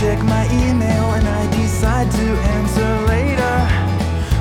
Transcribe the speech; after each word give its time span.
check 0.00 0.22
my 0.22 0.46
email 0.52 1.12
and 1.14 1.26
I 1.26 1.46
decide 1.56 2.08
to 2.10 2.26
answer 2.54 2.88
later. 3.08 3.54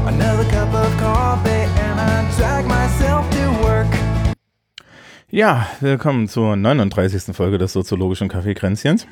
Another 0.05 0.45
cup 0.51 0.71
of 0.73 0.97
coffee 0.99 1.65
and 1.81 1.99
I 1.99 2.25
drag 2.37 2.68
myself 2.68 3.27
to 3.32 3.63
work. 3.63 3.87
Ja, 5.32 5.68
willkommen 5.79 6.27
zur 6.27 6.55
39. 6.55 7.35
Folge 7.35 7.57
des 7.57 7.73
soziologischen 7.73 8.29
Kaffeekränzchens. 8.29 9.07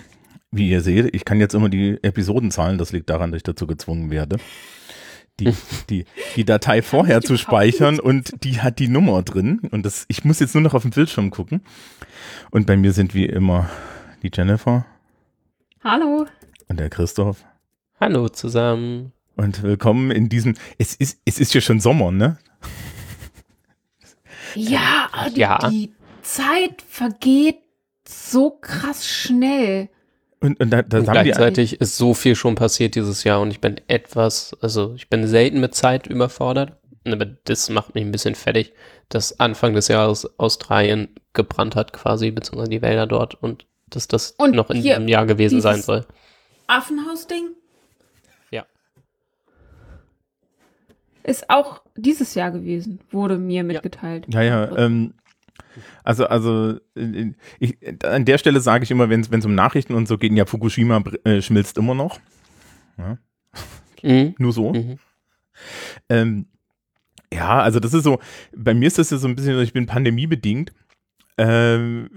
Wie 0.52 0.70
ihr 0.70 0.82
seht, 0.82 1.16
ich 1.16 1.26
kann 1.26 1.40
jetzt 1.40 1.56
immer 1.56 1.70
die 1.70 1.98
Episoden 2.04 2.52
zahlen, 2.52 2.78
das 2.78 2.92
liegt 2.92 3.10
daran, 3.10 3.32
dass 3.32 3.38
ich 3.38 3.44
dazu 3.44 3.66
gezwungen 3.66 4.12
werde. 4.12 4.38
Die, 5.40 5.52
die, 5.90 6.06
die 6.36 6.46
Datei 6.46 6.84
vorher 6.84 7.22
zu 7.22 7.38
speichern 7.38 8.00
und 8.00 8.44
die 8.44 8.62
hat 8.62 8.78
die 8.78 8.88
Nummer 8.88 9.24
drin. 9.24 9.62
Und 9.72 9.84
das, 9.84 10.06
ich 10.10 10.24
muss 10.24 10.40
jetzt 10.40 10.54
nur 10.54 10.62
noch 10.62 10.76
auf 10.76 10.84
den 10.84 10.92
Bildschirm 10.92 11.32
gucken. 11.32 11.62
Und 12.52 12.68
bei 12.68 12.78
mir 12.78 12.94
sind 12.94 13.16
wie 13.16 13.26
immer 13.26 13.68
die 14.22 14.30
Jennifer 14.32 14.86
Hallo. 15.88 16.26
Und 16.68 16.80
der 16.80 16.90
Christoph. 16.90 17.44
Hallo 18.00 18.30
zusammen. 18.30 19.12
Und 19.36 19.64
willkommen 19.64 20.12
in 20.12 20.30
diesem, 20.30 20.56
es 20.78 20.96
ist, 20.96 21.20
es 21.26 21.40
ist 21.40 21.54
ja 21.54 21.62
schon 21.62 21.80
Sommer, 21.80 22.12
ne? 22.12 22.38
Ja, 24.56 25.10
aber 25.12 25.30
die, 25.30 25.40
Ja. 25.40 25.58
die 25.70 25.94
Zeit 26.22 26.82
vergeht 26.88 27.58
so 28.08 28.52
krass 28.52 29.06
schnell. 29.08 29.90
Und, 30.40 30.60
und 30.60 30.70
da, 30.70 30.82
da 30.82 31.00
Und 31.00 31.06
gleichzeitig 31.12 31.82
ist 31.82 31.98
so 31.98 32.14
viel 32.14 32.36
schon 32.36 32.56
passiert 32.56 32.96
dieses 32.96 33.24
Jahr 33.24 33.42
und 33.42 33.52
ich 33.52 33.60
bin 33.62 33.82
etwas, 33.88 34.56
also 34.62 34.94
ich 34.96 35.10
bin 35.10 35.28
selten 35.28 35.60
mit 35.60 35.76
Zeit 35.76 36.08
überfordert. 36.08 36.78
Aber 37.06 37.26
das 37.26 37.70
macht 37.70 37.94
mich 37.94 38.04
ein 38.04 38.12
bisschen 38.12 38.36
fertig, 38.36 38.74
dass 39.10 39.40
Anfang 39.40 39.74
des 39.74 39.90
Jahres 39.90 40.28
Australien 40.40 41.10
gebrannt 41.34 41.76
hat 41.76 41.94
quasi, 41.94 42.32
beziehungsweise 42.32 42.72
die 42.72 42.82
Wälder 42.82 43.06
dort 43.06 43.36
und 43.36 43.66
dass 43.90 44.08
das 44.08 44.32
Und 44.38 44.56
noch 44.56 44.70
in 44.72 44.82
diesem 44.82 45.08
Jahr 45.08 45.26
gewesen 45.26 45.62
sein 45.62 45.76
dieses- 45.76 45.86
soll. 45.86 46.06
Affenhaus-Ding 46.68 47.50
Ja. 48.52 48.66
ist 51.24 51.50
auch 51.50 51.82
dieses 51.96 52.36
Jahr 52.36 52.52
gewesen, 52.52 53.00
wurde 53.12 53.38
mir 53.38 53.64
mitgeteilt. 53.64 54.26
Ja, 54.30 54.42
ja, 54.42 54.78
ähm, 54.78 55.14
also, 56.04 56.28
also 56.28 56.80
ich, 57.60 57.78
an 58.04 58.26
der 58.26 58.38
Stelle 58.38 58.60
sage 58.62 58.84
ich 58.84 58.92
immer, 58.92 59.10
wenn 59.10 59.22
es 59.22 59.46
um 59.46 59.56
Nachrichten 59.56 59.94
und 59.94 60.08
so 60.08 60.18
geht, 60.18 60.32
ja, 60.34 60.46
Fukushima 60.46 61.04
äh, 61.24 61.42
schmilzt 61.42 61.78
immer 61.78 61.94
noch. 61.96 62.20
Ja, 62.98 63.18
Mhm. 64.04 64.36
nur 64.38 64.54
so. 64.54 64.72
Mhm. 64.74 65.00
Ähm, 66.10 66.46
ja, 67.34 67.60
also 67.60 67.80
das 67.80 67.94
ist 67.94 68.04
so, 68.04 68.20
bei 68.56 68.74
mir 68.74 68.88
ist 68.88 68.98
das 69.00 69.10
ja 69.10 69.18
so 69.18 69.28
ein 69.28 69.36
bisschen, 69.36 69.60
ich 69.62 69.74
bin 69.74 69.86
pandemiebedingt, 69.88 70.72
ähm, 71.38 72.10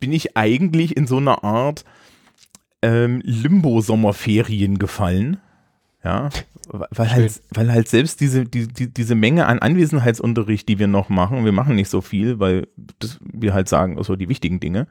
bin 0.00 0.12
ich 0.12 0.36
eigentlich 0.36 0.96
in 0.96 1.06
so 1.06 1.18
einer 1.18 1.44
Art 1.44 1.84
ähm, 2.82 3.20
Limbo-Sommerferien 3.24 4.78
gefallen. 4.78 5.38
Ja, 6.04 6.28
weil 6.70 7.10
halt, 7.10 7.40
weil 7.50 7.72
halt 7.72 7.88
selbst 7.88 8.20
diese, 8.20 8.44
die, 8.44 8.68
die, 8.68 8.92
diese 8.92 9.14
Menge 9.14 9.46
an 9.46 9.58
Anwesenheitsunterricht, 9.58 10.68
die 10.68 10.78
wir 10.78 10.86
noch 10.86 11.08
machen, 11.08 11.44
wir 11.44 11.52
machen 11.52 11.74
nicht 11.74 11.88
so 11.88 12.00
viel, 12.00 12.38
weil 12.38 12.68
das, 12.98 13.18
wir 13.20 13.52
halt 13.52 13.68
sagen, 13.68 14.02
so 14.02 14.16
die 14.16 14.28
wichtigen 14.28 14.60
Dinge 14.60 14.86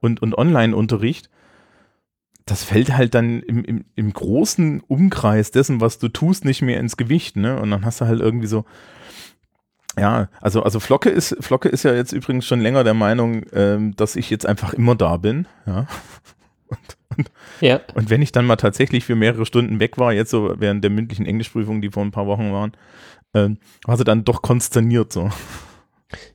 und, 0.00 0.20
und 0.22 0.36
Online-Unterricht, 0.36 1.30
das 2.46 2.64
fällt 2.64 2.96
halt 2.96 3.14
dann 3.14 3.42
im, 3.42 3.64
im, 3.64 3.84
im 3.94 4.12
großen 4.12 4.80
Umkreis 4.80 5.50
dessen, 5.50 5.80
was 5.80 5.98
du 5.98 6.08
tust, 6.08 6.44
nicht 6.44 6.62
mehr 6.62 6.80
ins 6.80 6.96
Gewicht, 6.96 7.36
ne? 7.36 7.60
Und 7.60 7.70
dann 7.70 7.84
hast 7.84 8.00
du 8.00 8.06
halt 8.06 8.20
irgendwie 8.20 8.48
so, 8.48 8.64
ja, 9.98 10.28
also, 10.40 10.62
also 10.62 10.80
Flocke 10.80 11.10
ist, 11.10 11.36
Flocke 11.40 11.68
ist 11.68 11.84
ja 11.84 11.94
jetzt 11.94 12.12
übrigens 12.12 12.46
schon 12.46 12.60
länger 12.60 12.82
der 12.82 12.94
Meinung, 12.94 13.44
ähm, 13.52 13.94
dass 13.94 14.16
ich 14.16 14.30
jetzt 14.30 14.46
einfach 14.46 14.72
immer 14.72 14.94
da 14.94 15.16
bin, 15.16 15.46
ja. 15.66 15.86
Ja, 17.60 17.80
Und 17.94 18.10
wenn 18.10 18.22
ich 18.22 18.32
dann 18.32 18.46
mal 18.46 18.56
tatsächlich 18.56 19.04
für 19.04 19.16
mehrere 19.16 19.46
Stunden 19.46 19.80
weg 19.80 19.98
war, 19.98 20.12
jetzt 20.12 20.30
so 20.30 20.54
während 20.58 20.82
der 20.82 20.90
mündlichen 20.90 21.26
Englischprüfung, 21.26 21.80
die 21.82 21.90
vor 21.90 22.02
ein 22.02 22.10
paar 22.10 22.26
Wochen 22.26 22.52
waren, 22.52 22.72
ähm, 23.34 23.58
war 23.84 23.96
sie 23.96 24.04
dann 24.04 24.24
doch 24.24 24.42
konsterniert 24.42 25.12
so. 25.12 25.30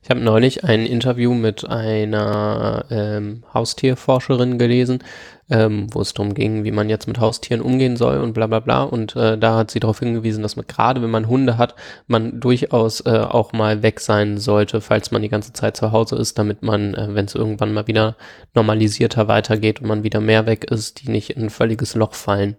Ich 0.02 0.10
habe 0.10 0.20
neulich 0.20 0.64
ein 0.64 0.86
Interview 0.86 1.34
mit 1.34 1.68
einer 1.68 2.84
ähm, 2.90 3.42
Haustierforscherin 3.52 4.58
gelesen, 4.58 5.02
ähm, 5.50 5.88
wo 5.92 6.00
es 6.00 6.14
darum 6.14 6.34
ging, 6.34 6.64
wie 6.64 6.70
man 6.70 6.88
jetzt 6.88 7.06
mit 7.06 7.20
Haustieren 7.20 7.60
umgehen 7.60 7.96
soll 7.96 8.18
und 8.18 8.32
bla 8.32 8.46
bla 8.46 8.60
bla. 8.60 8.84
Und 8.84 9.14
äh, 9.16 9.36
da 9.36 9.56
hat 9.56 9.70
sie 9.70 9.80
darauf 9.80 9.98
hingewiesen, 9.98 10.42
dass 10.42 10.56
man 10.56 10.66
gerade, 10.66 11.02
wenn 11.02 11.10
man 11.10 11.28
Hunde 11.28 11.58
hat, 11.58 11.74
man 12.06 12.40
durchaus 12.40 13.00
äh, 13.00 13.18
auch 13.18 13.52
mal 13.52 13.82
weg 13.82 14.00
sein 14.00 14.38
sollte, 14.38 14.80
falls 14.80 15.10
man 15.10 15.22
die 15.22 15.28
ganze 15.28 15.52
Zeit 15.52 15.76
zu 15.76 15.92
Hause 15.92 16.16
ist, 16.16 16.38
damit 16.38 16.62
man, 16.62 16.94
äh, 16.94 17.14
wenn 17.14 17.26
es 17.26 17.34
irgendwann 17.34 17.74
mal 17.74 17.86
wieder 17.86 18.16
normalisierter 18.54 19.28
weitergeht 19.28 19.80
und 19.80 19.88
man 19.88 20.04
wieder 20.04 20.20
mehr 20.20 20.46
weg 20.46 20.64
ist, 20.70 21.02
die 21.02 21.10
nicht 21.10 21.30
in 21.30 21.44
ein 21.44 21.50
völliges 21.50 21.94
Loch 21.94 22.14
fallen. 22.14 22.56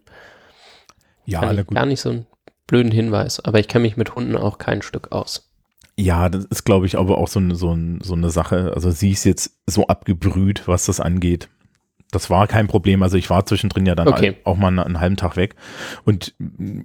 Ja, 1.25 1.51
ich 1.51 1.65
gut. 1.65 1.75
Gar 1.75 1.85
nicht 1.87 2.01
so 2.01 2.09
einen 2.09 2.27
blöden 2.67 2.91
Hinweis, 2.91 3.43
aber 3.43 3.59
ich 3.59 3.67
kenne 3.67 3.83
mich 3.83 3.97
mit 3.97 4.15
Hunden 4.15 4.37
auch 4.37 4.59
kein 4.59 4.81
Stück 4.81 5.11
aus. 5.11 5.46
Ja, 5.99 6.29
das 6.29 6.45
ist, 6.45 6.63
glaube 6.63 6.85
ich, 6.85 6.97
aber 6.97 7.17
auch 7.17 7.27
so, 7.27 7.39
eine- 7.39 7.55
so, 7.55 7.75
so 8.01 8.13
eine 8.13 8.29
Sache. 8.29 8.71
Also 8.75 8.91
sie 8.91 9.11
ist 9.11 9.23
jetzt 9.23 9.57
so 9.65 9.87
abgebrüht, 9.87 10.67
was 10.67 10.85
das 10.85 10.99
angeht. 10.99 11.49
Das 12.11 12.29
war 12.29 12.47
kein 12.47 12.67
Problem. 12.67 13.03
Also 13.03 13.17
ich 13.17 13.29
war 13.29 13.45
zwischendrin 13.45 13.85
ja 13.85 13.93
dann 13.93 14.07
Okay. 14.07 14.37
auch 14.45 14.55
mal 14.55 14.69
einen, 14.69 14.79
einen 14.79 14.99
halben 15.01 15.17
Tag 15.17 15.35
weg. 15.35 15.55
Und 16.05 16.33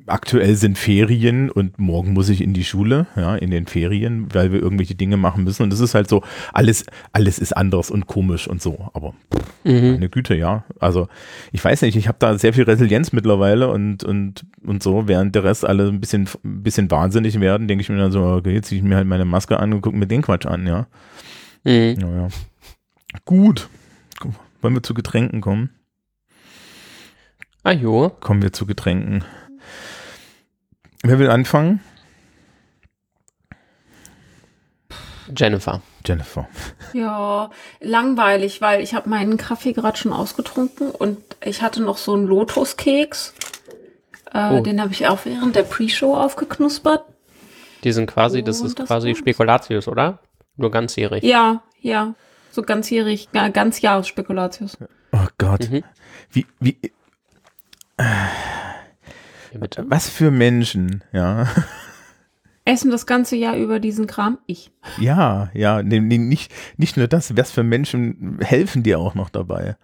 aktuell 0.06 0.56
sind 0.56 0.76
Ferien 0.78 1.48
und 1.48 1.78
morgen 1.78 2.12
muss 2.12 2.28
ich 2.28 2.40
in 2.40 2.54
die 2.54 2.64
Schule, 2.64 3.06
ja, 3.14 3.36
in 3.36 3.52
den 3.52 3.66
Ferien, 3.66 4.34
weil 4.34 4.52
wir 4.52 4.60
irgendwelche 4.60 4.96
Dinge 4.96 5.16
machen 5.16 5.44
müssen. 5.44 5.62
Und 5.62 5.70
das 5.72 5.78
ist 5.78 5.94
halt 5.94 6.08
so, 6.08 6.22
alles, 6.52 6.84
alles 7.12 7.38
ist 7.38 7.56
anders 7.56 7.90
und 7.90 8.08
komisch 8.08 8.48
und 8.48 8.60
so. 8.60 8.90
Aber 8.94 9.14
Mhm. 9.64 9.92
meine 9.92 10.08
Güte, 10.08 10.34
ja. 10.34 10.64
Also 10.80 11.06
ich 11.52 11.64
weiß 11.64 11.82
nicht, 11.82 11.94
ich 11.96 12.08
habe 12.08 12.16
da 12.18 12.36
sehr 12.36 12.52
viel 12.52 12.64
Resilienz 12.64 13.12
mittlerweile 13.12 13.68
und, 13.70 14.02
und, 14.02 14.44
und 14.66 14.82
so, 14.82 15.06
während 15.06 15.36
der 15.36 15.44
Rest 15.44 15.64
alle 15.64 15.86
ein 15.86 16.00
bisschen, 16.00 16.28
ein 16.44 16.62
bisschen 16.64 16.90
wahnsinnig 16.90 17.38
werden, 17.40 17.68
denke 17.68 17.82
ich 17.82 17.88
mir 17.88 17.96
dann 17.98 18.10
so, 18.10 18.24
okay, 18.24 18.54
jetzt 18.54 18.68
ziehe 18.68 18.80
ich 18.80 18.84
mir 18.86 18.96
halt 18.96 19.06
meine 19.06 19.24
Maske 19.24 19.60
an 19.60 19.72
und 19.72 19.82
gucke 19.82 19.96
mir 19.96 20.08
den 20.08 20.22
Quatsch 20.22 20.46
an, 20.46 20.66
ja. 20.66 20.86
Mhm. 21.62 21.94
Ja, 22.00 22.08
ja. 22.22 22.28
Gut. 23.24 23.68
Wollen 24.62 24.74
wir 24.74 24.82
zu 24.82 24.94
Getränken 24.94 25.40
kommen? 25.40 25.70
Ah 27.64 27.72
jo. 27.72 28.08
Kommen 28.08 28.42
wir 28.42 28.52
zu 28.52 28.64
Getränken. 28.66 29.24
Wer 31.02 31.18
will 31.18 31.30
anfangen? 31.30 31.80
Jennifer. 35.36 35.80
Jennifer. 36.04 36.48
Ja, 36.92 37.50
langweilig, 37.80 38.60
weil 38.60 38.82
ich 38.82 38.94
habe 38.94 39.08
meinen 39.08 39.36
Kaffee 39.36 39.72
gerade 39.72 39.96
schon 39.96 40.12
ausgetrunken 40.12 40.90
und 40.90 41.18
ich 41.42 41.62
hatte 41.62 41.80
noch 41.82 41.96
so 41.96 42.14
einen 42.14 42.26
Lotuskeks. 42.26 43.34
Äh, 44.32 44.50
Oh. 44.50 44.60
Den 44.60 44.80
habe 44.80 44.92
ich 44.92 45.06
auch 45.06 45.20
während 45.24 45.54
der 45.56 45.62
Pre-Show 45.62 46.16
aufgeknuspert. 46.16 47.04
Die 47.84 47.92
sind 47.92 48.06
quasi, 48.06 48.42
das 48.42 48.60
Und 48.60 48.66
ist 48.68 48.78
das 48.78 48.86
quasi. 48.88 49.14
Spekulatius, 49.14 49.88
oder? 49.88 50.20
Nur 50.56 50.70
ganzjährig. 50.70 51.22
Ja, 51.22 51.62
ja. 51.80 52.14
So 52.52 52.62
ganzjährig, 52.62 53.30
ga- 53.32 53.48
ganz 53.48 53.80
Jahresspekulatius. 53.80 54.76
Oh 55.12 55.26
Gott. 55.38 55.68
Mhm. 55.70 55.82
Wie, 56.30 56.46
wie, 56.60 56.76
Ja, 57.98 59.58
bitte. 59.58 59.84
was 59.88 60.08
für 60.08 60.30
Menschen, 60.30 61.02
ja. 61.12 61.48
Essen 62.64 62.90
das 62.92 63.06
ganze 63.06 63.34
Jahr 63.34 63.56
über 63.56 63.80
diesen 63.80 64.06
Kram? 64.06 64.38
Ich. 64.46 64.70
Ja, 64.98 65.50
ja, 65.52 65.82
nee, 65.82 65.98
nee, 65.98 66.18
nicht, 66.18 66.52
nicht 66.76 66.96
nur 66.96 67.08
das, 67.08 67.36
was 67.36 67.50
für 67.50 67.64
Menschen 67.64 68.38
helfen 68.40 68.84
dir 68.84 69.00
auch 69.00 69.14
noch 69.16 69.30
dabei. 69.30 69.76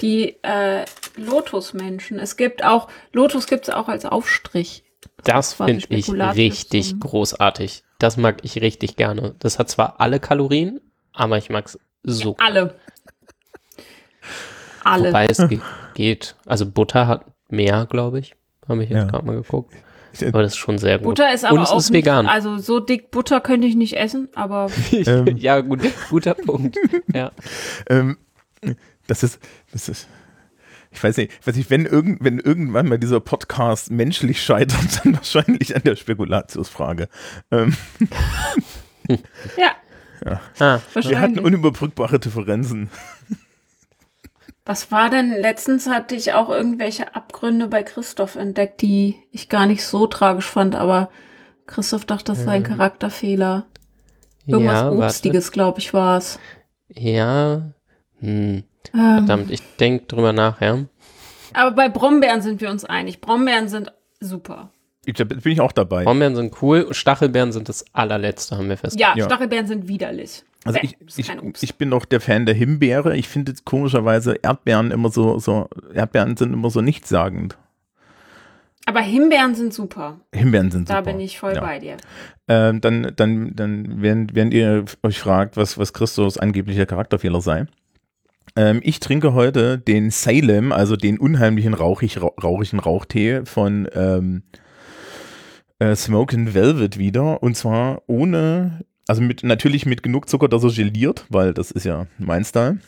Die 0.00 0.36
äh, 0.42 0.84
Lotusmenschen. 1.16 2.18
Es 2.18 2.36
gibt 2.36 2.64
auch, 2.64 2.88
Lotus 3.12 3.46
gibt 3.46 3.68
es 3.68 3.74
auch 3.74 3.88
als 3.88 4.04
Aufstrich. 4.06 4.84
Das 5.24 5.56
quasi 5.56 5.80
finde 5.80 5.96
ich 5.96 6.10
richtig 6.36 6.98
großartig. 7.00 7.82
Das 7.98 8.16
mag 8.16 8.38
ich 8.42 8.60
richtig 8.60 8.96
gerne. 8.96 9.34
Das 9.38 9.58
hat 9.58 9.70
zwar 9.70 10.00
alle 10.00 10.20
Kalorien, 10.20 10.80
aber 11.12 11.38
ich 11.38 11.48
mag 11.50 11.66
es 11.66 11.78
so. 12.02 12.36
Alle. 12.38 12.74
Alle. 14.84 15.08
Wobei 15.08 15.26
es 15.26 15.38
ge 15.48 15.60
geht. 15.94 16.36
Also 16.46 16.66
Butter 16.70 17.06
hat 17.08 17.24
mehr, 17.48 17.86
glaube 17.86 18.18
ich. 18.18 18.34
Habe 18.68 18.84
ich 18.84 18.90
jetzt 18.90 18.98
Ja. 18.98 19.04
gerade 19.06 19.26
mal 19.26 19.36
geguckt. 19.36 19.74
Ich- 20.12 20.26
Aber 20.26 20.42
das 20.42 20.52
ist 20.52 20.58
schon 20.58 20.78
sehr 20.78 20.98
gut. 20.98 21.08
Butter 21.16 21.32
ist 21.32 21.44
aber 21.44 21.56
Und 21.56 21.62
es 21.62 21.70
auch 21.70 21.78
ist 21.78 21.90
nicht, 21.90 22.04
vegan. 22.04 22.26
Also 22.26 22.58
so 22.58 22.80
dick 22.80 23.10
Butter 23.10 23.40
könnte 23.40 23.66
ich 23.66 23.74
nicht 23.76 23.96
essen, 23.96 24.28
aber 24.34 24.68
Ähm. 24.92 25.36
ja, 25.36 25.60
gut, 25.60 25.80
guter 26.10 26.34
Punkt. 26.34 26.76
Ja. 27.14 27.32
Ähm, 27.88 28.16
das 29.06 29.22
ist, 29.22 29.38
das 29.72 29.88
ist, 29.88 30.08
ich 30.96 31.04
weiß 31.04 31.16
nicht, 31.18 31.32
ich 31.40 31.46
weiß 31.46 31.56
nicht, 31.56 31.70
wenn, 31.70 31.86
irgend, 31.86 32.22
wenn 32.24 32.38
irgendwann 32.38 32.88
mal 32.88 32.98
dieser 32.98 33.20
Podcast 33.20 33.90
menschlich 33.90 34.42
scheitert, 34.42 35.00
dann 35.04 35.14
wahrscheinlich 35.14 35.74
an 35.76 35.82
der 35.84 35.96
Spekulatiusfrage. 35.96 37.08
Ähm, 37.50 37.76
ja, 39.56 39.76
Ah, 40.58 40.80
wir 40.94 41.20
hatten 41.20 41.38
unüberbrückbare 41.38 42.18
Differenzen. 42.18 42.90
Was 44.64 44.90
war 44.90 45.10
denn? 45.10 45.30
Letztens 45.30 45.88
hatte 45.88 46.16
ich 46.16 46.32
auch 46.32 46.48
irgendwelche 46.48 47.14
Abgründe 47.14 47.68
bei 47.68 47.82
Christoph 47.82 48.34
entdeckt, 48.34 48.82
die 48.82 49.16
ich 49.30 49.48
gar 49.48 49.66
nicht 49.66 49.84
so 49.84 50.06
tragisch 50.06 50.46
fand, 50.46 50.74
aber 50.74 51.10
Christoph 51.66 52.04
dachte, 52.04 52.32
das 52.32 52.42
sei 52.42 52.52
ein 52.52 52.62
Charakterfehler. 52.64 53.66
Irgendwas 54.46 54.80
ja. 54.80 54.90
Obstiges, 54.90 55.52
glaube 55.52 55.78
ich, 55.78 55.92
war 55.92 56.18
es. 56.18 56.38
Ja. 56.88 57.72
Hm. 58.18 58.64
Ähm, 58.94 59.18
Verdammt, 59.26 59.50
ich 59.50 59.60
denk 59.78 60.08
drüber 60.08 60.32
nach, 60.32 60.60
ja. 60.60 60.78
aber 61.54 61.70
bei 61.72 61.88
Brombeeren 61.88 62.42
sind 62.42 62.60
wir 62.60 62.70
uns 62.70 62.84
einig. 62.84 63.20
Brombeeren 63.20 63.68
sind 63.68 63.92
super. 64.20 64.70
Ich, 65.04 65.14
da 65.14 65.24
bin 65.24 65.40
ich 65.44 65.60
auch 65.60 65.72
dabei. 65.72 66.04
Brombeeren 66.04 66.34
sind 66.34 66.60
cool, 66.62 66.88
Stachelbeeren 66.92 67.52
sind 67.52 67.68
das 67.68 67.84
allerletzte, 67.92 68.56
haben 68.58 68.68
wir 68.68 68.76
festgestellt. 68.76 69.16
Ja, 69.16 69.22
Ja. 69.22 69.24
Stachelbeeren 69.26 69.66
sind 69.66 69.86
widerlich. 69.88 70.42
Also 70.64 70.80
ich, 70.82 70.96
ich, 71.16 71.62
ich 71.62 71.74
bin 71.76 71.92
auch 71.92 72.04
der 72.04 72.20
Fan 72.20 72.44
der 72.44 72.56
Himbeere. 72.56 73.16
Ich 73.16 73.28
finde 73.28 73.54
komischerweise 73.64 74.34
Erdbeeren 74.42 74.90
immer 74.90 75.10
so, 75.10 75.38
so, 75.38 75.68
Erdbeeren 75.94 76.36
sind 76.36 76.52
immer 76.52 76.70
so 76.70 76.80
nichtssagend. 76.80 77.56
aber 78.84 78.98
Himbeeren 79.00 79.54
sind 79.54 79.72
super. 79.72 80.18
Himbeeren 80.34 80.72
sind 80.72 80.90
Da 80.90 80.96
super. 80.98 81.12
bin 81.12 81.20
ich 81.20 81.38
voll 81.38 81.54
Ja. 81.54 81.60
bei 81.60 81.78
dir. 81.78 81.96
Ähm, 82.48 82.80
dann, 82.80 83.12
dann, 83.14 83.54
dann, 83.54 84.02
während, 84.02 84.34
während 84.34 84.52
ihr 84.54 84.84
euch 85.04 85.20
fragt, 85.20 85.56
was, 85.56 85.78
was 85.78 85.92
Christus 85.92 86.36
angeblicher 86.36 86.86
Charakterfehler 86.86 87.40
sei. 87.40 87.66
Ähm, 88.56 88.80
ich 88.82 89.00
trinke 89.00 89.34
heute 89.34 89.78
den 89.78 90.10
Salem, 90.10 90.72
also 90.72 90.96
den 90.96 91.18
unheimlichen 91.18 91.74
rauchig, 91.74 92.20
rau- 92.20 92.34
rauchigen 92.42 92.80
Rauchtee 92.80 93.44
von 93.44 93.88
ähm, 93.94 94.42
äh, 95.78 95.94
Smokin' 95.94 96.54
Velvet 96.54 96.98
wieder. 96.98 97.42
Und 97.42 97.56
zwar 97.56 98.02
ohne, 98.06 98.84
also 99.06 99.22
mit, 99.22 99.42
natürlich 99.44 99.86
mit 99.86 100.02
genug 100.02 100.28
Zucker, 100.28 100.48
dass 100.48 100.64
er 100.64 100.70
geliert, 100.72 101.26
weil 101.28 101.52
das 101.54 101.70
ist 101.70 101.84
ja 101.84 102.06
mein 102.18 102.44
Style. 102.44 102.78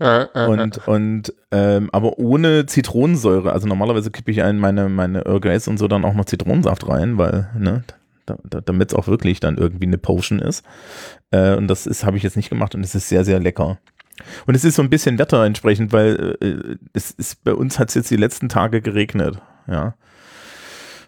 Ah, 0.00 0.26
ah, 0.34 0.46
Und, 0.46 0.88
und 0.88 1.34
ähm, 1.52 1.88
aber 1.92 2.18
ohne 2.18 2.66
Zitronensäure. 2.66 3.52
Also 3.52 3.68
normalerweise 3.68 4.10
kippe 4.10 4.30
ich 4.32 4.38
in 4.38 4.58
meine, 4.58 4.88
meine 4.88 5.24
Earl 5.24 5.40
Greys 5.40 5.68
und 5.68 5.78
so 5.78 5.86
dann 5.86 6.04
auch 6.04 6.14
noch 6.14 6.24
Zitronensaft 6.24 6.88
rein, 6.88 7.16
weil, 7.16 7.48
ne, 7.56 7.84
da, 8.26 8.36
da, 8.42 8.60
damit 8.60 8.90
es 8.90 8.98
auch 8.98 9.06
wirklich 9.06 9.38
dann 9.38 9.56
irgendwie 9.56 9.86
eine 9.86 9.98
Potion 9.98 10.40
ist. 10.40 10.64
Äh, 11.30 11.54
und 11.56 11.68
das 11.68 11.86
ist, 11.86 12.04
habe 12.04 12.16
ich 12.16 12.22
jetzt 12.22 12.36
nicht 12.36 12.50
gemacht 12.50 12.74
und 12.74 12.82
es 12.82 12.94
ist 12.94 13.08
sehr, 13.08 13.24
sehr 13.24 13.38
lecker. 13.38 13.78
Und 14.46 14.54
es 14.54 14.64
ist 14.64 14.76
so 14.76 14.82
ein 14.82 14.90
bisschen 14.90 15.18
Wetter 15.18 15.44
entsprechend, 15.44 15.92
weil 15.92 16.36
äh, 16.40 16.76
es 16.92 17.10
ist, 17.10 17.44
bei 17.44 17.54
uns 17.54 17.78
hat 17.78 17.88
es 17.88 17.94
jetzt 17.94 18.10
die 18.10 18.16
letzten 18.16 18.48
Tage 18.48 18.80
geregnet, 18.80 19.40
ja. 19.66 19.94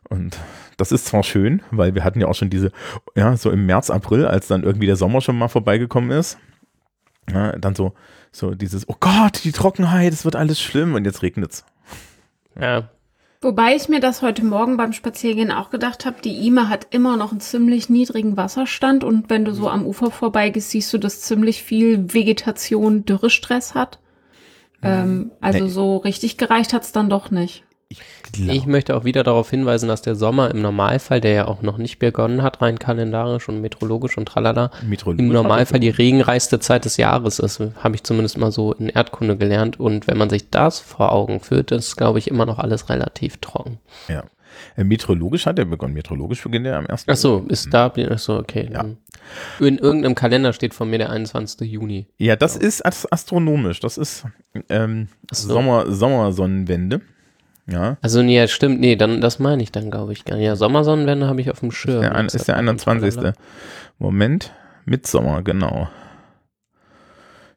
Und 0.08 0.38
das 0.76 0.92
ist 0.92 1.06
zwar 1.06 1.22
schön, 1.22 1.62
weil 1.70 1.94
wir 1.94 2.04
hatten 2.04 2.20
ja 2.20 2.28
auch 2.28 2.34
schon 2.34 2.50
diese, 2.50 2.70
ja, 3.14 3.36
so 3.36 3.50
im 3.50 3.66
März, 3.66 3.90
April, 3.90 4.26
als 4.26 4.46
dann 4.46 4.62
irgendwie 4.62 4.86
der 4.86 4.96
Sommer 4.96 5.20
schon 5.20 5.36
mal 5.36 5.48
vorbeigekommen 5.48 6.10
ist. 6.10 6.38
Ja, 7.30 7.52
dann 7.52 7.74
so, 7.74 7.94
so 8.30 8.54
dieses, 8.54 8.88
oh 8.88 8.96
Gott, 9.00 9.42
die 9.42 9.52
Trockenheit, 9.52 10.12
es 10.12 10.24
wird 10.24 10.36
alles 10.36 10.60
schlimm 10.60 10.94
und 10.94 11.04
jetzt 11.04 11.22
regnet's. 11.22 11.64
ah. 12.56 12.64
ja. 12.64 12.90
Wobei 13.40 13.76
ich 13.76 13.88
mir 13.88 14.00
das 14.00 14.22
heute 14.22 14.44
Morgen 14.44 14.76
beim 14.76 14.92
Spaziergehen 14.92 15.52
auch 15.52 15.70
gedacht 15.70 16.06
habe, 16.06 16.16
die 16.24 16.46
Ime 16.46 16.68
hat 16.68 16.88
immer 16.90 17.16
noch 17.16 17.32
einen 17.32 17.40
ziemlich 17.40 17.88
niedrigen 17.90 18.36
Wasserstand 18.36 19.04
und 19.04 19.28
wenn 19.28 19.44
du 19.44 19.52
so 19.52 19.68
am 19.68 19.84
Ufer 19.84 20.10
vorbeigehst, 20.10 20.70
siehst 20.70 20.92
du, 20.92 20.98
dass 20.98 21.20
ziemlich 21.20 21.62
viel 21.62 22.12
Vegetation 22.14 23.04
Dürrestress 23.04 23.74
hat. 23.74 23.98
Ähm, 24.82 25.32
also 25.40 25.64
Nee. 25.64 25.70
so 25.70 25.96
richtig 25.98 26.38
gereicht 26.38 26.72
hat's 26.72 26.92
dann 26.92 27.10
doch 27.10 27.30
nicht. 27.30 27.64
Ich 27.88 28.00
Ich 28.36 28.66
möchte 28.66 28.96
auch 28.96 29.04
wieder 29.04 29.22
darauf 29.22 29.50
hinweisen, 29.50 29.88
dass 29.88 30.02
der 30.02 30.16
Sommer 30.16 30.50
im 30.50 30.60
Normalfall, 30.60 31.20
der 31.20 31.32
ja 31.32 31.46
auch 31.46 31.62
noch 31.62 31.78
nicht 31.78 31.98
begonnen 32.00 32.42
hat, 32.42 32.60
rein 32.60 32.78
kalendarisch 32.78 33.48
und 33.48 33.60
meteorologisch 33.60 34.18
und 34.18 34.26
tralala, 34.26 34.70
im 35.16 35.28
Normalfall 35.28 35.78
die 35.78 35.90
regenreichste 35.90 36.58
Zeit 36.58 36.84
des 36.84 36.96
Jahres 36.96 37.38
ist. 37.38 37.60
Habe 37.76 37.94
ich 37.94 38.02
zumindest 38.02 38.38
mal 38.38 38.50
so 38.50 38.72
in 38.72 38.88
Erdkunde 38.88 39.36
gelernt. 39.36 39.78
Und 39.78 40.08
wenn 40.08 40.18
man 40.18 40.30
sich 40.30 40.50
das 40.50 40.80
vor 40.80 41.12
Augen 41.12 41.40
führt, 41.40 41.70
ist, 41.70 41.96
glaube 41.96 42.18
ich, 42.18 42.28
immer 42.28 42.44
noch 42.46 42.58
alles 42.58 42.88
relativ 42.88 43.36
trocken. 43.38 43.78
Ja. 44.08 44.24
Äh, 44.76 44.84
meteorologisch 44.84 45.46
hat 45.46 45.58
er 45.58 45.64
begonnen. 45.66 45.94
Meteorologisch 45.94 46.42
beginnt 46.42 46.66
er 46.66 46.78
am 46.78 46.86
1. 46.86 47.04
Ach 47.06 47.16
so, 47.16 47.44
ist 47.48 47.72
da, 47.72 47.92
ach 48.10 48.18
so, 48.18 48.36
okay. 48.38 48.68
Ja. 48.72 48.86
In 49.60 49.78
irgendeinem 49.78 50.14
Kalender 50.14 50.52
steht 50.52 50.74
von 50.74 50.88
mir 50.88 50.98
der 50.98 51.10
21. 51.10 51.60
Juni. 51.70 52.06
Ja, 52.18 52.36
das 52.36 52.56
ist 52.56 52.84
as- 52.84 53.10
astronomisch. 53.10 53.80
Das 53.80 53.98
ist 53.98 54.24
ähm, 54.68 55.08
so. 55.30 55.48
Sommer, 55.54 55.90
Sommersonnenwende. 55.92 57.00
Ja. 57.68 57.96
Also, 58.00 58.22
nee, 58.22 58.36
ja, 58.36 58.46
stimmt, 58.46 58.80
nee, 58.80 58.94
dann, 58.96 59.20
das 59.20 59.38
meine 59.38 59.62
ich 59.62 59.72
dann, 59.72 59.90
glaube 59.90 60.12
ich, 60.12 60.24
gar 60.24 60.36
nicht. 60.36 60.44
Ja, 60.46 60.54
Sommersonnenwende 60.56 61.26
habe 61.26 61.40
ich 61.40 61.50
auf 61.50 61.60
dem 61.60 61.72
Schirm. 61.72 62.02
Der, 62.02 62.14
ein, 62.14 62.26
ist 62.26 62.46
der 62.46 62.56
hat 62.56 62.64
man 62.64 62.76
im 62.76 62.80
21. 62.80 63.14
Kalender. 63.16 63.38
Moment. 63.98 64.52
Mitsommer, 64.84 65.42
genau. 65.42 65.88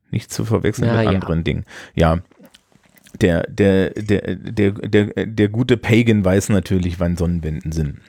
Nicht 0.09 0.31
zu 0.33 0.45
verwechseln 0.45 0.88
Ja, 0.88 0.97
mit 0.97 1.07
anderen 1.07 1.44
Dingen. 1.44 1.65
Ja. 1.94 2.19
Der, 3.21 3.44
der, 3.44 3.91
der, 3.91 4.35
der, 4.35 4.71
der, 4.71 5.25
der 5.25 5.50
gute 5.50 5.77
Pagan 5.77 6.25
weiß 6.25 6.50
natürlich, 6.50 7.00
wann 7.00 7.15
Sonnenwenden 7.17 7.71
sind. 7.71 8.00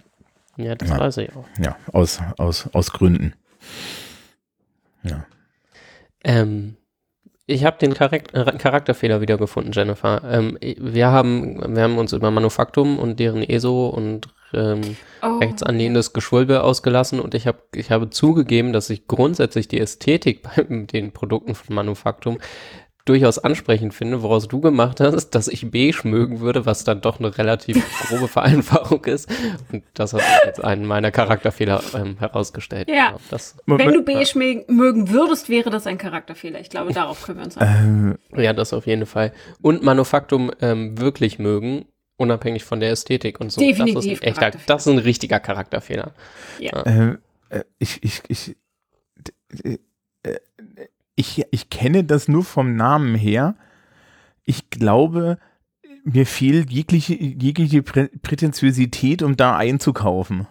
Ja, 0.56 0.74
das 0.74 0.88
Ja. 0.88 0.98
weiß 0.98 1.16
ich 1.18 1.36
auch. 1.36 1.44
Ja, 1.62 1.76
aus, 1.92 2.20
aus, 2.38 2.68
aus 2.72 2.92
Gründen. 2.92 3.34
Ja. 5.02 5.26
Ähm, 6.24 6.76
ich 7.50 7.64
habe 7.64 7.78
den 7.78 7.92
äh, 7.92 8.20
Charakterfehler 8.58 9.20
wiedergefunden, 9.20 9.72
Jennifer. 9.72 10.22
Ähm, 10.24 10.58
wir, 10.60 11.08
haben, 11.08 11.74
wir 11.74 11.82
haben 11.82 11.98
uns 11.98 12.12
über 12.12 12.30
Manufaktum 12.30 12.98
und 12.98 13.18
deren 13.18 13.42
ESO 13.42 13.88
und 13.88 14.28
ähm, 14.52 14.96
Oh. 15.22 15.36
rechts 15.36 15.62
anlehnendes 15.62 16.14
Geschwulbe 16.14 16.62
ausgelassen 16.62 17.20
und 17.20 17.34
ich, 17.34 17.46
hab, 17.46 17.76
ich 17.76 17.90
habe 17.90 18.08
zugegeben, 18.08 18.72
dass 18.72 18.88
ich 18.88 19.06
grundsätzlich 19.06 19.68
die 19.68 19.78
Ästhetik 19.78 20.42
bei 20.56 20.62
den 20.62 21.12
Produkten 21.12 21.54
von 21.54 21.74
Manufaktum 21.74 22.38
durchaus 23.10 23.38
ansprechend 23.38 23.92
finde, 23.92 24.22
woraus 24.22 24.46
du 24.48 24.60
gemacht 24.60 25.00
hast, 25.00 25.30
dass 25.30 25.48
ich 25.48 25.70
beige 25.70 26.00
mögen 26.08 26.40
würde, 26.40 26.64
was 26.66 26.84
dann 26.84 27.00
doch 27.00 27.18
eine 27.18 27.36
relativ 27.36 27.76
grobe 28.08 28.28
Vereinfachung 28.28 29.04
ist. 29.06 29.28
Und 29.72 29.82
das 29.94 30.12
hat 30.12 30.22
als 30.46 30.60
einen 30.60 30.86
meiner 30.86 31.10
Charakterfehler 31.10 31.82
ähm, 31.94 32.16
herausgestellt. 32.18 32.88
Ja. 32.88 33.16
Das, 33.30 33.56
Wenn 33.66 33.92
du 33.92 34.02
beige 34.04 34.38
mö- 34.38 34.70
mögen 34.70 35.10
würdest, 35.10 35.48
wäre 35.48 35.70
das 35.70 35.86
ein 35.86 35.98
Charakterfehler. 35.98 36.60
Ich 36.60 36.70
glaube, 36.70 36.92
darauf 36.92 37.24
können 37.24 37.38
wir 37.38 37.44
uns 37.46 37.56
einigen. 37.56 38.18
Äh, 38.34 38.44
Ja, 38.44 38.52
das 38.52 38.72
auf 38.72 38.86
jeden 38.86 39.06
Fall. 39.06 39.32
Und 39.60 39.82
Manufaktum 39.82 40.52
ähm, 40.60 40.98
wirklich 40.98 41.38
mögen, 41.38 41.86
unabhängig 42.16 42.64
von 42.64 42.80
der 42.80 42.90
Ästhetik 42.90 43.40
und 43.40 43.50
so. 43.50 43.60
das 43.60 43.70
ist 43.70 43.78
Definitiv 43.78 44.20
ein 44.22 44.28
echter, 44.28 44.40
Charakterfehler. 44.40 44.66
das 44.76 44.86
ist 44.86 44.92
ein 44.92 44.98
richtiger 44.98 45.40
Charakterfehler. 45.40 46.12
Ja. 46.58 46.82
äh, 46.82 47.16
äh, 47.48 47.64
ich, 47.78 48.02
ich, 48.02 48.22
ich, 48.28 48.56
äh, 49.64 49.78
ich, 51.20 51.44
ich 51.50 51.68
kenne 51.68 52.02
das 52.02 52.28
nur 52.28 52.44
vom 52.44 52.76
Namen 52.76 53.14
her. 53.14 53.54
Ich 54.44 54.70
glaube, 54.70 55.38
mir 56.02 56.24
fehlt 56.24 56.70
jegliche, 56.70 57.14
jegliche 57.14 57.82
Prä 57.82 58.08
Prätentiosität, 58.22 59.22
um 59.22 59.36
da 59.36 59.56
einzukaufen. 59.56 60.46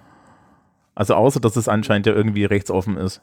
Also 0.93 1.15
außer, 1.15 1.39
dass 1.39 1.55
es 1.55 1.67
anscheinend 1.67 2.05
ja 2.05 2.13
irgendwie 2.13 2.45
rechtsoffen 2.45 2.97
ist. 2.97 3.21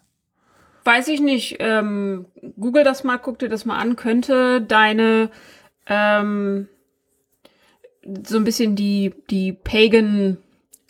Weiß 0.85 1.07
ich 1.07 1.21
nicht. 1.21 1.57
Ähm, 1.61 2.27
Google 2.59 2.83
das 2.83 3.05
mal, 3.05 3.19
guck 3.19 3.39
dir 3.39 3.49
das 3.49 3.65
mal 3.65 3.79
an. 3.79 3.95
Könnte 3.95 4.61
deine 4.61 5.31
ähm, 5.87 6.69
so 8.25 8.39
ein 8.39 8.45
bisschen 8.45 8.75
die, 8.75 9.15
die 9.31 9.53
Pagan 9.53 10.39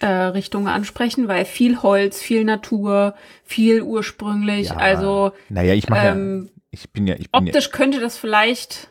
äh, 0.01 0.07
Richtung 0.07 0.69
ansprechen, 0.69 1.29
weil 1.29 1.45
viel 1.45 1.83
Holz, 1.83 2.21
viel 2.21 2.45
Natur, 2.45 3.15
viel 3.45 3.83
ursprünglich. 3.83 4.69
Ja. 4.69 4.77
Also 4.77 5.33
Naja, 5.49 5.75
ich 5.75 5.89
mache 5.89 6.09
ähm, 6.09 6.51
ja, 6.53 6.63
ich 6.71 6.91
bin 6.91 7.07
ja, 7.07 7.15
ich 7.15 7.31
bin 7.31 7.47
ja, 7.47 7.51
optisch 7.51 7.71
könnte 7.71 8.01
das 8.01 8.19
vielleicht 8.19 8.89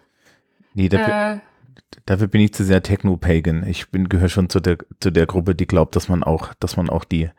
nee, 0.74 0.89
dafür, 0.89 1.33
äh, 1.33 1.39
dafür 2.05 2.27
bin 2.27 2.41
ich 2.41 2.53
zu 2.53 2.63
sehr 2.63 2.81
Techno-Pagan. 2.81 3.67
Ich 3.67 3.89
bin, 3.89 4.09
gehöre 4.09 4.29
schon 4.29 4.50
zu 4.50 4.59
der, 4.59 4.77
zu 5.00 5.12
der 5.12 5.25
Gruppe, 5.25 5.55
die 5.55 5.67
glaubt, 5.67 5.95
dass 5.95 6.09
man 6.09 6.24
auch, 6.24 6.53
dass 6.55 6.77
man 6.77 6.89
auch 6.89 7.03
die, 7.03 7.29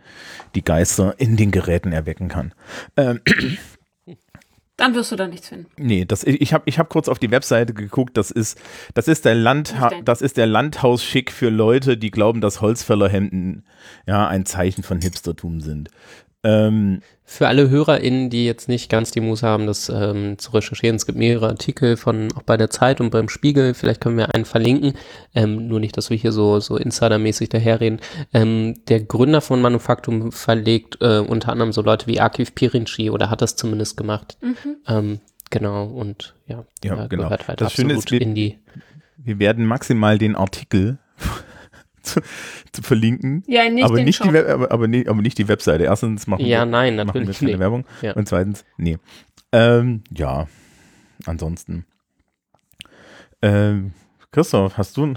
die 0.55 0.63
Geister 0.63 1.15
in 1.19 1.37
den 1.37 1.51
Geräten 1.51 1.93
erwecken 1.93 2.29
kann. 2.29 2.53
Ähm, 2.97 3.21
dann 4.77 4.95
wirst 4.95 5.11
du 5.11 5.17
da 5.17 5.27
nichts 5.27 5.49
finden. 5.49 5.71
Nee, 5.79 6.05
das, 6.05 6.23
ich 6.25 6.53
habe 6.53 6.65
ich 6.67 6.79
hab 6.79 6.91
kurz 6.91 7.09
auf 7.09 7.19
die 7.19 7.31
Webseite 7.31 7.73
geguckt, 7.73 8.17
das 8.17 8.31
ist, 8.31 8.59
das 8.95 9.09
ist 9.09 9.25
der 9.25 9.35
Landha 9.35 9.91
das 10.05 10.21
ist 10.21 10.37
der 10.37 10.47
Landhausschick 10.47 11.33
für 11.33 11.49
Leute, 11.49 11.97
die 11.97 12.11
glauben, 12.11 12.41
dass 12.41 12.61
Holzfällerhemden 12.61 13.65
ja 14.07 14.27
ein 14.27 14.45
Zeichen 14.45 14.83
von 14.83 15.01
Hipstertum 15.01 15.61
sind. 15.61 15.91
Ähm, 16.47 17.03
Für 17.25 17.49
alle 17.49 17.69
HörerInnen, 17.71 18.31
die 18.31 18.47
jetzt 18.47 18.69
nicht 18.69 18.89
ganz 18.89 19.11
die 19.11 19.21
Muße 19.21 19.45
haben, 19.45 19.67
das 19.67 19.89
ähm, 19.89 20.39
zu 20.39 20.53
recherchieren, 20.53 20.95
es 20.95 21.07
gibt 21.07 21.19
mehrere 21.19 21.49
Artikel 21.49 21.97
von 21.97 22.29
auch 22.37 22.43
bei 22.43 22.57
der 22.57 22.71
Zeit 22.71 23.01
und 23.01 23.11
beim 23.11 23.29
Spiegel, 23.29 23.75
vielleicht 23.75 24.01
können 24.01 24.17
wir 24.17 24.33
einen 24.33 24.45
verlinken, 24.45 24.93
ähm, 25.35 25.67
nur 25.67 25.81
nicht, 25.81 25.97
dass 25.97 26.09
wir 26.09 26.17
hier 26.17 26.31
so, 26.31 26.61
so 26.61 26.77
insidermäßig 26.77 27.49
daherreden. 27.49 28.01
Ähm, 28.33 28.75
der 28.87 29.01
Gründer 29.01 29.41
von 29.41 29.61
Manufaktum 29.61 30.31
verlegt 30.31 30.99
äh, 31.01 31.19
unter 31.19 31.51
anderem 31.51 31.73
so 31.73 31.83
Leute 31.83 32.07
wie 32.07 32.21
Akif 32.21 32.55
Pirinci 32.55 33.11
oder 33.11 33.29
hat 33.29 33.43
das 33.43 33.57
zumindest 33.57 33.97
gemacht. 33.97 34.39
Ähm, 34.87 35.19
genau, 35.51 35.87
und 35.87 36.35
ja, 36.47 36.65
Ja, 36.85 36.95
der 36.95 37.09
genau. 37.09 37.25
gehört 37.25 37.49
halt 37.49 37.61
Das 37.61 37.73
Schöne 37.73 37.95
absolut 37.95 38.05
ist, 38.05 38.11
wir- 38.13 38.21
in 38.21 38.35
die 38.37 38.59
wir 39.19 39.41
werden 39.41 39.67
maximal 39.67 40.19
den 40.19 40.37
Artikel 40.37 40.99
zu, 42.13 42.21
zu 42.73 42.83
verlinken. 42.83 43.43
Ja, 43.47 43.69
nicht 43.69 43.85
aber 43.85 43.97
den 43.97 44.05
nicht, 44.07 44.21
die 44.23 44.25
Shop. 44.25 44.33
Web, 44.35 44.49
aber, 44.49 44.71
aber, 44.71 44.89
nicht, 44.89 45.09
aber 45.09 45.23
nicht 45.23 45.39
die 45.39 45.49
Webseite. 45.49 45.85
Erstens 45.85 46.27
machen 46.27 46.45
Ja, 46.45 46.61
wir, 46.61 46.67
nein, 46.67 46.97
machen 46.97 47.27
wir 47.27 47.33
keine 47.35 47.51
nicht. 47.51 47.59
Werbung. 47.59 47.85
Ja. 48.03 48.13
Und 48.15 48.29
zweitens, 48.29 48.65
nee. 48.77 48.99
Ähm, 49.53 50.03
ja, 50.11 50.47
ansonsten. 51.27 51.85
Ähm, 53.43 53.93
Christoph, 54.33 54.77
hast 54.77 54.97
du, 54.97 55.15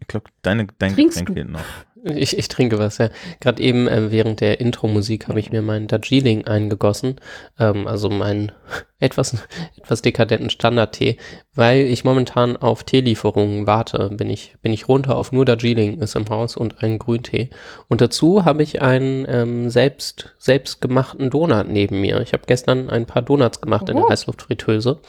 ich 0.00 0.06
glaube, 0.06 0.30
deine, 0.42 0.66
dein 0.78 0.94
Trinkst 0.94 1.18
Getränk 1.18 1.28
du? 1.28 1.34
fehlt 1.34 1.50
noch. 1.50 1.64
Ich, 2.04 2.38
ich 2.38 2.48
trinke 2.48 2.78
was, 2.78 2.98
ja. 2.98 3.10
Gerade 3.40 3.62
eben 3.62 3.88
äh, 3.88 4.10
während 4.10 4.40
der 4.40 4.60
Intro-Musik 4.60 5.28
habe 5.28 5.40
ich 5.40 5.50
mir 5.50 5.62
meinen 5.62 5.88
Darjeeling 5.88 6.46
eingegossen. 6.46 7.16
Ähm, 7.58 7.86
also 7.86 8.08
meinen 8.08 8.52
etwas, 8.98 9.36
etwas 9.76 10.02
dekadenten 10.02 10.50
Standardtee. 10.50 11.16
Weil 11.54 11.80
ich 11.80 12.04
momentan 12.04 12.56
auf 12.56 12.84
Teelieferungen 12.84 13.66
warte, 13.66 14.10
bin 14.10 14.30
ich, 14.30 14.56
bin 14.62 14.72
ich 14.72 14.88
runter 14.88 15.16
auf 15.16 15.32
nur 15.32 15.44
Darjeeling 15.44 16.00
ist 16.00 16.14
im 16.14 16.28
Haus 16.28 16.56
und 16.56 16.82
einen 16.82 16.98
Grüntee. 16.98 17.50
Und 17.88 18.00
dazu 18.00 18.44
habe 18.44 18.62
ich 18.62 18.80
einen 18.82 19.26
ähm, 19.28 19.70
selbst, 19.70 20.34
selbstgemachten 20.38 21.30
Donut 21.30 21.68
neben 21.68 22.00
mir. 22.00 22.20
Ich 22.20 22.32
habe 22.32 22.44
gestern 22.46 22.90
ein 22.90 23.06
paar 23.06 23.22
Donuts 23.22 23.60
gemacht 23.60 23.88
in 23.88 23.96
der. 23.96 24.08
Heißluftfritteuse. 24.08 25.00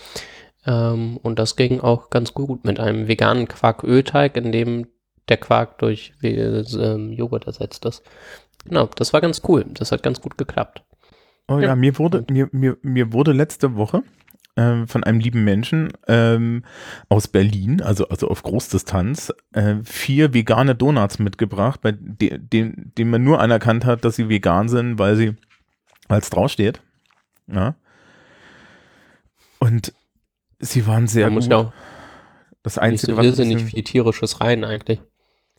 Ähm, 0.65 1.17
und 1.21 1.39
das 1.39 1.55
ging 1.55 1.79
auch 1.81 2.09
ganz 2.09 2.33
gut 2.33 2.65
mit 2.65 2.79
einem 2.79 3.07
veganen 3.07 3.47
Quarkölteig, 3.47 4.35
in 4.37 4.51
dem 4.51 4.87
der 5.29 5.37
Quark 5.37 5.77
durch 5.79 6.13
äh, 6.21 6.29
ähm, 6.61 7.11
Joghurt 7.11 7.45
ersetzt 7.47 7.85
ist. 7.85 8.03
Genau, 8.65 8.87
das 8.95 9.13
war 9.13 9.21
ganz 9.21 9.41
cool. 9.47 9.65
Das 9.69 9.91
hat 9.91 10.03
ganz 10.03 10.19
gut 10.21 10.37
geklappt. 10.37 10.83
Oh 11.47 11.59
ja, 11.59 11.67
Ja. 11.69 11.75
mir 11.75 11.97
wurde, 11.97 12.25
mir, 12.29 12.49
mir, 12.51 12.77
mir 12.81 13.13
wurde 13.13 13.31
letzte 13.31 13.75
Woche 13.75 14.03
ähm, 14.57 14.87
von 14.87 15.03
einem 15.03 15.19
lieben 15.19 15.43
Menschen 15.43 15.93
ähm, 16.07 16.63
aus 17.07 17.27
Berlin, 17.27 17.81
also, 17.81 18.07
also 18.09 18.27
auf 18.27 18.43
Großdistanz, 18.43 19.33
äh, 19.53 19.75
vier 19.83 20.33
vegane 20.33 20.75
Donuts 20.75 21.19
mitgebracht, 21.19 21.81
bei 21.81 21.93
de, 21.93 22.37
dem, 22.37 22.91
dem 22.97 23.09
man 23.09 23.23
nur 23.23 23.39
anerkannt 23.39 23.85
hat, 23.85 24.03
dass 24.03 24.15
sie 24.17 24.27
vegan 24.29 24.67
sind, 24.67 24.99
weil 24.99 25.15
sie, 25.15 25.35
weil 26.07 26.19
es 26.19 26.29
draufsteht. 26.29 26.81
Ja. 27.47 27.75
Und 29.59 29.93
sie 30.59 30.85
waren 30.87 31.07
sehr 31.07 31.25
Da 31.27 31.31
muss 31.31 31.45
gut. 31.45 31.51
ja 31.51 31.57
auch 31.57 31.73
das 32.63 32.75
nicht 32.75 32.81
Einzige, 32.83 33.11
so 33.13 33.17
was 33.17 33.25
bisschen- 33.27 33.59
viel 33.59 33.83
tierisches 33.83 34.41
rein 34.41 34.63
eigentlich. 34.63 34.99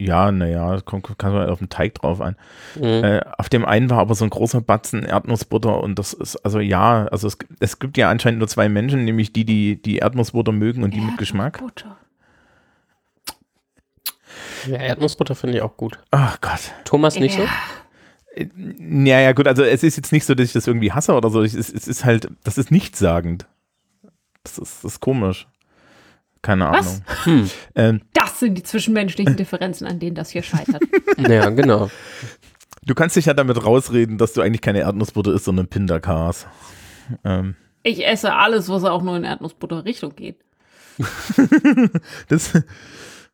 Ja, 0.01 0.33
naja, 0.33 0.81
kommt, 0.81 1.07
kann 1.19 1.33
man 1.33 1.49
auf 1.51 1.59
den 1.59 1.69
Teig 1.69 1.95
drauf 1.95 2.21
an. 2.21 2.37
Mhm. 2.75 2.83
Äh, 2.85 3.21
auf 3.39 3.49
dem 3.49 3.65
einen 3.65 3.91
war 3.91 3.99
aber 3.99 4.15
so 4.15 4.25
ein 4.25 4.31
großer 4.31 4.61
Batzen 4.63 5.03
Erdnussbutter 5.05 5.83
und 5.83 5.99
das 5.99 6.13
ist, 6.15 6.37
also 6.45 6.59
ja, 6.59 7.07
also 7.09 7.27
es, 7.27 7.39
gibt- 7.39 7.53
es 7.61 7.79
gibt 7.79 7.97
ja 7.99 8.09
anscheinend 8.11 8.39
nur 8.39 8.49
zwei 8.49 8.69
Menschen, 8.69 9.05
nämlich 9.05 9.33
die, 9.33 9.45
die 9.45 9.81
die 9.81 9.99
Erdnussbutter 9.99 10.53
mögen 10.53 10.83
und 10.83 10.95
die 10.95 11.01
mit 11.01 11.19
Geschmack. 11.19 11.59
Butter. 11.59 11.97
Ja, 14.67 14.77
Erdnussbutter 14.77 15.35
finde 15.35 15.57
ich 15.57 15.63
auch 15.63 15.77
gut. 15.77 15.99
Ach 16.11 16.41
Gott. 16.41 16.73
Thomas 16.85 17.19
nicht 17.19 17.37
so? 17.37 17.47
Ja, 18.37 19.21
ja, 19.21 19.33
gut, 19.33 19.49
also 19.49 19.65
es 19.65 19.83
ist 19.83 19.97
jetzt 19.97 20.13
nicht 20.13 20.25
so, 20.25 20.35
dass 20.35 20.47
ich 20.47 20.53
das 20.53 20.67
irgendwie 20.67 20.93
hasse 20.93 21.15
oder 21.15 21.31
so. 21.31 21.43
Es 21.43 21.55
ist, 21.55 21.75
es 21.75 21.89
ist 21.89 22.05
halt, 22.05 22.29
das 22.45 22.59
ist 22.59 22.71
nichtssagend. 22.71 23.47
Das 24.45 24.57
ist, 24.59 24.85
das 24.85 24.93
ist 24.95 25.01
komisch. 25.01 25.49
Keine 26.43 26.71
Was? 26.71 27.03
Ahnung. 27.25 27.41
Hm. 27.45 27.51
Ähm, 27.75 28.01
Das 28.15 28.41
sind 28.41 28.55
die 28.57 28.63
zwischenmenschlichen 28.63 29.37
Differenzen, 29.37 29.87
an 29.87 29.99
denen 29.99 30.15
das 30.15 30.31
hier 30.31 30.43
scheitert. 30.43 30.83
Ja, 31.19 31.51
genau. 31.51 31.91
du 32.87 32.95
kannst 32.95 33.17
dich 33.17 33.27
ja 33.27 33.35
damit 33.35 33.63
rausreden, 33.65 34.17
dass 34.17 34.33
du 34.33 34.41
eigentlich 34.41 34.63
keine 34.63 34.81
Erdnussbutter 34.81 35.35
isst, 35.35 35.45
sondern 35.45 35.69
Pinderkas. 35.69 36.47
Ähm, 37.25 37.57
Ich 37.83 38.07
esse 38.07 38.33
alles, 38.35 38.69
was 38.71 38.85
auch 38.85 39.03
nur 39.03 39.17
in 39.17 39.25
Erdnussbutter-Richtung 39.25 40.15
geht. 40.17 40.37
Das, 42.29 42.55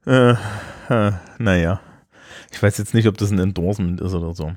äh, 0.06 0.34
äh, 0.88 1.12
naja. 1.38 1.80
Ich 2.52 2.62
weiß 2.62 2.78
jetzt 2.78 2.94
nicht, 2.94 3.06
ob 3.08 3.18
das 3.18 3.30
ein 3.30 3.38
Endorsement 3.38 4.00
ist 4.00 4.14
oder 4.14 4.32
so. 4.34 4.52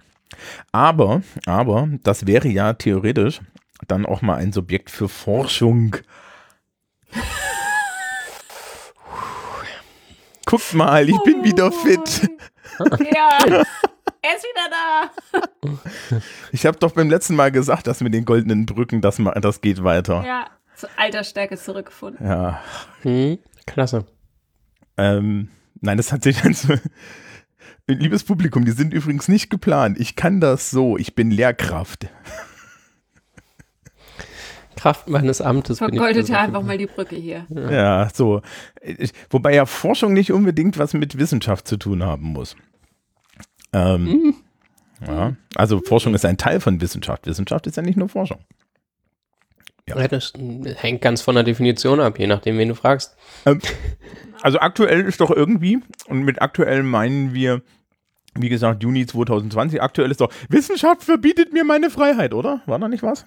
Aber, 0.71 1.21
aber, 1.45 1.89
das 2.03 2.27
wäre 2.27 2.47
ja 2.47 2.73
theoretisch 2.73 3.41
dann 3.87 4.05
auch 4.05 4.21
mal 4.21 4.35
ein 4.35 4.51
Subjekt 4.53 4.89
für 4.91 5.09
Forschung. 5.09 5.95
Guckt 10.49 10.73
mal, 10.73 11.07
ich 11.07 11.17
bin 11.23 11.43
wieder 11.43 11.71
fit. 11.71 12.29
Ja, 12.79 13.39
er 14.21 14.35
ist 14.35 14.45
wieder 14.45 14.69
da. 14.69 16.19
Ich 16.53 16.65
habe 16.65 16.77
doch 16.77 16.93
beim 16.93 17.09
letzten 17.09 17.35
Mal 17.35 17.51
gesagt, 17.51 17.87
dass 17.87 17.99
mit 17.99 18.13
den 18.13 18.23
goldenen 18.23 18.65
Brücken, 18.65 19.01
das, 19.01 19.19
das 19.41 19.59
geht 19.59 19.83
weiter. 19.83 20.23
Ja, 20.25 20.45
zu 20.75 20.87
alter 20.95 21.25
Stärke 21.25 21.57
zurückgefunden. 21.57 22.25
Ja. 22.25 22.61
Hm. 23.01 23.39
Klasse. 23.65 24.05
Ähm, 24.97 25.49
nein, 25.81 25.97
das 25.97 26.13
hat 26.13 26.23
sich 26.23 26.41
also. 26.45 26.73
Liebes 27.87 28.23
Publikum, 28.23 28.63
die 28.63 28.71
sind 28.71 28.93
übrigens 28.93 29.27
nicht 29.27 29.49
geplant. 29.49 29.99
Ich 29.99 30.15
kann 30.15 30.39
das 30.39 30.69
so. 30.69 30.97
Ich 30.97 31.15
bin 31.15 31.31
Lehrkraft. 31.31 32.07
Kraft 34.79 35.09
meines 35.09 35.41
Amtes 35.41 35.79
bin 35.79 35.89
ich 35.89 35.95
Vergoldet 35.95 36.27
so 36.27 36.33
ja 36.33 36.39
einfach 36.39 36.61
mal 36.63 36.77
die 36.77 36.85
Brücke 36.85 37.17
hier. 37.17 37.45
Ja, 37.49 38.07
so. 38.13 38.41
Wobei 39.29 39.53
ja 39.53 39.65
Forschung 39.65 40.13
nicht 40.13 40.31
unbedingt 40.31 40.77
was 40.77 40.93
mit 40.93 41.17
Wissenschaft 41.17 41.67
zu 41.67 41.75
tun 41.75 42.03
haben 42.03 42.27
muss. 42.27 42.55
Ähm, 43.73 44.35
ja, 45.05 45.35
also 45.55 45.79
Forschung 45.79 46.15
ist 46.15 46.25
ein 46.25 46.37
Teil 46.37 46.61
von 46.61 46.79
Wissenschaft. 46.79 47.27
Wissenschaft 47.27 47.67
ist 47.67 47.75
ja 47.75 47.83
nicht 47.83 47.97
nur 47.97 48.07
Forschung. 48.07 48.39
Ja, 49.85 50.07
das 50.07 50.33
äh, 50.35 50.75
hängt 50.75 51.01
ganz 51.01 51.21
von 51.21 51.35
der 51.35 51.43
Definition 51.43 51.99
ab, 51.99 52.17
je 52.17 52.27
nachdem, 52.27 52.57
wen 52.57 52.69
du 52.69 52.75
fragst. 52.75 53.17
Also 54.41 54.59
aktuell 54.59 55.01
ist 55.01 55.19
doch 55.19 55.31
irgendwie, 55.31 55.79
und 56.07 56.21
mit 56.21 56.41
aktuell 56.41 56.83
meinen 56.83 57.33
wir, 57.33 57.61
wie 58.35 58.47
gesagt, 58.47 58.83
Juni 58.83 59.05
2020, 59.05 59.81
aktuell 59.81 60.09
ist 60.11 60.21
doch, 60.21 60.31
Wissenschaft 60.47 61.03
verbietet 61.03 61.51
mir 61.51 61.65
meine 61.65 61.89
Freiheit, 61.89 62.33
oder? 62.33 62.61
War 62.65 62.79
da 62.79 62.87
nicht 62.87 63.03
was? 63.03 63.25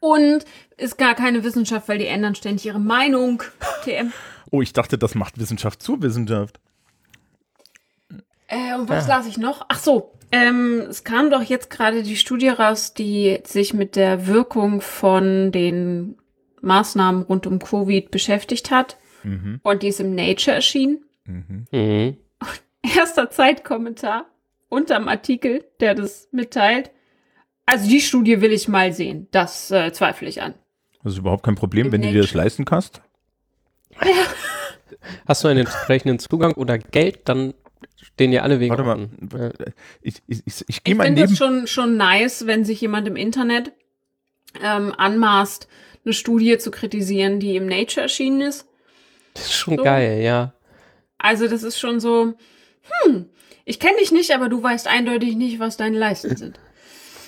Und 0.00 0.44
ist 0.76 0.98
gar 0.98 1.14
keine 1.14 1.42
Wissenschaft, 1.42 1.88
weil 1.88 1.98
die 1.98 2.06
ändern 2.06 2.34
ständig 2.34 2.66
ihre 2.66 2.80
Meinung. 2.80 3.42
TM. 3.84 4.12
Oh, 4.50 4.62
ich 4.62 4.72
dachte, 4.72 4.98
das 4.98 5.14
macht 5.14 5.38
Wissenschaft 5.38 5.82
zur 5.82 6.02
Wissenschaft. 6.02 6.60
Äh, 8.48 8.74
und 8.74 8.88
was 8.88 9.08
las 9.08 9.26
ich 9.26 9.38
noch? 9.38 9.64
Ach 9.68 9.78
so, 9.78 10.12
ähm, 10.32 10.84
es 10.88 11.04
kam 11.04 11.30
doch 11.30 11.42
jetzt 11.42 11.70
gerade 11.70 12.02
die 12.02 12.16
Studie 12.16 12.48
raus, 12.48 12.94
die 12.94 13.38
sich 13.44 13.74
mit 13.74 13.96
der 13.96 14.26
Wirkung 14.26 14.80
von 14.80 15.50
den 15.52 16.16
Maßnahmen 16.60 17.22
rund 17.22 17.46
um 17.46 17.58
Covid 17.58 18.10
beschäftigt 18.10 18.70
hat. 18.70 18.96
Mhm. 19.22 19.60
Und 19.62 19.82
die 19.82 19.88
ist 19.88 20.00
im 20.00 20.14
Nature 20.14 20.56
erschienen. 20.56 21.04
Mhm. 21.24 21.66
Mhm. 21.70 22.16
Erster 22.96 23.30
Zeitkommentar 23.30 24.26
unterm 24.68 25.08
Artikel, 25.08 25.64
der 25.80 25.94
das 25.94 26.28
mitteilt. 26.32 26.90
Also 27.66 27.88
die 27.88 28.00
Studie 28.00 28.40
will 28.40 28.52
ich 28.52 28.68
mal 28.68 28.92
sehen. 28.92 29.26
Das 29.32 29.70
äh, 29.70 29.92
zweifle 29.92 30.28
ich 30.28 30.40
an. 30.40 30.54
Das 31.02 31.12
ist 31.14 31.18
überhaupt 31.18 31.44
kein 31.44 31.54
Problem, 31.56 31.92
wenn 31.92 32.02
du 32.02 32.10
dir 32.12 32.22
das 32.22 32.34
leisten 32.34 32.64
kannst. 32.64 33.00
Hast 35.26 35.44
du 35.44 35.48
einen 35.48 35.60
entsprechenden 35.60 36.18
Zugang 36.18 36.52
oder 36.54 36.78
Geld, 36.78 37.20
dann 37.28 37.54
stehen 37.96 38.30
dir 38.30 38.42
alle 38.42 38.60
Wege 38.60 38.70
Warte 38.70 38.82
mal, 38.84 38.92
offen. 39.04 39.28
Ja. 39.32 39.50
ich, 40.02 40.22
ich, 40.26 40.42
ich, 40.46 40.64
ich 40.68 40.84
gehe 40.84 40.92
Ich 40.94 40.98
mal 40.98 41.04
finde 41.04 41.22
neben. 41.22 41.30
das 41.32 41.38
schon, 41.38 41.66
schon 41.66 41.96
nice, 41.96 42.46
wenn 42.46 42.64
sich 42.64 42.80
jemand 42.80 43.06
im 43.08 43.16
Internet 43.16 43.72
ähm, 44.62 44.92
anmaßt, 44.96 45.68
eine 46.04 46.14
Studie 46.14 46.58
zu 46.58 46.70
kritisieren, 46.70 47.40
die 47.40 47.56
im 47.56 47.66
Nature 47.66 48.02
erschienen 48.02 48.40
ist. 48.42 48.66
Das 49.34 49.46
ist 49.46 49.54
schon 49.54 49.76
So. 49.76 49.82
geil, 49.84 50.20
ja. 50.22 50.54
Also 51.18 51.48
das 51.48 51.62
ist 51.62 51.78
schon 51.78 51.98
so, 52.00 52.34
hm, 53.04 53.26
ich 53.64 53.80
kenne 53.80 53.98
dich 53.98 54.12
nicht, 54.12 54.32
aber 54.34 54.48
du 54.48 54.62
weißt 54.62 54.86
eindeutig 54.86 55.34
nicht, 55.36 55.58
was 55.58 55.76
deine 55.76 55.98
Leisten 55.98 56.36
sind. 56.36 56.60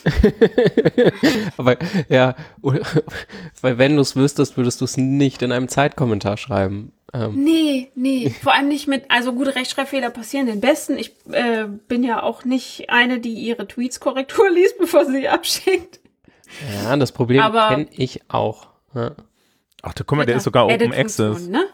Aber 1.56 1.76
ja, 2.08 2.34
weil 3.60 3.78
wenn 3.78 3.96
du 3.96 4.02
es 4.02 4.16
wüsstest, 4.16 4.56
würdest 4.56 4.80
du 4.80 4.84
es 4.84 4.96
nicht 4.96 5.42
in 5.42 5.52
einem 5.52 5.68
Zeitkommentar 5.68 6.36
schreiben. 6.36 6.92
Ähm, 7.14 7.42
Nee, 7.42 7.90
nee, 7.94 8.30
vor 8.42 8.54
allem 8.54 8.68
nicht 8.68 8.86
mit, 8.86 9.04
also 9.10 9.32
gute 9.32 9.54
Rechtschreibfehler 9.54 10.10
passieren 10.10 10.46
den 10.46 10.60
Besten. 10.60 10.98
Ich 10.98 11.12
äh, 11.32 11.64
bin 11.88 12.04
ja 12.04 12.22
auch 12.22 12.44
nicht 12.44 12.90
eine, 12.90 13.18
die 13.18 13.32
ihre 13.34 13.66
Tweets 13.66 14.00
Korrektur 14.00 14.50
liest, 14.54 14.78
bevor 14.78 15.06
sie 15.06 15.12
sie 15.20 15.28
abschickt. 15.28 16.00
ja, 16.84 16.96
das 16.96 17.12
Problem 17.12 17.40
Aber- 17.42 17.68
kenne 17.68 17.86
ich 17.92 18.20
auch. 18.28 18.68
Ja. 18.94 19.12
Ach, 19.82 19.94
da, 19.94 20.02
guck 20.04 20.18
mal, 20.18 20.26
der 20.26 20.36
ist 20.36 20.44
sogar 20.44 20.66
Open 20.66 20.92
Access. 20.92 21.46
Ne? 21.48 21.64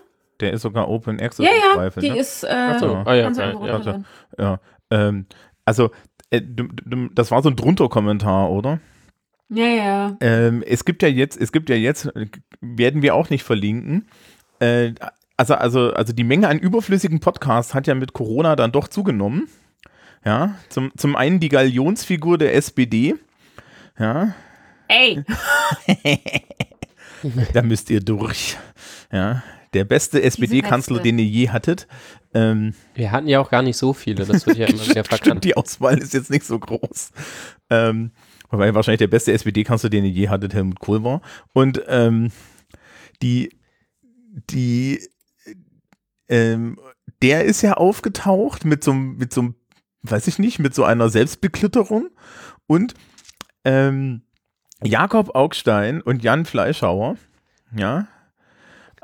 Der 0.41 0.53
ist 0.53 0.63
sogar 0.63 0.89
Open 0.89 1.19
Access. 1.21 1.47
Ja, 1.47 1.53
ja, 1.53 1.75
Zweifel, 1.75 2.01
die 2.03 2.11
ne? 2.11 2.19
ist 2.19 2.45
äh, 2.45 2.49
Ach 2.53 2.79
so, 2.79 2.87
Ja. 2.93 3.03
ah, 3.07 3.15
ja, 3.15 3.23
ganz 3.25 3.39
ja, 3.39 3.45
einfach 3.49 3.99
ja, 4.39 4.61
ähm, 4.91 5.27
also, 5.65 5.91
das 6.31 7.31
war 7.31 7.43
so 7.43 7.51
ein 7.51 7.57
Drunter-Kommentar, 7.57 8.51
oder? 8.51 8.81
Ja, 9.49 9.67
ja. 9.67 10.17
Ähm, 10.21 10.63
es 10.67 10.85
gibt 10.85 11.03
ja 11.03 11.09
jetzt, 11.09 11.41
es 11.41 11.53
gibt 11.53 11.69
ja 11.69 11.77
jetzt, 11.77 12.07
äh, 12.17 12.27
werden 12.61 13.03
wir 13.03 13.15
auch 13.15 13.31
nicht 13.31 13.45
verlinken. 13.45 14.09
Äh, 14.59 14.95
also, 15.37 15.55
also, 15.55 15.93
also 15.93 16.13
die 16.13 16.25
Menge 16.25 16.49
an 16.49 16.59
überflüssigen 16.59 17.21
Podcasts 17.21 17.75
hat 17.75 17.87
ja 17.87 17.95
mit 17.95 18.13
Corona 18.13 18.57
dann 18.57 18.73
doch 18.73 18.89
zugenommen. 18.89 19.49
Ja, 20.25 20.55
zum, 20.71 20.91
zum 20.97 21.17
einen 21.17 21.39
die 21.39 21.51
Galionsfigur 21.51 22.39
der 22.39 22.55
SPD. 22.55 23.15
Ja, 23.99 24.35
Ey, 24.89 25.25
da 27.53 27.63
müsst 27.63 27.91
ihr 27.91 28.01
durch. 28.01 28.57
Ja, 29.11 29.43
der 29.75 29.85
beste 29.85 30.23
SPD-Kanzler, 30.23 31.01
den 31.01 31.19
ihr 31.19 31.25
je 31.27 31.51
hattet. 31.51 31.87
Ähm, 32.33 32.75
Wir 32.95 33.13
hatten 33.13 33.29
ja 33.29 33.41
auch 33.41 33.51
gar 33.51 33.63
nicht 33.63 33.77
so 33.77 33.93
viele, 33.93 34.25
das 34.25 34.47
wird 34.47 34.57
ja 34.57 34.67
immer 34.69 34.79
wieder 34.81 34.91
Stimmt, 35.05 35.09
verkannt. 35.09 35.45
die 35.45 35.57
Auswahl 35.57 35.99
ist 35.99 36.15
jetzt 36.15 36.31
nicht 36.31 36.45
so 36.45 36.59
groß. 36.59 37.11
Ähm, 37.71 38.13
wobei 38.51 38.75
wahrscheinlich 38.75 38.99
der 39.01 39.09
beste 39.09 39.33
SPD-Kanzler, 39.33 39.91
den 39.91 40.05
ihr 40.05 40.11
je 40.11 40.29
hattet, 40.29 40.55
Helmut 40.55 40.81
Kohl 40.81 41.03
war. 41.05 41.21
Und 41.53 41.83
ähm, 41.89 42.31
die, 43.23 43.51
die, 44.51 45.01
ähm, 46.29 46.79
der 47.23 47.45
ist 47.45 47.63
ja 47.63 47.75
aufgetaucht 47.75 48.65
mit 48.65 48.83
so, 48.85 48.93
einem- 48.93 49.17
mit 49.17 49.33
so, 49.33 49.41
einem, 49.43 49.55
weiß 50.03 50.27
ich 50.27 50.39
nicht, 50.39 50.59
mit 50.59 50.75
so 50.75 50.85
einer 50.85 51.09
Selbstbeklitterung 51.09 52.09
und 52.67 52.95
ähm, 53.65 54.23
Jakob 54.83 55.35
Augstein 55.35 56.03
und 56.03 56.23
Jan 56.23 56.45
Fleischhauer, 56.45 57.17
ja, 57.75 58.07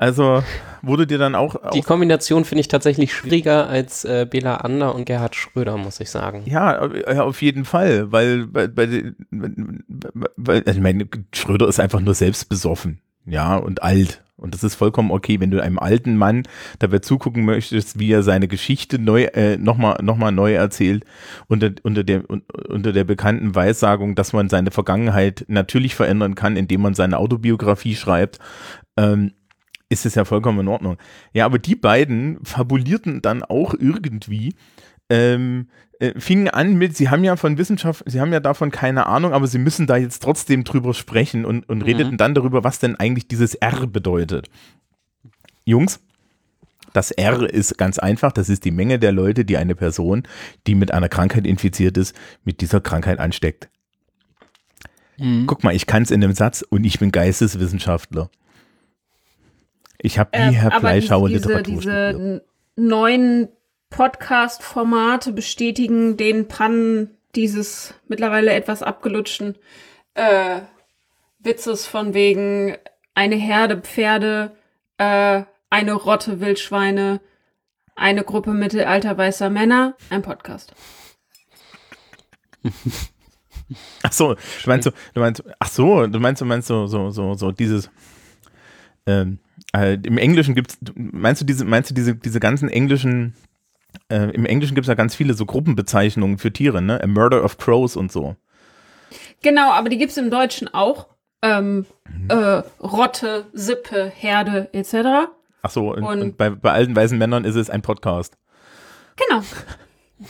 also 0.01 0.43
wurde 0.81 1.05
dir 1.05 1.19
dann 1.19 1.35
auch, 1.35 1.55
Die 1.75 1.83
Kombination 1.83 2.43
finde 2.43 2.61
ich 2.61 2.67
tatsächlich 2.67 3.13
schwieriger 3.13 3.67
als 3.67 4.03
äh, 4.03 4.25
Bela 4.27 4.55
Ander 4.55 4.95
und 4.95 5.05
Gerhard 5.05 5.35
Schröder, 5.35 5.77
muss 5.77 5.99
ich 5.99 6.09
sagen. 6.09 6.41
ja, 6.45 6.83
äh, 6.91 7.19
auf 7.19 7.39
jeden 7.43 7.65
Fall, 7.65 8.11
weil 8.11 8.47
bei, 8.47 8.67
bei, 8.67 9.13
weil, 9.29 10.63
also 10.65 10.71
ich 10.71 10.81
meine, 10.81 11.07
Schröder 11.35 11.67
ist 11.67 11.79
einfach 11.79 11.99
nur 11.99 12.15
selbstbesoffen, 12.15 12.99
ja, 13.27 13.55
und 13.55 13.83
alt. 13.83 14.23
Und 14.37 14.55
das 14.55 14.63
ist 14.63 14.73
vollkommen 14.73 15.11
okay, 15.11 15.39
wenn 15.39 15.51
du 15.51 15.61
einem 15.61 15.77
alten 15.77 16.17
Mann 16.17 16.47
dabei 16.79 16.97
zugucken 16.97 17.45
möchtest, 17.45 17.99
wie 17.99 18.11
er 18.11 18.23
seine 18.23 18.47
Geschichte 18.47 18.97
neu, 18.97 19.25
äh, 19.25 19.57
nochmal 19.57 19.99
noch 20.01 20.17
mal 20.17 20.31
neu 20.31 20.53
erzählt, 20.53 21.05
unter, 21.47 21.69
unter, 21.83 22.03
der, 22.03 22.27
un, 22.27 22.41
unter 22.69 22.91
der 22.91 23.03
bekannten 23.03 23.53
Weissagung, 23.53 24.15
dass 24.15 24.33
man 24.33 24.49
seine 24.49 24.71
Vergangenheit 24.71 25.45
natürlich 25.47 25.93
verändern 25.93 26.33
kann, 26.33 26.57
indem 26.57 26.81
man 26.81 26.95
seine 26.95 27.19
Autobiografie 27.19 27.95
schreibt, 27.95 28.39
ähm, 28.97 29.33
ist 29.91 30.05
es 30.05 30.15
ja 30.15 30.25
vollkommen 30.25 30.61
in 30.61 30.67
Ordnung. 30.69 30.97
Ja, 31.33 31.45
aber 31.45 31.59
die 31.59 31.75
beiden 31.75 32.39
fabulierten 32.43 33.21
dann 33.21 33.43
auch 33.43 33.73
irgendwie, 33.77 34.55
ähm, 35.09 35.67
äh, 35.99 36.19
fingen 36.19 36.47
an 36.47 36.75
mit, 36.75 36.95
sie 36.95 37.09
haben 37.09 37.23
ja 37.23 37.35
von 37.35 37.57
Wissenschaft, 37.57 38.03
sie 38.07 38.21
haben 38.21 38.31
ja 38.31 38.39
davon 38.39 38.71
keine 38.71 39.05
Ahnung, 39.05 39.33
aber 39.33 39.47
sie 39.47 39.59
müssen 39.59 39.87
da 39.87 39.97
jetzt 39.97 40.23
trotzdem 40.23 40.63
drüber 40.63 40.93
sprechen 40.93 41.45
und, 41.45 41.67
und 41.67 41.81
redeten 41.81 42.17
dann 42.17 42.33
darüber, 42.33 42.63
was 42.63 42.79
denn 42.79 42.95
eigentlich 42.95 43.27
dieses 43.27 43.53
R 43.55 43.85
bedeutet. 43.85 44.49
Jungs, 45.65 45.99
das 46.93 47.11
R 47.11 47.43
ist 47.43 47.77
ganz 47.77 47.99
einfach, 47.99 48.31
das 48.31 48.49
ist 48.49 48.63
die 48.63 48.71
Menge 48.71 48.97
der 48.97 49.11
Leute, 49.11 49.45
die 49.45 49.57
eine 49.57 49.75
Person, 49.75 50.23
die 50.67 50.75
mit 50.75 50.93
einer 50.93 51.09
Krankheit 51.09 51.45
infiziert 51.45 51.97
ist, 51.97 52.15
mit 52.45 52.61
dieser 52.61 52.79
Krankheit 52.81 53.19
ansteckt. 53.19 53.69
Mhm. 55.17 55.45
Guck 55.45 55.63
mal, 55.63 55.75
ich 55.75 55.85
kann 55.85 56.03
es 56.03 56.11
in 56.11 56.23
einem 56.23 56.33
Satz 56.33 56.61
und 56.61 56.85
ich 56.85 56.99
bin 56.99 57.11
Geisteswissenschaftler. 57.11 58.29
Ich 60.03 60.17
habe 60.19 60.37
nie 60.37 60.43
Ähm, 60.47 60.53
Herr 60.53 60.79
Fleischhauer 60.79 61.29
diese, 61.29 61.47
Literatur 61.47 61.73
diese 61.75 62.09
studiert. 62.09 62.43
neuen 62.75 63.49
Podcast-Formate 63.89 65.33
bestätigen 65.33 66.17
den 66.17 66.47
Pannen 66.47 67.17
dieses 67.35 67.93
mittlerweile 68.07 68.53
etwas 68.53 68.83
abgelutschten 68.83 69.55
äh, 70.15 70.61
Witzes 71.39 71.85
von 71.87 72.13
wegen 72.13 72.77
eine 73.15 73.35
Herde 73.35 73.77
Pferde, 73.77 74.55
äh, 74.97 75.43
eine 75.69 75.93
Rotte 75.93 76.39
Wildschweine, 76.39 77.21
eine 77.95 78.23
Gruppe 78.23 78.51
mittelalter 78.53 79.17
weißer 79.17 79.49
Männer, 79.49 79.95
ein 80.09 80.21
Podcast. 80.21 80.73
Ach 84.03 84.11
so, 84.11 84.33
du 84.33 84.39
meinst 84.69 84.83
so, 84.83 84.91
du 85.13 85.19
meinst, 85.21 85.43
ach 85.59 85.69
so, 85.69 86.05
du 86.05 86.19
meinst, 86.19 86.41
du 86.41 86.45
meinst 86.45 86.67
so, 86.67 86.87
so, 86.87 87.09
so, 87.09 87.35
so 87.35 87.51
dieses, 87.53 87.89
ähm, 89.05 89.39
äh, 89.75 89.95
im 90.03 90.17
Englischen 90.17 90.55
gibt's, 90.55 90.77
meinst 90.95 91.41
du 91.41 91.45
diese, 91.45 91.65
meinst 91.65 91.89
du 91.89 91.93
diese, 91.93 92.15
diese 92.15 92.39
ganzen 92.39 92.69
englischen, 92.69 93.35
äh, 94.09 94.29
im 94.31 94.45
Englischen 94.45 94.75
gibt's 94.75 94.87
ja 94.87 94.93
ganz 94.95 95.15
viele 95.15 95.33
so 95.33 95.45
Gruppenbezeichnungen 95.45 96.37
für 96.37 96.51
Tiere, 96.51 96.81
ne? 96.81 97.01
A 97.03 97.07
Murder 97.07 97.43
of 97.43 97.57
Crows 97.57 97.95
und 97.95 98.11
so. 98.11 98.35
Genau, 99.41 99.71
aber 99.71 99.89
die 99.89 99.97
gibt's 99.97 100.17
im 100.17 100.29
Deutschen 100.29 100.73
auch. 100.73 101.07
Ähm, 101.41 101.85
Mhm. 102.07 102.29
äh, 102.29 102.61
Rotte, 102.81 103.45
Sippe, 103.53 104.11
Herde 104.13 104.69
etc. 104.73 105.29
Ach 105.63 105.69
so, 105.69 105.91
und, 105.93 106.03
Und- 106.03 106.21
und 106.21 106.37
bei, 106.37 106.49
bei 106.49 106.71
alten 106.71 106.95
weißen 106.95 107.17
Männern 107.17 107.45
ist 107.45 107.55
es 107.55 107.69
ein 107.69 107.81
Podcast. 107.81 108.37
Genau. 109.15 109.41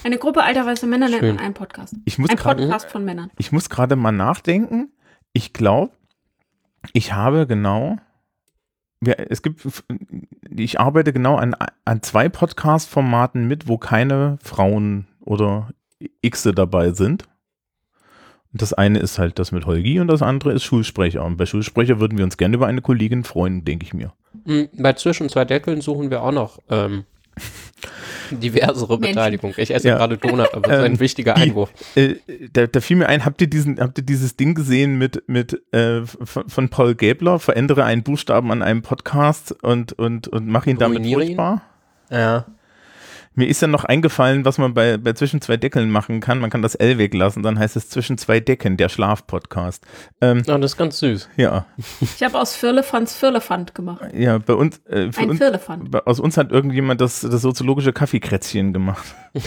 Eine 0.05 0.17
Gruppe 0.17 0.43
alter 0.43 0.65
weißer 0.65 0.87
Männer 0.87 1.09
nennt 1.09 1.19
Schön. 1.21 1.35
man 1.35 1.43
einen 1.43 1.53
Podcast. 1.53 1.95
Ich 2.05 2.17
muss 2.17 2.29
Ein 2.29 2.37
gerade, 2.37 2.63
Podcast 2.63 2.89
von 2.89 3.03
Männern. 3.03 3.29
ich 3.37 3.51
muss 3.51 3.69
gerade 3.69 3.95
mal 3.97 4.11
nachdenken. 4.13 4.91
Ich 5.33 5.51
glaube, 5.53 5.91
ich 6.93 7.11
habe 7.13 7.45
genau, 7.45 7.97
es 9.03 9.41
gibt, 9.41 9.67
ich 10.55 10.79
arbeite 10.79 11.11
genau 11.11 11.35
an, 11.35 11.55
an 11.85 12.03
zwei 12.03 12.29
Podcast-Formaten 12.29 13.47
mit, 13.47 13.67
wo 13.67 13.77
keine 13.77 14.37
Frauen 14.43 15.07
oder 15.19 15.69
Xe 16.27 16.53
dabei 16.53 16.91
sind. 16.91 17.27
Das 18.53 18.73
eine 18.73 18.99
ist 18.99 19.17
halt 19.17 19.39
das 19.39 19.51
mit 19.51 19.65
Holgi 19.65 19.99
und 19.99 20.07
das 20.07 20.21
andere 20.21 20.51
ist 20.51 20.63
Schulsprecher. 20.63 21.23
Und 21.23 21.37
bei 21.37 21.45
Schulsprecher 21.45 21.99
würden 21.99 22.17
wir 22.17 22.25
uns 22.25 22.37
gerne 22.37 22.55
über 22.55 22.67
eine 22.67 22.81
Kollegin 22.81 23.23
freuen, 23.23 23.63
denke 23.63 23.85
ich 23.85 23.93
mir. 23.93 24.13
Mhm, 24.45 24.69
Bei 24.77 24.93
Zwischen 24.93 25.29
zwei 25.29 25.45
Deckeln 25.45 25.81
suchen 25.81 26.11
wir 26.11 26.21
auch 26.21 26.33
noch 26.33 26.59
ähm, 26.69 27.05
diversere 28.31 28.97
Menschen. 28.97 29.15
Beteiligung. 29.15 29.53
Ich 29.57 29.73
esse 29.73 29.87
Ja. 29.89 29.97
gerade 29.97 30.17
Donut, 30.17 30.53
aber 30.53 30.61
das 30.67 30.79
ist 30.79 30.85
Ähm, 30.85 30.93
ein 30.93 30.99
wichtiger 30.99 31.33
die- 31.33 31.41
Einwurf. 31.41 31.71
Äh, 31.95 32.15
da, 32.53 32.67
da 32.67 32.79
fiel 32.81 32.97
mir 32.97 33.07
ein, 33.09 33.25
habt 33.25 33.41
ihr 33.41 33.47
diesen, 33.47 33.79
habt 33.79 33.97
ihr 33.97 34.03
dieses 34.05 34.35
Ding 34.37 34.53
gesehen 34.55 34.97
mit, 34.97 35.23
mit 35.27 35.61
äh, 35.73 36.01
von, 36.05 36.47
von 36.47 36.69
Paul 36.69 36.95
Gäbler, 36.95 37.39
verändere 37.39 37.83
einen 37.83 38.03
Buchstaben 38.03 38.51
an 38.51 38.61
einem 38.61 38.81
Podcast 38.81 39.51
und, 39.63 39.93
und, 39.93 40.27
und 40.27 40.47
mach 40.47 40.65
ihn 40.65 40.77
damit 40.77 40.99
Ruiniere 40.99 41.21
ihn? 41.21 41.27
furchtbar? 41.27 41.61
Ja. 42.09 42.45
Mir 43.33 43.47
ist 43.47 43.61
ja 43.61 43.67
noch 43.69 43.85
eingefallen, 43.85 44.43
was 44.43 44.57
man 44.57 44.73
bei, 44.73 44.97
bei 44.97 45.13
Zwischen 45.13 45.39
zwei 45.41 45.55
Deckeln 45.55 45.89
machen 45.89 46.19
kann. 46.19 46.39
Man 46.39 46.49
kann 46.49 46.61
das 46.61 46.75
L 46.75 46.97
weglassen, 46.97 47.43
dann 47.43 47.57
heißt 47.57 47.75
es 47.77 47.87
Zwischen 47.89 48.17
zwei 48.17 48.39
Decken, 48.41 48.75
der 48.75 48.89
Schlafpodcast. 48.89 49.85
Ähm, 50.19 50.43
Oh, 50.47 50.57
das 50.57 50.71
ist 50.71 50.77
ganz 50.77 50.99
süß. 50.99 51.29
ja, 51.37 51.65
Ich 52.01 52.21
habe 52.23 52.37
aus 52.39 52.55
Firlefanz 52.55 53.15
Firlefant 53.15 53.73
gemacht. 53.73 54.01
ja, 54.13 54.37
bei 54.37 54.53
uns, 54.53 54.79
äh, 54.87 55.11
für 55.13 55.21
Ein 55.21 55.29
uns, 55.29 55.39
Firlefant. 55.39 55.91
bei, 55.91 55.99
aus 56.05 56.19
uns 56.19 56.35
hat 56.37 56.51
irgendjemand 56.51 56.99
das, 56.99 57.21
das 57.21 57.41
soziologische 57.41 57.93
Kaffeekrätzchen 57.93 58.73
gemacht. 58.73 59.05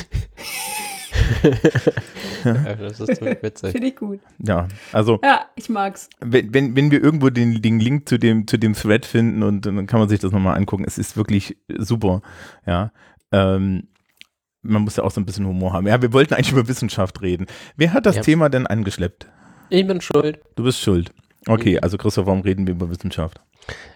Ja, 2.44 2.75
das 2.75 3.01
ist 3.01 3.16
ziemlich 3.16 3.42
witzig. 3.42 3.73
Finde 3.73 3.87
ich 3.87 3.97
gut. 3.97 4.20
Ja, 4.38 4.68
also 4.92 5.20
Ja, 5.23 5.47
ich 5.55 5.68
mag's. 5.68 6.11
wenn, 6.20 6.53
wenn, 6.53 6.77
wenn 6.77 6.90
wir 6.90 7.03
irgendwo 7.03 7.31
den, 7.31 7.62
den 7.62 7.81
Link 7.81 8.09
zu 8.09 8.18
dem, 8.18 8.47
zu 8.47 8.59
dem 8.59 8.75
Thread 8.75 9.07
finden 9.07 9.42
und 9.42 9.64
dann 9.64 9.87
kann 9.87 10.01
man 10.01 10.09
sich 10.09 10.20
das 10.20 10.33
nochmal 10.33 10.57
angucken. 10.57 10.85
Es 10.87 10.99
ist 10.99 11.16
wirklich 11.16 11.57
super, 11.79 12.20
ja. 12.66 12.90
Ähm, 13.35 13.88
man 14.62 14.83
muss 14.83 14.97
ja 14.97 15.05
auch 15.05 15.11
so 15.11 15.20
ein 15.20 15.27
bisschen 15.27 15.47
Humor 15.47 15.73
haben. 15.73 15.87
Ja, 15.87 16.01
wir 16.01 16.12
wollten 16.12 16.35
eigentlich 16.35 16.53
über 16.53 16.68
Wissenschaft 16.68 17.20
reden. 17.20 17.47
Wer 17.77 17.92
hat 17.92 18.07
das 18.07 18.16
Ja. 18.16 18.23
Thema 18.23 18.49
denn 18.49 18.66
angeschleppt? 18.66 19.27
Ich 19.68 19.87
bin 19.87 20.01
schuld. 20.01 20.40
Du 20.57 20.64
bist 20.64 20.81
schuld. 20.81 21.12
Okay, 21.47 21.79
also 21.81 21.99
Christoph, 21.99 22.27
warum 22.27 22.40
reden 22.40 22.66
wir 22.66 22.73
über 22.75 22.88
Wissenschaft? 22.88 23.40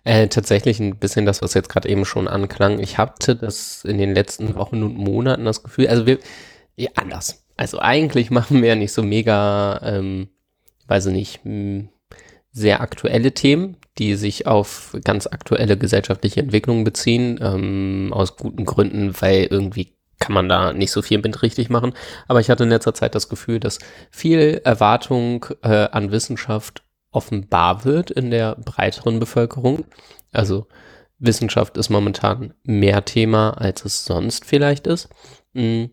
Äh, 0.05 0.29
tatsächlich 0.29 0.81
ein 0.81 0.97
bisschen 0.99 1.25
das, 1.27 1.41
was 1.41 1.55
jetzt 1.55 1.69
gerade 1.69 1.89
eben 1.89 2.05
schon 2.05 2.29
anklang. 2.29 2.79
Ich 2.81 2.99
hatte 2.99 3.37
das 3.37 3.85
in 3.85 3.99
den 3.99 4.15
letzten 4.15 4.55
Wochen 4.57 4.83
und 4.83 4.97
Monaten 4.97 5.45
das 5.45 5.63
Gefühl, 5.63 5.89
also 5.89 6.07
wir, 6.07 6.19
ja, 6.77 6.91
anders. 6.97 7.45
Also 7.57 7.79
eigentlich 7.79 8.31
machen 8.39 8.61
wir 8.61 8.69
ja 8.69 8.75
nicht 8.75 8.93
so 8.93 9.03
mega, 9.03 9.81
ähm, 9.83 10.29
weiß 10.87 11.07
ich 11.07 11.13
nicht, 11.13 11.41
sehr 12.59 12.81
aktuelle 12.81 13.33
Themen, 13.33 13.77
die 13.99 14.15
sich 14.15 14.47
auf 14.47 14.97
ganz 15.05 15.27
aktuelle 15.27 15.77
gesellschaftliche 15.77 16.41
Entwicklungen 16.41 16.85
beziehen, 16.85 17.39
ähm, 17.43 18.11
aus 18.13 18.37
guten 18.37 18.65
Gründen, 18.65 19.15
weil 19.21 19.45
irgendwie 19.45 19.95
kann 20.19 20.35
man 20.35 20.49
da 20.49 20.73
nicht 20.73 20.91
so 20.91 21.03
viel 21.03 21.19
mit 21.19 21.43
richtig 21.43 21.71
machen. 21.71 21.95
Aber 22.27 22.41
ich 22.41 22.51
hatte 22.51 22.65
in 22.65 22.71
letzter 22.71 22.95
Zeit 22.95 23.15
das 23.15 23.29
Gefühl, 23.29 23.61
dass 23.61 23.79
viel 24.11 24.61
Erwartung 24.65 25.47
äh, 25.63 25.89
an 25.91 26.11
Wissenschaft 26.11 26.83
offenbar 27.11 27.85
wird 27.85 28.11
in 28.11 28.31
der 28.31 28.57
breiteren 28.57 29.21
Bevölkerung. 29.21 29.85
Also 30.33 30.67
Wissenschaft 31.19 31.77
ist 31.77 31.89
momentan 31.89 32.55
mehr 32.65 33.05
Thema, 33.05 33.51
als 33.51 33.85
es 33.85 34.05
sonst 34.05 34.45
vielleicht 34.45 34.87
ist. 34.87 35.09
Mm. 35.53 35.87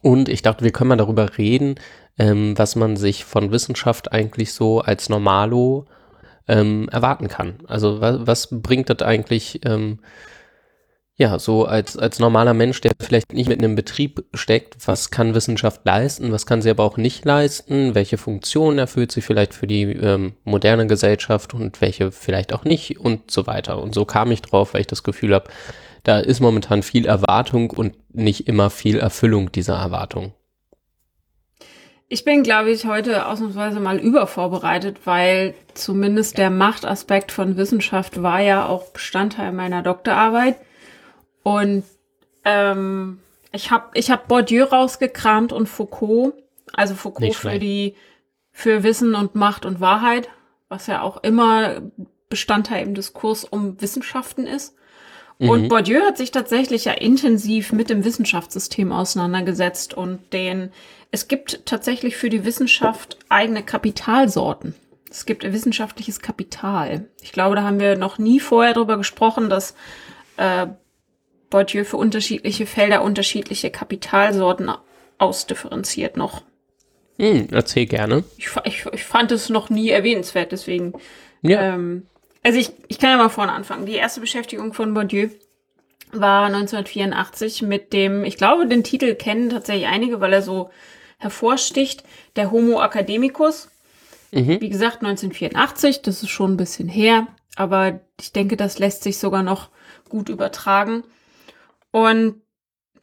Und 0.00 0.30
ich 0.30 0.40
dachte, 0.40 0.64
wir 0.64 0.72
können 0.72 0.88
mal 0.88 0.96
darüber 0.96 1.36
reden, 1.36 1.74
ähm, 2.18 2.56
was 2.56 2.76
man 2.76 2.96
sich 2.96 3.24
von 3.24 3.50
Wissenschaft 3.50 4.12
eigentlich 4.12 4.52
so 4.52 4.80
als 4.80 5.08
Normalo 5.08 5.86
ähm, 6.48 6.88
erwarten 6.90 7.28
kann. 7.28 7.56
Also 7.66 8.00
was, 8.00 8.26
was 8.26 8.48
bringt 8.50 8.90
das 8.90 9.02
eigentlich, 9.02 9.60
ähm, 9.64 10.00
ja, 11.16 11.38
so 11.38 11.64
als, 11.64 11.96
als 11.96 12.18
normaler 12.18 12.54
Mensch, 12.54 12.80
der 12.80 12.92
vielleicht 13.00 13.32
nicht 13.32 13.48
mit 13.48 13.60
einem 13.60 13.76
Betrieb 13.76 14.24
steckt, 14.34 14.76
was 14.86 15.10
kann 15.10 15.34
Wissenschaft 15.34 15.82
leisten, 15.84 16.32
was 16.32 16.44
kann 16.44 16.60
sie 16.60 16.70
aber 16.70 16.82
auch 16.82 16.96
nicht 16.96 17.24
leisten, 17.24 17.94
welche 17.94 18.18
Funktionen 18.18 18.78
erfüllt 18.78 19.12
sie 19.12 19.20
vielleicht 19.20 19.54
für 19.54 19.68
die 19.68 19.84
ähm, 19.84 20.34
moderne 20.42 20.88
Gesellschaft 20.88 21.54
und 21.54 21.80
welche 21.80 22.10
vielleicht 22.10 22.52
auch 22.52 22.64
nicht 22.64 22.98
und 22.98 23.30
so 23.30 23.46
weiter. 23.46 23.80
Und 23.80 23.94
so 23.94 24.04
kam 24.04 24.32
ich 24.32 24.42
drauf, 24.42 24.74
weil 24.74 24.80
ich 24.82 24.86
das 24.88 25.04
Gefühl 25.04 25.34
habe, 25.34 25.48
da 26.02 26.18
ist 26.18 26.40
momentan 26.40 26.82
viel 26.82 27.06
Erwartung 27.06 27.70
und 27.70 27.94
nicht 28.12 28.48
immer 28.48 28.68
viel 28.68 28.98
Erfüllung 28.98 29.52
dieser 29.52 29.76
Erwartung. 29.76 30.34
Ich 32.08 32.24
bin, 32.24 32.42
glaube 32.42 32.70
ich, 32.70 32.84
heute 32.84 33.26
ausnahmsweise 33.26 33.80
mal 33.80 33.98
übervorbereitet, 33.98 34.98
weil 35.04 35.54
zumindest 35.72 36.38
der 36.38 36.50
Machtaspekt 36.50 37.32
von 37.32 37.56
Wissenschaft 37.56 38.22
war 38.22 38.40
ja 38.40 38.66
auch 38.66 38.90
Bestandteil 38.90 39.52
meiner 39.52 39.82
Doktorarbeit. 39.82 40.56
Und 41.42 41.84
ähm, 42.44 43.20
ich 43.52 43.70
habe 43.70 43.86
ich 43.94 44.10
hab 44.10 44.28
Bourdieu 44.28 44.64
rausgekramt 44.64 45.52
und 45.52 45.68
Foucault, 45.68 46.34
also 46.72 46.94
Foucault 46.94 47.34
für 47.34 47.58
die 47.58 47.94
für 48.52 48.82
Wissen 48.82 49.14
und 49.14 49.34
Macht 49.34 49.66
und 49.66 49.80
Wahrheit, 49.80 50.28
was 50.68 50.86
ja 50.86 51.02
auch 51.02 51.22
immer 51.24 51.82
Bestandteil 52.28 52.86
im 52.86 52.94
Diskurs 52.94 53.44
um 53.44 53.80
Wissenschaften 53.80 54.46
ist. 54.46 54.76
Und 55.38 55.68
Bourdieu 55.68 56.00
hat 56.02 56.16
sich 56.16 56.30
tatsächlich 56.30 56.84
ja 56.84 56.92
intensiv 56.92 57.72
mit 57.72 57.90
dem 57.90 58.04
Wissenschaftssystem 58.04 58.92
auseinandergesetzt 58.92 59.92
und 59.92 60.32
den, 60.32 60.70
es 61.14 61.28
gibt 61.28 61.64
tatsächlich 61.64 62.16
für 62.16 62.28
die 62.28 62.44
Wissenschaft 62.44 63.18
eigene 63.28 63.62
Kapitalsorten. 63.62 64.74
Es 65.08 65.26
gibt 65.26 65.44
wissenschaftliches 65.44 66.18
Kapital. 66.18 67.08
Ich 67.22 67.30
glaube, 67.30 67.54
da 67.54 67.62
haben 67.62 67.78
wir 67.78 67.96
noch 67.96 68.18
nie 68.18 68.40
vorher 68.40 68.74
drüber 68.74 68.96
gesprochen, 68.96 69.48
dass 69.48 69.76
äh, 70.38 70.66
Bourdieu 71.50 71.84
für 71.84 71.98
unterschiedliche 71.98 72.66
Felder 72.66 73.04
unterschiedliche 73.04 73.70
Kapitalsorten 73.70 74.72
ausdifferenziert 75.18 76.16
noch. 76.16 76.42
Hm, 77.20 77.46
erzähl 77.52 77.86
gerne. 77.86 78.24
Ich, 78.36 78.48
ich, 78.64 78.84
ich 78.92 79.04
fand 79.04 79.30
es 79.30 79.50
noch 79.50 79.70
nie 79.70 79.90
erwähnenswert, 79.90 80.50
deswegen. 80.50 80.94
Ja. 81.42 81.74
Ähm, 81.74 82.08
also 82.42 82.58
ich, 82.58 82.72
ich 82.88 82.98
kann 82.98 83.10
ja 83.10 83.18
mal 83.18 83.28
vorne 83.28 83.52
anfangen. 83.52 83.86
Die 83.86 83.94
erste 83.94 84.20
Beschäftigung 84.20 84.72
von 84.72 84.94
Bourdieu 84.94 85.28
war 86.10 86.46
1984 86.46 87.62
mit 87.62 87.92
dem, 87.92 88.24
ich 88.24 88.36
glaube, 88.36 88.66
den 88.66 88.82
Titel 88.82 89.14
kennen 89.14 89.50
tatsächlich 89.50 89.86
einige, 89.86 90.20
weil 90.20 90.32
er 90.32 90.42
so 90.42 90.70
hervorsticht, 91.18 92.04
der 92.36 92.50
Homo 92.50 92.82
Academicus. 92.82 93.70
Wie 94.60 94.68
gesagt, 94.68 94.96
1984, 94.96 96.02
das 96.02 96.24
ist 96.24 96.30
schon 96.30 96.54
ein 96.54 96.56
bisschen 96.56 96.88
her, 96.88 97.28
aber 97.54 98.00
ich 98.20 98.32
denke, 98.32 98.56
das 98.56 98.80
lässt 98.80 99.04
sich 99.04 99.18
sogar 99.18 99.44
noch 99.44 99.70
gut 100.08 100.28
übertragen. 100.28 101.04
Und 101.92 102.42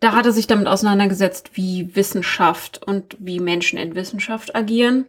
da 0.02 0.14
hat 0.14 0.26
er 0.26 0.34
sich 0.34 0.48
damit 0.48 0.68
auseinandergesetzt, 0.68 1.52
wie 1.54 1.96
Wissenschaft 1.96 2.86
und 2.86 3.16
wie 3.20 3.40
Menschen 3.40 3.80
in 3.80 3.96
Wissenschaft 3.96 4.56
agieren. 4.56 5.08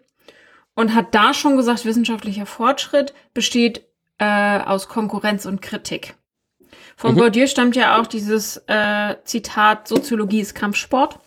Und 0.74 0.94
hat 0.94 1.14
da 1.14 1.34
schon 1.34 1.56
gesagt, 1.56 1.84
wissenschaftlicher 1.84 2.46
Fortschritt 2.46 3.14
besteht 3.34 3.84
äh, 4.18 4.60
aus 4.60 4.88
Konkurrenz 4.88 5.44
und 5.44 5.60
Kritik. 5.60 6.14
Von 6.96 7.16
Bourdieu 7.16 7.46
stammt 7.46 7.74
ja 7.74 8.00
auch 8.00 8.06
dieses 8.06 8.58
äh, 8.68 9.16
Zitat, 9.24 9.88
Soziologie 9.88 10.40
ist 10.40 10.54
Kampfsport. 10.54 11.18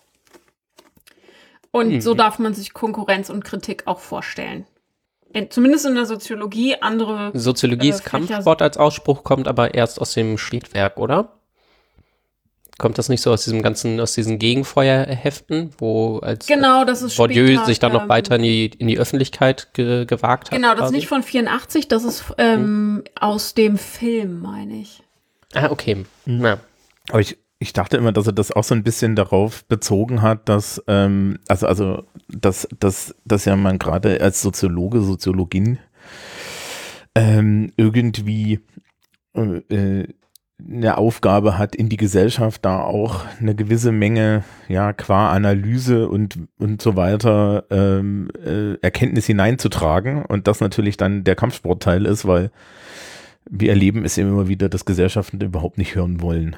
Und 1.76 2.00
so 2.00 2.14
darf 2.14 2.40
man 2.40 2.54
sich 2.54 2.74
Konkurrenz 2.74 3.30
und 3.30 3.44
Kritik 3.44 3.84
auch 3.86 4.00
vorstellen. 4.00 4.66
In, 5.34 5.52
zumindest 5.52 5.86
in 5.86 5.96
der 5.96 6.06
Soziologie, 6.06 6.78
andere 6.80 7.32
Soziologie 7.34 7.88
äh, 7.88 7.90
ist 7.90 8.06
Kampfsport 8.06 8.62
als 8.62 8.78
Ausspruch, 8.78 9.26
kommt 9.26 9.50
aber 9.50 9.74
erst 9.74 10.00
aus 10.00 10.14
dem 10.14 10.38
Spätwerk, 10.38 10.98
oder? 10.98 11.34
Kommt 12.78 12.98
das 12.98 13.10
nicht 13.10 13.20
so 13.20 13.34
aus 13.34 13.44
diesem 13.44 13.62
ganzen, 13.62 14.00
aus 14.00 14.14
diesen 14.14 14.40
Gegenfeuerheften, 14.40 15.72
wo 15.78 16.20
als 16.20 16.46
Genau, 16.46 16.86
das 16.86 17.02
ist 17.02 17.18
Bourdieu 17.18 17.46
später, 17.46 17.66
sich 17.66 17.80
dann 17.80 17.92
noch 17.92 18.04
ähm, 18.04 18.10
weiter 18.10 18.38
in 18.38 18.44
die, 18.44 18.66
in 18.68 18.88
die 18.88 18.98
Öffentlichkeit 18.98 19.74
ge 19.74 20.06
gewagt 20.06 20.52
hat? 20.52 20.58
Genau, 20.58 20.70
das 20.70 20.76
ist 20.76 20.82
quasi? 20.84 20.96
nicht 20.96 21.08
von 21.10 21.24
84, 21.24 21.90
das 21.90 22.06
ist 22.06 22.24
ähm, 22.38 23.04
aus 23.20 23.54
dem 23.54 23.78
Film, 23.78 24.42
meine 24.42 24.76
ich. 24.78 25.04
Ah, 25.54 25.72
okay. 25.72 26.06
Na, 26.26 26.60
Aber 27.10 27.20
ich, 27.20 27.38
ich 27.66 27.74
dachte 27.74 27.98
immer, 27.98 28.12
dass 28.12 28.28
er 28.28 28.34
das 28.34 28.52
auch 28.52 28.64
so 28.64 28.76
ein 28.76 28.84
bisschen 28.84 29.16
darauf 29.16 29.66
bezogen 29.66 30.22
hat, 30.22 30.48
dass, 30.50 30.84
ähm, 30.88 31.40
also, 31.48 31.66
also, 31.66 32.04
dass, 32.28 32.68
dass, 32.80 33.16
dass 33.26 33.46
ja 33.46 33.56
man 33.56 33.80
gerade 33.80 34.22
als 34.22 34.44
Soziologe, 34.44 35.02
Soziologin 35.02 35.80
ähm, 37.16 37.72
irgendwie 37.76 38.60
äh, 39.36 39.58
äh, 39.74 40.08
eine 40.64 40.98
Aufgabe 41.00 41.58
hat, 41.58 41.76
in 41.76 41.90
die 41.90 41.98
Gesellschaft 41.98 42.64
da 42.64 42.82
auch 42.82 43.26
eine 43.40 43.56
gewisse 43.56 43.92
Menge, 43.92 44.44
ja, 44.68 44.94
qua 44.94 45.32
Analyse 45.32 46.08
und, 46.08 46.38
und 46.60 46.84
so 46.84 46.96
weiter 46.96 47.66
ähm, 47.72 48.30
äh, 48.46 48.76
Erkenntnis 48.76 49.26
hineinzutragen 49.26 50.24
und 50.24 50.46
das 50.46 50.60
natürlich 50.60 50.98
dann 50.98 51.24
der 51.24 51.36
Kampfsportteil 51.36 52.06
ist, 52.06 52.28
weil 52.28 52.52
wir 53.50 53.70
erleben 53.70 54.06
es 54.06 54.20
immer 54.20 54.48
wieder, 54.48 54.70
dass 54.70 54.86
Gesellschaften 54.86 55.42
überhaupt 55.42 55.80
nicht 55.80 55.96
hören 55.96 56.22
wollen. 56.22 56.56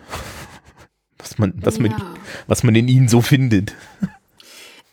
Was 1.19 1.37
man, 1.37 1.53
was 1.63 1.79
man, 1.79 1.91
Ja. 1.91 2.13
was 2.47 2.63
man 2.63 2.75
in 2.75 2.87
ihnen 2.87 3.07
so 3.07 3.21
findet. 3.21 3.73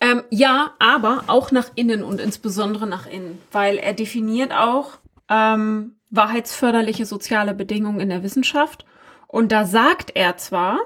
Ähm, 0.00 0.22
ja, 0.30 0.72
aber 0.78 1.24
auch 1.28 1.50
nach 1.50 1.70
innen 1.76 2.02
und 2.02 2.20
insbesondere 2.20 2.86
nach 2.86 3.06
innen, 3.06 3.38
weil 3.52 3.78
er 3.78 3.94
definiert 3.94 4.52
auch 4.52 4.98
ähm, 5.28 5.96
wahrheitsförderliche 6.10 7.06
soziale 7.06 7.54
Bedingungen 7.54 8.00
in 8.00 8.08
der 8.10 8.22
Wissenschaft. 8.22 8.84
Und 9.26 9.50
da 9.50 9.64
sagt 9.64 10.12
er 10.14 10.36
zwar, 10.36 10.78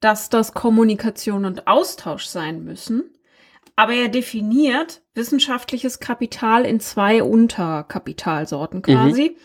dass 0.00 0.28
das 0.30 0.54
Kommunikation 0.54 1.44
und 1.44 1.66
Austausch 1.66 2.24
sein 2.24 2.64
müssen, 2.64 3.02
aber 3.76 3.94
er 3.94 4.08
definiert 4.08 5.02
wissenschaftliches 5.14 6.00
Kapital 6.00 6.64
in 6.64 6.80
zwei 6.80 7.22
Unterkapitalsorten 7.22 8.82
quasi. 8.82 9.36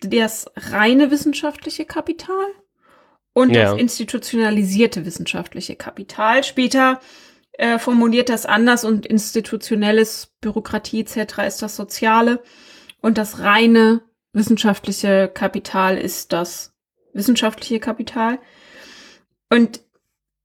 Das 0.00 0.46
reine 0.56 1.10
wissenschaftliche 1.10 1.84
Kapital 1.84 2.46
und 3.38 3.54
Ja. 3.54 3.70
das 3.70 3.80
institutionalisierte 3.80 5.06
wissenschaftliche 5.06 5.76
Kapital. 5.76 6.42
Später 6.42 6.98
äh, 7.52 7.78
formuliert 7.78 8.30
das 8.30 8.46
anders 8.46 8.84
und 8.84 9.06
institutionelles 9.06 10.34
Bürokratie 10.40 11.00
etc. 11.02 11.38
ist 11.46 11.62
das 11.62 11.76
Soziale 11.76 12.42
und 13.00 13.16
das 13.16 13.38
reine 13.38 14.00
wissenschaftliche 14.32 15.30
Kapital 15.32 15.98
ist 15.98 16.32
das 16.32 16.74
wissenschaftliche 17.12 17.78
Kapital. 17.78 18.40
Und 19.50 19.82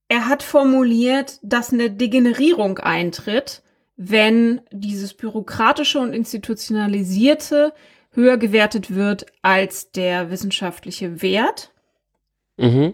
er 0.07 0.27
hat 0.27 0.43
formuliert, 0.43 1.39
dass 1.41 1.73
eine 1.73 1.89
Degenerierung 1.89 2.77
eintritt, 2.77 3.63
wenn 3.95 4.61
dieses 4.71 5.15
bürokratische 5.15 5.99
und 5.99 6.13
institutionalisierte 6.13 7.73
höher 8.11 8.37
gewertet 8.37 8.93
wird 8.93 9.25
als 9.41 9.91
der 9.91 10.29
wissenschaftliche 10.29 11.23
Wert. 11.23 11.72
Mhm. 12.57 12.93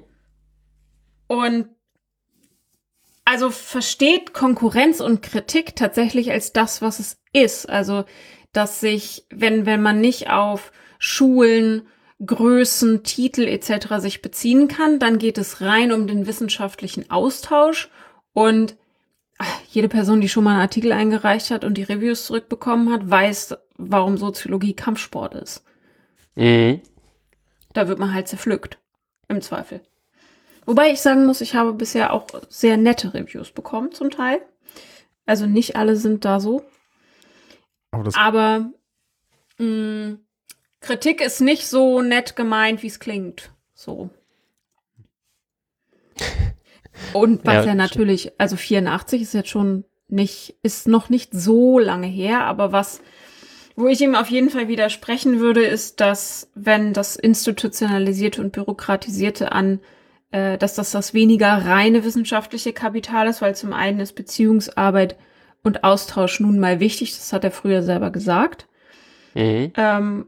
Und 1.28 1.70
also 3.26 3.52
versteht 3.52 4.34
Konkurrenz 4.34 5.02
und 5.02 5.22
Kritik 5.22 5.76
tatsächlich 5.76 6.32
als 6.32 6.52
das, 6.52 6.82
was 6.82 7.00
es 7.00 7.22
ist. 7.32 7.70
Also, 7.70 8.06
dass 8.54 8.80
sich, 8.80 9.28
wenn, 9.30 9.68
wenn 9.68 9.84
man 9.84 10.02
nicht 10.02 10.32
auf 10.32 10.72
Schulen, 10.98 11.88
Größen, 12.26 13.04
Titel 13.04 13.44
etc. 13.44 13.98
sich 14.00 14.22
beziehen 14.22 14.68
kann, 14.68 15.00
dann 15.00 15.20
geht 15.20 15.38
es 15.38 15.62
rein 15.62 15.92
um 15.92 16.08
den 16.08 16.26
wissenschaftlichen 16.28 17.10
Austausch 17.12 17.90
und 18.34 18.76
ach, 19.38 19.62
jede 19.70 19.90
Person, 19.90 20.22
die 20.22 20.28
schon 20.28 20.44
mal 20.44 20.54
einen 20.54 20.62
Artikel 20.62 20.92
eingereicht 20.92 21.52
hat 21.52 21.64
und 21.64 21.76
die 21.78 21.84
Reviews 21.84 22.26
zurückbekommen 22.26 22.92
hat, 22.92 23.10
weiß, 23.10 23.58
warum 23.78 24.18
Soziologie 24.18 24.74
Kampfsport 24.74 25.36
ist. 25.36 25.64
Mhm. 26.36 26.82
Da 27.74 27.88
wird 27.88 28.00
man 28.00 28.14
halt 28.14 28.28
zerpflückt. 28.28 28.80
Im 29.30 29.42
Zweifel. 29.42 29.82
Wobei 30.66 30.92
ich 30.92 31.02
sagen 31.02 31.26
muss, 31.26 31.42
ich 31.42 31.56
habe 31.56 31.74
bisher 31.74 32.14
auch 32.14 32.28
sehr 32.50 32.78
nette 32.78 33.14
Reviews 33.14 33.52
bekommen, 33.52 33.92
zum 33.92 34.10
Teil. 34.10 34.42
Also 35.26 35.46
nicht 35.46 35.76
alle 35.76 35.96
sind 35.96 36.26
da 36.26 36.40
so. 36.40 36.64
Aber 37.92 38.04
das, 38.04 38.16
Aber 38.16 38.70
mh, 39.58 40.18
Kritik 40.82 41.22
ist 41.22 41.42
nicht 41.42 41.68
so 41.68 42.02
nett 42.02 42.36
gemeint, 42.36 42.84
wie 42.84 42.88
es 42.88 43.00
klingt. 43.00 43.52
So. 43.74 44.10
Und 47.14 47.46
was 47.46 47.54
Ja, 47.54 47.64
ja, 47.66 47.76
natürlich, 47.76 48.40
also 48.40 48.56
84 48.56 49.22
ist 49.22 49.34
jetzt 49.34 49.50
schon 49.50 49.86
nicht, 50.08 50.56
ist 50.64 50.88
noch 50.88 51.10
nicht 51.10 51.34
so 51.34 51.80
lange 51.80 52.08
her, 52.08 52.44
aber 52.46 52.72
was, 52.72 53.02
wo 53.80 53.88
ich 53.88 54.02
ihm 54.02 54.14
auf 54.14 54.30
jeden 54.30 54.50
Fall 54.50 54.68
widersprechen 54.68 55.40
würde, 55.40 55.64
ist, 55.66 56.02
dass 56.02 56.52
wenn 56.54 56.92
das 56.92 57.16
institutionalisierte 57.16 58.42
und 58.42 58.52
bürokratisierte 58.52 59.54
an, 59.54 59.80
äh, 60.32 60.58
dass 60.58 60.76
das 60.76 60.92
das 60.92 61.14
weniger 61.14 61.66
reine 61.66 62.04
wissenschaftliche 62.04 62.74
Kapital 62.74 63.28
ist, 63.28 63.42
weil 63.42 63.56
zum 63.56 63.72
einen 63.72 64.02
ist 64.02 64.14
Beziehungsarbeit 64.14 65.16
und 65.64 65.86
Austausch 65.86 66.42
nun 66.42 66.60
mal 66.60 66.82
wichtig, 66.82 67.16
das 67.16 67.32
hat 67.32 67.46
er 67.46 67.52
früher 67.52 67.82
selber 67.82 68.12
gesagt. 68.12 68.68
Mhm. 69.34 69.72
Ähm, 69.78 70.26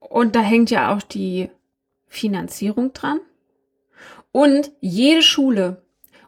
und 0.00 0.34
da 0.34 0.40
hängt 0.40 0.70
ja 0.70 0.92
auch 0.92 1.02
die 1.02 1.50
Finanzierung 2.08 2.92
dran. 2.92 3.20
Und 4.32 4.72
jede 4.80 5.22
Schule 5.22 5.82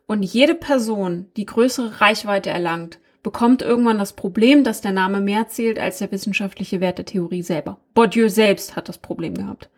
und 0.06 0.22
jede 0.22 0.54
Person, 0.54 1.26
die 1.37 1.46
größere 1.46 2.00
Reichweite 2.00 2.50
erlangt, 2.50 3.00
bekommt 3.26 3.60
irgendwann 3.60 3.98
das 3.98 4.12
Problem, 4.12 4.62
dass 4.62 4.82
der 4.82 4.92
Name 4.92 5.20
mehr 5.20 5.48
zählt 5.48 5.80
als 5.80 5.98
der 5.98 6.12
wissenschaftliche 6.12 6.80
Wert 6.80 6.98
der 6.98 7.06
Theorie 7.06 7.42
selber. 7.42 7.76
Bourdieu 7.92 8.28
selbst 8.28 8.76
hat 8.76 8.88
das 8.88 8.98
Problem 8.98 9.34
gehabt. 9.34 9.68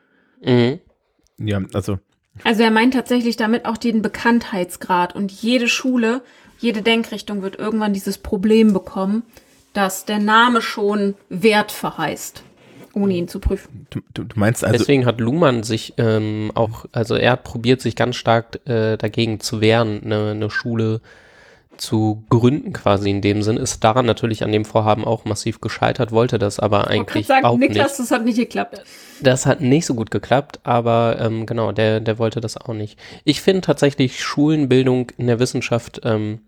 Mhm. 0.44 0.80
ja, 1.38 1.58
also, 1.72 1.98
Also 2.44 2.62
er 2.62 2.70
meint 2.70 2.92
tatsächlich 2.92 3.38
damit 3.38 3.64
auch 3.64 3.78
den 3.78 4.02
Bekanntheitsgrad 4.02 5.14
und 5.14 5.32
jede 5.32 5.66
Schule, 5.66 6.20
jede 6.58 6.82
Denkrichtung 6.82 7.40
wird 7.40 7.58
irgendwann 7.58 7.94
dieses 7.94 8.18
Problem 8.18 8.74
bekommen, 8.74 9.22
dass 9.72 10.04
der 10.04 10.18
Name 10.18 10.60
schon 10.60 11.14
Wert 11.30 11.72
verheißt, 11.72 12.42
ohne 12.92 13.14
ihn 13.14 13.28
zu 13.28 13.40
prüfen. 13.40 13.86
du, 13.88 14.00
du 14.12 14.24
du 14.24 14.38
meinst 14.38 14.62
also, 14.62 14.76
Deswegen 14.76 15.06
hat 15.06 15.20
Luhmann 15.20 15.62
sich 15.62 15.94
ähm, 15.96 16.52
auch, 16.54 16.84
also 16.92 17.14
er 17.14 17.32
hat 17.32 17.44
probiert, 17.44 17.80
sich 17.80 17.96
ganz 17.96 18.16
stark 18.16 18.60
äh, 18.68 18.98
dagegen 18.98 19.40
zu 19.40 19.62
wehren, 19.62 20.02
eine, 20.04 20.32
eine 20.32 20.50
Schule 20.50 21.00
zu 21.78 22.24
gründen 22.28 22.72
quasi 22.72 23.10
in 23.10 23.20
dem 23.20 23.42
Sinn, 23.42 23.56
ist 23.56 23.82
daran 23.84 24.06
natürlich 24.06 24.44
an 24.44 24.52
dem 24.52 24.64
Vorhaben 24.64 25.04
auch 25.04 25.24
massiv 25.24 25.60
gescheitert, 25.60 26.12
wollte 26.12 26.38
das 26.38 26.60
aber 26.60 26.88
eigentlich 26.88 27.26
sagen, 27.26 27.46
auch 27.46 27.56
Niklas, 27.56 27.98
nicht. 27.98 28.00
das 28.00 28.10
hat 28.10 28.24
nicht 28.24 28.36
geklappt. 28.36 28.82
Das 29.20 29.46
hat 29.46 29.60
nicht 29.60 29.86
so 29.86 29.94
gut 29.94 30.10
geklappt, 30.10 30.60
aber 30.64 31.16
ähm, 31.20 31.46
genau, 31.46 31.72
der, 31.72 32.00
der 32.00 32.18
wollte 32.18 32.40
das 32.40 32.56
auch 32.56 32.74
nicht. 32.74 32.98
Ich 33.24 33.40
finde 33.40 33.62
tatsächlich 33.62 34.22
Schulenbildung 34.22 35.10
in 35.16 35.26
der 35.26 35.38
Wissenschaft 35.38 36.00
ähm, 36.04 36.40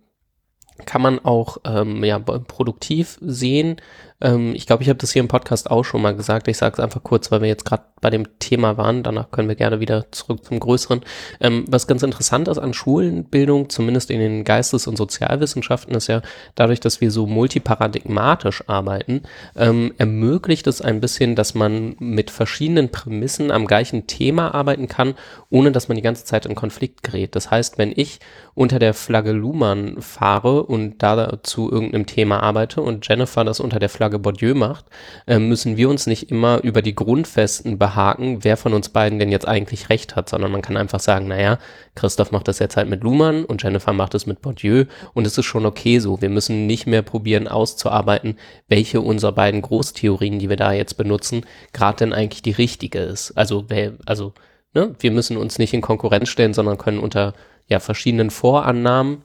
kann 0.87 1.03
man 1.03 1.19
auch 1.19 1.59
ähm, 1.65 2.03
ja, 2.05 2.19
produktiv 2.19 3.19
sehen. 3.21 3.77
Ähm, 4.21 4.55
ich 4.55 4.67
glaube, 4.67 4.83
ich 4.83 4.89
habe 4.89 4.99
das 4.99 5.13
hier 5.13 5.21
im 5.21 5.29
Podcast 5.29 5.71
auch 5.71 5.85
schon 5.85 6.03
mal 6.03 6.15
gesagt. 6.15 6.49
Ich 6.49 6.59
sage 6.59 6.75
es 6.75 6.81
einfach 6.81 7.03
kurz, 7.03 7.31
weil 7.31 7.41
wir 7.41 7.49
jetzt 7.49 7.65
gerade 7.65 7.85
bei 8.01 8.11
dem 8.11 8.39
Thema 8.39 8.77
waren. 8.77 9.03
Danach 9.03 9.31
können 9.31 9.49
wir 9.49 9.55
gerne 9.55 9.81
wieder 9.81 10.11
zurück 10.13 10.45
zum 10.45 10.59
Größeren. 10.61 11.03
Ähm, 11.41 11.65
was 11.69 11.87
ganz 11.87 12.03
interessant 12.03 12.49
ist 12.49 12.59
an 12.59 12.75
Schulenbildung, 12.75 13.69
zumindest 13.69 14.11
in 14.11 14.21
den 14.21 14.45
Geistes- 14.45 14.87
und 14.87 14.97
Sozialwissenschaften, 14.97 15.95
ist 15.95 16.09
ja 16.09 16.23
dadurch, 16.55 16.81
dass 16.81 17.01
wir 17.01 17.11
so 17.11 17.27
multiparadigmatisch 17.27 18.65
arbeiten, 18.69 19.23
ähm, 19.57 19.93
ermöglicht 19.99 20.67
es 20.67 20.81
ein 20.81 21.01
bisschen, 21.01 21.37
dass 21.37 21.55
man 21.55 21.97
mit 21.99 22.31
verschiedenen 22.31 22.91
Prämissen 22.91 23.51
am 23.51 23.67
gleichen 23.67 24.07
Thema 24.07 24.55
arbeiten 24.55 24.89
kann, 24.89 25.15
ohne 25.51 25.73
dass 25.73 25.89
man 25.89 25.97
die 25.97 26.03
ganze 26.03 26.25
Zeit 26.25 26.47
in 26.47 26.55
Konflikt 26.55 27.03
gerät. 27.03 27.37
Das 27.37 27.51
heißt, 27.51 27.79
wenn 27.79 27.93
ich 27.95 28.21
unter 28.55 28.79
der 28.79 28.95
Flagge 28.95 29.33
Luhmann 29.33 30.01
fahre 30.01 30.65
und 30.65 31.03
dazu 31.03 31.71
irgendeinem 31.71 32.07
Thema 32.07 32.43
arbeite 32.43 32.83
und 32.83 33.07
Jennifer 33.09 33.45
das 33.45 33.61
unter 33.61 33.79
der 33.79 33.89
Flagge 33.89 34.10
Bourdieu 34.19 34.55
macht, 34.55 34.87
äh, 35.27 35.39
müssen 35.39 35.77
wir 35.77 35.89
uns 35.89 36.07
nicht 36.07 36.31
immer 36.31 36.63
über 36.63 36.83
die 36.83 36.95
Grundfesten 36.95 37.79
behaken, 37.79 38.43
wer 38.43 38.57
von 38.57 38.75
uns 38.75 38.89
beiden 38.89 39.19
denn 39.19 39.31
jetzt 39.31 39.47
eigentlich 39.47 39.89
recht 39.89 40.17
hat, 40.17 40.29
sondern 40.29 40.53
man 40.53 40.63
kann 40.63 40.77
einfach 40.77 41.01
sagen, 41.01 41.29
naja, 41.29 41.59
Christoph 41.95 42.33
macht 42.33 42.49
das 42.49 42.59
jetzt 42.59 42.77
halt 42.77 42.89
mit 42.89 43.03
Luhmann 43.03 43.45
und 43.45 43.63
Jennifer 43.63 43.93
macht 43.93 44.15
es 44.15 44.27
mit 44.27 44.41
Bourdieu 44.43 44.85
und 45.15 45.27
es 45.27 45.39
ist 45.39 45.47
schon 45.47 45.67
okay 45.67 45.99
so. 45.99 46.21
Wir 46.21 46.31
müssen 46.31 46.67
nicht 46.67 46.87
mehr 46.87 47.03
probieren 47.03 47.49
auszuarbeiten, 47.49 48.37
welche 48.69 49.01
unserer 49.01 49.33
beiden 49.33 49.63
Großtheorien, 49.63 50.39
die 50.39 50.49
wir 50.49 50.57
da 50.57 50.73
jetzt 50.73 50.97
benutzen, 50.97 51.47
gerade 51.73 51.99
denn 51.99 52.13
eigentlich 52.13 52.43
die 52.43 52.51
richtige 52.51 52.99
ist. 52.99 53.33
Also, 53.33 53.67
also, 54.07 54.33
ne, 54.75 54.95
wir 54.99 55.11
müssen 55.11 55.37
uns 55.37 55.59
nicht 55.59 55.75
in 55.75 55.81
Konkurrenz 55.81 56.29
stellen, 56.29 56.55
sondern 56.55 56.79
können 56.79 56.99
unter 56.99 57.35
ja, 57.69 57.81
verschiedenen 57.81 58.31
Vorannahmen, 58.31 59.23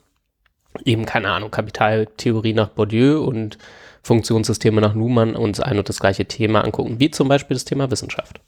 eben 0.84 1.06
keine 1.06 1.30
Ahnung, 1.30 1.50
Kapitaltheorie 1.50 2.54
nach 2.54 2.68
Bourdieu 2.68 3.20
und 3.20 3.58
Funktionssysteme 4.06 4.80
nach 4.80 4.94
Luhmann 4.94 5.34
uns 5.34 5.58
ein 5.60 5.78
und 5.78 5.88
das 5.88 5.98
gleiche 5.98 6.26
Thema 6.26 6.62
angucken, 6.62 7.00
wie 7.00 7.10
zum 7.10 7.28
Beispiel 7.28 7.56
das 7.56 7.64
Thema 7.64 7.90
Wissenschaft. 7.90 8.40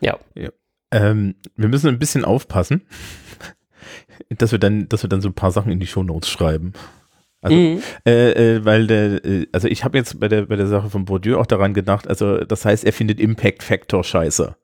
Ja, 0.00 0.18
Ähm, 0.90 1.34
wir 1.54 1.68
müssen 1.68 1.88
ein 1.88 1.98
bisschen 1.98 2.24
aufpassen, 2.24 2.82
dass 4.30 4.52
wir 4.52 4.58
dann, 4.58 4.88
dass 4.88 5.02
wir 5.04 5.08
dann 5.08 5.20
so 5.20 5.28
ein 5.28 5.34
paar 5.34 5.50
Sachen 5.52 5.70
in 5.70 5.80
die 5.80 5.86
Shownotes 5.86 6.28
schreiben. 6.30 6.72
Also, 7.42 7.56
Mhm. 7.56 7.82
äh, 8.06 8.56
äh, 8.56 8.64
weil 8.64 8.86
der, 8.86 9.24
äh, 9.24 9.46
also 9.52 9.68
ich 9.68 9.84
habe 9.84 9.98
jetzt 9.98 10.18
bei 10.18 10.28
der, 10.28 10.46
bei 10.46 10.56
der 10.56 10.66
Sache 10.66 10.90
von 10.90 11.04
Bourdieu 11.04 11.38
auch 11.38 11.46
daran 11.46 11.74
gedacht, 11.74 12.08
also 12.08 12.38
das 12.44 12.64
heißt, 12.64 12.84
er 12.84 12.92
findet 12.92 13.20
Impact 13.20 13.62
Factor 13.62 14.02
scheiße. 14.02 14.56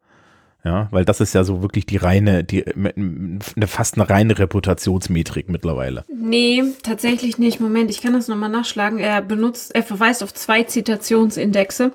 Ja, 0.67 0.89
weil 0.91 1.05
das 1.05 1.21
ist 1.21 1.33
ja 1.33 1.45
so 1.45 1.63
wirklich 1.63 1.87
die 1.87 1.97
reine, 1.97 2.43
die, 2.43 2.67
eine, 2.67 3.69
fast 3.69 3.95
eine 3.95 4.11
reine 4.11 4.37
Reputationsmetrik 4.37 5.49
mittlerweile. 5.49 6.05
Nee, 6.13 6.65
tatsächlich 6.83 7.39
nicht. 7.39 7.61
Moment, 7.61 7.89
ich 7.89 8.03
kann 8.03 8.15
das 8.15 8.27
nochmal 8.27 8.49
nachschlagen. 8.49 8.99
Er 8.99 9.23
benutzt, 9.23 9.73
er 9.77 9.85
verweist 9.85 10.25
auf 10.25 10.35
zwei 10.35 10.65
Zitationsindexe, 10.65 11.93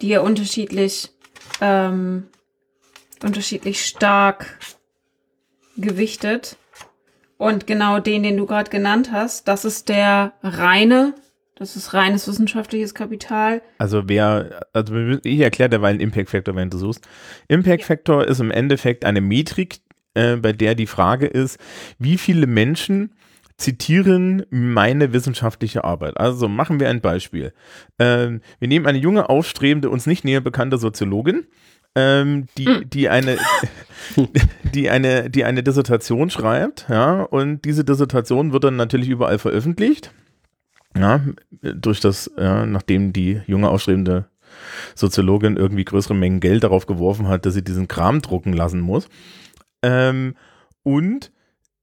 die 0.00 0.10
er 0.10 0.22
unterschiedlich, 0.22 1.10
ähm, 1.60 2.24
unterschiedlich 3.22 3.84
stark 3.84 4.58
gewichtet. 5.76 6.56
Und 7.36 7.66
genau 7.66 8.00
den, 8.00 8.22
den 8.22 8.38
du 8.38 8.46
gerade 8.46 8.70
genannt 8.70 9.10
hast, 9.12 9.48
das 9.48 9.66
ist 9.66 9.90
der 9.90 10.32
reine, 10.42 11.12
das 11.56 11.76
ist 11.76 11.94
reines 11.94 12.26
wissenschaftliches 12.26 12.94
Kapital. 12.94 13.62
Also 13.78 14.02
wer, 14.06 14.66
also 14.72 14.94
ich 15.22 15.40
erkläre 15.40 15.70
derweil 15.70 15.90
einen 15.90 16.00
Impact 16.00 16.30
Factor, 16.30 16.56
wenn 16.56 16.70
du 16.70 16.78
suchst. 16.78 17.06
Impact 17.48 17.84
Factor 17.84 18.26
ist 18.26 18.40
im 18.40 18.50
Endeffekt 18.50 19.04
eine 19.04 19.20
Metrik, 19.20 19.78
äh, 20.14 20.36
bei 20.36 20.52
der 20.52 20.74
die 20.74 20.86
Frage 20.86 21.26
ist, 21.26 21.58
wie 21.98 22.18
viele 22.18 22.46
Menschen 22.46 23.14
zitieren 23.56 24.44
meine 24.50 25.12
wissenschaftliche 25.12 25.84
Arbeit. 25.84 26.18
Also 26.18 26.48
machen 26.48 26.80
wir 26.80 26.88
ein 26.88 27.00
Beispiel. 27.00 27.52
Ähm, 28.00 28.40
wir 28.58 28.66
nehmen 28.66 28.86
eine 28.86 28.98
junge, 28.98 29.28
aufstrebende, 29.28 29.90
uns 29.90 30.06
nicht 30.06 30.24
näher 30.24 30.40
bekannte 30.40 30.76
Soziologin, 30.76 31.46
ähm, 31.94 32.46
die, 32.58 32.84
die 32.84 33.08
eine, 33.08 33.38
die 34.74 34.90
eine, 34.90 35.30
die 35.30 35.44
eine 35.44 35.62
Dissertation 35.62 36.30
schreibt, 36.30 36.86
ja, 36.88 37.22
und 37.22 37.64
diese 37.64 37.84
Dissertation 37.84 38.52
wird 38.52 38.64
dann 38.64 38.74
natürlich 38.74 39.08
überall 39.08 39.38
veröffentlicht. 39.38 40.12
Ja, 40.96 41.20
durch 41.60 42.00
das, 42.00 42.30
ja, 42.38 42.66
nachdem 42.66 43.12
die 43.12 43.42
junge 43.46 43.68
aufstrebende 43.68 44.26
Soziologin 44.94 45.56
irgendwie 45.56 45.84
größere 45.84 46.14
Mengen 46.14 46.40
Geld 46.40 46.62
darauf 46.62 46.86
geworfen 46.86 47.28
hat, 47.28 47.46
dass 47.46 47.54
sie 47.54 47.64
diesen 47.64 47.88
Kram 47.88 48.22
drucken 48.22 48.52
lassen 48.52 48.80
muss. 48.80 49.08
Ähm, 49.82 50.36
und 50.82 51.32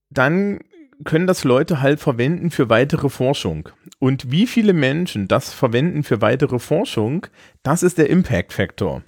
dann 0.09 0.59
können 1.03 1.27
das 1.27 1.43
Leute 1.43 1.81
halt 1.81 1.99
verwenden 1.99 2.51
für 2.51 2.69
weitere 2.69 3.09
Forschung. 3.09 3.69
Und 3.99 4.31
wie 4.31 4.47
viele 4.47 4.73
Menschen 4.73 5.27
das 5.27 5.53
verwenden 5.53 6.03
für 6.03 6.21
weitere 6.21 6.59
Forschung, 6.59 7.27
das 7.63 7.83
ist 7.83 7.97
der 7.97 8.09
Impact 8.09 8.53
Factor. 8.53 9.03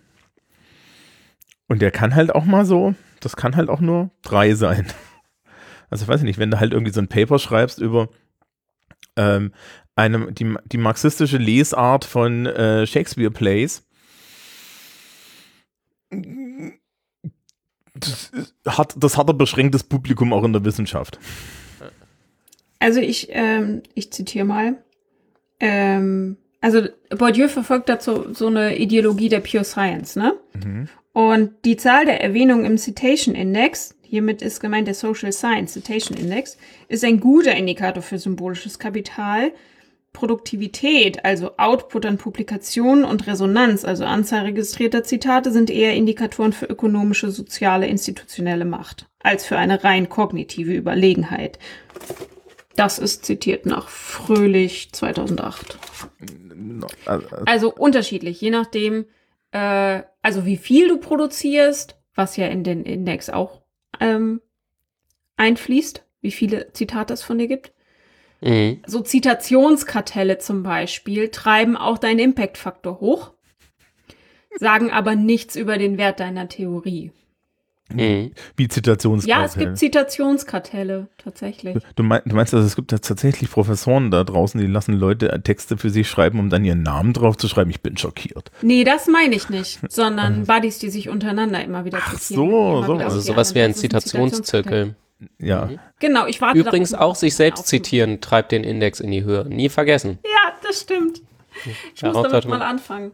Und 1.68 1.82
der 1.82 1.92
kann 1.92 2.16
halt 2.16 2.34
auch 2.34 2.46
mal 2.46 2.66
so, 2.66 2.96
das 3.20 3.36
kann 3.36 3.56
halt 3.56 3.70
auch 3.70 3.80
nur 3.80 4.12
drei 4.22 4.54
sein. 4.54 4.88
Also 5.90 6.08
weiß 6.08 6.22
ich 6.22 6.26
nicht, 6.26 6.40
wenn 6.40 6.50
du 6.50 6.60
halt 6.60 6.74
irgendwie 6.74 6.92
so 6.92 7.00
ein 7.00 7.08
Paper 7.08 7.38
schreibst 7.38 7.80
über 7.80 8.10
ähm, 9.16 9.54
eine, 9.96 10.32
die, 10.32 10.56
die 10.66 10.78
marxistische 10.78 11.38
Lesart 11.38 12.06
von 12.06 12.46
äh, 12.46 12.86
Shakespeare-Plays, 12.88 13.84
das 17.96 18.30
ist- 18.30 18.56
hat, 18.66 18.96
das 18.98 19.18
hat 19.18 19.30
ein 19.30 19.38
beschränktes 19.38 19.84
Publikum 19.84 20.34
auch 20.34 20.44
in 20.44 20.54
der 20.54 20.66
Wissenschaft. 20.66 21.20
Also 22.80 23.00
ich, 23.00 23.28
ähm, 23.32 23.84
ich 23.94 24.12
zitiere 24.12 24.46
mal. 24.46 24.84
Ähm, 25.60 26.38
also 26.60 26.88
Bourdieu 27.10 27.48
verfolgt 27.48 27.90
dazu 27.90 28.34
so 28.34 28.48
eine 28.48 28.78
Ideologie 28.78 29.30
der 29.30 29.40
Pure 29.42 29.64
Science, 29.64 30.16
ne? 30.16 30.34
Und 31.14 31.52
die 31.66 31.78
Zahl 31.78 32.06
der 32.06 32.22
Erwähnungen 32.22 32.66
im 32.66 32.78
Citation 32.78 33.36
Index, 33.36 33.96
hiermit 34.02 34.42
ist 34.42 34.60
gemeint 34.60 34.88
der 34.88 34.96
Social 34.96 35.32
Science 35.32 35.74
Citation 35.74 36.18
Index, 36.18 36.58
ist 36.88 37.04
ein 37.04 37.20
guter 37.20 37.56
Indikator 37.56 38.02
für 38.02 38.18
symbolisches 38.18 38.80
Kapital. 38.80 39.52
Produktivität, 40.14 41.26
also 41.26 41.58
Output 41.58 42.06
an 42.06 42.18
Publikationen 42.18 43.04
und 43.04 43.28
Resonanz, 43.28 43.84
also 43.84 44.06
Anzahl 44.06 44.44
registrierter 44.44 45.04
Zitate, 45.04 45.52
sind 45.52 45.70
eher 45.70 45.96
Indikatoren 45.96 46.54
für 46.54 46.68
ökonomische, 46.68 47.32
soziale, 47.32 47.88
institutionelle 47.88 48.66
Macht 48.66 49.08
als 49.20 49.46
für 49.46 49.58
eine 49.58 49.84
rein 49.84 50.10
kognitive 50.10 50.74
Überlegenheit. 50.74 51.58
Das 52.76 53.00
ist 53.00 53.26
zitiert 53.26 53.66
nach 53.66 53.90
Fröhlich 53.90 54.92
2008. 54.92 55.78
Also, 57.06 57.28
Also 57.46 57.74
unterschiedlich, 57.74 58.42
je 58.42 58.50
nachdem, 58.50 59.06
äh, 59.52 60.04
also 60.22 60.46
wie 60.46 60.58
viel 60.58 60.88
du 60.88 60.98
produzierst, 60.98 61.98
was 62.16 62.38
ja 62.38 62.48
in 62.48 62.64
den 62.64 62.84
Index 62.84 63.30
auch 63.30 63.62
ähm, 64.00 64.42
einfließt, 65.38 66.06
wie 66.22 66.32
viele 66.32 66.72
Zitate 66.74 67.14
es 67.14 67.24
von 67.24 67.38
dir 67.38 67.48
gibt. 67.48 67.73
Mhm. 68.44 68.82
So 68.86 69.02
Zitationskartelle 69.02 70.38
zum 70.38 70.64
Beispiel 70.64 71.30
treiben 71.30 71.78
auch 71.78 71.98
deinen 71.98 72.20
Impact-Faktor 72.20 73.00
hoch, 73.00 73.32
sagen 74.60 74.92
aber 74.92 75.16
nichts 75.16 75.56
über 75.56 75.78
den 75.78 75.98
Wert 75.98 76.20
deiner 76.20 76.48
Theorie. 76.50 77.12
Mhm. 77.92 78.32
wie 78.56 78.68
Zitationskartell. 78.70 79.40
Ja, 79.42 79.46
es 79.46 79.56
gibt 79.56 79.78
Zitationskartelle, 79.78 81.10
tatsächlich. 81.18 81.78
Du, 81.96 82.02
mein, 82.04 82.22
du 82.26 82.36
meinst 82.36 82.54
also, 82.54 82.66
es 82.66 82.76
gibt 82.76 82.92
ja 82.92 82.98
tatsächlich 82.98 83.52
Professoren 83.52 84.10
da 84.10 84.24
draußen, 84.24 84.60
die 84.60 84.68
lassen 84.68 84.94
Leute 84.94 85.42
Texte 85.44 85.78
für 85.78 85.90
sich 85.90 86.08
schreiben, 86.08 86.40
um 86.40 86.50
dann 86.50 86.66
ihren 86.66 86.82
Namen 86.82 87.14
drauf 87.14 87.38
zu 87.38 87.48
schreiben. 87.48 87.70
Ich 87.70 87.82
bin 87.82 87.98
schockiert. 87.98 88.52
Nee, 88.62 88.84
das 88.84 89.08
meine 89.08 89.36
ich 89.36 89.50
nicht, 89.50 89.80
sondern 89.90 90.44
Buddies, 90.48 90.80
die 90.80 90.90
sich 90.90 91.10
untereinander 91.10 91.64
immer 91.64 91.86
wieder 91.86 92.00
Ach 92.02 92.18
zitieren. 92.20 92.50
so, 92.50 92.78
Immer 92.78 92.86
so. 92.88 92.94
wieder 92.96 93.06
Also 93.06 93.20
sowas 93.20 93.54
wie 93.54 93.62
ein 93.62 93.74
Zitationszirkel. 93.76 94.96
Ja. 95.40 95.70
Genau, 96.00 96.26
ich 96.28 96.42
warte 96.42 96.60
Übrigens 96.60 96.92
darauf, 96.92 97.12
auch 97.12 97.16
sich 97.16 97.36
selbst 97.36 97.68
zitieren 97.68 98.22
treibt 98.22 98.52
den 98.52 98.64
Index 98.64 99.00
in 99.00 99.12
die 99.12 99.24
Höhe. 99.24 99.46
Nie 99.48 99.70
vergessen. 99.70 100.20
Ja, 100.24 100.54
das 100.62 100.82
stimmt. 100.82 101.22
Ich 101.66 102.02
muss 102.02 102.14
Darauf 102.14 102.28
damit 102.28 102.48
mal 102.48 102.62
anfangen. 102.62 103.12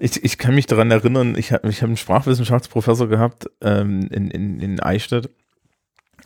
Ich, 0.00 0.22
ich 0.22 0.38
kann 0.38 0.54
mich 0.54 0.66
daran 0.66 0.90
erinnern, 0.90 1.36
ich 1.36 1.52
habe 1.52 1.68
ich 1.68 1.80
hab 1.82 1.88
einen 1.88 1.96
Sprachwissenschaftsprofessor 1.96 3.08
gehabt 3.08 3.48
ähm, 3.60 4.08
in, 4.10 4.30
in, 4.30 4.60
in 4.60 4.80
Eichstätt, 4.80 5.30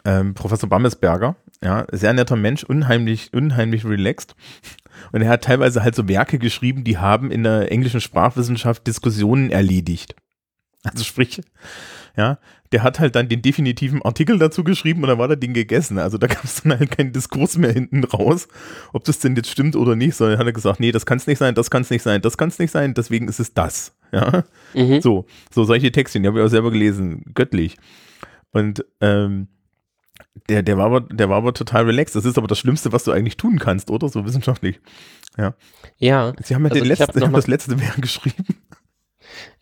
ähm, 0.05 0.35
Professor 0.35 0.69
Bammesberger, 0.69 1.37
ja, 1.63 1.87
sehr 1.93 2.13
netter 2.13 2.37
Mensch, 2.37 2.65
unheimlich, 2.65 3.33
unheimlich 3.33 3.85
relaxed. 3.85 4.35
Und 5.13 5.23
er 5.23 5.29
hat 5.29 5.45
teilweise 5.45 5.83
halt 5.83 5.95
so 5.95 6.09
Werke 6.09 6.39
geschrieben, 6.39 6.85
die 6.85 6.99
haben 6.99 7.31
in 7.31 7.45
der 7.45 7.71
englischen 7.71 8.01
Sprachwissenschaft 8.01 8.87
Diskussionen 8.87 9.51
erledigt. 9.51 10.17
Also 10.85 11.05
sprich, 11.05 11.41
ja, 12.17 12.39
der 12.73 12.83
hat 12.83 13.01
halt 13.01 13.15
dann 13.17 13.29
den 13.29 13.43
definitiven 13.43 14.03
Artikel 14.03 14.39
dazu 14.39 14.65
geschrieben 14.65 15.03
und 15.03 15.09
dann 15.09 15.19
war 15.19 15.29
das 15.29 15.41
Ding 15.41 15.55
gegessen. 15.55 15.99
Also 15.99 16.19
da 16.19 16.27
gab 16.27 16.45
es 16.45 16.63
dann 16.63 16.79
halt 16.79 16.91
keinen 16.91 17.13
Diskurs 17.13 17.57
mehr 17.57 17.73
hinten 17.73 18.05
raus, 18.05 18.49
ob 18.93 19.05
das 19.05 19.19
denn 19.19 19.37
jetzt 19.37 19.51
stimmt 19.51 19.77
oder 19.77 19.97
nicht, 19.97 20.15
sondern 20.15 20.39
hat 20.39 20.47
er 20.47 20.53
gesagt, 20.53 20.81
nee, 20.81 20.93
das 20.93 21.07
kann 21.07 21.19
es 21.19 21.27
nicht 21.27 21.39
sein, 21.39 21.55
das 21.55 21.71
kann 21.71 21.83
es 21.83 21.91
nicht 21.91 22.03
sein, 22.03 22.23
das 22.23 22.37
kann 22.37 22.49
es 22.49 22.59
nicht 22.59 22.71
sein, 22.71 22.95
deswegen 22.95 23.29
ist 23.29 23.41
es 23.41 23.55
das. 23.55 23.95
Ja, 24.13 24.45
Mhm. 24.75 25.01
so, 25.01 25.27
so 25.51 25.65
solche 25.65 25.91
Texte, 25.91 26.21
die 26.21 26.27
habe 26.27 26.39
ich 26.41 26.45
auch 26.45 26.51
selber 26.51 26.71
gelesen, 26.71 27.25
göttlich. 27.35 27.77
Und 28.51 28.85
ähm, 29.01 29.49
der, 30.49 30.63
der, 30.63 30.77
war 30.77 30.87
aber, 30.87 31.01
der 31.01 31.29
war 31.29 31.37
aber 31.39 31.55
total 31.55 31.85
relaxed. 31.85 32.15
Das 32.17 32.25
ist 32.25 32.37
aber 32.39 32.47
das 32.47 32.59
Schlimmste, 32.59 32.93
was 32.93 33.05
du 33.05 33.13
eigentlich 33.13 33.37
tun 33.37 33.59
kannst, 33.59 33.91
oder? 33.91 34.09
So 34.09 34.25
wissenschaftlich. 34.25 34.81
Ja, 35.39 35.55
Sie 36.43 36.55
haben 36.55 36.65
ja 36.67 36.71
Also 36.71 36.81
hab 36.81 36.99
letzten, 36.99 37.19
noch 37.21 37.27
haben 37.27 37.33
das 37.35 37.47
letzte 37.47 37.81
Werk 37.81 37.97
geschrieben. 38.03 38.45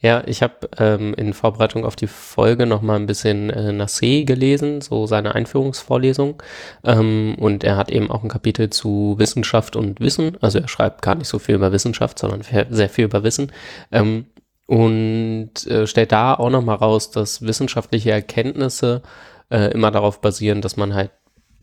Ja, 0.01 0.23
ich 0.27 0.43
habe 0.43 0.69
ähm, 0.79 1.15
in 1.15 1.35
Vorbereitung 1.35 1.85
auf 1.85 1.97
die 1.97 2.07
Folge 2.07 2.67
noch 2.67 2.81
mal 2.81 2.97
ein 2.97 3.07
bisschen 3.07 3.51
äh, 3.51 3.71
Nassé 3.71 4.25
gelesen, 4.25 4.81
so 4.81 5.07
seine 5.07 5.35
Einführungsvorlesung. 5.35 6.43
Ähm, 6.85 7.37
und 7.39 7.65
er 7.65 7.77
hat 7.77 7.91
eben 7.91 8.11
auch 8.11 8.23
ein 8.23 8.31
Kapitel 8.31 8.71
zu 8.71 9.17
Wissenschaft 9.19 9.77
und 9.77 10.01
Wissen. 10.01 10.39
Also 10.41 10.59
er 10.59 10.69
schreibt 10.69 11.03
gar 11.03 11.15
nicht 11.15 11.29
so 11.29 11.39
viel 11.39 11.55
über 11.55 11.73
Wissenschaft, 11.73 12.19
sondern 12.19 12.43
sehr 12.43 12.89
viel 12.89 13.05
über 13.05 13.23
Wissen. 13.23 13.53
Ähm, 13.93 14.27
und 14.67 15.67
äh, 15.67 15.87
stellt 15.87 16.13
da 16.13 16.35
auch 16.35 16.51
noch 16.51 16.63
mal 16.63 16.77
raus, 16.77 17.11
dass 17.11 17.43
wissenschaftliche 17.43 18.13
Erkenntnisse 18.13 19.03
äh, 19.51 19.73
immer 19.73 19.91
darauf 19.91 20.21
basieren, 20.21 20.63
dass 20.63 20.77
man 20.77 20.95
halt 20.95 21.11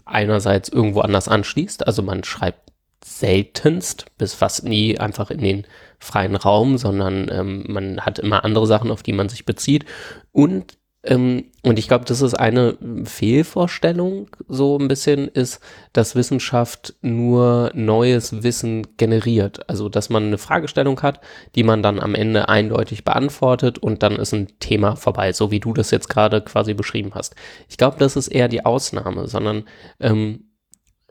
einerseits 0.05 0.69
irgendwo 0.69 1.01
anders 1.01 1.27
anschließt. 1.27 1.87
Also 1.87 2.03
man 2.03 2.23
schreibt 2.23 2.71
seltenst 3.03 4.05
bis 4.17 4.33
fast 4.33 4.63
nie 4.63 4.97
einfach 4.97 5.31
in 5.31 5.39
den 5.39 5.67
freien 5.99 6.35
Raum, 6.35 6.77
sondern 6.77 7.29
ähm, 7.31 7.65
man 7.67 8.01
hat 8.01 8.19
immer 8.19 8.43
andere 8.43 8.67
Sachen, 8.67 8.91
auf 8.91 9.03
die 9.03 9.13
man 9.13 9.29
sich 9.29 9.45
bezieht. 9.45 9.85
Und, 10.31 10.77
ähm, 11.03 11.45
und 11.63 11.79
ich 11.79 11.87
glaube, 11.87 12.05
das 12.05 12.21
ist 12.21 12.35
eine 12.35 12.77
Fehlvorstellung, 13.03 14.29
so 14.47 14.77
ein 14.77 14.87
bisschen, 14.87 15.27
ist, 15.27 15.59
dass 15.93 16.15
Wissenschaft 16.15 16.95
nur 17.01 17.71
neues 17.73 18.43
Wissen 18.43 18.85
generiert. 18.97 19.67
Also, 19.69 19.89
dass 19.89 20.09
man 20.09 20.25
eine 20.25 20.37
Fragestellung 20.37 21.01
hat, 21.01 21.21
die 21.55 21.63
man 21.63 21.81
dann 21.81 21.99
am 21.99 22.13
Ende 22.13 22.49
eindeutig 22.49 23.03
beantwortet 23.03 23.79
und 23.79 24.03
dann 24.03 24.17
ist 24.17 24.33
ein 24.33 24.59
Thema 24.59 24.95
vorbei, 24.95 25.33
so 25.33 25.49
wie 25.49 25.59
du 25.59 25.73
das 25.73 25.91
jetzt 25.91 26.09
gerade 26.09 26.41
quasi 26.41 26.73
beschrieben 26.73 27.11
hast. 27.15 27.35
Ich 27.69 27.77
glaube, 27.77 27.97
das 27.97 28.15
ist 28.15 28.27
eher 28.27 28.47
die 28.47 28.65
Ausnahme, 28.65 29.27
sondern 29.27 29.63
ähm, 29.99 30.46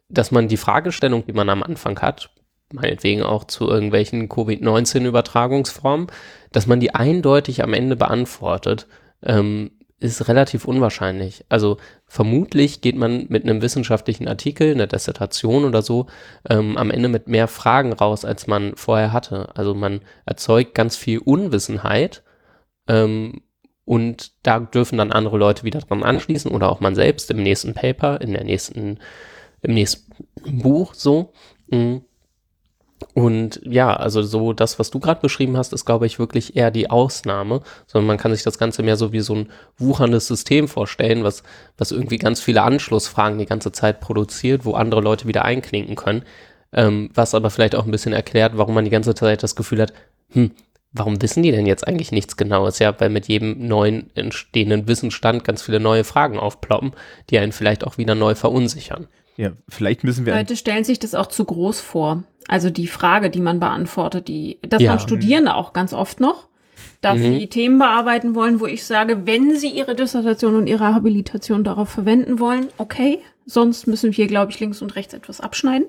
dass 0.09 0.31
man 0.31 0.49
die 0.49 0.57
Fragestellung, 0.57 1.27
die 1.27 1.33
man 1.33 1.49
am 1.49 1.63
Anfang 1.63 2.01
hat, 2.01 2.31
meinetwegen 2.73 3.23
auch 3.23 3.45
zu 3.45 3.69
irgendwelchen 3.69 4.29
Covid-19-Übertragungsformen, 4.29 6.09
dass 6.53 6.67
man 6.67 6.81
die 6.81 6.95
eindeutig 6.95 7.63
am 7.63 7.75
Ende 7.75 7.97
beantwortet, 7.97 8.87
ähm, 9.23 9.71
ist 9.99 10.29
relativ 10.29 10.67
unwahrscheinlich. 10.67 11.45
Also 11.49 11.79
vermutlich 12.05 12.83
geht 12.83 12.97
man 12.97 13.27
mit 13.29 13.45
einem 13.45 13.63
wissenschaftlichen 13.63 14.29
Artikel, 14.29 14.73
einer 14.73 14.87
Dissertation 14.87 15.65
oder 15.65 15.81
so, 15.81 16.07
ähm, 16.49 16.77
am 16.77 16.91
Ende 16.91 17.09
mit 17.09 17.29
mehr 17.29 17.49
Fragen 17.49 17.93
raus, 17.95 18.25
als 18.25 18.47
man 18.47 18.77
vorher 18.77 19.13
hatte. 19.13 19.49
Also 19.57 19.75
man 19.75 20.01
erzeugt 20.27 20.75
ganz 20.75 20.97
viel 20.97 21.19
Unwissenheit 21.19 22.23
ähm, 22.89 23.41
und 23.87 24.33
da 24.43 24.61
dürfen 24.61 24.99
dann 24.99 25.13
andere 25.13 25.39
Leute 25.39 25.65
wieder 25.65 25.81
dran 25.81 26.03
anschließen 26.03 26.51
oder 26.51 26.71
auch 26.71 26.81
man 26.81 26.95
selbst 26.95 27.31
im 27.31 27.43
nächsten 27.43 27.73
Paper, 27.73 28.21
in 28.21 28.35
der 28.35 28.45
nächsten, 28.45 28.99
im 29.63 29.75
nächsten 29.75 30.13
Buch 30.45 30.95
so. 30.95 31.33
Mm. 31.69 31.99
Und 33.13 33.61
ja, 33.65 33.95
also 33.95 34.23
so 34.23 34.53
das, 34.53 34.79
was 34.79 34.91
du 34.91 35.01
gerade 35.01 35.21
beschrieben 35.21 35.57
hast, 35.57 35.73
ist, 35.73 35.85
glaube 35.85 36.07
ich, 36.07 36.19
wirklich 36.19 36.57
eher 36.57 36.71
die 36.71 36.89
Ausnahme, 36.89 37.61
sondern 37.87 38.07
man 38.07 38.17
kann 38.17 38.33
sich 38.33 38.43
das 38.43 38.59
Ganze 38.59 38.83
mehr 38.83 38.97
so 38.97 39.13
wie 39.13 39.21
so 39.21 39.35
ein 39.35 39.51
wucherndes 39.77 40.27
System 40.27 40.67
vorstellen, 40.67 41.25
was, 41.25 41.43
was 41.77 41.93
irgendwie 41.93 42.19
ganz 42.19 42.41
viele 42.41 42.63
Anschlussfragen 42.63 43.39
die 43.39 43.47
ganze 43.47 43.73
Zeit 43.73 44.01
produziert, 44.01 44.65
wo 44.65 44.73
andere 44.73 45.03
Leute 45.03 45.29
wieder 45.29 45.45
einklinken 45.45 45.95
können, 45.95 46.25
ähm, 46.73 47.11
was 47.15 47.35
aber 47.35 47.51
vielleicht 47.51 47.75
auch 47.75 47.85
ein 47.85 47.91
bisschen 47.91 48.15
erklärt, 48.15 48.57
warum 48.57 48.75
man 48.75 48.85
die 48.85 48.91
ganze 48.91 49.15
Zeit 49.15 49.43
das 49.43 49.57
Gefühl 49.57 49.83
hat, 49.83 49.93
hm, 50.31 50.53
warum 50.93 51.21
wissen 51.21 51.43
die 51.43 51.53
denn 51.53 51.67
jetzt 51.67 51.87
eigentlich 51.87 52.13
nichts 52.13 52.37
Genaues? 52.37 52.79
Ja, 52.79 52.99
weil 52.99 53.11
mit 53.11 53.29
jedem 53.29 53.67
neuen 53.67 54.11
entstehenden 54.15 54.89
Wissensstand 54.89 55.45
ganz 55.45 55.63
viele 55.63 55.81
neue 55.81 56.05
Fragen 56.05 56.39
aufploppen, 56.39 56.93
die 57.31 57.39
einen 57.39 57.53
vielleicht 57.53 57.87
auch 57.87 57.99
wieder 57.99 58.15
neu 58.15 58.35
verunsichern. 58.35 59.07
Ja, 59.37 59.53
vielleicht 59.69 60.05
müssen 60.05 60.27
wir. 60.27 60.35
Leute 60.35 60.57
stellen 60.57 60.85
sich 60.85 60.99
das 60.99 61.15
auch 61.15 61.27
zu 61.27 61.45
groß 61.45 61.81
vor. 61.81 62.25
Also 62.49 62.71
die 62.71 62.87
Frage, 62.87 63.29
die 63.31 63.41
man 63.41 63.61
beantwortet, 63.61 64.29
die, 64.29 64.59
das 64.63 64.83
Ja. 64.83 64.93
haben 64.93 65.01
Studierende 65.01 65.55
auch 65.55 65.73
ganz 65.73 65.93
oft 65.93 66.21
noch, 66.21 66.49
dass 67.01 67.19
Mhm. 67.19 67.39
sie 67.39 67.47
Themen 67.49 67.79
bearbeiten 67.79 68.35
wollen, 68.35 68.61
wo 68.61 68.67
ich 68.67 68.85
sage, 68.85 69.27
wenn 69.27 69.57
sie 69.57 69.69
ihre 69.71 69.95
Dissertation 69.95 70.55
und 70.55 70.67
ihre 70.67 70.95
Habilitation 70.95 71.65
darauf 71.65 71.89
verwenden 71.89 72.39
wollen, 72.39 72.69
okay, 72.79 73.19
sonst 73.45 73.87
müssen 73.87 74.17
wir, 74.17 74.27
glaube 74.27 74.53
ich, 74.53 74.61
links 74.61 74.81
und 74.81 74.95
rechts 74.97 75.13
etwas 75.15 75.41
abschneiden. 75.41 75.89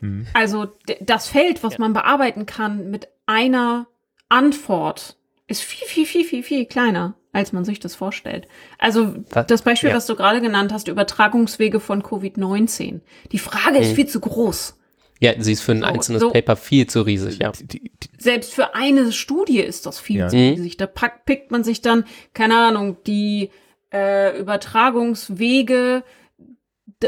Hm. 0.00 0.26
Also 0.34 0.68
das 1.00 1.28
Feld, 1.28 1.62
was 1.62 1.78
man 1.78 1.92
bearbeiten 1.92 2.46
kann 2.46 2.90
mit 2.90 3.08
einer 3.26 3.86
Antwort, 4.28 5.16
ist 5.46 5.62
viel, 5.62 5.86
viel, 5.86 6.06
viel, 6.06 6.24
viel, 6.24 6.42
viel 6.42 6.64
kleiner, 6.66 7.14
als 7.32 7.52
man 7.52 7.64
sich 7.64 7.80
das 7.80 7.94
vorstellt. 7.94 8.46
Also 8.78 9.14
Was? 9.30 9.46
das 9.46 9.62
Beispiel, 9.62 9.90
Ja. 9.90 9.96
was 9.96 10.06
du 10.06 10.14
gerade 10.16 10.40
genannt 10.40 10.72
hast, 10.72 10.88
Übertragungswege 10.88 11.80
von 11.80 12.02
Covid-19. 12.02 13.00
Die 13.32 13.38
Frage 13.38 13.78
ist 13.78 13.90
Mhm. 13.92 13.94
viel 13.96 14.06
zu 14.06 14.20
groß. 14.20 14.78
Ja, 15.20 15.32
sie 15.38 15.52
ist 15.52 15.60
für 15.62 15.72
ein 15.72 15.80
So, 15.80 15.86
einzelnes 15.86 16.20
so. 16.22 16.30
Paper 16.30 16.56
viel 16.56 16.88
zu 16.88 17.02
riesig, 17.02 17.38
ja. 17.38 17.52
die, 17.52 17.66
die, 17.90 17.90
Selbst 18.18 18.52
für 18.52 18.74
eine 18.74 19.12
Studie 19.12 19.60
ist 19.60 19.86
das 19.86 19.98
viel 20.00 20.18
Ja. 20.18 20.28
zu 20.28 20.36
Mhm. 20.36 20.54
riesig. 20.54 20.76
Da 20.76 20.86
packt, 20.86 21.24
pickt 21.26 21.50
man 21.52 21.62
sich 21.64 21.80
dann, 21.80 22.04
keine 22.34 22.56
Ahnung, 22.58 22.96
die 23.06 23.50
äh, 23.94 24.38
Übertragungswege, 24.38 26.02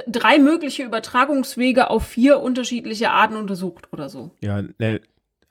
drei 0.07 0.39
mögliche 0.39 0.83
Übertragungswege 0.85 1.89
auf 1.91 2.07
vier 2.07 2.41
unterschiedliche 2.41 3.11
Arten 3.11 3.37
untersucht 3.37 3.89
oder 3.93 4.09
so. 4.09 4.33
ja, 4.41 4.63
ne, 4.79 5.01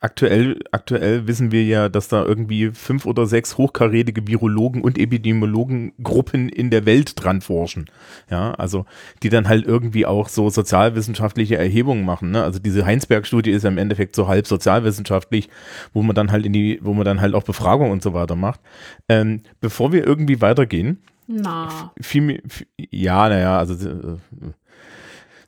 aktuell, 0.04 0.60
aktuell 0.70 1.26
wissen 1.26 1.50
wir 1.50 1.64
ja, 1.64 1.88
dass 1.88 2.08
da 2.08 2.22
irgendwie 2.22 2.70
fünf 2.72 3.06
oder 3.06 3.24
sechs 3.24 3.56
hochkarätige 3.56 4.26
Virologen 4.26 4.82
und 4.82 4.98
Epidemiologengruppen 4.98 6.50
in 6.50 6.68
der 6.68 6.84
Welt 6.84 7.14
dran 7.16 7.40
forschen. 7.40 7.86
Ja, 8.30 8.52
also 8.52 8.84
die 9.22 9.30
dann 9.30 9.48
halt 9.48 9.64
irgendwie 9.64 10.04
auch 10.04 10.28
so 10.28 10.50
sozialwissenschaftliche 10.50 11.56
Erhebungen 11.56 12.04
machen. 12.04 12.32
Ne? 12.32 12.44
Also 12.44 12.58
diese 12.58 12.84
Heinsberg-Studie 12.84 13.50
ist 13.50 13.62
ja 13.62 13.70
im 13.70 13.78
Endeffekt 13.78 14.14
so 14.14 14.28
halb 14.28 14.46
sozialwissenschaftlich, 14.46 15.48
wo 15.94 16.02
man 16.02 16.14
dann 16.14 16.30
halt 16.30 16.44
in 16.44 16.52
die, 16.52 16.78
wo 16.82 16.92
man 16.92 17.06
dann 17.06 17.22
halt 17.22 17.34
auch 17.34 17.44
Befragungen 17.44 17.90
und 17.90 18.02
so 18.02 18.12
weiter 18.12 18.36
macht. 18.36 18.60
Ähm, 19.08 19.40
bevor 19.60 19.92
wir 19.92 20.06
irgendwie 20.06 20.42
weitergehen, 20.42 20.98
Na, 21.26 21.92
viel, 21.98 22.42
viel 22.46 22.66
ja, 22.76 23.30
naja, 23.30 23.58
also 23.58 23.88
äh, 23.88 24.18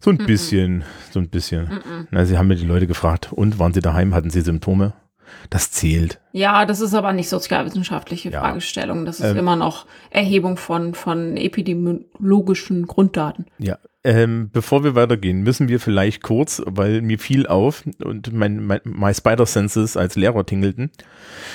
so 0.07 0.11
ein 0.13 0.19
bisschen, 0.19 0.85
so 1.11 1.19
ein 1.19 1.29
bisschen. 1.29 1.69
Na, 2.11 2.25
sie 2.25 2.39
haben 2.39 2.47
mir 2.47 2.55
die 2.57 2.65
Leute 2.65 2.87
gefragt, 2.87 3.33
und 3.33 3.59
waren 3.59 3.75
sie 3.75 3.81
daheim, 3.81 4.15
hatten 4.15 4.31
sie 4.31 4.41
Symptome? 4.41 4.93
Das 5.51 5.73
zählt. 5.73 6.21
Ja, 6.31 6.65
das 6.67 6.81
ist 6.81 6.95
aber 6.95 7.13
nicht 7.13 7.29
sozialwissenschaftliche 7.29 8.31
Ja. 8.31 8.41
Fragestellung. 8.41 9.05
Das 9.05 9.19
ist 9.19 9.33
Ähm. 9.33 9.39
immer 9.39 9.57
noch 9.57 9.87
Erhebung 10.11 10.57
von, 10.57 10.95
von 10.95 11.37
epidemiologischen 11.37 12.87
Grunddaten. 12.87 13.47
Ja. 13.59 13.79
Ähm, 14.05 14.51
bevor 14.53 14.85
wir 14.85 14.95
weitergehen, 14.95 15.43
müssen 15.43 15.69
wir 15.69 15.81
vielleicht 15.81 16.23
kurz, 16.23 16.63
weil 16.65 17.03
mir 17.03 17.19
fiel 17.19 17.49
auf 17.49 17.83
und 18.05 18.33
mein, 18.33 18.65
mein 18.65 18.81
My 18.85 19.13
Spider 19.13 19.47
Senses 19.47 19.97
als 19.97 20.15
Lehrer 20.15 20.47
tingelten. 20.47 20.93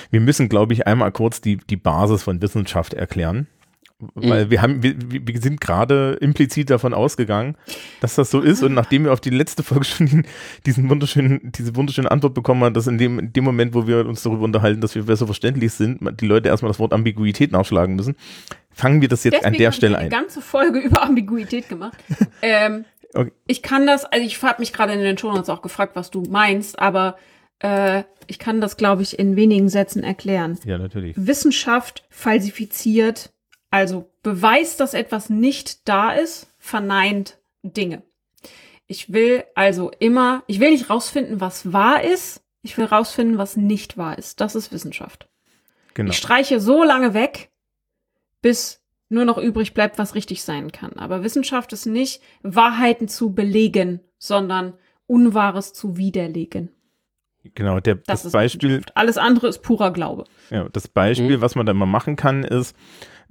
Wir 0.10 0.20
müssen, 0.20 0.50
glaube 0.50 0.74
ich, 0.74 0.86
einmal 0.86 1.14
kurz 1.14 1.40
die, 1.40 1.56
die 1.56 1.78
Basis 1.78 2.24
von 2.24 2.42
Wissenschaft 2.42 2.94
erklären. 2.94 3.48
Weil 4.16 4.50
wir 4.50 4.62
haben, 4.62 4.84
wir, 4.84 4.96
wir 4.98 5.42
sind 5.42 5.62
gerade 5.62 6.18
implizit 6.22 6.70
davon 6.70 6.94
ausgegangen, 6.94 7.56
dass 8.00 8.16
das 8.16 8.32
so 8.32 8.42
ist. 8.42 8.64
Und 8.64 8.74
nachdem 8.74 9.06
wir 9.06 9.14
auf 9.14 9.22
die 9.22 9.30
letzte 9.30 9.64
Folge 9.64 9.86
schon 9.86 10.26
diesen 10.66 10.90
wunderschönen, 10.90 11.52
diese 11.56 11.76
wunderschöne 11.76 12.10
Antwort 12.12 12.34
bekommen 12.34 12.64
haben, 12.64 12.74
dass 12.74 12.88
in 12.88 12.98
dem, 12.98 13.20
in 13.20 13.34
dem 13.34 13.44
Moment, 13.44 13.74
wo 13.74 13.88
wir 13.88 14.06
uns 14.06 14.24
darüber 14.24 14.44
unterhalten, 14.44 14.82
dass 14.82 14.96
wir 14.96 15.04
besser 15.04 15.26
verständlich 15.26 15.74
sind, 15.74 16.00
die 16.20 16.28
Leute 16.28 16.50
erstmal 16.50 16.70
das 16.72 16.80
Wort 16.80 16.94
Ambiguität 16.94 17.52
nachschlagen 17.52 17.96
müssen, 17.96 18.16
fangen 18.72 19.02
wir 19.02 19.08
das 19.08 19.24
jetzt 19.24 19.36
an 19.36 19.54
Deswegen 19.54 19.58
der 19.60 19.68
hab 19.68 19.74
Stelle 19.76 19.94
ich 19.94 19.98
eine 20.00 20.06
ein. 20.06 20.10
ganze 20.12 20.42
Folge 20.42 20.80
über 20.86 21.04
Ambiguität 21.04 21.70
gemacht. 21.70 21.98
ähm, 22.42 22.86
Okay. 23.14 23.32
Ich 23.46 23.62
kann 23.62 23.86
das, 23.88 24.06
also 24.06 24.26
ich 24.26 24.42
habe 24.42 24.62
mich 24.62 24.72
gerade 24.72 24.94
in 24.94 25.02
den 25.02 25.18
Shownotes 25.18 25.50
auch 25.50 25.62
gefragt, 25.62 25.98
was 25.98 26.12
du 26.12 26.24
meinst, 26.30 26.80
aber 26.80 27.18
äh, 27.60 28.04
ich 28.28 28.40
kann 28.40 28.62
das, 28.62 28.78
glaube 28.78 29.02
ich, 29.02 29.20
in 29.20 29.36
wenigen 29.36 29.68
Sätzen 29.68 30.02
erklären. 30.02 30.58
Ja, 30.64 30.78
natürlich. 30.78 31.16
Wissenschaft 31.18 32.06
falsifiziert, 32.10 33.32
also 33.72 34.12
beweist, 34.22 34.80
dass 34.80 34.94
etwas 34.94 35.30
nicht 35.30 35.88
da 35.90 36.12
ist, 36.12 36.54
verneint 36.60 37.40
Dinge. 37.64 38.04
Ich 38.88 39.12
will 39.14 39.44
also 39.56 39.90
immer, 40.00 40.44
ich 40.48 40.60
will 40.60 40.72
nicht 40.72 40.90
rausfinden, 40.90 41.40
was 41.42 41.72
wahr 41.74 42.04
ist, 42.04 42.44
ich 42.62 42.78
will 42.78 42.86
rausfinden, 42.86 43.38
was 43.38 43.58
nicht 43.58 43.98
wahr 43.98 44.18
ist. 44.18 44.42
Das 44.42 44.54
ist 44.56 44.72
Wissenschaft. 44.72 45.28
Genau. 45.94 46.12
Ich 46.12 46.18
streiche 46.18 46.60
so 46.60 46.84
lange 46.84 47.14
weg, 47.14 47.50
bis 48.42 48.84
nur 49.10 49.26
noch 49.26 49.38
übrig 49.38 49.74
bleibt, 49.74 49.98
was 49.98 50.16
richtig 50.16 50.44
sein 50.44 50.72
kann. 50.72 50.94
Aber 50.94 51.24
Wissenschaft 51.24 51.74
ist 51.74 51.86
nicht, 51.86 52.22
Wahrheiten 52.44 53.08
zu 53.08 53.34
belegen, 53.34 54.00
sondern 54.18 54.74
Unwahres 55.08 55.74
zu 55.74 55.98
widerlegen. 55.98 56.70
Genau, 57.56 57.80
der, 57.80 57.96
Das, 57.96 58.06
das, 58.06 58.26
ist 58.26 58.32
Beispiel. 58.34 58.84
Alles 58.94 59.18
andere 59.18 59.48
ist 59.48 59.64
purer 59.64 59.92
Glaube. 59.92 60.26
ja, 60.52 60.70
das 60.70 60.88
Beispiel, 60.88 61.38
Mhm. 61.38 61.42
was 61.42 61.56
man 61.56 61.66
da 61.66 61.74
mal 61.74 61.88
machen 61.88 62.16
kann, 62.16 62.44
ist, 62.44 62.76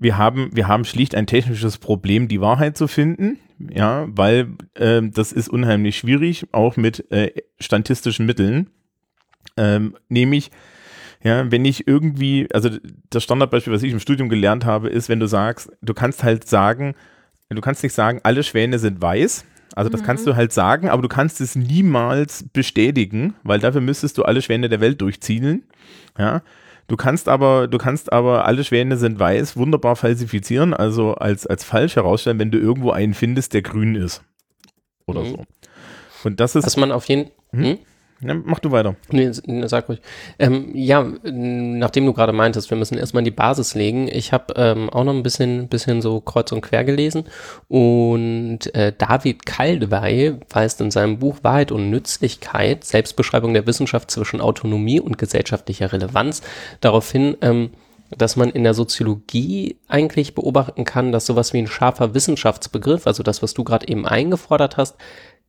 wir 0.00 0.16
haben, 0.16 0.50
wir 0.52 0.66
haben 0.66 0.84
schlicht 0.84 1.14
ein 1.14 1.26
technisches 1.26 1.78
Problem, 1.78 2.26
die 2.26 2.40
Wahrheit 2.40 2.76
zu 2.76 2.88
finden, 2.88 3.38
ja, 3.58 4.06
weil 4.08 4.48
äh, 4.74 5.02
das 5.02 5.30
ist 5.30 5.48
unheimlich 5.48 5.98
schwierig, 5.98 6.46
auch 6.52 6.76
mit 6.76 7.10
äh, 7.12 7.32
statistischen 7.60 8.24
Mitteln. 8.24 8.70
Ähm, 9.56 9.96
nämlich, 10.08 10.50
ja, 11.22 11.50
wenn 11.50 11.66
ich 11.66 11.86
irgendwie, 11.86 12.48
also 12.52 12.70
das 13.10 13.22
Standardbeispiel, 13.22 13.72
was 13.72 13.82
ich 13.82 13.92
im 13.92 14.00
Studium 14.00 14.30
gelernt 14.30 14.64
habe, 14.64 14.88
ist, 14.88 15.10
wenn 15.10 15.20
du 15.20 15.26
sagst, 15.26 15.70
du 15.82 15.92
kannst 15.92 16.24
halt 16.24 16.48
sagen, 16.48 16.94
du 17.50 17.60
kannst 17.60 17.82
nicht 17.82 17.94
sagen, 17.94 18.20
alle 18.22 18.42
Schwäne 18.42 18.78
sind 18.78 19.02
weiß. 19.02 19.44
Also 19.74 19.90
das 19.90 20.00
mhm. 20.00 20.06
kannst 20.06 20.26
du 20.26 20.34
halt 20.34 20.52
sagen, 20.52 20.88
aber 20.88 21.02
du 21.02 21.08
kannst 21.08 21.40
es 21.42 21.54
niemals 21.54 22.44
bestätigen, 22.52 23.34
weil 23.42 23.60
dafür 23.60 23.82
müsstest 23.82 24.16
du 24.18 24.24
alle 24.24 24.40
Schwäne 24.40 24.68
der 24.68 24.80
Welt 24.80 25.00
durchziehen. 25.00 25.64
Ja. 26.18 26.42
Du 26.90 26.96
kannst 26.96 27.28
aber, 27.28 27.68
du 27.68 27.78
kannst 27.78 28.12
aber 28.12 28.46
alle 28.46 28.64
Schwäne 28.64 28.96
sind 28.96 29.16
weiß 29.16 29.56
wunderbar 29.56 29.94
falsifizieren, 29.94 30.74
also 30.74 31.14
als, 31.14 31.46
als 31.46 31.62
falsch 31.62 31.94
herausstellen, 31.94 32.40
wenn 32.40 32.50
du 32.50 32.58
irgendwo 32.58 32.90
einen 32.90 33.14
findest, 33.14 33.54
der 33.54 33.62
grün 33.62 33.94
ist. 33.94 34.24
Oder 35.06 35.20
mhm. 35.20 35.26
so. 35.28 35.44
Und 36.24 36.40
das 36.40 36.56
ist. 36.56 36.66
Was 36.66 36.76
man 36.76 36.90
auf 36.90 37.04
jeden 37.04 37.30
hm? 37.52 37.78
Ja, 38.22 38.34
mach 38.34 38.58
du 38.58 38.70
weiter. 38.70 38.96
Nee, 39.10 39.30
sag 39.66 39.88
ruhig. 39.88 40.00
Ähm, 40.38 40.70
ja, 40.74 41.02
nachdem 41.22 42.04
du 42.04 42.12
gerade 42.12 42.32
meintest, 42.32 42.68
wir 42.68 42.76
müssen 42.76 42.98
erstmal 42.98 43.22
die 43.22 43.30
Basis 43.30 43.74
legen. 43.74 44.08
Ich 44.08 44.32
habe 44.32 44.54
ähm, 44.56 44.90
auch 44.90 45.04
noch 45.04 45.14
ein 45.14 45.22
bisschen, 45.22 45.68
bisschen 45.68 46.02
so 46.02 46.20
kreuz 46.20 46.52
und 46.52 46.60
quer 46.60 46.84
gelesen 46.84 47.24
und 47.68 48.74
äh, 48.74 48.92
David 48.96 49.46
Kaldewey 49.46 50.34
weist 50.50 50.80
in 50.82 50.90
seinem 50.90 51.18
Buch 51.18 51.38
Wahrheit 51.42 51.72
und 51.72 51.88
Nützlichkeit, 51.88 52.84
Selbstbeschreibung 52.84 53.54
der 53.54 53.66
Wissenschaft 53.66 54.10
zwischen 54.10 54.42
Autonomie 54.42 55.00
und 55.00 55.16
gesellschaftlicher 55.16 55.92
Relevanz, 55.92 56.42
darauf 56.80 57.10
hin, 57.10 57.38
ähm, 57.40 57.70
dass 58.16 58.36
man 58.36 58.50
in 58.50 58.64
der 58.64 58.74
Soziologie 58.74 59.76
eigentlich 59.88 60.34
beobachten 60.34 60.84
kann, 60.84 61.12
dass 61.12 61.26
sowas 61.26 61.52
wie 61.52 61.58
ein 61.58 61.68
scharfer 61.68 62.12
Wissenschaftsbegriff, 62.12 63.06
also 63.06 63.22
das, 63.22 63.42
was 63.42 63.54
du 63.54 63.64
gerade 63.64 63.88
eben 63.88 64.06
eingefordert 64.06 64.76
hast, 64.76 64.96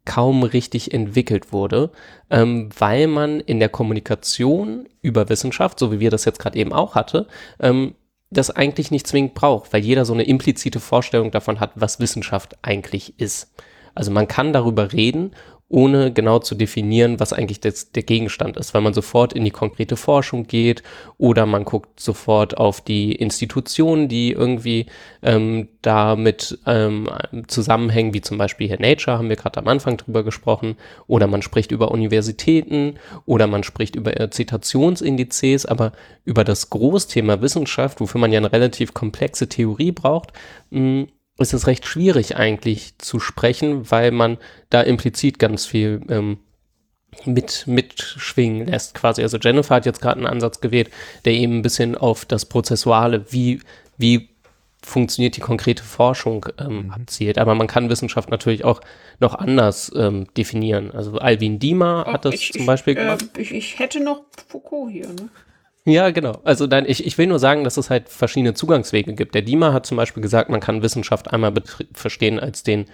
kaum 0.05 0.43
richtig 0.43 0.93
entwickelt 0.93 1.53
wurde, 1.53 1.91
ähm, 2.29 2.69
weil 2.77 3.07
man 3.07 3.39
in 3.39 3.59
der 3.59 3.69
Kommunikation 3.69 4.87
über 5.01 5.29
Wissenschaft, 5.29 5.79
so 5.79 5.91
wie 5.91 5.99
wir 5.99 6.09
das 6.09 6.25
jetzt 6.25 6.39
gerade 6.39 6.57
eben 6.57 6.73
auch 6.73 6.95
hatte, 6.95 7.27
ähm, 7.59 7.95
das 8.31 8.49
eigentlich 8.49 8.91
nicht 8.91 9.07
zwingend 9.07 9.33
braucht, 9.33 9.73
weil 9.73 9.81
jeder 9.81 10.05
so 10.05 10.13
eine 10.13 10.23
implizite 10.23 10.79
Vorstellung 10.79 11.31
davon 11.31 11.59
hat, 11.59 11.71
was 11.75 11.99
Wissenschaft 11.99 12.57
eigentlich 12.61 13.19
ist. 13.19 13.51
Also 13.93 14.09
man 14.09 14.27
kann 14.27 14.53
darüber 14.53 14.93
reden 14.93 15.31
ohne 15.71 16.11
genau 16.11 16.39
zu 16.39 16.55
definieren, 16.55 17.19
was 17.19 17.33
eigentlich 17.33 17.61
das, 17.61 17.91
der 17.91 18.03
Gegenstand 18.03 18.57
ist, 18.57 18.73
weil 18.73 18.81
man 18.81 18.93
sofort 18.93 19.33
in 19.33 19.45
die 19.45 19.51
konkrete 19.51 19.95
Forschung 19.95 20.45
geht 20.45 20.83
oder 21.17 21.45
man 21.45 21.63
guckt 21.63 21.99
sofort 21.99 22.57
auf 22.57 22.81
die 22.81 23.13
Institutionen, 23.13 24.07
die 24.07 24.31
irgendwie 24.31 24.87
ähm, 25.23 25.69
damit 25.81 26.59
ähm, 26.65 27.09
zusammenhängen, 27.47 28.13
wie 28.13 28.21
zum 28.21 28.37
Beispiel 28.37 28.67
hier 28.67 28.79
Nature, 28.79 29.17
haben 29.17 29.29
wir 29.29 29.37
gerade 29.37 29.59
am 29.59 29.67
Anfang 29.67 29.97
drüber 29.97 30.23
gesprochen, 30.23 30.75
oder 31.07 31.27
man 31.27 31.41
spricht 31.41 31.71
über 31.71 31.91
Universitäten 31.91 32.95
oder 33.25 33.47
man 33.47 33.63
spricht 33.63 33.95
über 33.95 34.19
äh, 34.19 34.29
Zitationsindizes, 34.29 35.65
aber 35.65 35.93
über 36.25 36.43
das 36.43 36.69
Großthema 36.69 37.41
Wissenschaft, 37.41 38.01
wofür 38.01 38.19
man 38.19 38.31
ja 38.31 38.39
eine 38.39 38.51
relativ 38.51 38.93
komplexe 38.93 39.47
Theorie 39.47 39.91
braucht, 39.91 40.33
mh, 40.69 41.07
ist 41.41 41.53
es 41.53 41.67
recht 41.67 41.85
schwierig 41.85 42.35
eigentlich 42.35 42.97
zu 42.97 43.19
sprechen, 43.19 43.89
weil 43.91 44.11
man 44.11 44.37
da 44.69 44.81
implizit 44.81 45.39
ganz 45.39 45.65
viel 45.65 46.01
ähm, 46.09 46.39
mit 47.25 47.65
mitschwingen 47.67 48.67
lässt 48.67 48.93
quasi. 48.95 49.21
Also 49.21 49.37
Jennifer 49.37 49.75
hat 49.75 49.85
jetzt 49.85 50.01
gerade 50.01 50.17
einen 50.17 50.27
Ansatz 50.27 50.61
gewählt, 50.61 50.89
der 51.25 51.33
eben 51.33 51.59
ein 51.59 51.61
bisschen 51.61 51.95
auf 51.97 52.25
das 52.25 52.45
Prozessuale, 52.45 53.25
wie, 53.31 53.61
wie 53.97 54.29
funktioniert 54.83 55.37
die 55.37 55.41
konkrete 55.41 55.83
Forschung 55.83 56.45
ähm, 56.59 56.85
mhm. 56.85 56.91
abzielt. 56.91 57.37
Aber 57.37 57.55
man 57.55 57.67
kann 57.67 57.89
Wissenschaft 57.89 58.29
natürlich 58.29 58.63
auch 58.63 58.81
noch 59.19 59.35
anders 59.35 59.91
ähm, 59.95 60.27
definieren. 60.35 60.91
Also 60.91 61.17
Alvin 61.17 61.59
Diemer 61.59 62.05
hat 62.07 62.25
das 62.25 62.35
ich, 62.35 62.53
zum 62.53 62.65
Beispiel 62.65 62.93
ich, 62.93 62.99
äh, 62.99 63.03
gemacht. 63.03 63.25
Äh, 63.37 63.41
ich, 63.41 63.51
ich, 63.51 63.79
hätte 63.79 63.99
noch 63.99 64.23
Foucault 64.47 64.91
hier, 64.91 65.07
ne? 65.07 65.29
Ja, 65.85 66.11
genau. 66.11 66.39
Also 66.43 66.67
dann, 66.67 66.85
ich, 66.85 67.05
ich 67.07 67.17
will 67.17 67.25
nur 67.25 67.39
sagen, 67.39 67.63
dass 67.63 67.77
es 67.77 67.89
halt 67.89 68.07
verschiedene 68.07 68.53
Zugangswege 68.53 69.13
gibt. 69.13 69.33
Der 69.33 69.41
Dima 69.41 69.73
hat 69.73 69.87
zum 69.87 69.97
Beispiel 69.97 70.21
gesagt, 70.21 70.49
man 70.49 70.59
kann 70.59 70.83
Wissenschaft 70.83 71.31
einmal 71.33 71.53
verstehen 71.93 72.39
als 72.39 72.61
den 72.61 72.85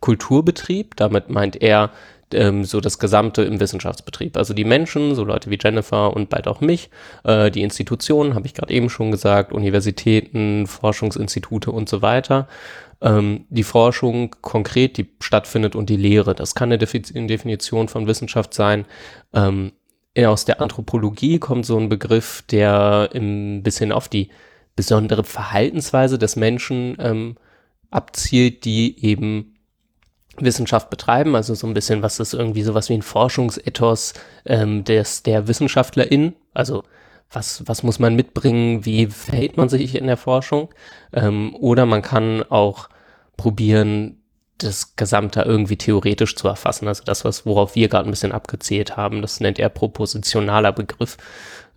Kulturbetrieb. 0.00 0.94
Damit 0.94 1.28
meint 1.28 1.60
er 1.60 1.90
ähm, 2.32 2.64
so 2.64 2.80
das 2.80 3.00
Gesamte 3.00 3.42
im 3.42 3.58
Wissenschaftsbetrieb. 3.58 4.36
Also 4.36 4.54
die 4.54 4.64
Menschen, 4.64 5.16
so 5.16 5.24
Leute 5.24 5.50
wie 5.50 5.58
Jennifer 5.60 6.14
und 6.14 6.30
bald 6.30 6.46
auch 6.46 6.60
mich, 6.60 6.90
äh, 7.24 7.50
die 7.50 7.62
Institutionen, 7.62 8.34
habe 8.36 8.46
ich 8.46 8.54
gerade 8.54 8.72
eben 8.72 8.90
schon 8.90 9.10
gesagt, 9.10 9.52
Universitäten, 9.52 10.68
Forschungsinstitute 10.68 11.72
und 11.72 11.88
so 11.88 12.00
weiter. 12.00 12.46
Ähm, 13.00 13.46
die 13.48 13.64
Forschung 13.64 14.36
konkret, 14.40 14.98
die 14.98 15.08
stattfindet 15.20 15.74
und 15.74 15.90
die 15.90 15.96
Lehre. 15.96 16.34
Das 16.36 16.54
kann 16.54 16.72
eine 16.72 16.78
Definition 16.78 17.88
von 17.88 18.06
Wissenschaft 18.06 18.54
sein. 18.54 18.86
Ähm, 19.34 19.72
aus 20.24 20.46
der 20.46 20.60
Anthropologie 20.62 21.38
kommt 21.38 21.66
so 21.66 21.78
ein 21.78 21.88
Begriff, 21.90 22.42
der 22.50 23.10
ein 23.14 23.62
bisschen 23.62 23.92
auf 23.92 24.08
die 24.08 24.30
besondere 24.74 25.24
Verhaltensweise 25.24 26.18
des 26.18 26.36
Menschen 26.36 26.96
ähm, 26.98 27.36
abzielt, 27.90 28.64
die 28.64 29.04
eben 29.04 29.56
Wissenschaft 30.38 30.90
betreiben, 30.90 31.34
also 31.34 31.54
so 31.54 31.66
ein 31.66 31.74
bisschen, 31.74 32.02
was 32.02 32.20
ist 32.20 32.34
irgendwie 32.34 32.62
sowas 32.62 32.88
wie 32.88 32.94
ein 32.94 33.02
Forschungsethos 33.02 34.14
ähm, 34.44 34.84
des, 34.84 35.22
der 35.22 35.48
WissenschaftlerInnen, 35.48 36.34
also 36.52 36.82
was, 37.30 37.66
was 37.66 37.82
muss 37.82 37.98
man 37.98 38.14
mitbringen, 38.14 38.84
wie 38.84 39.06
verhält 39.06 39.56
man 39.56 39.68
sich 39.68 39.94
in 39.94 40.06
der 40.06 40.16
Forschung, 40.16 40.68
ähm, 41.12 41.54
oder 41.56 41.86
man 41.86 42.02
kann 42.02 42.42
auch 42.42 42.88
probieren, 43.36 44.22
das 44.58 44.96
Gesamte 44.96 45.42
irgendwie 45.42 45.76
theoretisch 45.76 46.36
zu 46.36 46.48
erfassen. 46.48 46.88
Also 46.88 47.04
das, 47.04 47.24
was, 47.24 47.46
worauf 47.46 47.74
wir 47.74 47.88
gerade 47.88 48.08
ein 48.08 48.12
bisschen 48.12 48.32
abgezählt 48.32 48.96
haben, 48.96 49.22
das 49.22 49.40
nennt 49.40 49.58
er 49.58 49.68
propositionaler 49.68 50.72
Begriff. 50.72 51.16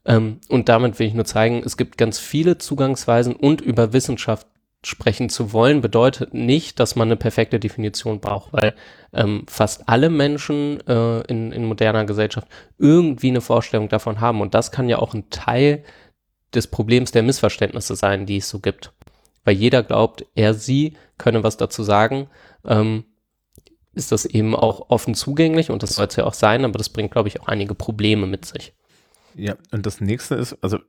Ähm, 0.05 0.39
und 0.47 0.69
damit 0.69 0.99
will 0.99 1.07
ich 1.07 1.13
nur 1.13 1.25
zeigen, 1.25 1.61
es 1.65 1.77
gibt 1.77 1.97
ganz 1.97 2.19
viele 2.19 2.57
Zugangsweisen 2.57 3.35
und 3.35 3.61
über 3.61 3.93
Wissenschaft 3.93 4.47
sprechen 4.83 5.29
zu 5.29 5.51
wollen, 5.51 5.81
bedeutet 5.81 6.33
nicht, 6.33 6.79
dass 6.79 6.95
man 6.95 7.09
eine 7.09 7.17
perfekte 7.17 7.59
Definition 7.59 8.21
braucht, 8.21 8.53
weil 8.53 8.73
ähm, 9.13 9.43
fast 9.49 9.89
alle 9.89 10.09
Menschen 10.09 10.79
äh, 10.87 11.19
in, 11.21 11.51
in 11.51 11.65
moderner 11.65 12.05
Gesellschaft 12.05 12.47
irgendwie 12.77 13.27
eine 13.27 13.41
Vorstellung 13.41 13.89
davon 13.89 14.21
haben. 14.21 14.39
Und 14.39 14.53
das 14.53 14.71
kann 14.71 14.87
ja 14.87 14.99
auch 14.99 15.13
ein 15.13 15.29
Teil 15.29 15.83
des 16.53 16.67
Problems 16.67 17.11
der 17.11 17.23
Missverständnisse 17.23 17.95
sein, 17.95 18.25
die 18.25 18.37
es 18.37 18.49
so 18.49 18.59
gibt. 18.59 18.93
Weil 19.43 19.55
jeder 19.55 19.83
glaubt, 19.83 20.25
er, 20.35 20.53
sie 20.53 20.93
könne 21.17 21.43
was 21.43 21.57
dazu 21.57 21.83
sagen, 21.83 22.27
ähm, 22.65 23.03
ist 23.93 24.11
das 24.11 24.25
eben 24.25 24.55
auch 24.55 24.89
offen 24.89 25.15
zugänglich 25.15 25.71
und 25.71 25.83
das 25.83 25.95
soll 25.95 26.07
es 26.07 26.15
ja 26.15 26.25
auch 26.25 26.33
sein, 26.33 26.63
aber 26.63 26.77
das 26.77 26.89
bringt, 26.89 27.11
glaube 27.11 27.27
ich, 27.27 27.41
auch 27.41 27.47
einige 27.47 27.75
Probleme 27.75 28.27
mit 28.27 28.45
sich. 28.45 28.73
Ja, 29.35 29.55
und 29.71 29.85
das 29.85 30.01
nächste 30.01 30.35
ist, 30.35 30.57
also 30.61 30.79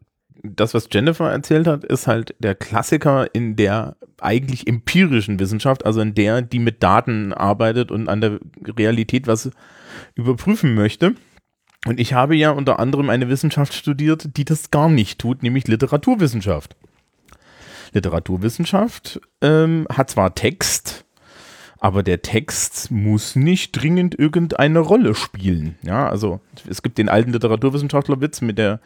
das, 0.43 0.75
was 0.75 0.89
Jennifer 0.91 1.31
erzählt 1.31 1.67
hat, 1.67 1.85
ist 1.85 2.07
halt 2.07 2.35
der 2.39 2.55
Klassiker 2.55 3.35
in 3.35 3.57
der 3.57 3.97
eigentlich 4.21 4.67
empirischen 4.67 5.39
Wissenschaft, 5.39 5.85
also 5.85 6.01
in 6.01 6.15
der, 6.15 6.43
die 6.43 6.59
mit 6.59 6.83
Daten 6.83 7.33
arbeitet 7.33 7.91
und 7.91 8.09
an 8.09 8.21
der 8.21 8.39
Realität 8.65 9.27
was 9.27 9.51
überprüfen 10.15 10.75
möchte. 10.75 11.15
Und 11.87 11.99
ich 11.99 12.13
habe 12.13 12.37
ja 12.37 12.51
unter 12.51 12.79
anderem 12.79 13.09
eine 13.09 13.29
Wissenschaft 13.29 13.73
studiert, 13.73 14.37
die 14.37 14.45
das 14.45 14.71
gar 14.71 14.89
nicht 14.89 15.19
tut, 15.19 15.43
nämlich 15.43 15.67
Literaturwissenschaft. 15.67 16.77
Literaturwissenschaft 17.93 19.21
ähm, 19.41 19.87
hat 19.91 20.11
zwar 20.11 20.35
Text, 20.35 21.07
aber 21.81 22.03
der 22.03 22.23
Text 22.23 22.91
muss 22.91 23.35
nicht 23.35 23.73
dringend 23.73 24.17
irgendeine 24.17 24.79
Rolle 24.79 25.15
spielen. 25.15 25.77
Ja, 25.83 26.09
also 26.09 26.41
es 26.69 26.83
gibt 26.83 26.99
den 26.99 27.09
alten 27.09 27.33
Literaturwissenschaftlerwitz 27.33 28.43
mit 28.43 28.59
der 28.59 28.81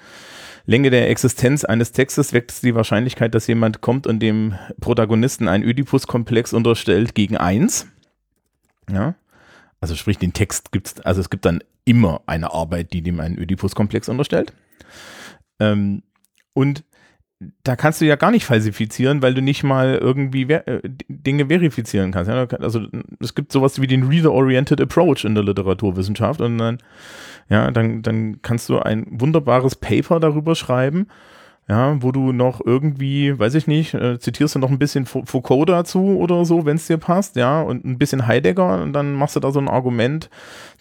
Länge 0.67 0.91
der 0.91 1.11
Existenz 1.11 1.65
eines 1.65 1.93
Textes 1.93 2.33
wächst 2.33 2.63
die 2.63 2.75
Wahrscheinlichkeit, 2.75 3.35
dass 3.35 3.47
jemand 3.49 3.83
kommt 3.83 4.07
und 4.07 4.21
dem 4.21 4.55
Protagonisten 4.81 5.49
einen 5.49 5.65
Oedipus-Komplex 5.65 6.55
unterstellt, 6.55 7.15
gegen 7.15 7.37
eins. 7.37 7.87
Ja, 8.91 9.15
also 9.81 9.95
sprich, 9.97 10.17
den 10.17 10.33
Text 10.33 10.73
gibt's, 10.73 10.99
also 11.01 11.21
es 11.21 11.29
gibt 11.29 11.45
dann 11.45 11.63
immer 11.85 12.23
eine 12.25 12.55
Arbeit, 12.55 12.95
die 12.95 13.03
dem 13.03 13.21
einen 13.21 13.39
Oedipus-Komplex 13.39 14.09
unterstellt. 14.09 14.55
Ähm, 15.61 16.03
und 16.55 16.85
da 17.63 17.77
kannst 17.77 18.01
du 18.01 18.05
ja 18.05 18.17
gar 18.17 18.31
nicht 18.31 18.45
falsifizieren, 18.45 19.23
weil 19.23 19.35
du 19.35 19.43
nicht 19.43 19.65
mal 19.65 19.97
irgendwie 19.97 20.43
äh, 20.51 20.81
Dinge 21.09 21.47
verifizieren 21.47 22.13
kannst. 22.13 22.31
Ja? 22.31 22.47
Also 22.61 22.87
es 23.21 23.35
gibt 23.35 23.53
sowas 23.53 23.81
wie 23.81 23.87
den 23.87 24.05
Reader-Oriented 24.05 24.81
Approach 24.81 25.25
in 25.25 25.35
der 25.35 25.45
Literaturwissenschaft 25.45 26.41
und 26.41 26.59
dann, 26.59 26.79
ja, 27.49 27.71
dann, 27.71 28.03
dann 28.03 28.43
kannst 28.43 28.69
du 28.69 28.79
ein 28.79 29.07
wunderbares 29.11 29.77
Paper 29.77 30.21
darüber 30.21 30.55
schreiben, 30.55 31.07
ja, 31.69 31.97
wo 32.03 32.13
du 32.13 32.33
noch 32.33 32.61
irgendwie, 32.65 33.39
weiß 33.39 33.55
ich 33.55 33.67
nicht, 33.67 33.95
äh, 33.95 34.19
zitierst 34.19 34.55
du 34.55 34.59
noch 34.59 34.71
ein 34.71 34.79
bisschen 34.79 35.07
Foucault 35.07 35.69
dazu 35.69 36.19
oder 36.19 36.45
so, 36.45 36.67
wenn 36.67 36.77
es 36.77 36.87
dir 36.87 36.99
passt, 36.99 37.37
ja, 37.37 37.63
und 37.63 37.85
ein 37.85 37.99
bisschen 37.99 38.27
Heidegger 38.27 38.83
und 38.83 38.93
dann 38.93 39.15
machst 39.15 39.37
du 39.37 39.41
da 39.41 39.51
so 39.51 39.61
ein 39.61 39.69
Argument, 39.69 40.29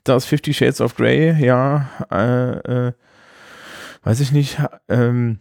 das 0.03 0.25
Fifty 0.25 0.53
Shades 0.53 0.81
of 0.81 0.95
Grey, 0.95 1.33
ja, 1.43 1.89
äh, 2.11 2.87
äh, 2.87 2.93
weiß 4.03 4.19
ich 4.19 4.33
nicht, 4.33 4.57
ähm, 4.89 5.39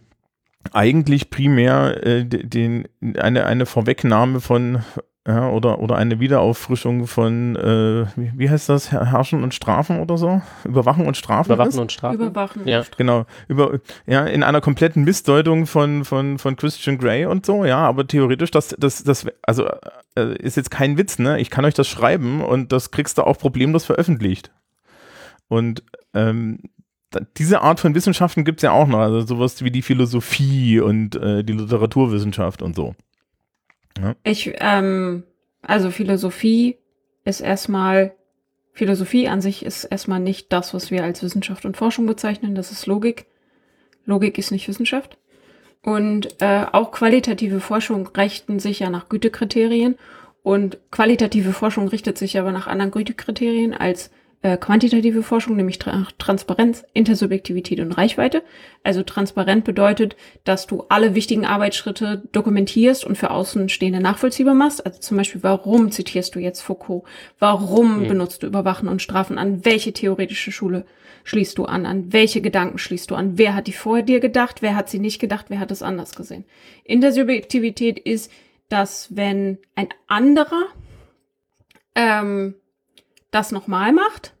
eigentlich 0.71 1.29
primär 1.29 2.05
äh, 2.05 2.25
de- 2.25 2.45
den, 2.45 2.87
eine, 3.17 3.45
eine 3.45 3.65
Vorwegnahme 3.65 4.39
von 4.39 4.79
ja, 5.25 5.49
oder, 5.49 5.79
oder 5.79 5.95
eine 5.95 6.19
Wiederauffrischung 6.19 7.07
von, 7.07 7.55
äh, 7.55 8.05
wie, 8.17 8.33
wie 8.35 8.49
heißt 8.49 8.67
das, 8.67 8.91
Her- 8.91 9.09
Herrschen 9.09 9.41
und 9.41 9.53
Strafen 9.53 10.01
oder 10.01 10.17
so? 10.17 10.41
Überwachen 10.65 11.05
und 11.07 11.15
Strafen? 11.15 11.49
Überwachen 11.53 11.69
ist? 11.69 11.77
und 11.77 11.91
Strafen. 11.93 12.15
Überwachen. 12.15 12.67
Ja. 12.67 12.83
Genau, 12.97 13.25
über, 13.47 13.79
ja, 14.05 14.25
in 14.25 14.43
einer 14.43 14.59
kompletten 14.59 15.05
Missdeutung 15.05 15.65
von, 15.65 16.03
von, 16.03 16.39
von 16.39 16.57
Christian 16.57 16.97
Grey 16.97 17.25
und 17.25 17.45
so, 17.45 17.63
ja, 17.63 17.77
aber 17.77 18.05
theoretisch, 18.05 18.51
das, 18.51 18.75
das, 18.77 19.01
das, 19.05 19.25
also, 19.43 19.65
äh, 20.15 20.35
ist 20.39 20.57
jetzt 20.57 20.71
kein 20.71 20.97
Witz, 20.97 21.19
ne? 21.19 21.39
Ich 21.39 21.49
kann 21.49 21.63
euch 21.63 21.73
das 21.73 21.87
schreiben 21.87 22.41
und 22.43 22.73
das 22.73 22.91
kriegst 22.91 23.17
du 23.17 23.21
auch 23.23 23.37
problemlos 23.37 23.85
veröffentlicht. 23.85 24.51
Und, 25.47 25.83
ähm, 26.13 26.59
diese 27.37 27.61
Art 27.61 27.79
von 27.79 27.95
Wissenschaften 27.95 28.45
gibt 28.45 28.59
es 28.59 28.63
ja 28.63 28.71
auch 28.71 28.87
noch, 28.87 28.99
also 28.99 29.21
sowas 29.21 29.63
wie 29.63 29.71
die 29.71 29.81
Philosophie 29.81 30.79
und 30.79 31.15
äh, 31.15 31.43
die 31.43 31.53
Literaturwissenschaft 31.53 32.61
und 32.61 32.75
so. 32.75 32.95
Ich, 34.23 34.53
ähm, 34.59 35.23
also 35.61 35.91
Philosophie 35.91 36.77
ist 37.25 37.41
erstmal, 37.41 38.13
Philosophie 38.73 39.27
an 39.27 39.41
sich 39.41 39.65
ist 39.65 39.83
erstmal 39.85 40.19
nicht 40.19 40.51
das, 40.51 40.73
was 40.73 40.91
wir 40.91 41.03
als 41.03 41.21
Wissenschaft 41.23 41.65
und 41.65 41.77
Forschung 41.77 42.05
bezeichnen. 42.05 42.55
Das 42.55 42.71
ist 42.71 42.85
Logik. 42.85 43.27
Logik 44.05 44.37
ist 44.37 44.51
nicht 44.51 44.67
Wissenschaft. 44.67 45.17
Und 45.83 46.41
äh, 46.41 46.65
auch 46.71 46.91
qualitative 46.91 47.59
Forschung 47.59 48.07
richten 48.07 48.59
sich 48.59 48.79
ja 48.79 48.89
nach 48.89 49.09
Gütekriterien. 49.09 49.95
Und 50.41 50.77
qualitative 50.91 51.53
Forschung 51.53 51.87
richtet 51.87 52.17
sich 52.17 52.37
aber 52.37 52.51
nach 52.51 52.67
anderen 52.67 52.91
Gütekriterien 52.91 53.73
als 53.73 54.11
äh, 54.43 54.57
quantitative 54.57 55.23
Forschung, 55.23 55.55
nämlich 55.55 55.79
Tra 55.79 56.05
Transparenz, 56.17 56.83
Intersubjektivität 56.93 57.79
und 57.79 57.93
Reichweite. 57.93 58.43
Also 58.83 59.01
transparent 59.01 59.63
bedeutet, 59.63 60.17
dass 60.43 60.67
du 60.67 60.83
alle 60.89 61.15
wichtigen 61.15 61.45
Arbeitsschritte 61.45 62.23
dokumentierst 62.33 63.05
und 63.05 63.17
für 63.17 63.31
Außenstehende 63.31 64.01
nachvollziehbar 64.01 64.53
machst. 64.53 64.85
Also 64.85 64.99
zum 64.99 65.15
Beispiel, 65.17 65.41
warum 65.43 65.91
zitierst 65.91 66.35
du 66.35 66.39
jetzt 66.39 66.61
Foucault? 66.61 67.03
Warum 67.39 68.03
Mhm. 68.03 68.07
benutzt 68.09 68.43
du 68.43 68.47
Überwachen 68.47 68.89
und 68.89 69.01
Strafen? 69.01 69.37
An 69.37 69.63
welche 69.63 69.93
theoretische 69.93 70.51
Schule 70.51 70.85
schließt 71.23 71.57
du 71.57 71.63
an? 71.63 71.85
An 71.85 72.11
welche 72.11 72.41
Gedanken 72.41 72.77
schließt 72.77 73.09
du 73.11 73.15
an? 73.15 73.37
Wer 73.37 73.55
hat 73.55 73.67
die 73.67 73.73
vor 73.73 74.01
dir 74.01 74.19
gedacht? 74.19 74.61
Wer 74.61 74.75
hat 74.75 74.89
sie 74.89 74.99
nicht 74.99 75.19
gedacht? 75.19 75.45
Wer 75.47 75.59
hat 75.61 75.71
es 75.71 75.81
anders 75.81 76.15
gesehen? 76.15 76.43
Intersubjektivität 76.83 77.97
ist, 77.97 78.29
dass 78.67 79.15
wenn 79.15 79.57
ein 79.75 79.87
anderer 80.07 80.65
ähm, 81.95 82.55
das 83.31 83.51
nochmal 83.51 83.93
macht, 83.93 84.32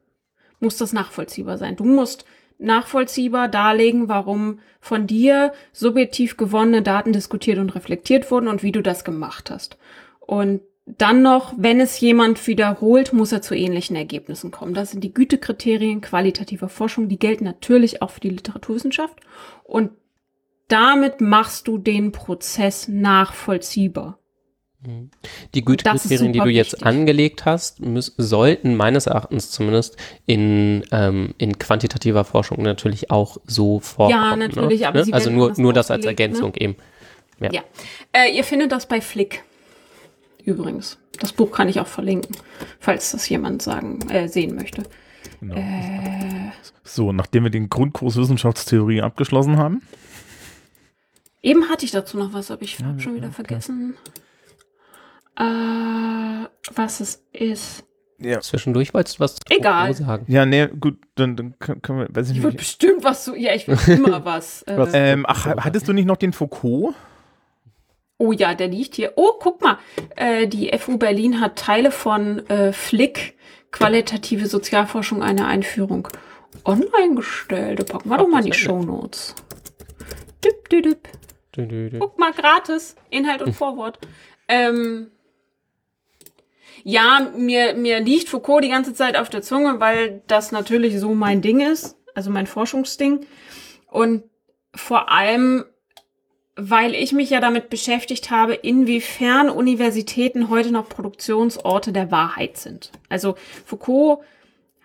muss 0.63 0.77
das 0.77 0.93
nachvollziehbar 0.93 1.59
sein. 1.59 1.75
Du 1.75 1.83
musst 1.83 2.25
nachvollziehbar 2.57 3.49
darlegen, 3.49 4.07
warum 4.07 4.59
von 4.79 5.05
dir 5.05 5.53
subjektiv 5.71 6.37
gewonnene 6.37 6.81
Daten 6.81 7.13
diskutiert 7.13 7.59
und 7.59 7.75
reflektiert 7.75 8.31
wurden 8.31 8.47
und 8.47 8.63
wie 8.63 8.71
du 8.71 8.81
das 8.81 9.03
gemacht 9.03 9.51
hast. 9.51 9.77
Und 10.19 10.61
dann 10.85 11.21
noch, 11.21 11.53
wenn 11.57 11.79
es 11.79 11.99
jemand 11.99 12.45
wiederholt, 12.45 13.13
muss 13.13 13.31
er 13.31 13.41
zu 13.41 13.55
ähnlichen 13.55 13.95
Ergebnissen 13.95 14.51
kommen. 14.51 14.73
Das 14.73 14.91
sind 14.91 15.03
die 15.03 15.13
Gütekriterien 15.13 16.01
qualitativer 16.01 16.67
Forschung. 16.67 17.07
Die 17.07 17.19
gelten 17.19 17.45
natürlich 17.45 18.01
auch 18.01 18.09
für 18.09 18.19
die 18.19 18.29
Literaturwissenschaft. 18.29 19.17
Und 19.63 19.91
damit 20.67 21.21
machst 21.21 21.67
du 21.67 21.77
den 21.77 22.11
Prozess 22.11 22.87
nachvollziehbar. 22.87 24.19
Die 25.53 25.63
Gütekriterien, 25.63 26.33
die 26.33 26.39
du 26.39 26.49
jetzt 26.49 26.73
wichtig. 26.73 26.85
angelegt 26.85 27.45
hast, 27.45 27.79
müß, 27.81 28.13
sollten 28.17 28.75
meines 28.75 29.07
Erachtens 29.07 29.49
zumindest 29.51 29.97
in, 30.25 30.83
ähm, 30.91 31.33
in 31.37 31.57
quantitativer 31.59 32.23
Forschung 32.25 32.61
natürlich 32.63 33.11
auch 33.11 33.37
so 33.45 33.79
vorkommen. 33.79 34.39
natürlich, 34.39 34.81
ne? 34.81 34.87
aber 34.87 34.99
Ne? 34.99 35.05
sie 35.05 35.13
Also 35.13 35.29
nur, 35.29 35.53
nur 35.57 35.73
das 35.73 35.91
als 35.91 36.03
ne? 36.03 36.09
Ergänzung 36.11 36.53
eben. 36.55 36.75
Ja. 37.39 37.51
Ja. 37.51 37.61
Äh, 38.11 38.35
ihr 38.35 38.43
findet 38.43 38.71
das 38.71 38.87
bei 38.87 39.01
Flick. 39.01 39.43
Übrigens. 40.45 40.97
Das 41.19 41.31
Buch 41.31 41.51
kann 41.51 41.69
ich 41.69 41.79
auch 41.79 41.87
verlinken, 41.87 42.35
falls 42.79 43.11
das 43.11 43.29
jemand 43.29 43.61
sagen, 43.61 43.99
äh, 44.09 44.27
sehen 44.27 44.55
möchte. 44.55 44.83
Genau. 45.39 45.55
Äh, 45.55 46.51
So, 46.83 47.11
nachdem 47.13 47.43
wir 47.43 47.51
den 47.51 47.69
Grundkurs 47.69 48.17
Wissenschaftstheorie 48.17 49.01
abgeschlossen 49.01 49.57
haben, 49.57 49.81
eben 51.41 51.69
hatte 51.69 51.85
ich 51.85 51.91
dazu 51.91 52.17
noch 52.17 52.33
was, 52.33 52.49
aber 52.51 52.63
ich 52.63 52.79
Ja, 52.79 52.85
habe 52.87 52.99
schon 52.99 53.13
ja, 53.13 53.17
wieder 53.17 53.27
klar. 53.29 53.35
vergessen. 53.35 53.95
Äh, 55.37 56.47
was 56.75 56.99
es 56.99 57.23
ist. 57.33 57.83
ja. 58.19 58.39
Zwischendurch 58.41 58.93
wolltest 58.93 59.17
du 59.17 59.21
was 59.21 59.35
zu 59.35 59.41
Egal. 59.49 59.87
Foucault 59.93 60.07
sagen. 60.07 60.25
Ja, 60.27 60.45
nee, 60.45 60.67
gut, 60.67 60.97
dann, 61.15 61.35
dann 61.35 61.57
können 61.59 61.99
wir, 61.99 62.07
weiß 62.15 62.29
ich 62.29 62.37
Ich 62.37 62.43
würde 62.43 62.55
nicht. 62.57 62.65
bestimmt 62.65 63.03
was 63.03 63.23
zu. 63.25 63.35
Ja, 63.35 63.53
ich 63.53 63.67
will 63.67 63.77
immer 63.97 64.23
was. 64.25 64.63
Äh, 64.63 64.77
Was? 64.77 64.91
Ähm, 64.93 65.25
ach, 65.27 65.45
hattest 65.45 65.87
du 65.87 65.93
nicht 65.93 66.05
noch 66.05 66.17
den 66.17 66.33
Foucault? 66.33 66.93
Oh 68.19 68.31
ja, 68.31 68.53
der 68.53 68.67
liegt 68.67 68.95
hier. 68.95 69.13
Oh, 69.15 69.33
guck 69.39 69.61
mal. 69.61 69.79
Äh, 70.15 70.47
die 70.47 70.71
FU 70.77 70.97
Berlin 70.97 71.41
hat 71.41 71.57
Teile 71.57 71.91
von 71.91 72.47
äh, 72.47 72.71
Flick, 72.71 73.35
qualitative 73.71 74.45
Sozialforschung, 74.47 75.21
eine 75.23 75.47
Einführung, 75.47 76.07
online 76.63 77.15
gestellt. 77.15 77.79
Da 77.79 77.83
packen 77.83 78.09
wir 78.09 78.17
doch 78.17 78.27
mal 78.29 78.39
in 78.45 78.51
die. 78.51 78.53
Shownotes. 78.53 79.35
Dip, 80.45 80.69
dip, 80.69 80.83
dip. 80.83 81.99
Guck 81.99 82.17
mal, 82.19 82.31
gratis. 82.31 82.95
Inhalt 83.09 83.41
und 83.41 83.53
Vorwort. 83.55 83.99
Ähm, 84.47 85.07
ja, 86.83 87.31
mir, 87.35 87.75
mir 87.75 88.01
liegt 88.01 88.29
Foucault 88.29 88.63
die 88.63 88.69
ganze 88.69 88.93
Zeit 88.93 89.15
auf 89.15 89.29
der 89.29 89.41
Zunge, 89.41 89.79
weil 89.79 90.21
das 90.27 90.51
natürlich 90.51 90.99
so 90.99 91.13
mein 91.13 91.41
Ding 91.41 91.61
ist, 91.61 91.97
also 92.13 92.29
mein 92.29 92.45
Forschungsding. 92.47 93.25
Und 93.89 94.23
vor 94.75 95.09
allem, 95.09 95.63
weil 96.55 96.93
ich 96.93 97.13
mich 97.13 97.29
ja 97.29 97.39
damit 97.39 97.69
beschäftigt 97.69 98.31
habe, 98.31 98.53
inwiefern 98.53 99.49
Universitäten 99.49 100.49
heute 100.49 100.71
noch 100.71 100.89
Produktionsorte 100.89 101.93
der 101.93 102.11
Wahrheit 102.11 102.57
sind. 102.57 102.91
Also 103.07 103.35
Foucault 103.65 104.19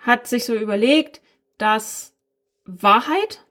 hat 0.00 0.28
sich 0.28 0.44
so 0.44 0.54
überlegt, 0.54 1.20
dass 1.58 2.14
Wahrheit 2.64 3.44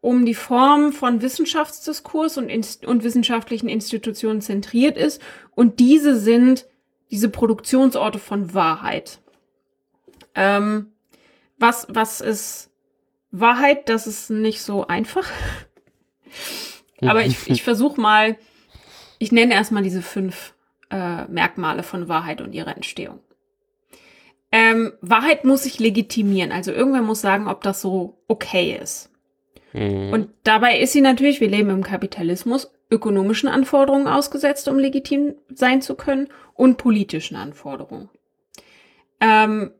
um 0.00 0.26
die 0.26 0.34
Form 0.34 0.92
von 0.92 1.22
Wissenschaftsdiskurs 1.22 2.38
und, 2.38 2.50
und 2.86 3.04
wissenschaftlichen 3.04 3.68
Institutionen 3.68 4.40
zentriert 4.40 4.96
ist. 4.96 5.20
Und 5.54 5.80
diese 5.80 6.18
sind 6.18 6.66
diese 7.12 7.28
Produktionsorte 7.28 8.18
von 8.18 8.54
Wahrheit. 8.54 9.20
Ähm, 10.34 10.92
was, 11.58 11.86
was 11.90 12.20
ist 12.22 12.70
Wahrheit? 13.30 13.88
Das 13.88 14.06
ist 14.06 14.30
nicht 14.30 14.62
so 14.62 14.86
einfach. 14.86 15.30
Aber 17.02 17.24
ich, 17.24 17.48
ich 17.48 17.62
versuche 17.62 18.00
mal, 18.00 18.36
ich 19.18 19.30
nenne 19.30 19.52
erstmal 19.52 19.82
diese 19.82 20.02
fünf 20.02 20.54
äh, 20.90 21.26
Merkmale 21.26 21.82
von 21.82 22.08
Wahrheit 22.08 22.40
und 22.40 22.54
ihrer 22.54 22.74
Entstehung. 22.74 23.20
Ähm, 24.50 24.92
Wahrheit 25.02 25.44
muss 25.44 25.64
sich 25.64 25.78
legitimieren. 25.78 26.50
Also 26.50 26.72
irgendwer 26.72 27.02
muss 27.02 27.20
sagen, 27.20 27.46
ob 27.46 27.62
das 27.62 27.82
so 27.82 28.22
okay 28.26 28.78
ist. 28.80 29.10
Mhm. 29.74 30.12
Und 30.12 30.28
dabei 30.44 30.78
ist 30.78 30.92
sie 30.92 31.02
natürlich, 31.02 31.40
wir 31.40 31.48
leben 31.48 31.70
im 31.70 31.82
Kapitalismus, 31.82 32.72
ökonomischen 32.92 33.48
Anforderungen 33.48 34.06
ausgesetzt, 34.06 34.68
um 34.68 34.78
legitim 34.78 35.34
sein 35.52 35.82
zu 35.82 35.94
können, 35.96 36.28
und 36.54 36.76
politischen 36.76 37.34
Anforderungen. 37.34 38.10
Ähm, 39.20 39.72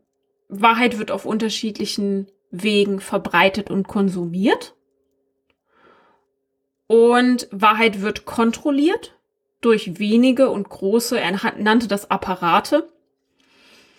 Wahrheit 0.48 0.98
wird 0.98 1.10
auf 1.10 1.26
unterschiedlichen 1.26 2.28
Wegen 2.50 3.00
verbreitet 3.00 3.70
und 3.70 3.86
konsumiert. 3.86 4.74
Und 6.86 7.48
Wahrheit 7.50 8.00
wird 8.00 8.24
kontrolliert 8.24 9.16
durch 9.60 9.98
wenige 9.98 10.50
und 10.50 10.68
große, 10.68 11.18
er 11.20 11.38
nannte 11.56 11.88
das 11.88 12.10
Apparate. 12.10 12.90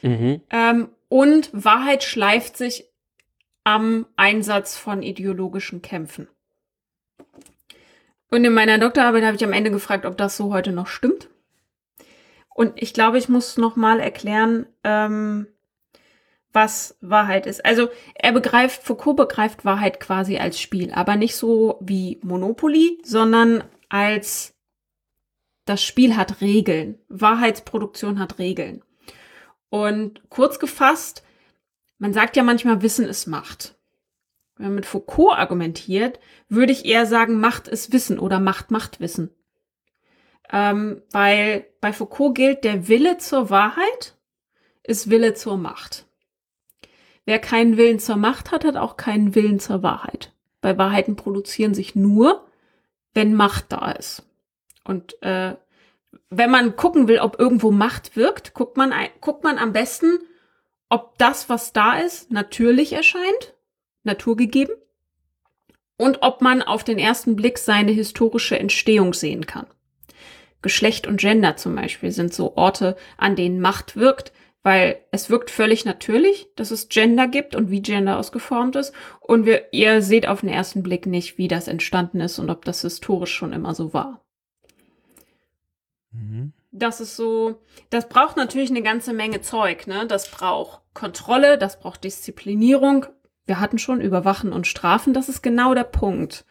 Mhm. 0.02 0.42
Ähm, 0.50 0.90
und 1.08 1.50
Wahrheit 1.54 2.04
schleift 2.04 2.58
sich 2.58 2.86
am 3.64 4.06
Einsatz 4.16 4.78
von 4.78 5.02
ideologischen 5.02 5.82
Kämpfen. 5.82 6.28
Und 8.34 8.44
in 8.46 8.54
meiner 8.56 8.80
Doktorarbeit 8.80 9.24
habe 9.26 9.36
ich 9.36 9.44
am 9.44 9.54
Ende 9.54 9.70
gefragt, 9.70 10.08
ob 10.08 10.18
das 10.18 10.36
so 10.36 10.52
heute 10.52 10.72
noch 10.72 10.88
stimmt. 10.88 11.30
Und 12.50 12.82
ich 12.82 12.96
glaube, 12.96 13.20
ich 13.20 13.30
muss 13.30 13.58
noch 13.58 13.76
mal 13.76 14.00
erklären, 14.00 14.66
ähm, 14.84 15.46
was 16.52 16.98
Wahrheit 17.00 17.46
ist. 17.46 17.64
Also 17.64 17.90
er 18.16 18.32
begreift, 18.32 18.82
Foucault 18.82 19.18
begreift 19.18 19.66
Wahrheit 19.66 20.00
quasi 20.00 20.40
als 20.40 20.60
Spiel, 20.60 20.92
aber 20.94 21.16
nicht 21.16 21.36
so 21.36 21.78
wie 21.80 22.20
Monopoly, 22.24 22.98
sondern 23.04 23.66
als 23.88 24.56
das 25.66 25.84
Spiel 25.84 26.18
hat 26.18 26.42
Regeln. 26.42 26.98
Wahrheitsproduktion 27.10 28.18
hat 28.18 28.40
Regeln. 28.40 28.82
Und 29.70 30.28
kurz 30.32 30.58
gefasst, 30.58 31.24
man 32.00 32.14
sagt 32.14 32.36
ja 32.36 32.42
manchmal, 32.42 32.82
Wissen 32.82 33.06
ist 33.06 33.28
Macht. 33.28 33.76
Wenn 34.56 34.68
man 34.68 34.76
mit 34.76 34.86
Foucault 34.86 35.38
argumentiert, 35.38 36.20
würde 36.48 36.72
ich 36.72 36.86
eher 36.86 37.06
sagen, 37.06 37.40
Macht 37.40 37.68
ist 37.68 37.92
Wissen 37.92 38.20
oder 38.20 38.40
Macht 38.40 38.72
macht 38.72 39.00
Wissen. 39.00 39.32
Ähm, 40.52 41.02
weil 41.12 41.66
bei 41.82 41.94
Foucault 41.94 42.36
gilt, 42.36 42.64
der 42.64 42.88
Wille 42.88 43.18
zur 43.18 43.50
Wahrheit 43.50 44.16
ist 44.84 45.10
Wille 45.10 45.34
zur 45.34 45.58
Macht. 45.58 46.06
Wer 47.26 47.40
keinen 47.40 47.78
Willen 47.78 48.00
zur 48.00 48.18
Macht 48.18 48.52
hat, 48.52 48.66
hat 48.66 48.76
auch 48.76 48.98
keinen 48.98 49.34
Willen 49.34 49.60
zur 49.60 49.82
Wahrheit. 49.82 50.34
Weil 50.62 50.78
Wahrheiten 50.78 51.16
produzieren 51.16 51.74
sich 51.74 51.96
nur, 51.96 52.46
wenn 53.14 53.34
Macht 53.34 53.72
da 53.72 53.92
ist. 53.92 54.24
Und 54.84 55.22
äh, 55.24 55.56
wenn 56.30 56.52
man 56.52 56.76
gucken 56.76 57.08
will, 57.08 57.20
ob 57.20 57.40
irgendwo 57.40 57.72
Macht 57.72 58.16
wirkt, 58.16 58.54
guckt 58.54 58.78
man, 58.78 58.94
guckt 59.22 59.44
man 59.44 59.58
am 59.58 59.72
besten, 59.74 60.20
ob 60.90 61.18
das, 61.18 61.50
was 61.50 61.74
da 61.74 61.98
ist, 62.00 62.32
natürlich 62.32 62.94
erscheint, 62.94 63.54
naturgegeben, 64.04 64.76
und 65.98 66.22
ob 66.22 66.42
man 66.42 66.62
auf 66.62 66.84
den 66.84 66.98
ersten 67.00 67.36
Blick 67.36 67.58
seine 67.58 67.92
historische 67.92 68.60
Entstehung 68.60 69.14
sehen 69.14 69.46
kann. 69.46 69.68
Geschlecht 70.62 71.08
und 71.08 71.20
Gender 71.20 71.56
zum 71.56 71.76
Beispiel 71.76 72.12
sind 72.12 72.34
so 72.34 72.56
Orte, 72.56 72.96
an 73.18 73.36
denen 73.36 73.60
Macht 73.60 73.96
wirkt, 73.96 74.32
weil 74.64 75.02
es 75.12 75.30
wirkt 75.30 75.52
völlig 75.52 75.84
natürlich, 75.84 76.48
dass 76.56 76.72
es 76.72 76.88
Gender 76.88 77.28
gibt 77.28 77.54
und 77.54 77.70
wie 77.70 77.82
Gender 77.82 78.18
ausgeformt 78.18 78.78
ist. 78.78 78.94
Und 79.20 79.46
wir, 79.46 79.74
ihr 79.74 80.02
seht 80.02 80.26
auf 80.26 80.40
den 80.40 80.50
ersten 80.50 80.82
Blick 80.84 81.06
nicht, 81.06 81.38
wie 81.38 81.50
das 81.50 81.68
entstanden 81.68 82.22
ist 82.22 82.40
und 82.40 82.50
ob 82.50 82.64
das 82.64 82.82
historisch 82.82 83.34
schon 83.34 83.52
immer 83.52 83.76
so 83.76 83.94
war. 83.94 84.24
Mhm. 86.12 86.54
Das 86.72 87.02
ist 87.02 87.18
so, 87.18 87.62
das 87.90 88.08
braucht 88.10 88.38
natürlich 88.38 88.72
eine 88.72 88.82
ganze 88.82 89.14
Menge 89.14 89.42
Zeug, 89.42 89.86
ne? 89.86 90.08
Das 90.08 90.32
braucht 90.32 90.82
Kontrolle, 90.94 91.58
das 91.58 91.80
braucht 91.80 92.04
Disziplinierung. 92.04 93.06
Wir 93.46 93.60
hatten 93.60 93.78
schon 93.78 94.02
Überwachen 94.02 94.54
und 94.54 94.68
Strafen, 94.68 95.14
das 95.14 95.30
ist 95.30 95.42
genau 95.42 95.74
der 95.74 95.84
Punkt. 95.84 96.46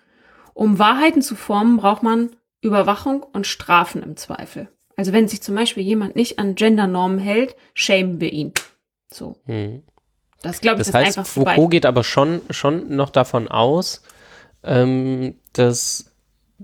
Um 0.55 0.79
Wahrheiten 0.79 1.23
zu 1.23 1.35
formen, 1.35 1.79
braucht 1.79 2.03
man 2.03 2.31
Überwachung 2.61 3.23
und 3.23 3.47
Strafen 3.47 4.03
im 4.03 4.17
Zweifel. 4.17 4.69
Also 4.97 5.13
wenn 5.13 5.27
sich 5.27 5.43
zum 5.43 5.55
Beispiel 5.55 5.83
jemand 5.83 6.17
nicht 6.17 6.39
an 6.39 6.55
Gendernormen 6.55 7.19
hält, 7.19 7.57
schämen 7.75 8.21
wir 8.21 8.33
ihn. 8.33 8.53
So. 9.11 9.37
Mhm. 9.47 9.83
Das 10.43 10.61
glaube 10.61 10.83
ich 10.83 10.87
Das 10.87 10.95
heißt, 10.95 11.19
einfach 11.19 11.31
vorbei. 11.31 11.55
Foucault 11.55 11.71
geht 11.71 11.87
aber 11.87 12.05
schon, 12.05 12.43
schon 12.51 12.95
noch 12.95 13.11
davon 13.11 13.49
aus, 13.49 14.03
ähm, 14.65 15.37
dass 15.53 16.13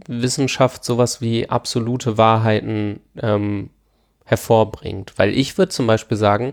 Wissenschaft 0.06 0.84
sowas 0.84 1.20
wie 1.20 1.48
absolute 1.48 2.18
Wahrheiten 2.18 3.00
ähm, 3.20 3.70
hervorbringt. 4.24 5.14
Weil 5.16 5.30
ich 5.30 5.56
würde 5.58 5.70
zum 5.70 5.86
Beispiel 5.86 6.16
sagen, 6.16 6.52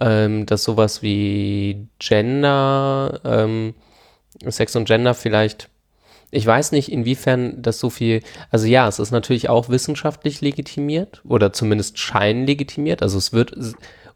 ähm, 0.00 0.46
dass 0.46 0.64
sowas 0.64 1.02
wie 1.02 1.88
Gender, 1.98 3.20
ähm, 3.24 3.74
Sex 4.46 4.76
und 4.76 4.86
Gender 4.86 5.14
vielleicht, 5.14 5.68
ich 6.30 6.46
weiß 6.46 6.72
nicht, 6.72 6.90
inwiefern 6.92 7.62
das 7.62 7.78
so 7.78 7.88
viel, 7.90 8.22
also 8.50 8.66
ja, 8.66 8.88
es 8.88 8.98
ist 8.98 9.10
natürlich 9.10 9.48
auch 9.48 9.68
wissenschaftlich 9.68 10.40
legitimiert 10.40 11.22
oder 11.24 11.52
zumindest 11.52 11.98
scheinlegitimiert. 11.98 13.02
Also 13.02 13.16
es 13.16 13.32
wird, 13.32 13.54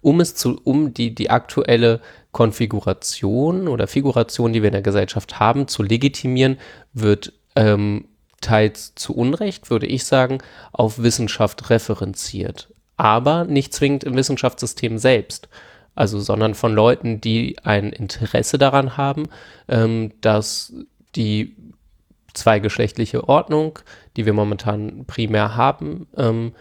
um 0.03 0.20
es 0.20 0.35
zu, 0.35 0.61
um 0.62 0.93
die, 0.93 1.14
die 1.14 1.31
aktuelle 1.31 2.01
Konfiguration 2.33 3.68
oder 3.68 3.87
Figuration, 3.87 4.53
die 4.53 4.62
wir 4.62 4.68
in 4.68 4.74
der 4.74 4.83
Gesellschaft 4.83 5.41
haben, 5.41 5.68
zu 5.68 5.83
legitimieren, 5.83 6.59
wird 6.93 7.33
ähm, 7.57 8.07
teils 8.41 8.95
zu 8.95 9.14
Unrecht, 9.14 9.70
würde 9.70 9.87
ich 9.87 10.05
sagen, 10.05 10.39
auf 10.72 11.03
Wissenschaft 11.03 11.70
referenziert. 11.70 12.72
Aber 12.97 13.45
nicht 13.45 13.72
zwingend 13.74 14.05
im 14.05 14.14
Wissenschaftssystem 14.14 14.99
selbst. 14.99 15.49
Also, 16.01 16.18
sondern 16.18 16.55
von 16.55 16.72
Leuten, 16.72 17.20
die 17.20 17.59
ein 17.62 17.92
Interesse 17.92 18.57
daran 18.57 18.96
haben, 18.96 19.28
ähm, 19.68 20.12
dass 20.22 20.72
die 21.14 21.55
zweigeschlechtliche 22.32 23.28
Ordnung, 23.28 23.78
die 24.16 24.24
wir 24.24 24.32
momentan 24.32 25.05
primär 25.05 25.57
haben, 25.57 26.07
ähm, 26.16 26.55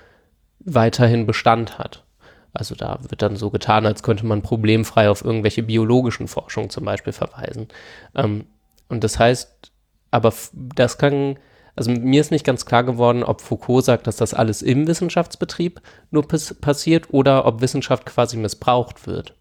weiterhin 0.60 1.26
Bestand 1.26 1.80
hat. 1.80 2.04
Also 2.52 2.76
da 2.76 3.00
wird 3.08 3.22
dann 3.22 3.38
so 3.38 3.50
getan, 3.50 3.86
als 3.86 4.04
könnte 4.04 4.26
man 4.26 4.42
problemfrei 4.42 5.10
auf 5.10 5.24
irgendwelche 5.24 5.64
biologischen 5.64 6.28
Forschungen 6.28 6.70
zum 6.70 6.84
Beispiel 6.84 7.14
verweisen. 7.14 7.70
Ähm, 8.16 8.46
und 8.90 9.06
das 9.06 9.20
heißt, 9.20 9.72
aber 10.12 10.34
das 10.52 10.98
kann, 10.98 11.40
also 11.76 11.92
mir 11.92 12.22
ist 12.22 12.32
nicht 12.32 12.46
ganz 12.46 12.66
klar 12.66 12.84
geworden, 12.84 13.24
ob 13.24 13.42
Foucault 13.42 13.84
sagt, 13.86 14.08
dass 14.08 14.18
das 14.18 14.34
alles 14.34 14.62
im 14.62 14.88
Wissenschaftsbetrieb 14.88 15.82
nur 16.12 16.28
pass 16.28 16.54
passiert 16.54 17.14
oder 17.14 17.46
ob 17.46 17.62
Wissenschaft 17.62 18.06
quasi 18.06 18.38
missbraucht 18.38 19.08
wird. 19.08 19.36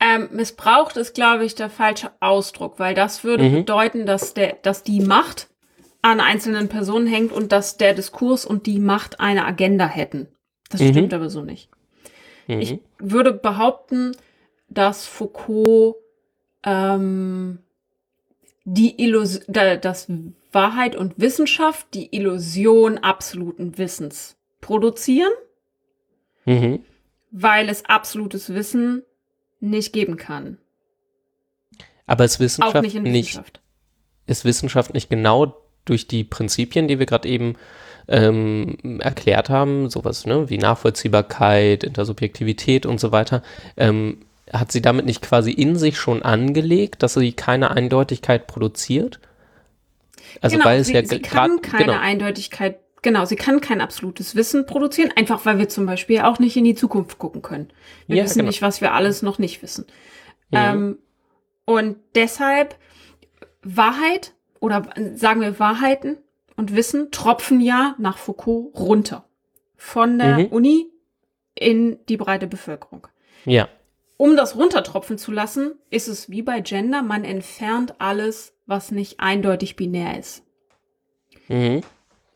Ähm, 0.00 0.28
missbraucht 0.32 0.96
ist, 0.96 1.14
glaube 1.14 1.44
ich, 1.44 1.54
der 1.54 1.70
falsche 1.70 2.10
Ausdruck, 2.20 2.78
weil 2.78 2.94
das 2.94 3.24
würde 3.24 3.44
Mhm. 3.44 3.52
bedeuten, 3.60 4.04
dass, 4.06 4.34
der, 4.34 4.54
dass 4.62 4.82
die 4.82 5.00
Macht 5.00 5.48
an 6.02 6.20
einzelnen 6.20 6.68
Personen 6.68 7.06
hängt 7.06 7.32
und 7.32 7.52
dass 7.52 7.76
der 7.78 7.94
Diskurs 7.94 8.44
und 8.44 8.66
die 8.66 8.80
Macht 8.80 9.20
eine 9.20 9.44
Agenda 9.46 9.86
hätten. 9.86 10.26
Das 10.70 10.80
Mhm. 10.80 10.88
stimmt 10.88 11.14
aber 11.14 11.30
so 11.30 11.42
nicht. 11.42 11.68
Mhm. 12.48 12.60
Ich 12.60 12.78
würde 12.98 13.32
behaupten, 13.32 14.12
dass 14.68 15.06
Foucault 15.06 15.94
ähm, 16.64 17.58
die 18.64 19.02
Illus 19.02 19.40
da, 19.48 19.76
dass 19.76 20.08
Wahrheit 20.52 20.94
und 20.96 21.18
Wissenschaft 21.18 21.86
die 21.94 22.14
Illusion 22.14 22.98
absoluten 22.98 23.78
Wissens 23.78 24.36
produzieren, 24.60 25.32
Mhm. 26.44 26.80
weil 27.30 27.68
es 27.68 27.84
absolutes 27.86 28.52
Wissen 28.54 29.02
nicht 29.60 29.92
geben 29.92 30.16
kann. 30.16 30.58
Aber 32.06 32.24
ist 32.24 32.36
Auch 32.36 32.40
Wissenschaft 32.40 32.82
nicht 32.82 32.94
in 32.96 33.02
nicht, 33.04 33.28
Wissenschaft. 33.30 33.60
ist 34.26 34.44
Wissenschaft 34.44 34.92
nicht 34.94 35.08
genau 35.08 35.56
durch 35.84 36.06
die 36.08 36.24
Prinzipien, 36.24 36.88
die 36.88 36.98
wir 36.98 37.06
gerade 37.06 37.28
eben 37.28 37.54
ähm, 38.08 39.00
erklärt 39.00 39.48
haben, 39.48 39.88
sowas 39.88 40.26
ne, 40.26 40.50
wie 40.50 40.58
Nachvollziehbarkeit, 40.58 41.84
Intersubjektivität 41.84 42.84
und 42.86 42.98
so 42.98 43.12
weiter, 43.12 43.42
ähm, 43.76 44.24
hat 44.52 44.70
sie 44.72 44.82
damit 44.82 45.06
nicht 45.06 45.22
quasi 45.22 45.50
in 45.52 45.76
sich 45.76 45.96
schon 45.96 46.22
angelegt, 46.22 47.02
dass 47.02 47.14
sie 47.14 47.32
keine 47.32 47.70
Eindeutigkeit 47.70 48.46
produziert? 48.46 49.20
Also 50.40 50.56
genau, 50.56 50.68
weil 50.68 50.80
es 50.80 50.86
sie, 50.88 50.94
ja 50.94 51.04
sie 51.04 51.20
kann 51.20 51.56
grad- 51.60 51.62
keine 51.62 51.84
genau. 51.86 51.98
Eindeutigkeit, 51.98 52.78
genau, 53.02 53.24
sie 53.24 53.36
kann 53.36 53.60
kein 53.60 53.80
absolutes 53.80 54.34
Wissen 54.36 54.66
produzieren, 54.66 55.10
einfach 55.16 55.44
weil 55.46 55.58
wir 55.58 55.68
zum 55.68 55.86
Beispiel 55.86 56.20
auch 56.20 56.38
nicht 56.38 56.56
in 56.56 56.64
die 56.64 56.74
Zukunft 56.74 57.18
gucken 57.18 57.42
können. 57.42 57.70
Wir 58.06 58.16
Ja, 58.18 58.24
wissen 58.24 58.38
genau. 58.38 58.48
nicht, 58.48 58.62
was 58.62 58.80
wir 58.80 58.92
alles 58.94 59.22
noch 59.22 59.38
nicht 59.38 59.62
wissen. 59.62 59.86
Ja. 60.50 60.72
Ähm, 60.74 60.98
und 61.64 61.96
deshalb 62.14 62.76
Wahrheit 63.62 64.32
oder 64.60 64.88
sagen 65.14 65.40
wir 65.40 65.58
Wahrheiten 65.58 66.18
und 66.56 66.74
Wissen 66.76 67.10
tropfen 67.10 67.60
ja 67.60 67.94
nach 67.98 68.18
Foucault 68.18 68.74
runter. 68.78 69.24
Von 69.76 70.18
der 70.18 70.38
Mhm. 70.38 70.46
Uni 70.46 70.86
in 71.54 71.98
die 72.08 72.16
breite 72.16 72.46
Bevölkerung. 72.46 73.06
ja. 73.44 73.68
Um 74.22 74.36
das 74.36 74.54
runtertropfen 74.54 75.18
zu 75.18 75.32
lassen, 75.32 75.72
ist 75.90 76.06
es 76.06 76.30
wie 76.30 76.42
bei 76.42 76.60
Gender, 76.60 77.02
man 77.02 77.24
entfernt 77.24 77.96
alles, 77.98 78.54
was 78.66 78.92
nicht 78.92 79.18
eindeutig 79.18 79.74
binär 79.74 80.16
ist. 80.16 80.44
Mhm. 81.48 81.80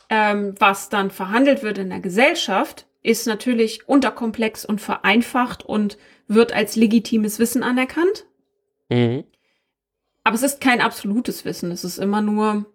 ähm, 0.09 0.57
was 0.59 0.89
dann 0.89 1.13
verhandelt 1.13 1.63
wird 1.63 1.79
in 1.79 1.91
der 1.91 2.01
Gesellschaft, 2.01 2.89
ist 3.05 3.29
natürlich 3.29 3.89
unterkomplex 3.89 4.65
und 4.65 4.81
vereinfacht 4.81 5.65
und 5.65 5.97
wird 6.27 6.53
als 6.53 6.75
legitimes 6.75 7.39
Wissen 7.39 7.63
anerkannt. 7.63 8.27
Mhm. 8.89 9.23
Aber 10.25 10.35
es 10.35 10.43
ist 10.43 10.61
kein 10.61 10.81
absolutes 10.81 11.45
Wissen. 11.45 11.71
Es 11.71 11.85
ist 11.85 11.99
immer 11.99 12.21
nur 12.21 12.67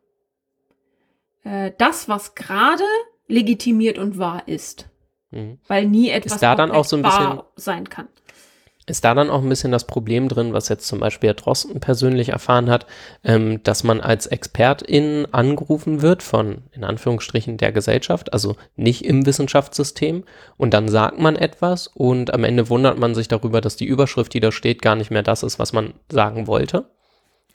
äh, 1.43 1.74
das, 1.78 2.07
was 2.07 2.34
gerade 2.34 2.86
legitimiert 3.28 3.97
und 3.97 4.18
wahr 4.18 4.47
ist. 4.47 4.88
Mhm. 5.32 5.59
Weil 5.68 5.86
nie 5.86 6.09
etwas 6.09 6.39
da 6.39 6.55
dann 6.55 6.72
auch 6.72 6.86
so 6.86 6.95
ein 6.95 7.01
bisschen- 7.01 7.20
wahr 7.20 7.51
sein 7.57 7.89
kann. 7.89 8.07
Ist 8.88 9.06
da 9.06 9.14
dann 9.14 9.30
auch 9.30 9.44
ein 9.44 9.50
bisschen 9.50 9.72
das 9.72 9.86
Problem 9.86 10.28
drin, 10.28 10.54
was 10.54 10.68
jetzt 10.68 10.88
zum 10.88 11.00
Beispiel 11.00 11.30
Herr 11.30 11.36
Drosten 11.36 11.80
persönlich 11.80 12.30
erfahren 12.30 12.70
hat, 12.70 12.88
ähm, 13.24 13.62
dass 13.64 13.84
man 13.84 14.02
als 14.02 14.26
Expertin 14.26 15.28
angerufen 15.32 16.02
wird 16.02 16.24
von, 16.24 16.64
in 16.72 16.84
Anführungsstrichen, 16.84 17.58
der 17.58 17.72
Gesellschaft, 17.72 18.34
also 18.34 18.56
nicht 18.76 19.06
im 19.06 19.26
Wissenschaftssystem, 19.26 20.24
und 20.58 20.74
dann 20.74 20.90
sagt 20.90 21.20
man 21.20 21.36
etwas 21.36 21.88
und 21.88 22.34
am 22.34 22.44
Ende 22.44 22.70
wundert 22.70 22.98
man 22.98 23.14
sich 23.14 23.28
darüber, 23.28 23.62
dass 23.62 23.76
die 23.76 23.86
Überschrift, 23.86 24.34
die 24.34 24.40
da 24.40 24.52
steht, 24.52 24.82
gar 24.82 24.96
nicht 24.96 25.12
mehr 25.12 25.24
das 25.24 25.44
ist, 25.44 25.60
was 25.60 25.74
man 25.74 25.94
sagen 26.12 26.48
wollte. 26.48 26.86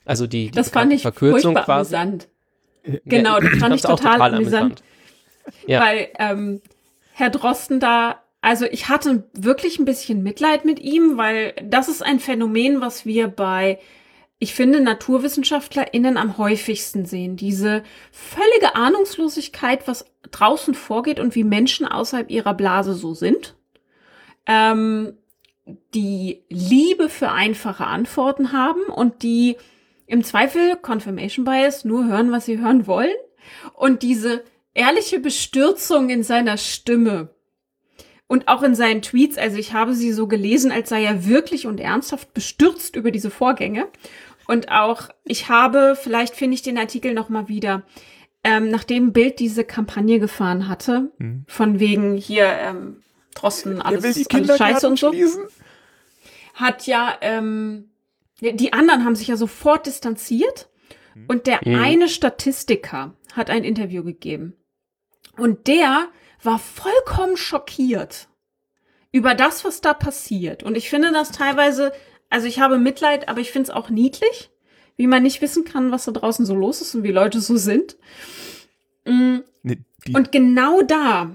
Also 0.04 0.28
die, 0.28 0.46
die 0.46 0.50
Das 0.52 0.70
fand 0.70 0.92
ich 0.92 1.02
Verkürzung 1.02 1.54
furchtbar 1.54 1.64
quasi. 1.64 1.96
amüsant. 1.96 2.28
Genau, 3.04 3.40
das 3.40 3.50
fand 3.58 3.74
ich 3.74 3.84
auch 3.86 3.98
total 3.98 4.34
amüsant. 4.34 4.82
Ja. 5.66 5.80
Weil 5.80 6.08
ähm, 6.18 6.60
Herr 7.12 7.30
Drosten 7.30 7.80
da, 7.80 8.20
also 8.46 8.64
ich 8.64 8.88
hatte 8.88 9.24
wirklich 9.32 9.80
ein 9.80 9.84
bisschen 9.84 10.22
Mitleid 10.22 10.64
mit 10.64 10.78
ihm, 10.78 11.16
weil 11.16 11.52
das 11.64 11.88
ist 11.88 12.00
ein 12.00 12.20
Phänomen, 12.20 12.80
was 12.80 13.04
wir 13.04 13.26
bei, 13.26 13.80
ich 14.38 14.54
finde, 14.54 14.80
NaturwissenschaftlerInnen 14.80 16.16
am 16.16 16.38
häufigsten 16.38 17.06
sehen. 17.06 17.36
Diese 17.36 17.82
völlige 18.12 18.76
Ahnungslosigkeit, 18.76 19.88
was 19.88 20.04
draußen 20.30 20.74
vorgeht 20.74 21.18
und 21.18 21.34
wie 21.34 21.42
Menschen 21.42 21.88
außerhalb 21.88 22.30
ihrer 22.30 22.54
Blase 22.54 22.94
so 22.94 23.14
sind. 23.14 23.56
Ähm, 24.46 25.14
die 25.92 26.44
Liebe 26.48 27.08
für 27.08 27.32
einfache 27.32 27.88
Antworten 27.88 28.52
haben 28.52 28.82
und 28.82 29.24
die 29.24 29.56
im 30.06 30.22
Zweifel 30.22 30.76
Confirmation 30.76 31.44
Bias 31.44 31.84
nur 31.84 32.06
hören, 32.06 32.30
was 32.30 32.44
sie 32.44 32.60
hören 32.60 32.86
wollen. 32.86 33.16
Und 33.74 34.04
diese 34.04 34.44
ehrliche 34.72 35.18
Bestürzung 35.18 36.10
in 36.10 36.22
seiner 36.22 36.58
Stimme 36.58 37.30
und 38.28 38.48
auch 38.48 38.62
in 38.62 38.74
seinen 38.74 39.02
Tweets, 39.02 39.38
also 39.38 39.56
ich 39.56 39.72
habe 39.72 39.94
sie 39.94 40.12
so 40.12 40.26
gelesen, 40.26 40.72
als 40.72 40.88
sei 40.88 41.04
er 41.04 41.26
wirklich 41.26 41.66
und 41.66 41.78
ernsthaft 41.80 42.34
bestürzt 42.34 42.96
über 42.96 43.10
diese 43.10 43.30
Vorgänge. 43.30 43.86
Und 44.48 44.70
auch, 44.70 45.08
ich 45.24 45.48
habe, 45.48 45.96
vielleicht 46.00 46.34
finde 46.34 46.54
ich 46.54 46.62
den 46.62 46.78
Artikel 46.78 47.14
noch 47.14 47.28
mal 47.28 47.48
wieder, 47.48 47.82
ähm, 48.44 48.70
nachdem 48.70 49.12
Bild 49.12 49.38
diese 49.40 49.64
Kampagne 49.64 50.18
gefahren 50.20 50.68
hatte, 50.68 51.10
Hm. 51.18 51.44
von 51.48 51.80
wegen 51.80 52.16
hier 52.16 52.46
ähm, 52.46 53.02
Drosten, 53.34 53.82
alles, 53.82 54.04
alles 54.30 54.56
scheiße 54.56 54.88
und 54.88 54.98
so, 54.98 55.12
schließen. 55.12 55.44
hat 56.54 56.86
ja, 56.86 57.16
ähm, 57.20 57.90
die 58.40 58.72
anderen 58.72 59.04
haben 59.04 59.16
sich 59.16 59.28
ja 59.28 59.36
sofort 59.36 59.86
distanziert 59.86 60.68
und 61.28 61.46
der 61.46 61.60
Mhm. 61.64 61.74
eine 61.74 62.08
Statistiker 62.08 63.14
hat 63.32 63.50
ein 63.50 63.64
Interview 63.64 64.04
gegeben 64.04 64.54
und 65.36 65.66
der 65.66 66.08
war 66.46 66.58
vollkommen 66.58 67.36
schockiert 67.36 68.28
über 69.12 69.34
das, 69.34 69.64
was 69.64 69.80
da 69.80 69.94
passiert. 69.94 70.62
Und 70.62 70.76
ich 70.76 70.88
finde 70.88 71.12
das 71.12 71.32
teilweise, 71.32 71.92
also 72.30 72.46
ich 72.46 72.60
habe 72.60 72.78
Mitleid, 72.78 73.28
aber 73.28 73.40
ich 73.40 73.50
finde 73.50 73.70
es 73.70 73.76
auch 73.76 73.90
niedlich, 73.90 74.50
wie 74.96 75.06
man 75.06 75.22
nicht 75.22 75.42
wissen 75.42 75.64
kann, 75.64 75.90
was 75.90 76.04
da 76.04 76.12
draußen 76.12 76.46
so 76.46 76.54
los 76.54 76.80
ist 76.80 76.94
und 76.94 77.02
wie 77.02 77.12
Leute 77.12 77.40
so 77.40 77.56
sind. 77.56 77.96
Mm, 79.04 79.38
Nee, 79.62 79.78
Und 80.14 80.30
genau 80.32 80.82
da 80.82 81.34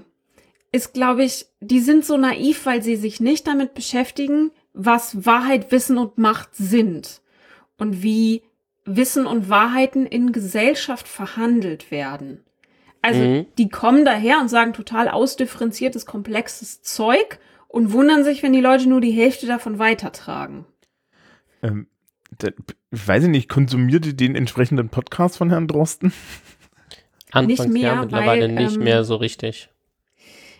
ist, 0.72 0.94
glaube 0.94 1.24
ich, 1.24 1.46
die 1.60 1.80
sind 1.80 2.04
so 2.04 2.16
naiv, 2.16 2.64
weil 2.64 2.82
sie 2.82 2.96
sich 2.96 3.20
nicht 3.20 3.46
damit 3.46 3.74
beschäftigen, 3.74 4.50
was 4.72 5.26
Wahrheit, 5.26 5.70
Wissen 5.70 5.98
und 5.98 6.16
Macht 6.16 6.56
sind 6.56 7.20
und 7.76 8.02
wie 8.02 8.42
Wissen 8.84 9.26
und 9.26 9.50
Wahrheiten 9.50 10.06
in 10.06 10.32
Gesellschaft 10.32 11.06
verhandelt 11.06 11.90
werden. 11.90 12.42
Also 13.02 13.20
Mhm. 13.20 13.46
die 13.58 13.68
kommen 13.68 14.04
daher 14.04 14.40
und 14.40 14.48
sagen 14.48 14.72
total 14.72 15.08
ausdifferenziertes, 15.08 16.06
komplexes 16.06 16.82
Zeug 16.82 17.38
und 17.68 17.92
wundern 17.92 18.22
sich, 18.24 18.42
wenn 18.42 18.52
die 18.52 18.60
Leute 18.60 18.88
nur 18.88 19.00
die 19.00 19.10
Hälfte 19.10 19.46
davon 19.46 19.78
weitertragen. 19.78 20.64
ähm, 21.62 21.86
da, 22.38 22.48
ich 22.90 23.08
weiß 23.08 23.24
ich 23.24 23.28
nicht, 23.28 23.48
konsumiert 23.48 24.06
ihr 24.06 24.14
den 24.14 24.34
entsprechenden 24.36 24.88
Podcast 24.88 25.36
von 25.36 25.50
Herrn 25.50 25.68
Drosten? 25.68 26.12
Anfangs 27.30 27.60
Nicht 27.60 27.72
mehr, 27.72 27.94
ja, 27.94 28.00
mittlerweile 28.02 28.46
weil, 28.48 28.64
nicht 28.64 28.76
ähm, 28.76 28.84
mehr 28.84 29.04
so 29.04 29.16
richtig. 29.16 29.68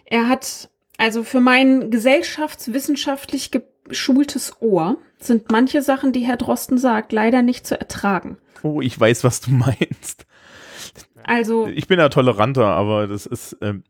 Er 0.04 0.28
hat, 0.28 0.68
also 0.98 1.22
für 1.24 1.40
mein 1.40 1.90
gesellschaftswissenschaftlich 1.90 3.50
geschultes 3.88 4.54
Ohr 4.60 4.96
sind 5.18 5.50
manche 5.50 5.82
Sachen, 5.82 6.12
die 6.12 6.20
Herr 6.26 6.36
Drosten 6.36 6.78
sagt, 6.78 7.12
leider 7.12 7.42
nicht 7.42 7.66
zu 7.66 7.78
ertragen. 7.78 8.38
Oh, 8.62 8.80
ich 8.80 8.98
weiß, 8.98 9.24
was 9.24 9.40
du 9.40 9.50
meinst. 9.52 10.26
Also 11.24 11.66
Ich 11.68 11.86
bin 11.88 11.98
ja 11.98 12.08
toleranter, 12.08 12.66
aber 12.66 13.06
das 13.06 13.26
ist, 13.26 13.56
ähm, 13.60 13.84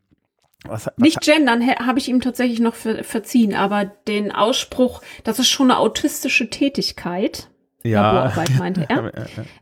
was, 0.65 0.85
was, 0.87 0.93
nicht 0.97 1.19
gendern 1.21 1.65
habe 1.67 1.99
ich 1.99 2.07
ihm 2.07 2.21
tatsächlich 2.21 2.59
noch 2.59 2.75
ver 2.75 3.03
verziehen, 3.03 3.53
aber 3.55 3.85
den 3.85 4.31
Ausspruch, 4.31 5.01
das 5.23 5.39
ist 5.39 5.49
schon 5.49 5.69
eine 5.71 5.79
autistische 5.79 6.49
Tätigkeit, 6.49 7.49
ja, 7.83 8.01
Laborarbeit 8.13 8.49
meinte 8.57 8.85
er, 8.89 9.13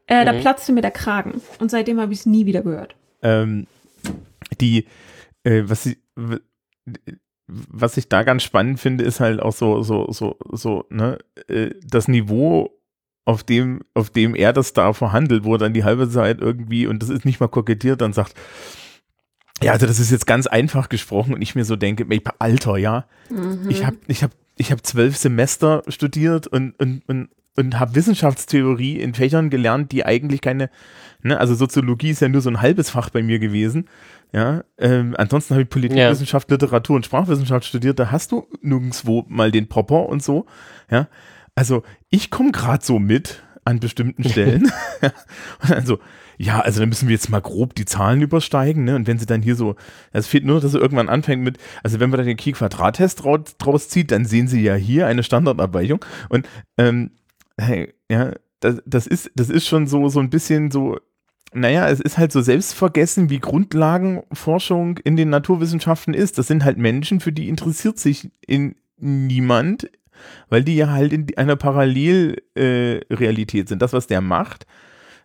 äh, 0.07 0.25
da 0.25 0.33
Mhm. 0.33 0.41
platzte 0.41 0.71
mir 0.73 0.81
der 0.81 0.91
Kragen 0.91 1.41
und 1.59 1.71
seitdem 1.71 1.99
habe 1.99 2.13
ich 2.13 2.19
es 2.19 2.25
nie 2.27 2.45
wieder 2.45 2.61
gehört. 2.61 2.95
ähm, 3.23 3.65
die, 4.59 4.85
äh, 5.43 5.63
was 5.65 5.85
ich, 5.87 5.97
w- 6.15 6.39
was 7.47 7.97
ich 7.97 8.07
da 8.09 8.23
ganz 8.23 8.43
spannend 8.43 8.79
finde, 8.79 9.03
ist 9.03 9.19
halt 9.19 9.41
auch 9.41 9.53
so, 9.53 9.81
so, 9.81 10.11
so, 10.11 10.37
so, 10.51 10.85
ne, 10.89 11.17
äh, 11.47 11.71
das 11.83 12.07
Niveau, 12.07 12.69
auf 13.25 13.43
dem, 13.43 13.81
auf 13.93 14.09
dem 14.09 14.35
er 14.35 14.51
das 14.53 14.73
da 14.73 14.93
verhandelt, 14.93 15.43
wo 15.43 15.55
er 15.55 15.59
dann 15.59 15.73
die 15.73 15.83
halbe 15.83 16.09
Zeit 16.09 16.39
irgendwie, 16.41 16.87
und 16.87 17.01
das 17.01 17.09
ist 17.09 17.25
nicht 17.25 17.39
mal 17.39 17.47
kokettiert, 17.47 18.01
dann 18.01 18.13
sagt, 18.13 18.33
ja, 19.63 19.73
also 19.73 19.85
das 19.85 19.99
ist 19.99 20.11
jetzt 20.11 20.25
ganz 20.25 20.47
einfach 20.47 20.89
gesprochen 20.89 21.33
und 21.33 21.41
ich 21.41 21.53
mir 21.55 21.65
so 21.65 21.75
denke, 21.75 22.05
Alter, 22.39 22.77
ja, 22.77 23.05
Mhm. 23.29 23.69
ich 23.69 23.85
habe 23.85 23.97
ich 24.07 24.23
hab, 24.23 24.31
ich 24.57 24.71
hab 24.71 24.85
zwölf 24.85 25.15
Semester 25.15 25.83
studiert 25.87 26.47
und, 26.47 26.77
und, 26.79 27.03
und, 27.07 27.29
und 27.55 27.79
habe 27.79 27.95
Wissenschaftstheorie 27.95 28.99
in 28.99 29.13
Fächern 29.13 29.49
gelernt, 29.49 29.91
die 29.91 30.03
eigentlich 30.05 30.41
keine, 30.41 30.69
ne, 31.21 31.39
also 31.39 31.53
Soziologie 31.53 32.09
ist 32.09 32.21
ja 32.21 32.27
nur 32.29 32.41
so 32.41 32.49
ein 32.49 32.61
halbes 32.61 32.89
Fach 32.89 33.09
bei 33.09 33.21
mir 33.21 33.39
gewesen. 33.39 33.87
Ja, 34.33 34.63
ähm, 34.77 35.13
ansonsten 35.17 35.53
habe 35.53 35.63
ich 35.63 35.69
Politikwissenschaft, 35.69 36.49
Literatur 36.49 36.95
und 36.95 37.05
Sprachwissenschaft 37.05 37.65
studiert, 37.65 37.99
da 37.99 38.11
hast 38.11 38.31
du 38.31 38.47
nirgendwo 38.61 39.25
mal 39.27 39.51
den 39.51 39.67
Popper 39.67 40.07
und 40.07 40.23
so. 40.23 40.45
Ja, 40.89 41.07
also 41.61 41.83
ich 42.09 42.31
komme 42.31 42.51
gerade 42.51 42.83
so 42.83 42.97
mit 42.97 43.43
an 43.65 43.79
bestimmten 43.79 44.27
Stellen. 44.27 44.63
und 45.61 45.69
dann 45.69 45.85
so, 45.85 45.99
ja, 46.39 46.59
also 46.59 46.79
dann 46.79 46.89
müssen 46.89 47.07
wir 47.07 47.13
jetzt 47.13 47.29
mal 47.29 47.39
grob 47.39 47.75
die 47.75 47.85
Zahlen 47.85 48.23
übersteigen, 48.23 48.83
ne? 48.83 48.95
Und 48.95 49.05
wenn 49.05 49.19
sie 49.19 49.27
dann 49.27 49.43
hier 49.43 49.55
so, 49.55 49.75
es 50.11 50.25
fehlt 50.25 50.43
nur, 50.43 50.59
dass 50.59 50.71
sie 50.71 50.79
irgendwann 50.79 51.07
anfängt 51.07 51.43
mit, 51.43 51.59
also 51.83 51.99
wenn 51.99 52.09
man 52.09 52.17
dann 52.17 52.25
den 52.25 52.37
Kie-Quadrat-Test 52.37 53.23
draus, 53.23 53.57
draus 53.59 53.89
zieht, 53.89 54.09
dann 54.09 54.25
sehen 54.25 54.47
sie 54.47 54.63
ja 54.63 54.73
hier 54.73 55.05
eine 55.05 55.21
Standardabweichung. 55.21 56.03
Und 56.29 56.49
ähm, 56.79 57.11
hey, 57.59 57.93
ja, 58.09 58.33
das, 58.59 58.81
das 58.87 59.05
ist, 59.05 59.29
das 59.35 59.51
ist 59.51 59.67
schon 59.67 59.85
so, 59.85 60.09
so 60.09 60.19
ein 60.19 60.31
bisschen 60.31 60.71
so, 60.71 60.97
naja, 61.53 61.87
es 61.89 61.99
ist 61.99 62.17
halt 62.17 62.31
so 62.31 62.41
selbstvergessen, 62.41 63.29
wie 63.29 63.37
Grundlagenforschung 63.37 64.97
in 64.97 65.15
den 65.15 65.29
Naturwissenschaften 65.29 66.15
ist. 66.15 66.39
Das 66.39 66.47
sind 66.47 66.65
halt 66.65 66.79
Menschen, 66.79 67.19
für 67.19 67.31
die 67.31 67.49
interessiert 67.49 67.99
sich 67.99 68.31
in 68.47 68.77
niemand, 68.97 69.87
weil 70.49 70.63
die 70.63 70.75
ja 70.75 70.89
halt 70.89 71.13
in 71.13 71.27
einer 71.37 71.55
Parallelrealität 71.55 73.65
äh, 73.65 73.67
sind. 73.67 73.81
Das, 73.81 73.93
was 73.93 74.07
der 74.07 74.21
macht, 74.21 74.65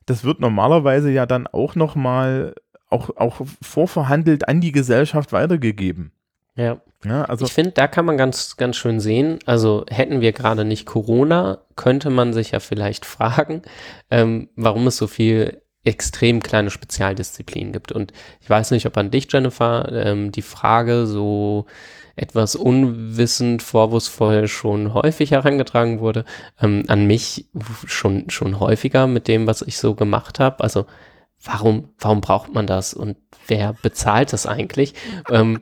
das 0.07 0.25
wird 0.25 0.41
normalerweise 0.41 1.11
ja 1.11 1.27
dann 1.27 1.47
auch 1.47 1.75
nochmal 1.75 2.55
auch, 2.89 3.11
auch 3.17 3.41
vorverhandelt 3.61 4.49
an 4.49 4.61
die 4.61 4.73
Gesellschaft 4.73 5.33
weitergegeben. 5.33 6.13
Ja. 6.57 6.81
Ja, 7.05 7.25
also 7.25 7.45
ich 7.45 7.53
finde, 7.53 7.73
da 7.73 7.87
kann 7.87 8.07
man 8.07 8.17
ganz, 8.17 8.57
ganz 8.57 8.77
schön 8.77 9.01
sehen, 9.01 9.39
also 9.45 9.85
hätten 9.89 10.23
wir 10.23 10.33
gerade 10.33 10.65
nicht 10.65 10.87
Corona, 10.87 11.59
könnte 11.77 12.11
man 12.11 12.33
sich 12.33 12.53
ja 12.53 12.59
vielleicht 12.59 13.05
fragen, 13.07 13.63
ähm, 14.11 14.49
warum 14.57 14.87
es 14.87 14.97
so 14.97 15.07
viel 15.07 15.61
extrem 15.85 16.43
kleine 16.43 16.71
Spezialdisziplinen 16.71 17.73
gibt. 17.73 17.93
Und 17.93 18.13
ich 18.41 18.51
weiß 18.51 18.73
nicht, 18.73 18.87
ob 18.87 18.97
an 18.97 19.13
dich, 19.13 19.31
Jennifer, 19.31 19.89
ähm, 19.93 20.33
die 20.33 20.43
Frage 20.43 21.07
so 21.07 21.67
etwas 22.17 22.57
unwissend, 22.57 23.63
vorwurfsvoll 23.63 24.49
schon 24.49 24.95
häufig 24.95 25.31
herangetragen 25.31 26.01
wurde, 26.01 26.25
ähm, 26.61 26.85
an 26.89 27.07
mich 27.07 27.47
schon, 27.87 28.31
schon 28.31 28.59
häufiger 28.59 29.07
mit 29.07 29.29
dem, 29.29 29.47
was 29.47 29.63
ich 29.63 29.77
so 29.77 29.95
gemacht 29.95 30.41
habe. 30.41 30.65
Also 30.65 30.87
warum, 31.45 31.91
warum 31.99 32.23
braucht 32.23 32.55
man 32.55 32.67
das 32.67 32.95
und 32.95 33.17
wer 33.47 33.75
bezahlt 33.75 34.33
das 34.33 34.47
eigentlich? 34.47 34.95
ähm, 35.31 35.61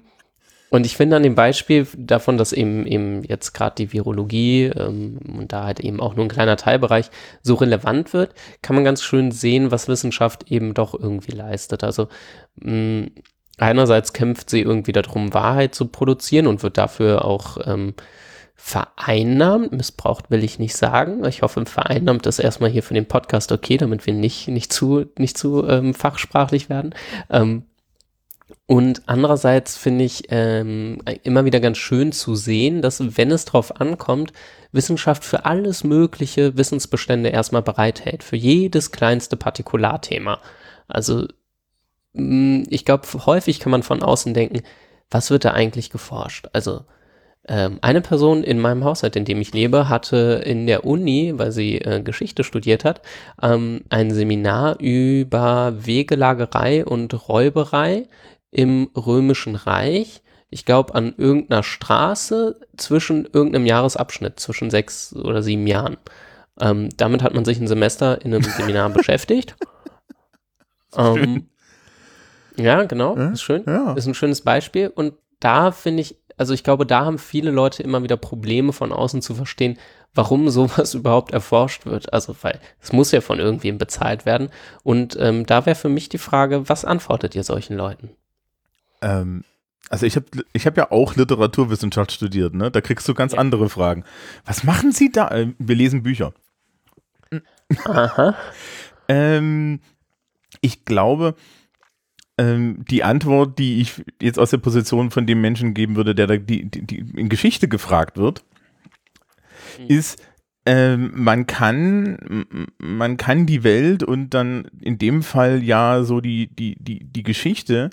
und 0.70 0.86
ich 0.86 0.96
finde 0.96 1.14
an 1.14 1.22
dem 1.22 1.36
Beispiel 1.36 1.86
davon, 1.96 2.36
dass 2.36 2.52
eben 2.52 2.84
eben 2.84 3.22
jetzt 3.22 3.52
gerade 3.52 3.76
die 3.76 3.92
Virologie 3.92 4.64
ähm, 4.64 5.20
und 5.38 5.52
da 5.52 5.64
halt 5.64 5.78
eben 5.78 6.00
auch 6.00 6.16
nur 6.16 6.24
ein 6.24 6.30
kleiner 6.30 6.56
Teilbereich 6.56 7.10
so 7.42 7.54
relevant 7.54 8.12
wird, 8.12 8.34
kann 8.60 8.74
man 8.74 8.84
ganz 8.84 9.02
schön 9.02 9.30
sehen, 9.30 9.70
was 9.70 9.86
Wissenschaft 9.86 10.50
eben 10.50 10.74
doch 10.74 10.98
irgendwie 10.98 11.30
leistet. 11.30 11.84
Also 11.84 12.08
mh, 12.56 13.06
einerseits 13.58 14.12
kämpft 14.12 14.50
sie 14.50 14.60
irgendwie 14.60 14.92
darum, 14.92 15.34
Wahrheit 15.34 15.74
zu 15.74 15.86
produzieren 15.86 16.46
und 16.46 16.62
wird 16.62 16.78
dafür 16.78 17.24
auch 17.24 17.58
ähm, 17.64 17.94
vereinnahmt. 18.54 19.72
Missbraucht 19.72 20.30
will 20.30 20.42
ich 20.42 20.58
nicht 20.58 20.76
sagen. 20.76 21.24
Ich 21.26 21.42
hoffe, 21.42 21.64
vereinnahmt 21.66 22.26
ist 22.26 22.38
erstmal 22.38 22.70
hier 22.70 22.82
für 22.82 22.94
den 22.94 23.06
Podcast 23.06 23.52
okay, 23.52 23.76
damit 23.76 24.06
wir 24.06 24.14
nicht, 24.14 24.48
nicht 24.48 24.72
zu, 24.72 25.06
nicht 25.18 25.36
zu 25.36 25.66
ähm, 25.66 25.94
fachsprachlich 25.94 26.68
werden. 26.68 26.94
Ähm, 27.30 27.64
und 28.66 29.02
andererseits 29.06 29.76
finde 29.76 30.04
ich 30.04 30.24
ähm, 30.30 30.98
immer 31.22 31.44
wieder 31.44 31.60
ganz 31.60 31.76
schön 31.76 32.12
zu 32.12 32.34
sehen, 32.34 32.80
dass, 32.80 33.16
wenn 33.18 33.30
es 33.30 33.44
drauf 33.44 33.80
ankommt, 33.80 34.32
Wissenschaft 34.72 35.24
für 35.24 35.44
alles 35.44 35.84
mögliche 35.84 36.56
Wissensbestände 36.56 37.28
erstmal 37.28 37.62
bereithält, 37.62 38.22
für 38.22 38.36
jedes 38.36 38.90
kleinste 38.90 39.36
Partikularthema. 39.36 40.40
Also 40.88 41.26
ich 42.14 42.84
glaube, 42.84 43.06
häufig 43.26 43.60
kann 43.60 43.72
man 43.72 43.82
von 43.82 44.02
außen 44.02 44.34
denken, 44.34 44.62
was 45.10 45.30
wird 45.30 45.44
da 45.44 45.50
eigentlich 45.50 45.90
geforscht? 45.90 46.48
Also 46.52 46.82
ähm, 47.46 47.78
eine 47.82 48.00
Person 48.00 48.42
in 48.42 48.58
meinem 48.58 48.84
Haushalt, 48.84 49.16
in 49.16 49.24
dem 49.24 49.40
ich 49.40 49.52
lebe, 49.52 49.88
hatte 49.88 50.42
in 50.44 50.66
der 50.66 50.84
Uni, 50.84 51.32
weil 51.36 51.52
sie 51.52 51.78
äh, 51.78 52.00
Geschichte 52.02 52.44
studiert 52.44 52.84
hat, 52.84 53.02
ähm, 53.42 53.82
ein 53.90 54.10
Seminar 54.12 54.80
über 54.80 55.74
Wegelagerei 55.76 56.84
und 56.84 57.28
Räuberei 57.28 58.08
im 58.50 58.90
Römischen 58.96 59.56
Reich. 59.56 60.22
Ich 60.48 60.64
glaube, 60.64 60.94
an 60.94 61.14
irgendeiner 61.18 61.64
Straße 61.64 62.60
zwischen 62.76 63.26
irgendeinem 63.30 63.66
Jahresabschnitt, 63.66 64.38
zwischen 64.40 64.70
sechs 64.70 65.14
oder 65.14 65.42
sieben 65.42 65.66
Jahren. 65.66 65.96
Ähm, 66.60 66.88
damit 66.96 67.22
hat 67.22 67.34
man 67.34 67.44
sich 67.44 67.58
ein 67.60 67.66
Semester 67.66 68.24
in 68.24 68.32
einem 68.32 68.44
Seminar 68.56 68.90
beschäftigt. 68.90 69.56
Ähm, 70.96 71.48
ja, 72.56 72.84
genau, 72.84 73.16
Ja, 73.16 73.30
ist 73.30 73.42
schön. 73.42 73.62
ja. 73.66 73.92
Ist 73.94 74.06
ein 74.06 74.14
schönes 74.14 74.40
Beispiel. 74.42 74.88
Und 74.88 75.14
da 75.40 75.72
finde 75.72 76.02
ich, 76.02 76.16
also 76.36 76.54
ich 76.54 76.64
glaube, 76.64 76.86
da 76.86 77.04
haben 77.04 77.18
viele 77.18 77.50
Leute 77.50 77.82
immer 77.82 78.02
wieder 78.02 78.16
Probleme 78.16 78.72
von 78.72 78.92
außen 78.92 79.22
zu 79.22 79.34
verstehen, 79.34 79.78
warum 80.14 80.48
sowas 80.50 80.94
überhaupt 80.94 81.32
erforscht 81.32 81.86
wird. 81.86 82.12
Also, 82.12 82.34
weil 82.42 82.60
es 82.80 82.92
muss 82.92 83.12
ja 83.12 83.20
von 83.20 83.38
irgendwem 83.40 83.78
bezahlt 83.78 84.24
werden. 84.26 84.48
Und 84.82 85.16
ähm, 85.20 85.46
da 85.46 85.66
wäre 85.66 85.76
für 85.76 85.88
mich 85.88 86.08
die 86.08 86.18
Frage, 86.18 86.68
was 86.68 86.84
antwortet 86.84 87.34
ihr 87.34 87.44
solchen 87.44 87.76
Leuten? 87.76 88.10
Ähm, 89.02 89.44
also 89.90 90.06
ich 90.06 90.16
habe 90.16 90.26
ich 90.54 90.66
hab 90.66 90.76
ja 90.78 90.90
auch 90.90 91.14
Literaturwissenschaft 91.14 92.10
studiert, 92.12 92.54
ne? 92.54 92.70
Da 92.70 92.80
kriegst 92.80 93.06
du 93.06 93.12
ganz 93.14 93.32
Ja. 93.32 93.38
andere 93.38 93.68
Fragen. 93.68 94.04
Was 94.46 94.64
machen 94.64 94.92
Sie 94.92 95.12
da? 95.12 95.30
Ähm, 95.30 95.54
Wir 95.58 95.76
lesen 95.76 96.02
Bücher. 96.02 96.32
Aha. 97.84 98.34
Ähm, 99.08 99.80
ich 100.60 100.84
glaube, 100.84 101.34
ähm, 102.38 102.84
die 102.90 103.04
Antwort, 103.04 103.58
die 103.58 103.80
ich 103.80 104.02
jetzt 104.20 104.38
aus 104.38 104.50
der 104.50 104.58
Position 104.58 105.10
von 105.10 105.26
dem 105.26 105.40
Menschen 105.40 105.74
geben 105.74 105.96
würde, 105.96 106.14
der 106.14 106.26
da 106.26 106.36
die, 106.36 106.68
die, 106.68 106.86
die 106.86 106.98
in 107.16 107.28
Geschichte 107.28 107.68
gefragt 107.68 108.16
wird, 108.16 108.44
Mhm. 109.78 109.86
ist, 109.88 110.22
ähm, 110.66 111.10
man 111.14 111.46
kann, 111.46 112.46
man 112.78 113.16
kann 113.16 113.46
die 113.46 113.64
Welt 113.64 114.02
und 114.02 114.32
dann 114.32 114.64
in 114.80 114.98
dem 114.98 115.22
Fall 115.22 115.62
ja 115.62 116.02
so 116.04 116.20
die, 116.20 116.48
die, 116.54 116.76
die, 116.78 117.04
die 117.04 117.22
Geschichte 117.22 117.90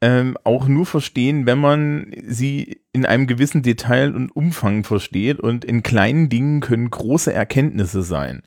ähm, 0.00 0.36
auch 0.44 0.66
nur 0.66 0.86
verstehen, 0.86 1.44
wenn 1.44 1.58
man 1.58 2.12
sie 2.26 2.80
in 2.92 3.04
einem 3.04 3.26
gewissen 3.26 3.62
Detail 3.62 4.14
und 4.14 4.34
Umfang 4.34 4.84
versteht 4.84 5.40
und 5.40 5.64
in 5.64 5.82
kleinen 5.82 6.30
Dingen 6.30 6.60
können 6.60 6.88
große 6.88 7.32
Erkenntnisse 7.32 8.02
sein. 8.02 8.42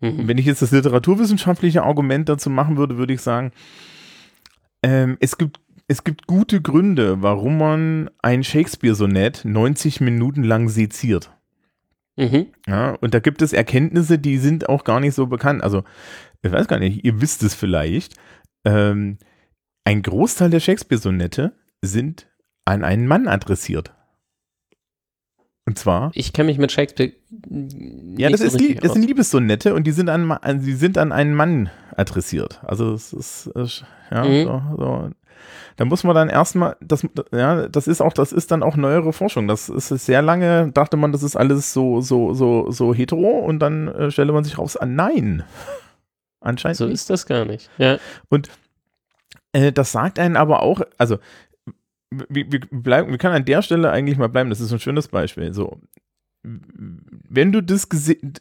Mhm. 0.00 0.28
Wenn 0.28 0.38
ich 0.38 0.46
jetzt 0.46 0.62
das 0.62 0.70
literaturwissenschaftliche 0.70 1.82
Argument 1.82 2.28
dazu 2.28 2.50
machen 2.50 2.76
würde, 2.76 2.98
würde 2.98 3.14
ich 3.14 3.20
sagen, 3.20 3.50
ähm, 4.82 5.16
es 5.20 5.38
gibt 5.38 5.60
es 5.90 6.04
gibt 6.04 6.26
gute 6.26 6.60
Gründe, 6.60 7.22
warum 7.22 7.56
man 7.56 8.10
ein 8.20 8.44
Shakespeare-Sonett 8.44 9.46
90 9.46 10.02
Minuten 10.02 10.44
lang 10.44 10.68
seziert. 10.68 11.30
Mhm. 12.16 12.48
Ja, 12.66 12.90
und 13.00 13.14
da 13.14 13.20
gibt 13.20 13.40
es 13.40 13.54
Erkenntnisse, 13.54 14.18
die 14.18 14.36
sind 14.36 14.68
auch 14.68 14.84
gar 14.84 15.00
nicht 15.00 15.14
so 15.14 15.26
bekannt. 15.26 15.62
Also, 15.62 15.84
ich 16.42 16.52
weiß 16.52 16.68
gar 16.68 16.78
nicht, 16.78 17.04
ihr 17.06 17.22
wisst 17.22 17.42
es 17.42 17.54
vielleicht. 17.54 18.16
Ähm, 18.66 19.16
ein 19.84 20.02
Großteil 20.02 20.50
der 20.50 20.60
Shakespeare-Sonette 20.60 21.54
sind 21.80 22.28
an 22.66 22.84
einen 22.84 23.06
Mann 23.06 23.26
adressiert. 23.26 23.94
Und 25.68 25.78
zwar, 25.78 26.10
Ich 26.14 26.32
kenne 26.32 26.46
mich 26.46 26.56
mit 26.56 26.72
Shakespeare. 26.72 27.12
ja, 28.16 28.30
das, 28.30 28.40
so 28.40 28.46
ist, 28.46 28.82
das 28.82 28.94
sind. 28.94 29.02
Liebessonette 29.06 29.74
und 29.74 29.86
die 29.86 29.92
sind 29.92 30.08
an, 30.08 30.32
an, 30.32 30.62
die 30.64 30.72
sind 30.72 30.96
an 30.96 31.12
einen 31.12 31.34
Mann 31.34 31.68
adressiert. 31.94 32.58
Also, 32.64 32.94
es 32.94 33.12
ist, 33.12 33.84
ja, 34.10 34.24
Mhm. 34.24 34.44
so, 34.44 34.62
so. 34.78 35.10
Da 35.76 35.84
muss 35.84 36.04
man 36.04 36.14
dann 36.14 36.30
erstmal, 36.30 36.76
das, 36.80 37.06
ja, 37.32 37.68
das 37.68 37.86
ist 37.86 38.00
auch, 38.00 38.14
das 38.14 38.32
ist 38.32 38.50
dann 38.50 38.62
auch 38.62 38.76
neuere 38.76 39.12
Forschung. 39.12 39.46
Das 39.46 39.68
ist 39.68 39.88
sehr 39.88 40.22
lange, 40.22 40.72
dachte 40.72 40.96
man, 40.96 41.12
das 41.12 41.22
ist 41.22 41.36
alles 41.36 41.74
so, 41.74 42.00
so, 42.00 42.32
so, 42.32 42.70
so 42.70 42.94
hetero 42.94 43.40
und 43.40 43.58
dann 43.58 43.88
äh, 43.88 44.10
stellte 44.10 44.32
man 44.32 44.44
sich 44.44 44.56
raus, 44.56 44.78
ah, 44.78 44.86
nein. 44.86 45.44
Anscheinend 46.40 46.78
So 46.78 46.84
nicht. 46.86 46.94
ist 46.94 47.10
das 47.10 47.26
gar 47.26 47.44
nicht. 47.44 47.68
Ja. 47.76 47.98
Äh, 49.52 49.70
das 49.72 49.92
sagt 49.92 50.18
einen 50.18 50.36
aber 50.38 50.62
auch, 50.62 50.80
also 50.96 51.18
wir, 52.10 52.50
wir, 52.50 52.60
bleiben, 52.70 53.10
wir 53.10 53.18
können 53.18 53.34
an 53.36 53.44
der 53.44 53.62
Stelle 53.62 53.90
eigentlich 53.90 54.18
mal 54.18 54.28
bleiben, 54.28 54.50
das 54.50 54.60
ist 54.60 54.72
ein 54.72 54.80
schönes 54.80 55.08
Beispiel. 55.08 55.52
So, 55.52 55.80
wenn 56.42 57.52
du 57.52 57.62
das, 57.62 57.88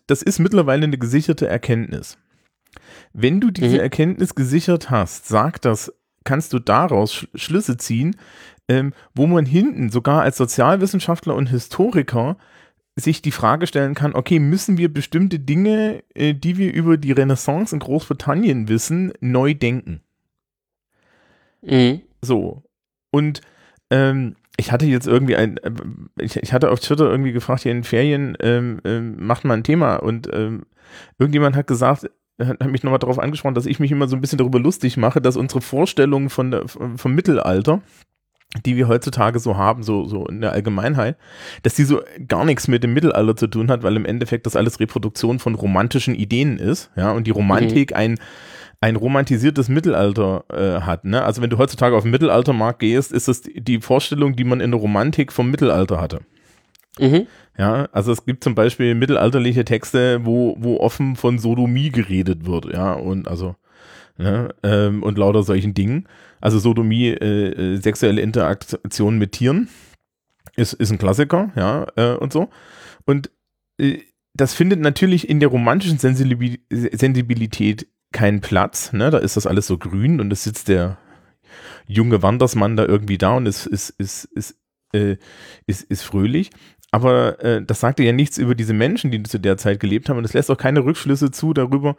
das 0.07 0.22
ist 0.22 0.39
mittlerweile 0.39 0.86
eine 0.86 0.97
gesicherte 0.97 1.47
Erkenntnis. 1.47 2.18
Wenn 3.13 3.41
du 3.41 3.51
diese 3.51 3.76
Mhm. 3.76 3.82
Erkenntnis 3.82 4.36
gesichert 4.36 4.89
hast, 4.89 5.28
sagt 5.28 5.65
das, 5.65 5.91
kannst 6.24 6.53
du 6.53 6.59
daraus 6.59 7.13
Sch 7.13 7.28
Schlüsse 7.36 7.78
ziehen, 7.78 8.15
ähm, 8.68 8.93
wo 9.15 9.28
man 9.28 9.45
hinten 9.45 9.89
sogar 9.89 10.22
als 10.22 10.38
Sozialwissenschaftler 10.38 11.36
und 11.36 11.47
Historiker 11.47 12.38
sich 12.95 13.22
die 13.22 13.32
Frage 13.32 13.68
stellen 13.68 13.93
kann, 13.93 14.13
okay, 14.15 14.39
müssen 14.39 14.78
wir 14.78 14.91
bestimmte 14.93 15.39
Dinge, 15.39 16.03
äh, 16.15 16.34
die 16.34 16.57
wir 16.57 16.74
über 16.74 16.97
die 16.97 17.11
Renaissance 17.11 17.74
in 17.74 17.80
Großbritannien 17.80 18.68
wissen, 18.68 19.13
neu 19.20 19.53
denken? 19.53 20.01
Mhm. 21.61 22.01
So. 22.22 22.63
Und 23.11 23.41
ähm, 23.89 24.35
ich 24.57 24.71
hatte 24.71 24.85
jetzt 24.85 25.07
irgendwie 25.07 25.35
ein, 25.35 25.57
äh, 25.57 25.71
ich, 26.19 26.35
ich 26.38 26.53
hatte 26.53 26.71
auf 26.71 26.79
Twitter 26.79 27.09
irgendwie 27.09 27.31
gefragt, 27.31 27.63
hier 27.63 27.71
in 27.71 27.83
Ferien 27.83 28.38
ähm, 28.41 28.81
ähm, 28.83 29.15
macht 29.25 29.45
man 29.45 29.59
ein 29.59 29.63
Thema? 29.63 29.97
Und 29.97 30.29
ähm, 30.33 30.63
irgendjemand 31.19 31.55
hat 31.55 31.67
gesagt, 31.67 32.09
hat, 32.39 32.65
mich 32.67 32.83
nochmal 32.83 32.99
darauf 32.99 33.19
angesprochen, 33.19 33.55
dass 33.55 33.65
ich 33.65 33.79
mich 33.79 33.91
immer 33.91 34.07
so 34.07 34.15
ein 34.15 34.21
bisschen 34.21 34.38
darüber 34.38 34.59
lustig 34.59 34.97
mache, 34.97 35.21
dass 35.21 35.38
unsere 35.38 35.61
Vorstellung 35.61 36.29
von 36.29 36.51
der, 36.51 36.67
vom 36.67 37.13
Mittelalter, 37.13 37.81
die 38.65 38.75
wir 38.75 38.88
heutzutage 38.88 39.39
so 39.39 39.57
haben, 39.57 39.83
so, 39.83 40.05
so 40.05 40.25
in 40.27 40.41
der 40.41 40.53
Allgemeinheit, 40.53 41.17
dass 41.63 41.75
die 41.75 41.83
so 41.83 42.01
gar 42.27 42.45
nichts 42.45 42.67
mit 42.67 42.83
dem 42.83 42.93
Mittelalter 42.93 43.35
zu 43.35 43.47
tun 43.47 43.69
hat, 43.69 43.83
weil 43.83 43.95
im 43.95 44.05
Endeffekt 44.05 44.45
das 44.45 44.55
alles 44.55 44.79
Reproduktion 44.79 45.39
von 45.39 45.55
romantischen 45.55 46.15
Ideen 46.15 46.57
ist, 46.57 46.91
ja, 46.95 47.11
und 47.11 47.27
die 47.27 47.31
Romantik 47.31 47.95
ein 47.95 48.19
ein 48.80 48.95
romantisiertes 48.95 49.69
Mittelalter 49.69 50.45
äh, 50.51 50.82
hat. 50.82 51.03
Ne? 51.03 51.23
Also 51.23 51.41
wenn 51.41 51.49
du 51.49 51.57
heutzutage 51.57 51.95
auf 51.95 52.03
den 52.03 52.11
Mittelaltermarkt 52.11 52.80
gehst, 52.80 53.11
ist 53.11 53.28
es 53.28 53.41
die 53.41 53.82
Vorstellung, 53.82 54.36
die 54.36 54.43
man 54.43 54.59
in 54.59 54.71
der 54.71 54.80
Romantik 54.80 55.34
vom 55.34 55.49
Mittelalter 55.49 55.99
hatte. 55.99 56.21
Mhm. 56.99 57.28
Ja, 57.57 57.88
also 57.91 58.11
es 58.11 58.25
gibt 58.25 58.43
zum 58.43 58.55
Beispiel 58.55 58.93
mittelalterliche 58.95 59.65
Texte, 59.65 60.25
wo, 60.25 60.55
wo 60.59 60.78
offen 60.80 61.15
von 61.15 61.39
Sodomie 61.39 61.89
geredet 61.89 62.45
wird, 62.45 62.65
ja, 62.65 62.93
und 62.93 63.28
also, 63.28 63.55
ne, 64.17 64.53
ähm, 64.63 65.01
und 65.03 65.17
lauter 65.17 65.43
solchen 65.43 65.73
Dingen. 65.73 66.07
Also 66.39 66.59
Sodomie, 66.59 67.07
äh, 67.07 67.75
äh, 67.75 67.78
sexuelle 67.78 68.21
Interaktion 68.21 69.17
mit 69.17 69.32
Tieren 69.32 69.69
ist, 70.55 70.73
ist 70.73 70.91
ein 70.91 70.99
Klassiker, 70.99 71.51
ja, 71.55 71.88
äh, 71.95 72.15
und 72.15 72.32
so. 72.32 72.49
Und 73.05 73.32
äh, 73.80 73.99
das 74.34 74.53
findet 74.53 74.80
natürlich 74.80 75.28
in 75.28 75.39
der 75.39 75.49
romantischen 75.49 75.97
Sensibil 75.97 76.59
Sensibilität 76.69 77.88
keinen 78.11 78.41
Platz, 78.41 78.93
ne, 78.93 79.09
da 79.09 79.17
ist 79.17 79.37
das 79.37 79.47
alles 79.47 79.67
so 79.67 79.77
grün 79.77 80.19
und 80.19 80.31
es 80.31 80.43
sitzt 80.43 80.67
der 80.69 80.97
junge 81.87 82.21
Wandersmann 82.21 82.77
da 82.77 82.85
irgendwie 82.85 83.17
da 83.17 83.35
und 83.35 83.45
ist, 83.45 83.65
ist, 83.65 83.89
ist, 83.91 84.25
ist, 84.25 84.55
äh, 84.93 85.17
ist, 85.65 85.83
ist 85.83 86.03
fröhlich. 86.03 86.51
Aber 86.91 87.43
äh, 87.43 87.63
das 87.63 87.79
sagte 87.79 88.03
ja 88.03 88.11
nichts 88.13 88.37
über 88.37 88.55
diese 88.55 88.73
Menschen, 88.73 89.11
die 89.11 89.21
zu 89.23 89.39
der 89.39 89.57
Zeit 89.57 89.79
gelebt 89.79 90.09
haben. 90.09 90.17
Und 90.17 90.25
es 90.25 90.33
lässt 90.33 90.49
auch 90.49 90.57
keine 90.57 90.85
Rückschlüsse 90.85 91.31
zu 91.31 91.53
darüber, 91.53 91.97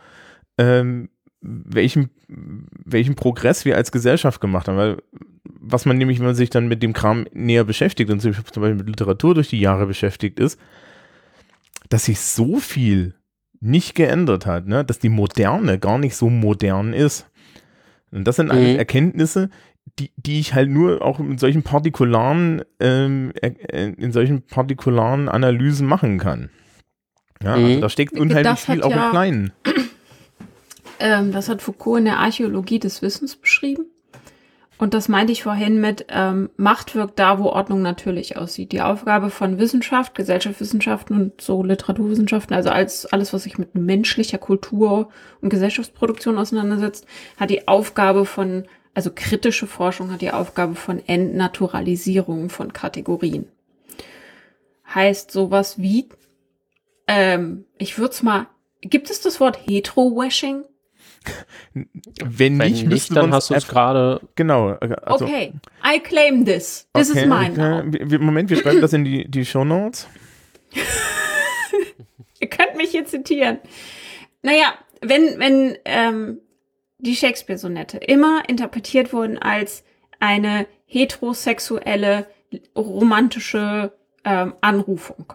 ähm, 0.56 1.10
welchen, 1.40 2.10
welchen 2.26 3.14
Progress 3.14 3.64
wir 3.64 3.76
als 3.76 3.92
Gesellschaft 3.92 4.40
gemacht 4.40 4.68
haben. 4.68 4.76
Weil 4.76 4.96
was 5.44 5.84
man 5.84 5.98
nämlich, 5.98 6.18
wenn 6.18 6.26
man 6.26 6.34
sich 6.34 6.50
dann 6.50 6.68
mit 6.68 6.82
dem 6.82 6.94
Kram 6.94 7.26
näher 7.32 7.64
beschäftigt 7.64 8.10
und 8.10 8.20
sich 8.20 8.36
zum 8.50 8.62
Beispiel 8.62 8.78
mit 8.78 8.88
Literatur 8.88 9.34
durch 9.34 9.48
die 9.48 9.60
Jahre 9.60 9.86
beschäftigt 9.86 10.40
ist, 10.40 10.58
dass 11.88 12.06
sich 12.06 12.20
so 12.20 12.58
viel 12.58 13.14
nicht 13.60 13.94
geändert 13.94 14.46
hat, 14.46 14.66
ne? 14.66 14.84
dass 14.84 14.98
die 14.98 15.08
Moderne 15.08 15.78
gar 15.78 15.98
nicht 15.98 16.16
so 16.16 16.28
modern 16.30 16.92
ist. 16.92 17.26
Und 18.10 18.24
das 18.26 18.36
sind 18.36 18.50
alles 18.50 18.72
Mhm. 18.72 18.78
Erkenntnisse, 18.78 19.50
die, 19.98 20.10
die 20.16 20.38
ich 20.40 20.54
halt 20.54 20.70
nur 20.70 21.02
auch 21.02 21.18
in 21.18 21.38
solchen 21.38 21.62
partikularen, 21.62 22.62
ähm, 22.80 23.32
äh, 23.42 23.88
in 23.96 24.12
solchen 24.12 24.42
partikularen 24.42 25.28
Analysen 25.28 25.86
machen 25.86 26.18
kann. 26.18 26.50
Ja, 27.42 27.54
also 27.54 27.66
Mhm. 27.66 27.80
da 27.80 27.88
steckt 27.88 28.18
unheimlich 28.18 28.60
viel 28.60 28.82
auch 28.82 28.90
ja- 28.90 29.06
im 29.06 29.10
Kleinen. 29.10 29.52
Ähm, 31.00 31.30
das 31.30 31.48
hat 31.48 31.62
Foucault 31.62 32.00
in 32.00 32.06
der 32.06 32.18
Archäologie 32.18 32.80
des 32.80 33.02
Wissens 33.02 33.36
beschrieben. 33.36 33.86
Und 34.78 34.94
das 34.94 35.08
meinte 35.08 35.32
ich 35.32 35.42
vorhin 35.42 35.80
mit 35.80 36.06
ähm, 36.08 36.50
Macht 36.56 36.94
wirkt 36.94 37.18
da, 37.18 37.40
wo 37.40 37.46
Ordnung 37.46 37.82
natürlich 37.82 38.36
aussieht. 38.36 38.70
Die 38.70 38.80
Aufgabe 38.80 39.28
von 39.28 39.58
Wissenschaft, 39.58 40.14
Gesellschaftswissenschaften 40.14 41.16
und 41.16 41.40
so 41.40 41.64
Literaturwissenschaften, 41.64 42.54
also 42.54 42.70
als 42.70 43.04
alles, 43.04 43.32
was 43.32 43.42
sich 43.42 43.58
mit 43.58 43.74
menschlicher 43.74 44.38
Kultur 44.38 45.08
und 45.40 45.50
Gesellschaftsproduktion 45.50 46.38
auseinandersetzt, 46.38 47.06
hat 47.38 47.50
die 47.50 47.66
Aufgabe 47.66 48.24
von, 48.24 48.66
also 48.94 49.10
kritische 49.12 49.66
Forschung 49.66 50.12
hat 50.12 50.20
die 50.20 50.30
Aufgabe 50.30 50.76
von 50.76 51.02
Entnaturalisierung 51.04 52.48
von 52.48 52.72
Kategorien. 52.72 53.46
Heißt 54.94 55.32
sowas 55.32 55.82
wie, 55.82 56.08
ähm, 57.08 57.64
ich 57.78 57.98
würde 57.98 58.12
es 58.12 58.22
mal, 58.22 58.46
gibt 58.80 59.10
es 59.10 59.20
das 59.20 59.40
Wort 59.40 59.58
Hetero-Washing? 59.66 60.62
Wenn 61.74 62.58
Wenn 62.58 62.72
nicht, 62.72 62.86
nicht, 62.86 63.16
dann 63.16 63.32
hast 63.32 63.50
du 63.50 63.54
es 63.54 63.68
gerade. 63.68 64.20
Genau. 64.34 64.72
äh, 64.72 64.96
Also, 65.02 65.24
okay, 65.26 65.52
I 65.84 66.00
claim 66.00 66.44
this. 66.44 66.88
This 66.94 67.10
okay, 67.10 67.22
is 67.22 67.26
mine 67.26 67.84
okay. 67.86 68.18
Moment, 68.18 68.50
wir 68.50 68.56
schreiben 68.56 68.80
das 68.80 68.92
in 68.92 69.04
die, 69.04 69.28
die 69.30 69.44
Show 69.44 69.64
Notes. 69.64 70.06
Ihr 72.40 72.48
könnt 72.48 72.76
mich 72.76 72.90
hier 72.90 73.04
zitieren. 73.04 73.58
Naja, 74.42 74.74
wenn, 75.00 75.38
wenn 75.38 75.76
ähm, 75.84 76.40
die 76.98 77.16
Shakespeare-Sonette 77.16 77.98
immer 77.98 78.42
interpretiert 78.48 79.12
wurden 79.12 79.38
als 79.38 79.84
eine 80.20 80.66
heterosexuelle, 80.86 82.26
romantische 82.76 83.92
ähm, 84.24 84.54
Anrufung, 84.60 85.32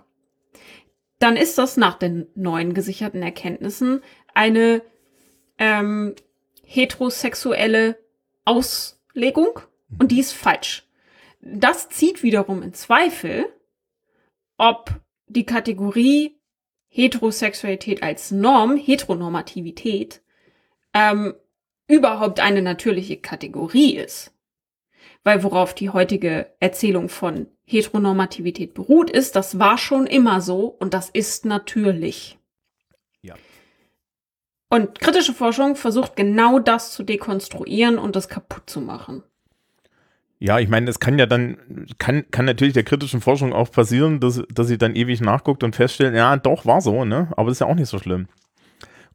dann 1.19 1.37
ist 1.37 1.57
das 1.57 1.77
nach 1.77 1.97
den 1.97 2.27
neuen 2.35 2.73
gesicherten 2.73 3.21
Erkenntnissen 3.21 4.01
eine 4.33 4.81
ähm, 5.57 6.15
heterosexuelle 6.63 7.97
Auslegung 8.45 9.59
und 9.99 10.11
die 10.11 10.19
ist 10.19 10.33
falsch. 10.33 10.87
Das 11.41 11.89
zieht 11.89 12.23
wiederum 12.23 12.63
in 12.63 12.73
Zweifel, 12.73 13.45
ob 14.57 14.91
die 15.27 15.45
Kategorie 15.45 16.39
Heterosexualität 16.87 18.03
als 18.03 18.29
Norm, 18.29 18.77
Heteronormativität, 18.77 20.21
ähm, 20.93 21.33
überhaupt 21.87 22.39
eine 22.39 22.61
natürliche 22.61 23.17
Kategorie 23.17 23.95
ist. 23.95 24.31
Weil 25.23 25.43
worauf 25.43 25.73
die 25.73 25.89
heutige 25.89 26.53
Erzählung 26.59 27.09
von 27.09 27.47
Heteronormativität 27.65 28.73
beruht, 28.73 29.09
ist, 29.09 29.35
das 29.35 29.57
war 29.57 29.77
schon 29.77 30.05
immer 30.05 30.39
so 30.39 30.65
und 30.67 30.93
das 30.93 31.09
ist 31.09 31.45
natürlich. 31.45 32.37
Und 34.73 34.99
kritische 34.99 35.33
Forschung 35.33 35.75
versucht 35.75 36.15
genau 36.15 36.57
das 36.57 36.91
zu 36.93 37.03
dekonstruieren 37.03 37.99
und 37.99 38.15
das 38.15 38.27
kaputt 38.27 38.63
zu 38.65 38.81
machen. 38.81 39.21
Ja, 40.39 40.57
ich 40.57 40.67
meine, 40.67 40.89
es 40.89 40.99
kann 40.99 41.19
ja 41.19 41.27
dann, 41.27 41.85
kann, 41.99 42.23
kann 42.31 42.45
natürlich 42.45 42.73
der 42.73 42.83
kritischen 42.83 43.21
Forschung 43.21 43.53
auch 43.53 43.69
passieren, 43.69 44.19
dass, 44.19 44.41
dass 44.51 44.67
sie 44.67 44.79
dann 44.79 44.95
ewig 44.95 45.21
nachguckt 45.21 45.63
und 45.63 45.75
feststellt, 45.75 46.15
ja, 46.15 46.35
doch, 46.37 46.65
war 46.65 46.81
so, 46.81 47.05
ne? 47.05 47.27
Aber 47.37 47.49
das 47.49 47.57
ist 47.57 47.59
ja 47.59 47.67
auch 47.67 47.75
nicht 47.75 47.87
so 47.87 47.99
schlimm. 47.99 48.27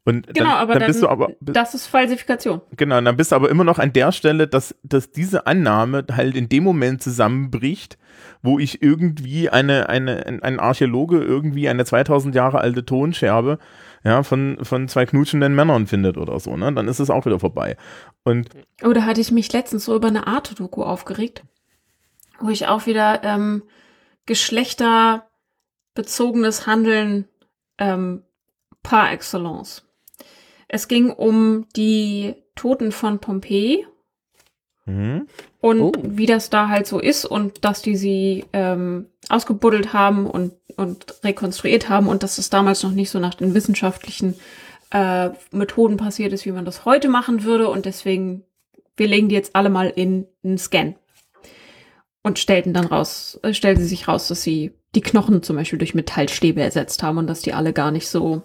Und 0.05 0.27
Genau, 0.27 0.45
dann, 0.45 0.57
aber 0.59 0.73
dann, 0.73 0.79
dann, 0.79 0.87
bist 0.87 1.03
du 1.03 1.09
aber, 1.09 1.33
das 1.41 1.73
ist 1.73 1.87
Falsifikation. 1.87 2.61
genau, 2.77 3.01
dann 3.01 3.17
bist 3.17 3.33
du 3.33 3.35
aber 3.35 3.49
immer 3.49 3.65
noch 3.65 3.79
an 3.79 3.91
der 3.91 4.13
Stelle, 4.13 4.47
dass, 4.47 4.75
dass 4.83 5.11
diese 5.11 5.45
Annahme 5.45 6.05
halt 6.09 6.37
in 6.37 6.47
dem 6.47 6.63
Moment 6.63 7.03
zusammenbricht, 7.03 7.97
wo 8.41 8.59
ich 8.59 8.81
irgendwie 8.81 9.49
eine, 9.49 9.89
eine, 9.89 10.25
ein 10.25 10.41
ein 10.41 10.59
Archäologe 10.61 11.19
irgendwie 11.19 11.67
eine 11.67 11.83
2000 11.83 12.33
Jahre 12.33 12.59
alte 12.59 12.85
Tonscherbe 12.85 13.59
ja, 14.03 14.23
von, 14.23 14.57
von 14.63 14.87
zwei 14.87 15.05
knutschenden 15.05 15.53
Männern 15.55 15.87
findet 15.87 16.17
oder 16.17 16.39
so, 16.39 16.55
ne? 16.55 16.71
Dann 16.73 16.87
ist 16.87 16.99
es 16.99 17.09
auch 17.09 17.25
wieder 17.25 17.39
vorbei. 17.39 17.75
Und 18.23 18.49
Oder 18.83 19.05
hatte 19.05 19.21
ich 19.21 19.31
mich 19.31 19.51
letztens 19.51 19.85
so 19.85 19.95
über 19.95 20.07
eine 20.07 20.27
Arte-Doku 20.27 20.83
aufgeregt, 20.83 21.43
wo 22.39 22.49
ich 22.49 22.67
auch 22.67 22.85
wieder 22.85 23.23
ähm, 23.23 23.63
geschlechterbezogenes 24.25 26.65
Handeln 26.65 27.27
ähm, 27.77 28.23
par 28.83 29.11
excellence. 29.11 29.85
Es 30.67 30.87
ging 30.87 31.09
um 31.09 31.67
die 31.75 32.35
Toten 32.55 32.91
von 32.91 33.19
Pompeji 33.19 33.85
mhm. 34.85 35.27
Und 35.61 35.81
Oh. 35.81 35.91
wie 36.03 36.25
das 36.25 36.49
da 36.49 36.69
halt 36.69 36.87
so 36.87 36.99
ist 36.99 37.25
und 37.25 37.65
dass 37.65 37.81
die 37.81 37.95
sie 37.95 38.45
ähm, 38.53 39.07
ausgebuddelt 39.27 39.93
haben 39.93 40.25
und, 40.25 40.53
und 40.77 41.23
rekonstruiert 41.23 41.89
haben 41.89 42.07
und 42.07 42.23
dass 42.23 42.37
es 42.37 42.49
damals 42.49 42.83
noch 42.83 42.91
nicht 42.91 43.09
so 43.09 43.19
nach 43.19 43.35
den 43.35 43.53
wissenschaftlichen 43.53 44.35
äh, 44.91 45.29
Methoden 45.51 45.97
passiert 45.97 46.33
ist, 46.33 46.45
wie 46.45 46.51
man 46.51 46.65
das 46.65 46.85
heute 46.85 47.09
machen 47.09 47.43
würde 47.43 47.69
und 47.69 47.85
deswegen, 47.85 48.43
wir 48.97 49.07
legen 49.07 49.29
die 49.29 49.35
jetzt 49.35 49.55
alle 49.55 49.69
mal 49.69 49.91
in 49.95 50.25
einen 50.43 50.57
Scan. 50.57 50.95
Und 52.21 52.37
stellten 52.37 52.73
dann 52.73 52.85
raus, 52.85 53.39
äh, 53.43 53.53
stellte 53.53 53.83
sich 53.83 54.07
raus, 54.07 54.27
dass 54.27 54.41
sie 54.41 54.73
die 54.95 55.01
Knochen 55.01 55.41
zum 55.41 55.55
Beispiel 55.55 55.79
durch 55.79 55.93
Metallstäbe 55.95 56.61
ersetzt 56.61 57.01
haben 57.03 57.17
und 57.17 57.27
dass 57.27 57.41
die 57.41 57.53
alle 57.53 57.73
gar 57.73 57.91
nicht 57.91 58.09
so. 58.09 58.41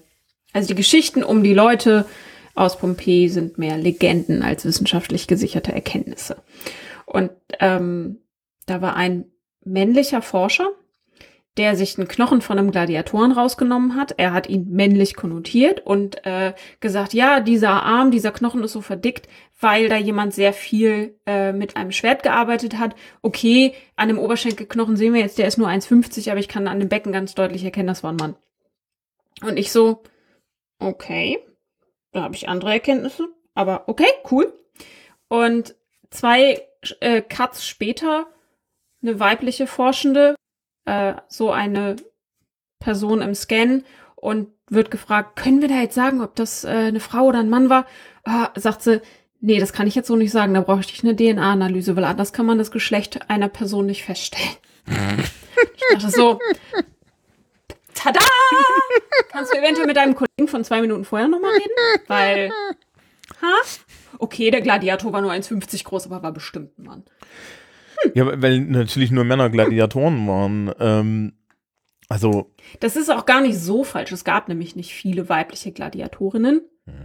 Also 0.53 0.69
die 0.69 0.75
Geschichten 0.77 1.25
um 1.25 1.43
die 1.43 1.55
Leute 1.55 2.05
aus 2.55 2.79
Pompeji 2.79 3.29
sind 3.29 3.59
mehr 3.59 3.77
Legenden 3.77 4.43
als 4.43 4.65
wissenschaftlich 4.65 5.27
gesicherte 5.27 5.73
Erkenntnisse. 5.73 6.37
Und 7.15 7.31
ähm, 7.61 8.19
da 8.67 8.83
war 8.83 8.97
ein 8.97 9.27
männlicher 9.65 10.21
Forscher, 10.21 10.71
der 11.57 11.77
sich 11.77 11.97
einen 11.97 12.09
Knochen 12.09 12.41
von 12.41 12.59
einem 12.59 12.73
Gladiatoren 12.73 13.31
rausgenommen 13.31 13.95
hat. 13.95 14.15
Er 14.17 14.33
hat 14.33 14.49
ihn 14.49 14.69
männlich 14.71 15.15
konnotiert 15.15 15.87
und 15.87 16.27
äh, 16.27 16.55
gesagt, 16.81 17.15
ja, 17.15 17.39
dieser 17.39 17.85
Arm, 17.85 18.11
dieser 18.11 18.33
Knochen 18.33 18.65
ist 18.65 18.73
so 18.73 18.81
verdickt, 18.81 19.29
weil 19.61 19.89
da 19.89 19.97
jemand 19.97 20.35
sehr 20.35 20.53
viel 20.53 21.17
äh, 21.25 21.53
mit 21.53 21.77
einem 21.77 21.93
Schwert 21.93 22.25
gearbeitet 22.25 22.79
hat. 22.79 22.97
Okay, 23.23 23.75
an 23.95 24.09
dem 24.09 24.19
Oberschenkelknochen 24.19 24.97
sehen 24.97 25.15
wir 25.15 25.21
jetzt, 25.21 25.39
der 25.39 25.47
ist 25.47 25.57
nur 25.57 25.69
1,50, 25.69 26.33
aber 26.33 26.41
ich 26.41 26.49
kann 26.49 26.67
an 26.67 26.81
dem 26.81 26.89
Becken 26.89 27.13
ganz 27.13 27.37
deutlich 27.37 27.63
erkennen, 27.63 27.87
das 27.87 28.03
war 28.03 28.11
ein 28.11 28.17
Mann. 28.17 28.35
Und 29.41 29.57
ich 29.57 29.71
so, 29.71 30.03
okay, 30.81 31.39
da 32.11 32.23
habe 32.23 32.35
ich 32.35 32.49
andere 32.49 32.73
Erkenntnisse, 32.73 33.29
aber 33.55 33.85
okay, 33.87 34.09
cool. 34.33 34.53
Und 35.29 35.77
zwei 36.11 36.61
äh, 37.01 37.23
Cuts 37.23 37.67
später 37.67 38.27
eine 39.03 39.21
weibliche 39.21 39.67
Forschende, 39.67 40.35
äh, 40.87 41.15
so 41.29 41.51
eine 41.51 41.97
Person 42.81 43.23
im 43.23 43.35
Scan 43.35 43.83
und 44.17 44.49
wird 44.69 44.91
gefragt, 44.91 45.37
können 45.37 45.61
wir 45.61 45.69
da 45.69 45.81
jetzt 45.81 45.95
sagen, 45.95 46.23
ob 46.23 46.35
das 46.35 46.65
äh, 46.65 46.69
eine 46.69 47.01
Frau 47.01 47.27
oder 47.27 47.41
ein 47.41 47.51
Mann 47.51 47.69
war? 47.69 47.87
Ah, 48.25 48.51
sagt 48.57 48.83
sie, 48.83 49.03
nee, 49.41 49.61
das 49.61 49.73
kann 49.73 49.87
ich 49.87 49.95
jetzt 49.95 50.09
so 50.09 50.17
nicht 50.17 50.33
sagen, 50.33 50.55
da 50.55 50.63
brauche 50.63 50.81
ich 50.81 51.05
eine 51.05 51.15
DNA-Analyse, 51.15 51.97
weil 51.97 52.05
anders 52.05 52.33
kann 52.33 52.47
man 52.47 52.59
das 52.59 52.71
Geschlecht 52.71 53.29
einer 53.29 53.49
Person 53.49 53.87
nicht 53.87 54.05
feststellen. 54.05 54.57
ich 54.87 55.83
dachte 55.91 56.11
so, 56.11 56.39
tada! 57.95 58.21
Kannst 59.31 59.53
du 59.53 59.59
eventuell 59.59 59.87
mit 59.87 59.97
deinem 59.97 60.15
Kollegen 60.15 60.49
von 60.49 60.65
zwei 60.65 60.81
Minuten 60.81 61.05
vorher 61.05 61.29
nochmal 61.29 61.53
reden? 61.53 62.05
Weil, 62.07 62.53
ha? 63.43 63.55
Okay, 64.19 64.51
der 64.51 64.61
Gladiator 64.61 65.13
war 65.13 65.21
nur 65.21 65.33
1,50 65.33 65.85
groß, 65.85 66.07
aber 66.07 66.23
war 66.23 66.33
bestimmt 66.33 66.79
ein 66.79 66.85
Mann. 66.85 67.05
Ja, 68.15 68.41
weil- 68.43 68.61
natürlich 68.61 69.11
nur 69.11 69.25
Männer 69.25 69.49
Gladiatoren 69.51 70.27
waren. 70.29 70.73
Ähm, 70.79 71.33
also, 72.09 72.53
Das 72.81 72.97
ist 72.97 73.11
auch 73.11 73.25
gar 73.25 73.41
nicht 73.41 73.59
so 73.59 73.83
falsch. 73.85 74.13
Es 74.13 74.25
gab 74.25 74.49
nämlich 74.49 74.77
nicht 74.77 74.93
viele 74.93 75.29
weibliche 75.29 75.73
Gladiatorinnen, 75.73 76.63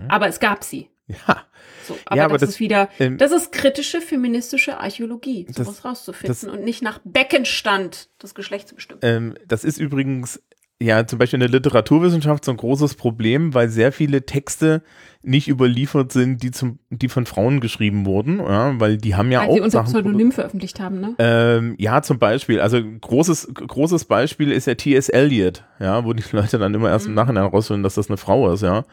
aber 0.10 0.28
es 0.28 0.40
gab 0.40 0.64
sie. 0.64 0.90
ja. 1.08 1.46
So, 1.88 1.98
aber, 2.06 2.18
Ja, 2.18 2.26
aber 2.26 2.34
das, 2.34 2.42
das- 2.42 2.50
ist 2.52 2.60
wieder, 2.60 2.90
ähm, 3.00 3.18
das 3.18 3.32
ist 3.32 3.52
kritische 3.52 4.00
feministische 4.02 4.78
Archäologie, 4.80 5.46
Das- 5.46 5.56
sowas 5.56 5.84
rauszufinden 5.86 6.50
und 6.50 6.64
nicht 6.64 6.84
nach 6.84 7.00
Beckenstand 7.06 8.10
das 8.20 8.36
Geschlecht 8.36 8.68
zu 8.68 8.76
bestimmen. 8.76 9.00
Ähm, 9.04 9.36
das 9.48 9.64
ist 9.64 9.80
übrigens 9.80 10.44
ja 10.82 11.06
zum 11.06 11.20
Beispiel 11.20 11.38
in 11.38 11.42
der 11.42 11.60
Literaturwissenschaft 11.60 12.46
so 12.46 12.52
ein 12.52 12.58
großes 12.58 12.96
Problem, 12.96 13.54
weil 13.54 13.70
sehr 13.70 13.92
viele 13.92 14.26
Texte 14.26 14.82
nicht 15.22 15.50
überliefert 15.50 16.14
sind, 16.14 16.42
die, 16.42 16.52
zum, 16.52 16.80
die 16.90 17.10
von 17.10 17.26
Frauen 17.26 17.60
geschrieben 17.60 18.06
wurden, 18.06 18.40
ja, 18.40 18.80
weil 18.80 18.98
die 18.98 19.16
haben 19.16 19.32
ja 19.32 19.42
Weil 19.42 19.48
sie 19.48 19.52
auch 19.52 19.56
unter 19.66 19.70
Sachen. 19.72 19.92
Pseudonym 19.92 20.32
veröffentlicht 20.32 20.80
haben, 20.80 21.02
ne? 21.02 21.16
Ähm, 21.20 21.76
ja, 21.78 22.02
zum 22.02 22.20
Beispiel. 22.20 22.62
Also 22.62 22.80
großes, 22.82 23.50
großes 23.54 24.06
Beispiel 24.06 24.52
ist 24.52 24.68
ja 24.68 24.76
T.S. 24.76 25.10
Eliot, 25.10 25.66
ja, 25.80 26.06
wo 26.06 26.14
die 26.14 26.24
Leute 26.32 26.58
dann 26.58 26.74
immer 26.74 26.90
erst 26.90 27.08
im 27.08 27.12
Mhm. 27.12 27.16
Nachhinein 27.18 27.44
rausfinden, 27.46 27.84
dass 27.84 27.96
das 27.96 28.08
eine 28.10 28.16
Frau 28.18 28.50
ist, 28.54 28.62
ja. 28.62 28.86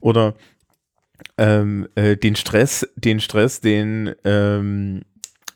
Oder 0.00 0.32
ähm, 1.38 1.86
äh, 1.94 2.16
den 2.16 2.36
Stress, 2.36 2.88
den 2.96 3.20
Stress, 3.20 3.60
den 3.60 4.14
ähm, 4.24 5.02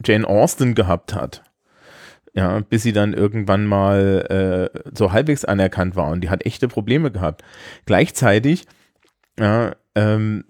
Jane 0.05 0.27
Austen 0.27 0.75
gehabt 0.75 1.15
hat. 1.15 1.43
Ja, 2.33 2.61
bis 2.61 2.85
sie 2.85 2.93
dann 2.93 3.13
irgendwann 3.13 3.67
mal 3.67 4.71
äh, 4.75 4.81
so 4.97 5.11
halbwegs 5.11 5.45
anerkannt 5.45 5.97
war 5.97 6.11
und 6.13 6.21
die 6.21 6.31
hat 6.31 6.47
echte 6.47 6.69
Probleme 6.69 7.11
gehabt. 7.11 7.43
Gleichzeitig, 7.87 8.67
ja, 9.39 9.75
ähm, 9.97 10.45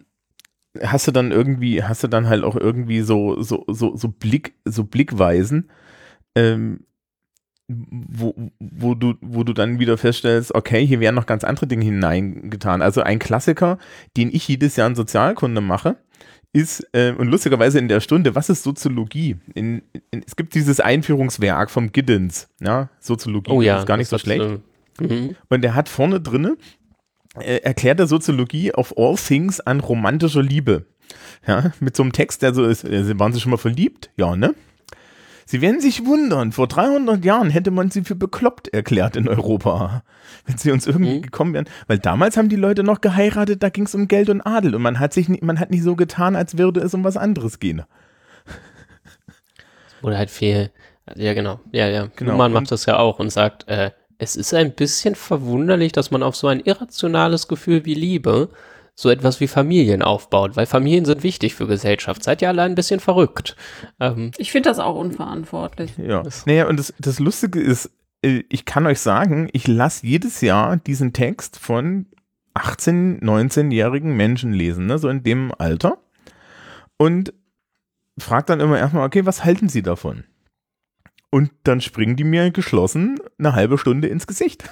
hast 0.83 1.07
du 1.07 1.13
dann 1.13 1.33
irgendwie, 1.33 1.83
hast 1.83 2.03
du 2.05 2.09
dann 2.09 2.29
halt 2.29 2.45
auch 2.45 2.57
irgendwie 2.57 3.01
so, 3.01 3.43
so, 3.43 3.65
so, 3.67 3.97
so 3.97 4.09
Blick, 4.09 4.55
so 4.65 4.85
Blickweisen, 4.85 5.71
ähm, 6.35 6.81
wo, 7.69 8.35
wo 8.59 8.95
du, 8.95 9.15
wo 9.21 9.45
du 9.45 9.53
dann 9.53 9.79
wieder 9.79 9.97
feststellst, 9.97 10.55
okay, 10.55 10.85
hier 10.85 11.01
werden 11.01 11.15
noch 11.15 11.27
ganz 11.27 11.45
andere 11.45 11.67
Dinge 11.67 11.85
hineingetan. 11.85 12.83
Also 12.83 13.03
ein 13.03 13.19
Klassiker, 13.21 13.79
den 14.17 14.29
ich 14.35 14.47
jedes 14.49 14.77
Jahr 14.77 14.89
in 14.89 14.97
Sozialkunde 14.97 15.61
mache, 15.61 15.97
ist, 16.53 16.87
äh, 16.93 17.13
und 17.13 17.29
lustigerweise 17.29 17.79
in 17.79 17.89
der 17.89 18.01
Stunde, 18.01 18.35
was 18.35 18.49
ist 18.49 18.63
Soziologie? 18.63 19.37
In, 19.55 19.83
in, 20.11 20.23
es 20.27 20.37
gibt 20.37 20.55
dieses 20.55 20.81
Einführungswerk 20.81 21.71
vom 21.71 21.93
Giddens, 21.93 22.49
ja, 22.61 22.89
Soziologie, 22.99 23.51
Oh 23.51 23.63
ja. 23.63 23.79
ist 23.79 23.87
gar 23.87 23.97
nicht 23.97 24.09
so 24.09 24.19
schlecht. 24.19 24.43
äh, 25.01 25.03
mhm. 25.05 25.37
Und 25.49 25.63
der 25.63 25.75
hat 25.75 25.89
vorne 25.89 26.21
drinne 26.21 26.57
äh, 27.39 27.59
erklärt 27.59 27.99
der 27.99 28.07
Soziologie 28.07 28.73
of 28.75 28.95
all 28.97 29.15
things 29.17 29.61
an 29.61 29.81
romantischer 29.81 30.43
Liebe. 30.43 30.87
Ja, 31.47 31.73
mit 31.81 31.97
so 31.97 32.03
einem 32.03 32.13
Text, 32.13 32.43
der 32.43 32.55
so 32.55 32.65
ist, 32.65 32.85
äh, 32.85 33.19
waren 33.19 33.33
Sie 33.33 33.41
schon 33.41 33.51
mal 33.51 33.57
verliebt? 33.57 34.11
Ja, 34.17 34.37
ne? 34.37 34.55
Sie 35.51 35.61
werden 35.61 35.81
sich 35.81 36.07
wundern, 36.07 36.53
vor 36.53 36.69
300 36.69 37.25
Jahren 37.25 37.51
hätte 37.51 37.73
man 37.73 37.91
sie 37.91 38.03
für 38.05 38.15
bekloppt 38.15 38.69
erklärt 38.69 39.17
in 39.17 39.29
Europa, 39.29 40.05
wenn 40.47 40.57
sie 40.59 40.71
uns 40.71 40.87
irgendwie 40.87 41.17
Mhm. 41.17 41.23
gekommen 41.23 41.55
wären. 41.55 41.69
Weil 41.89 41.99
damals 41.99 42.37
haben 42.37 42.49
die 42.49 42.55
Leute 42.55 42.85
noch 42.85 43.01
geheiratet, 43.01 43.61
da 43.61 43.69
ging 43.69 43.85
es 43.87 43.95
um 43.97 44.07
Geld 44.07 44.29
und 44.31 44.43
Adel 44.43 44.77
und 44.77 44.83
man 44.83 45.01
hat 45.01 45.13
sich 45.13 45.29
nicht, 45.29 45.43
man 45.43 45.59
hat 45.59 45.73
nicht 45.73 45.83
so 45.83 45.97
getan, 45.97 46.37
als 46.37 46.57
würde 46.57 46.79
es 46.79 46.95
um 46.95 47.03
was 47.03 47.17
anderes 47.17 47.59
gehen. 47.59 47.83
Oder 50.03 50.19
halt 50.19 50.31
viel. 50.31 50.71
Ja, 51.17 51.35
genau. 51.35 51.59
Ja, 51.73 51.89
ja. 51.89 52.09
Genau. 52.15 52.31
Luhmann 52.33 52.53
Und- 52.55 52.63
macht 52.63 52.71
das 52.71 52.87
ja 52.87 52.99
auch 52.99 53.19
und 53.19 53.31
sagt, 53.31 53.67
äh, 53.69 53.91
es 54.19 54.37
ist 54.37 54.55
ein 54.55 54.73
bisschen 54.73 55.17
verwunderlich, 55.17 55.91
dass 55.91 56.13
man 56.13 56.23
auf 56.23 56.37
so 56.37 56.47
ein 56.47 56.61
irrationales 56.61 57.49
Gefühl 57.49 57.85
wie 57.85 57.95
Liebe 57.95 58.51
so 59.01 59.09
etwas 59.11 59.41
wie 59.41 59.47
Familien 59.49 60.03
aufbaut, 60.03 60.57
weil 60.57 60.67
Familien 60.67 61.05
sind 61.05 61.23
wichtig 61.23 61.55
für 61.55 61.67
Gesellschaft. 61.67 62.23
Seid 62.23 62.43
ihr 62.43 62.49
alle 62.49 62.63
ein 62.63 62.75
bisschen 62.75 63.01
verrückt. 63.01 63.57
Ähm, 63.99 64.31
Ich 64.37 64.53
finde 64.53 64.69
das 64.69 64.79
auch 64.79 64.95
unverantwortlich. 64.97 65.93
Ja. 65.97 66.23
Das- 66.23 66.45
Naja, 66.47 66.69
und 66.69 66.79
das, 66.79 66.93
das 66.99 67.19
Lustige 67.19 67.61
ist, 67.61 67.91
äh, 68.23 68.43
ich 68.51 68.65
kann 68.67 68.87
euch 68.87 69.01
sagen, 69.01 69.49
ich 69.53 69.67
lasse 69.67 70.07
jedes 70.07 70.41
Jahr 70.43 70.77
diesen 70.77 71.13
Text 71.15 71.59
von 71.59 72.07
18-, 72.55 73.21
19-jährigen 73.23 74.15
Menschen 74.17 74.53
lesen, 74.53 74.87
ne, 74.87 74.99
so 74.99 75.09
in 75.09 75.23
dem 75.23 75.53
Alter. 75.57 75.99
Und 76.99 77.33
frage 78.19 78.45
dann 78.47 78.61
immer 78.61 78.79
erstmal, 78.79 79.07
okay, 79.07 79.25
was 79.25 79.45
halten 79.45 79.69
sie 79.71 79.83
davon? 79.83 80.25
Und 81.31 81.51
dann 81.63 81.81
springen 81.81 82.17
die 82.17 82.25
mir 82.25 82.51
geschlossen 82.51 83.19
eine 83.39 83.55
halbe 83.55 83.79
Stunde 83.79 84.09
ins 84.09 84.27
Gesicht. 84.27 84.69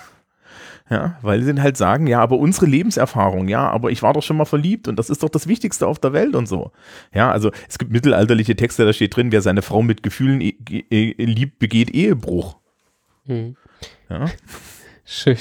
Ja, 0.91 1.19
weil 1.21 1.43
sie 1.43 1.49
dann 1.49 1.63
halt 1.63 1.77
sagen, 1.77 2.07
ja, 2.07 2.21
aber 2.21 2.39
unsere 2.39 2.67
Lebenserfahrung, 2.67 3.49
ja, 3.49 3.69
aber 3.69 3.91
ich 3.91 4.03
war 4.03 4.15
doch 4.15 4.23
schon 4.23 4.39
mal 4.39 4.47
verliebt 4.47 4.89
und 4.89 4.97
das 4.99 5.11
ist 5.11 5.23
doch 5.23 5.29
das 5.29 5.47
Wichtigste 5.47 5.87
auf 5.87 5.99
der 5.99 6.15
Welt 6.15 6.35
und 6.35 6.49
so. 6.49 6.73
Ja, 7.13 7.31
also 7.31 7.51
es 7.69 7.79
gibt 7.79 7.93
mittelalterliche 7.93 8.57
Texte, 8.57 8.87
da 8.87 8.93
steht 8.93 9.15
drin, 9.15 9.31
wer 9.31 9.43
seine 9.43 9.61
Frau 9.63 9.83
mit 9.83 10.03
Gefühlen 10.03 10.41
e 10.41 10.55
e 10.71 11.13
liebt, 11.19 11.59
begeht 11.59 11.91
Ehebruch. 11.91 12.57
hm. 13.27 13.57
Ja, 14.09 14.27
Schön. 15.05 15.39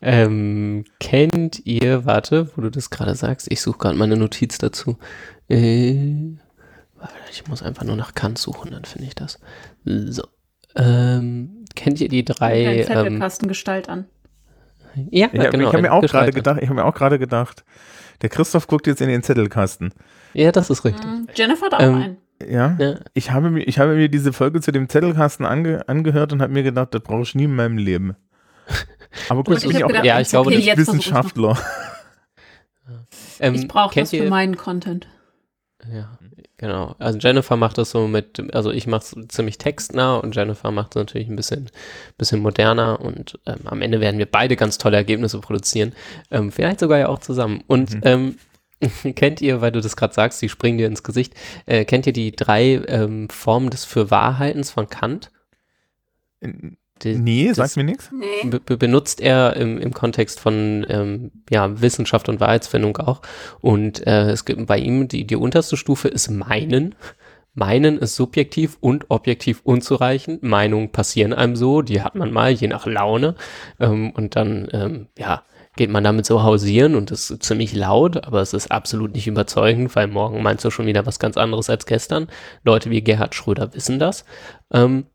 Ähm, 0.00 0.84
kennt 0.98 1.66
ihr, 1.66 2.06
warte, 2.06 2.50
wo 2.56 2.62
du 2.62 2.70
das 2.70 2.88
gerade 2.88 3.14
sagst, 3.14 3.50
ich 3.50 3.60
suche 3.60 3.78
gerade 3.78 3.98
meine 3.98 4.16
Notiz 4.16 4.56
dazu. 4.56 4.96
Äh, 5.48 6.36
ich 7.30 7.46
muss 7.48 7.62
einfach 7.62 7.84
nur 7.84 7.96
nach 7.96 8.14
Kant 8.14 8.38
suchen, 8.38 8.70
dann 8.70 8.84
finde 8.86 9.08
ich 9.08 9.14
das. 9.14 9.40
So. 9.84 10.22
Ähm, 10.74 11.64
kennt 11.74 12.00
ihr 12.00 12.08
die 12.08 12.24
drei? 12.24 12.64
Dein 12.64 12.78
Ähm, 12.78 12.86
Zettelkasten 12.86 13.48
Gestalt 13.48 13.88
an. 13.88 14.06
Ja, 15.10 15.28
Ja, 15.32 15.50
genau. 15.50 15.68
ich 15.68 15.72
habe 15.72 15.82
mir 15.82 15.92
auch 15.92 16.02
gerade 16.02 16.32
gedacht, 16.32 16.58
ich 16.60 16.68
habe 16.68 16.80
mir 16.80 16.84
auch 16.84 16.94
gerade 16.94 17.18
gedacht, 17.18 17.64
der 18.22 18.28
Christoph 18.28 18.66
guckt 18.66 18.86
jetzt 18.86 19.00
in 19.00 19.08
den 19.08 19.22
Zettelkasten. 19.22 19.92
Ja, 20.34 20.52
das 20.52 20.70
ist 20.70 20.84
richtig. 20.84 21.04
Mhm. 21.06 21.28
Jennifer 21.34 21.66
hat 21.66 21.74
auch 21.74 21.80
Ähm, 21.80 21.94
einen. 21.94 22.16
Ja, 22.48 22.76
Ja. 22.78 22.94
ich 23.14 23.30
habe 23.32 23.50
mir, 23.50 23.62
ich 23.64 23.78
habe 23.78 23.94
mir 23.94 24.08
diese 24.08 24.32
Folge 24.32 24.60
zu 24.60 24.70
dem 24.72 24.88
Zettelkasten 24.88 25.44
ange, 25.46 25.88
angehört 25.88 26.32
und 26.32 26.40
habe 26.42 26.52
mir 26.52 26.62
gedacht, 26.62 26.94
das 26.94 27.02
brauche 27.02 27.22
ich 27.22 27.34
nie 27.34 27.44
in 27.44 27.54
meinem 27.56 27.78
Leben. 27.78 28.14
Aber 29.28 29.42
gut, 29.44 29.58
ich 29.58 29.62
bin 29.66 29.76
ich 29.76 29.84
auch 29.84 29.88
gedacht, 29.88 30.04
ja, 30.04 30.20
ich 30.20 30.28
glaube, 30.28 30.50
okay, 30.50 30.70
noch. 30.70 30.76
Wissenschaftler. 30.76 31.58
Ähm, 33.40 33.54
Ich 33.54 33.68
brauche 33.68 33.94
das 34.00 34.10
für 34.10 34.16
ihr- 34.16 34.30
meinen 34.30 34.56
Content. 34.56 35.06
Ja, 35.92 36.18
genau. 36.58 36.94
Also 36.98 37.18
Jennifer 37.18 37.56
macht 37.56 37.78
das 37.78 37.90
so 37.90 38.06
mit, 38.06 38.54
also 38.54 38.70
ich 38.70 38.86
mache 38.86 39.16
es 39.16 39.28
ziemlich 39.28 39.56
textnah 39.58 40.16
und 40.18 40.36
Jennifer 40.36 40.70
macht 40.70 40.90
es 40.90 40.96
natürlich 40.96 41.28
ein 41.28 41.36
bisschen, 41.36 41.70
bisschen 42.18 42.40
moderner 42.40 43.00
und 43.00 43.38
ähm, 43.46 43.60
am 43.64 43.80
Ende 43.80 44.00
werden 44.00 44.18
wir 44.18 44.26
beide 44.26 44.56
ganz 44.56 44.76
tolle 44.76 44.96
Ergebnisse 44.98 45.40
produzieren. 45.40 45.94
Ähm, 46.30 46.52
vielleicht 46.52 46.80
sogar 46.80 46.98
ja 46.98 47.08
auch 47.08 47.20
zusammen. 47.20 47.64
Und 47.66 47.94
Mhm. 47.94 48.00
ähm, 48.04 48.38
kennt 49.16 49.40
ihr, 49.40 49.60
weil 49.60 49.72
du 49.72 49.80
das 49.80 49.96
gerade 49.96 50.14
sagst, 50.14 50.40
die 50.42 50.48
springen 50.48 50.78
dir 50.78 50.86
ins 50.86 51.02
Gesicht, 51.02 51.34
äh, 51.66 51.84
kennt 51.84 52.06
ihr 52.06 52.12
die 52.12 52.30
drei 52.32 52.74
ähm, 52.86 53.28
Formen 53.28 53.70
des 53.70 53.84
Fürwahrhaltens 53.84 54.70
von 54.70 54.88
Kant? 54.88 55.32
Die, 57.04 57.14
Nee, 57.16 57.48
das- 57.48 57.56
sagt 57.56 57.76
mir 57.76 57.84
nichts. 57.84 58.10
Be 58.44 58.60
be- 58.60 58.76
benutzt 58.76 59.20
er 59.20 59.56
im, 59.56 59.78
im 59.78 59.92
Kontext 59.94 60.40
von 60.40 60.86
ähm, 60.88 61.30
ja, 61.50 61.80
Wissenschaft 61.80 62.28
und 62.28 62.40
Wahrheitsfindung 62.40 62.96
auch. 62.98 63.20
Und 63.60 64.06
äh, 64.06 64.30
es 64.30 64.44
gibt 64.44 64.66
bei 64.66 64.78
ihm 64.78 65.08
die, 65.08 65.26
die 65.26 65.36
unterste 65.36 65.76
Stufe 65.76 66.08
ist 66.08 66.30
Meinen. 66.30 66.94
Meinen 67.54 67.98
ist 67.98 68.14
subjektiv 68.14 68.76
und 68.80 69.06
objektiv 69.10 69.60
unzureichend. 69.64 70.42
Meinungen 70.42 70.92
passieren 70.92 71.32
einem 71.32 71.56
so, 71.56 71.82
die 71.82 72.02
hat 72.02 72.14
man 72.14 72.32
mal, 72.32 72.52
je 72.52 72.68
nach 72.68 72.86
Laune. 72.86 73.34
Ähm, 73.80 74.10
und 74.12 74.36
dann, 74.36 74.68
ähm, 74.72 75.06
ja, 75.18 75.42
geht 75.76 75.90
man 75.90 76.02
damit 76.02 76.26
so 76.26 76.42
hausieren 76.42 76.96
und 76.96 77.12
das 77.12 77.30
ist 77.30 77.42
ziemlich 77.44 77.72
laut, 77.72 78.24
aber 78.26 78.40
es 78.40 78.52
ist 78.52 78.72
absolut 78.72 79.14
nicht 79.14 79.28
überzeugend, 79.28 79.94
weil 79.94 80.08
morgen 80.08 80.42
meinst 80.42 80.64
du 80.64 80.70
schon 80.70 80.86
wieder 80.86 81.06
was 81.06 81.20
ganz 81.20 81.36
anderes 81.36 81.70
als 81.70 81.86
gestern. 81.86 82.26
Leute 82.64 82.90
wie 82.90 83.00
Gerhard 83.02 83.34
Schröder 83.36 83.72
wissen 83.74 84.00
das. 84.00 84.24
Ähm, 84.72 85.06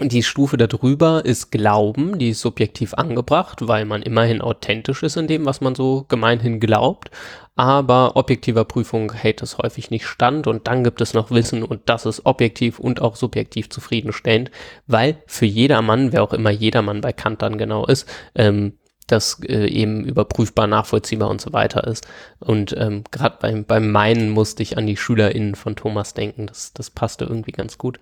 die 0.00 0.22
Stufe 0.22 0.56
darüber 0.56 1.24
ist 1.24 1.50
Glauben, 1.50 2.18
die 2.18 2.30
ist 2.30 2.40
subjektiv 2.40 2.94
angebracht, 2.94 3.68
weil 3.68 3.84
man 3.84 4.00
immerhin 4.00 4.40
authentisch 4.40 5.02
ist 5.02 5.16
in 5.16 5.26
dem, 5.26 5.44
was 5.44 5.60
man 5.60 5.74
so 5.74 6.06
gemeinhin 6.08 6.60
glaubt. 6.60 7.10
Aber 7.56 8.16
objektiver 8.16 8.64
Prüfung 8.64 9.12
hält 9.12 9.42
es 9.42 9.58
häufig 9.58 9.90
nicht 9.90 10.06
stand 10.06 10.46
und 10.46 10.66
dann 10.66 10.82
gibt 10.82 11.02
es 11.02 11.12
noch 11.12 11.30
Wissen 11.30 11.62
und 11.62 11.82
das 11.84 12.06
ist 12.06 12.24
objektiv 12.24 12.78
und 12.78 13.02
auch 13.02 13.16
subjektiv 13.16 13.68
zufriedenstellend, 13.68 14.50
weil 14.86 15.18
für 15.26 15.44
jedermann, 15.44 16.12
wer 16.12 16.22
auch 16.22 16.32
immer 16.32 16.50
jedermann 16.50 17.02
bei 17.02 17.12
Kant 17.12 17.42
dann 17.42 17.58
genau 17.58 17.84
ist, 17.84 18.08
ähm, 18.34 18.78
das 19.06 19.40
äh, 19.44 19.66
eben 19.66 20.04
überprüfbar, 20.04 20.66
nachvollziehbar 20.66 21.28
und 21.28 21.40
so 21.40 21.52
weiter 21.52 21.86
ist. 21.86 22.06
Und 22.38 22.74
ähm, 22.78 23.04
gerade 23.10 23.36
beim, 23.40 23.64
beim 23.66 23.90
Meinen 23.90 24.30
musste 24.30 24.62
ich 24.62 24.78
an 24.78 24.86
die 24.86 24.96
SchülerInnen 24.96 25.54
von 25.54 25.76
Thomas 25.76 26.14
denken. 26.14 26.46
Das, 26.46 26.72
das 26.72 26.88
passte 26.88 27.26
irgendwie 27.26 27.52
ganz 27.52 27.76
gut. 27.76 28.00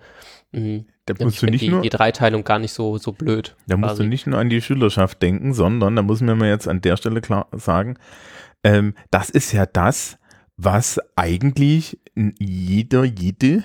Mhm. 0.51 0.85
Da 1.05 1.13
Ja, 1.17 1.25
musst 1.25 1.41
du 1.41 1.47
nicht 1.47 1.61
die, 1.61 1.69
nur, 1.69 1.81
die 1.81 1.89
Dreiteilung 1.89 2.43
gar 2.43 2.59
nicht 2.59 2.73
so, 2.73 2.97
so 2.97 3.11
blöd. 3.11 3.55
da 3.67 3.77
musst 3.77 3.91
quasi. 3.91 4.03
du 4.03 4.09
nicht 4.09 4.27
nur 4.27 4.39
an 4.39 4.49
die 4.49 4.61
Schülerschaft 4.61 5.21
denken, 5.21 5.53
sondern 5.53 5.95
da 5.95 6.01
muss 6.01 6.21
man 6.21 6.37
mir 6.37 6.49
jetzt 6.49 6.67
an 6.67 6.81
der 6.81 6.97
Stelle 6.97 7.21
klar 7.21 7.47
sagen, 7.51 7.97
ähm, 8.63 8.93
das 9.09 9.29
ist 9.29 9.51
ja 9.51 9.65
das, 9.65 10.17
was 10.57 10.99
eigentlich 11.15 11.99
jeder, 12.15 13.03
jede 13.03 13.63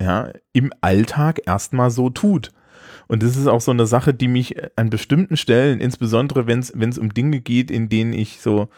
ja, 0.00 0.30
im 0.52 0.72
Alltag 0.80 1.40
erstmal 1.46 1.90
so 1.90 2.10
tut. 2.10 2.50
Und 3.08 3.22
das 3.22 3.36
ist 3.36 3.46
auch 3.46 3.60
so 3.60 3.70
eine 3.70 3.86
Sache, 3.86 4.12
die 4.14 4.28
mich 4.28 4.56
an 4.76 4.90
bestimmten 4.90 5.36
Stellen, 5.36 5.80
insbesondere 5.80 6.46
wenn 6.46 6.58
es 6.60 6.98
um 6.98 7.14
Dinge 7.14 7.40
geht, 7.40 7.70
in 7.70 7.88
denen 7.88 8.12
ich 8.12 8.40
so, 8.40 8.68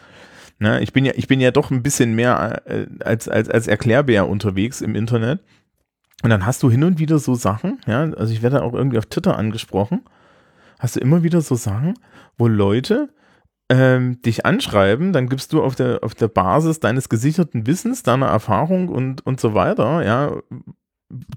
na, 0.59 0.81
ich 0.81 0.93
bin 0.93 1.03
ja, 1.05 1.13
ich 1.15 1.27
bin 1.27 1.41
ja 1.41 1.51
doch 1.51 1.71
ein 1.71 1.83
bisschen 1.83 2.13
mehr 2.15 2.61
äh, 2.65 2.85
als, 3.03 3.27
als, 3.27 3.49
als 3.49 3.67
Erklärbär 3.67 4.27
unterwegs 4.29 4.81
im 4.81 4.95
Internet. 4.95 5.41
Und 6.23 6.29
dann 6.29 6.45
hast 6.45 6.63
du 6.63 6.71
hin 6.71 6.83
und 6.83 6.99
wieder 6.99 7.19
so 7.19 7.35
Sachen, 7.35 7.79
ja, 7.87 8.01
also 8.01 8.33
ich 8.33 8.41
werde 8.41 8.63
auch 8.63 8.73
irgendwie 8.73 8.97
auf 8.97 9.05
Twitter 9.05 9.37
angesprochen, 9.37 10.01
hast 10.79 10.95
du 10.95 10.99
immer 10.99 11.23
wieder 11.23 11.41
so 11.41 11.55
Sachen, 11.55 11.93
wo 12.37 12.47
Leute 12.47 13.09
ähm, 13.69 14.21
dich 14.21 14.45
anschreiben, 14.45 15.11
dann 15.11 15.27
gibst 15.27 15.53
du 15.53 15.63
auf 15.63 15.75
der, 15.75 16.03
auf 16.03 16.15
der 16.15 16.27
Basis 16.27 16.79
deines 16.79 17.09
gesicherten 17.09 17.67
Wissens, 17.67 18.03
deiner 18.03 18.27
Erfahrung 18.27 18.89
und, 18.89 19.25
und 19.25 19.39
so 19.39 19.53
weiter, 19.53 20.03
ja, 20.05 20.37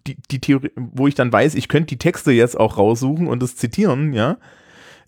die, 0.07 0.17
die 0.31 0.41
Theorie, 0.41 0.71
wo 0.77 1.07
ich 1.07 1.15
dann 1.15 1.33
weiß, 1.33 1.55
ich 1.55 1.69
könnte 1.69 1.89
die 1.89 1.99
Texte 1.99 2.33
jetzt 2.33 2.59
auch 2.59 2.79
raussuchen 2.79 3.27
und 3.27 3.43
das 3.43 3.57
zitieren, 3.57 4.13
ja, 4.13 4.39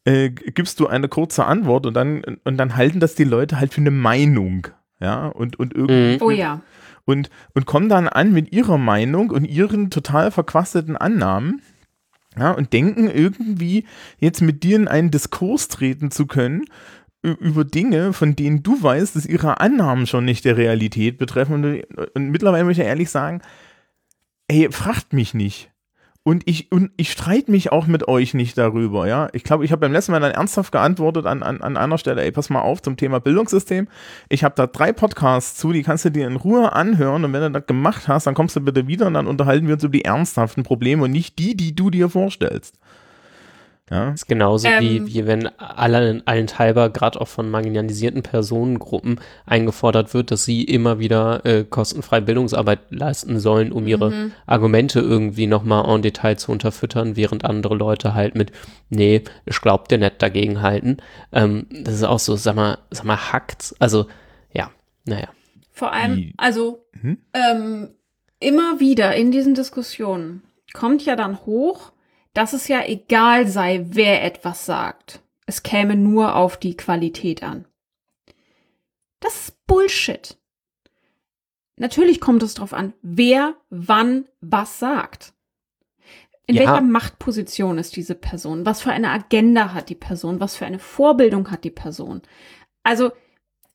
äh, 0.05 0.31
gibst 0.31 0.81
du 0.81 0.87
eine 0.87 1.09
kurze 1.09 1.45
Antwort 1.45 1.87
und 1.87 1.95
dann, 1.95 2.23
und 2.45 2.57
dann 2.57 2.77
halten 2.77 3.01
das 3.01 3.15
die 3.15 3.25
Leute 3.25 3.61
halt 3.61 3.75
für 3.75 3.81
eine 3.81 3.91
Meinung, 3.91 4.67
ja, 4.99 5.27
und, 5.29 5.59
und 5.59 5.75
irgendwie 5.75 6.17
Mhm. 6.17 6.23
Oh 6.23 6.31
ja. 6.31 6.61
Und, 7.05 7.31
und 7.55 7.67
kommen 7.67 7.89
dann 7.89 8.09
an 8.09 8.33
mit 8.33 8.53
ihrer 8.53 8.79
Meinung 8.79 9.31
und 9.31 9.45
ihren 9.45 9.91
total 9.91 10.31
verquasteten 10.31 10.97
Annahmen 10.97 11.63
ja, 12.39 12.53
und 12.53 12.73
denken 12.73 13.09
irgendwie 13.09 13.85
jetzt 14.19 14.41
mit 14.41 14.63
dir 14.63 14.77
in 14.77 14.89
einen 14.89 15.11
Diskurs 15.11 15.69
treten 15.69 16.11
zu 16.11 16.27
können 16.27 16.65
über 17.23 17.65
Dinge, 17.65 18.13
von 18.13 18.35
denen 18.35 18.63
du 18.63 18.83
weißt, 18.83 19.15
dass 19.15 19.27
ihre 19.27 19.61
Annahmen 19.61 20.07
schon 20.07 20.25
nicht 20.25 20.45
der 20.45 20.57
Realität 20.57 21.19
betreffen. 21.19 21.65
Und, 21.65 21.85
und 22.15 22.31
mittlerweile 22.31 22.65
möchte 22.65 22.83
ich 22.83 22.89
ehrlich 22.89 23.11
sagen, 23.11 23.43
ey, 24.49 24.71
fragt 24.71 25.13
mich 25.13 25.35
nicht. 25.35 25.71
Und 26.23 26.43
ich, 26.47 26.71
und 26.71 26.91
ich 26.99 27.11
streite 27.13 27.51
mich 27.51 27.73
auch 27.73 27.87
mit 27.87 28.07
euch 28.07 28.35
nicht 28.35 28.59
darüber, 28.59 29.09
ja. 29.09 29.29
Ich 29.33 29.43
glaube, 29.43 29.65
ich 29.65 29.73
habe 29.73 29.81
beim 29.81 29.93
letzten 29.93 30.13
Mal 30.13 30.21
dann 30.21 30.33
ernsthaft 30.33 30.71
geantwortet 30.71 31.25
an, 31.25 31.43
an, 31.43 31.63
an 31.63 31.79
einer 31.79 31.97
Stelle, 31.97 32.23
ey, 32.23 32.31
pass 32.31 32.51
mal 32.51 32.61
auf 32.61 32.83
zum 32.83 32.99
Thema 32.99 33.21
Bildungssystem. 33.21 33.89
Ich 34.29 34.45
habe 34.45 34.55
da 34.55 34.67
drei 34.67 34.93
Podcasts 34.93 35.59
zu, 35.59 35.73
die 35.73 35.83
kannst 35.83 36.05
du 36.05 36.11
dir 36.11 36.27
in 36.27 36.37
Ruhe 36.37 36.75
anhören 36.75 37.25
und 37.25 37.33
wenn 37.33 37.41
du 37.41 37.51
das 37.51 37.67
gemacht 37.67 38.07
hast, 38.07 38.27
dann 38.27 38.35
kommst 38.35 38.55
du 38.55 38.61
bitte 38.61 38.87
wieder 38.87 39.07
und 39.07 39.15
dann 39.15 39.27
unterhalten 39.27 39.67
wir 39.67 39.75
uns 39.75 39.85
über 39.85 39.93
die 39.93 40.05
ernsthaften 40.05 40.63
Probleme 40.63 41.05
und 41.05 41.11
nicht 41.11 41.39
die, 41.39 41.57
die 41.57 41.75
du 41.75 41.89
dir 41.89 42.11
vorstellst. 42.11 42.79
Ja. 43.91 44.11
ist 44.13 44.29
genauso 44.29 44.69
wie, 44.79 44.99
Ähm. 44.99 45.07
wie 45.09 45.27
wenn 45.27 45.47
allen, 45.59 46.25
allenthalber, 46.27 46.91
gerade 46.91 47.21
auch 47.21 47.27
von 47.27 47.51
marginalisierten 47.51 48.23
Personengruppen 48.23 49.19
eingefordert 49.47 50.15
wird, 50.15 50.31
dass 50.31 50.45
sie 50.45 50.63
immer 50.63 51.01
wieder 51.01 51.45
äh, 51.45 51.65
kostenfrei 51.65 52.21
Bildungsarbeit 52.21 52.79
leisten 52.91 53.41
sollen, 53.41 53.73
um 53.73 53.89
ihre 53.89 54.11
Mhm. 54.11 54.33
Argumente 54.47 55.01
irgendwie 55.01 55.49
nochmal 55.49 55.89
en 55.93 56.03
Detail 56.03 56.37
zu 56.37 56.53
unterfüttern, 56.53 57.17
während 57.17 57.45
andere 57.45 57.75
Leute 57.75 58.15
halt 58.15 58.37
mit, 58.37 58.53
nee, 58.91 59.23
ich 59.45 59.61
glaub 59.61 59.89
dir 59.89 59.99
nicht 59.99 60.23
dagegen 60.23 60.63
halten. 60.63 60.99
Ähm, 61.33 61.67
das 61.71 61.95
ist 61.95 62.05
auch 62.05 62.21
so, 62.21 62.37
sag 62.37 62.55
mal, 62.55 62.79
sag 62.91 63.05
mal, 63.07 63.33
hackt's. 63.33 63.75
Also, 63.81 64.07
ja, 64.53 64.71
naja. 65.05 65.29
Vor 65.73 65.93
allem, 65.93 66.33
also 66.37 66.85
Mhm. 67.03 67.19
ähm, 67.35 67.89
immer 68.39 68.79
wieder 68.79 69.17
in 69.17 69.33
diesen 69.33 69.55
Diskussionen 69.55 70.43
kommt 70.75 71.05
ja 71.05 71.17
dann 71.17 71.45
hoch, 71.45 71.91
dass 72.41 72.55
es 72.55 72.69
ja 72.69 72.83
egal 72.87 73.47
sei, 73.47 73.85
wer 73.91 74.25
etwas 74.25 74.65
sagt. 74.65 75.21
Es 75.45 75.63
käme 75.63 75.95
nur 75.95 76.37
auf 76.37 76.57
die 76.57 76.75
Qualität 76.75 77.43
an. 77.43 77.67
Das 79.21 79.37
ist 79.43 79.67
Bullshit. 79.67 80.39
Natürlich 81.77 82.19
kommt 82.19 82.43
es 82.43 82.55
darauf 82.55 82.73
an, 82.73 82.95
wer 83.03 83.57
wann 83.69 84.27
was 84.41 84.79
sagt. 84.79 85.35
In 86.47 86.55
Ja. 86.55 86.63
welcher 86.63 86.81
Machtposition 86.81 87.77
ist 87.77 87.95
diese 87.95 88.15
Person? 88.15 88.65
Was 88.65 88.81
für 88.81 88.91
eine 88.91 89.11
Agenda 89.11 89.75
hat 89.75 89.91
die 89.91 89.95
Person? 89.95 90.41
Was 90.41 90.57
für 90.57 90.65
eine 90.65 90.79
Vorbildung 90.79 91.51
hat 91.51 91.63
die 91.63 91.71
Person? 91.71 92.23
Also, 92.85 93.13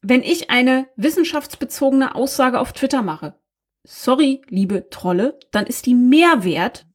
wenn 0.02 0.24
ich 0.24 0.50
eine 0.50 0.88
wissenschaftsbezogene 0.96 2.16
Aussage 2.16 2.60
auf 2.60 2.74
Twitter 2.74 3.04
mache, 3.04 3.40
sorry, 3.84 4.42
liebe 4.50 4.90
Trolle, 4.90 5.38
dann 5.52 5.68
ist 5.68 5.86
die 5.86 5.94
mehr 5.94 6.44
wert 6.44 6.88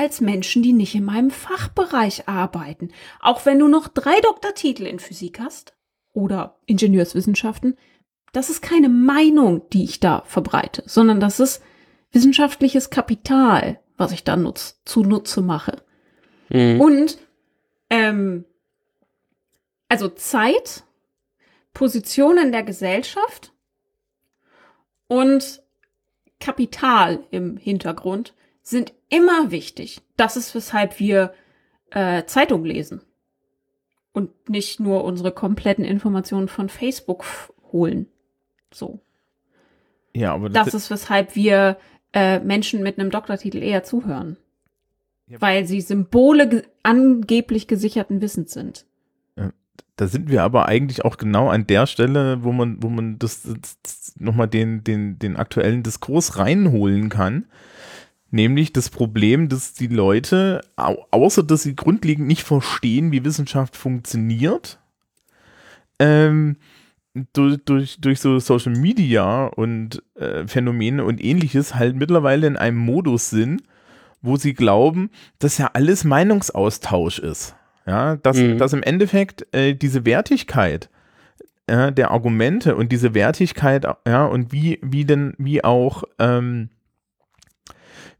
als 0.00 0.22
Menschen, 0.22 0.62
die 0.62 0.72
nicht 0.72 0.94
in 0.94 1.04
meinem 1.04 1.30
Fachbereich 1.30 2.26
arbeiten. 2.26 2.90
Auch 3.20 3.44
wenn 3.44 3.58
du 3.58 3.68
noch 3.68 3.86
drei 3.86 4.18
Doktortitel 4.22 4.86
in 4.86 4.98
Physik 4.98 5.38
hast 5.38 5.74
oder 6.14 6.58
Ingenieurswissenschaften, 6.64 7.76
das 8.32 8.48
ist 8.48 8.62
keine 8.62 8.88
Meinung, 8.88 9.68
die 9.74 9.84
ich 9.84 10.00
da 10.00 10.22
verbreite, 10.24 10.82
sondern 10.86 11.20
das 11.20 11.38
ist 11.38 11.62
wissenschaftliches 12.12 12.88
Kapital, 12.88 13.78
was 13.98 14.12
ich 14.12 14.24
da 14.24 14.36
nutz, 14.36 14.80
zunutze 14.86 15.42
mache. 15.42 15.82
Mhm. 16.48 16.80
Und 16.80 17.18
ähm, 17.90 18.46
also 19.90 20.08
Zeit, 20.08 20.84
Position 21.74 22.38
in 22.38 22.52
der 22.52 22.62
Gesellschaft 22.62 23.52
und 25.08 25.62
Kapital 26.38 27.22
im 27.30 27.58
Hintergrund 27.58 28.32
sind 28.70 28.92
immer 29.08 29.50
wichtig. 29.50 30.00
Das 30.16 30.36
ist, 30.36 30.54
weshalb 30.54 30.98
wir 30.98 31.34
äh, 31.90 32.24
Zeitung 32.24 32.64
lesen. 32.64 33.02
und 34.12 34.48
nicht 34.48 34.80
nur 34.80 35.04
unsere 35.04 35.32
kompletten 35.32 35.84
Informationen 35.84 36.48
von 36.48 36.68
Facebook 36.68 37.24
holen. 37.72 38.06
So. 38.72 39.00
Ja, 40.14 40.34
aber 40.34 40.48
Das 40.48 40.74
ist, 40.74 40.90
weshalb 40.90 41.36
wir 41.36 41.76
äh, 42.12 42.40
Menschen 42.40 42.82
mit 42.82 42.98
einem 42.98 43.10
Doktortitel 43.10 43.62
eher 43.62 43.84
zuhören. 43.84 44.36
Ja. 45.28 45.40
Weil 45.40 45.64
sie 45.66 45.80
Symbole 45.80 46.48
ge 46.48 46.62
angeblich 46.82 47.68
gesicherten 47.68 48.20
Wissens 48.20 48.52
sind. 48.52 48.86
da 49.96 50.06
sind 50.08 50.30
wir 50.30 50.42
aber 50.42 50.66
eigentlich 50.66 51.04
auch 51.04 51.18
genau 51.18 51.50
an 51.50 51.66
der 51.66 51.86
Stelle, 51.86 52.42
wo 52.42 52.52
man, 52.52 52.82
wo 52.82 52.88
man 52.88 53.18
das, 53.18 53.42
das 53.82 54.14
nochmal 54.18 54.48
den, 54.48 54.82
den, 54.82 55.18
den 55.18 55.36
aktuellen 55.36 55.82
Diskurs 55.82 56.38
reinholen 56.38 57.10
kann. 57.10 57.46
Nämlich 58.30 58.72
das 58.72 58.90
Problem, 58.90 59.48
dass 59.48 59.74
die 59.74 59.88
Leute, 59.88 60.60
au 60.76 61.06
außer 61.10 61.42
dass 61.42 61.62
sie 61.64 61.74
grundlegend 61.74 62.28
nicht 62.28 62.44
verstehen, 62.44 63.10
wie 63.10 63.24
Wissenschaft 63.24 63.76
funktioniert, 63.76 64.78
ähm, 65.98 66.56
durch, 67.32 67.58
durch, 67.64 68.00
durch 68.00 68.20
so 68.20 68.38
Social 68.38 68.72
Media 68.76 69.46
und 69.46 70.02
äh, 70.14 70.46
Phänomene 70.46 71.04
und 71.04 71.22
ähnliches 71.22 71.74
halt 71.74 71.96
mittlerweile 71.96 72.46
in 72.46 72.56
einem 72.56 72.78
Modus 72.78 73.30
sind, 73.30 73.62
wo 74.22 74.36
sie 74.36 74.54
glauben, 74.54 75.10
dass 75.40 75.58
ja 75.58 75.70
alles 75.72 76.04
Meinungsaustausch 76.04 77.18
ist. 77.18 77.56
Ja, 77.86 78.16
dass, 78.16 78.36
Mhm. 78.36 78.58
dass 78.58 78.72
im 78.72 78.82
Endeffekt 78.82 79.52
äh, 79.52 79.74
diese 79.74 80.04
Wertigkeit 80.04 80.88
äh, 81.66 81.90
der 81.90 82.10
Argumente 82.12 82.76
und 82.76 82.92
diese 82.92 83.14
Wertigkeit, 83.14 83.86
ja, 84.06 84.26
und 84.26 84.52
wie, 84.52 84.78
wie 84.82 85.04
denn, 85.04 85.34
wie 85.38 85.64
auch, 85.64 86.04
ähm, 86.18 86.68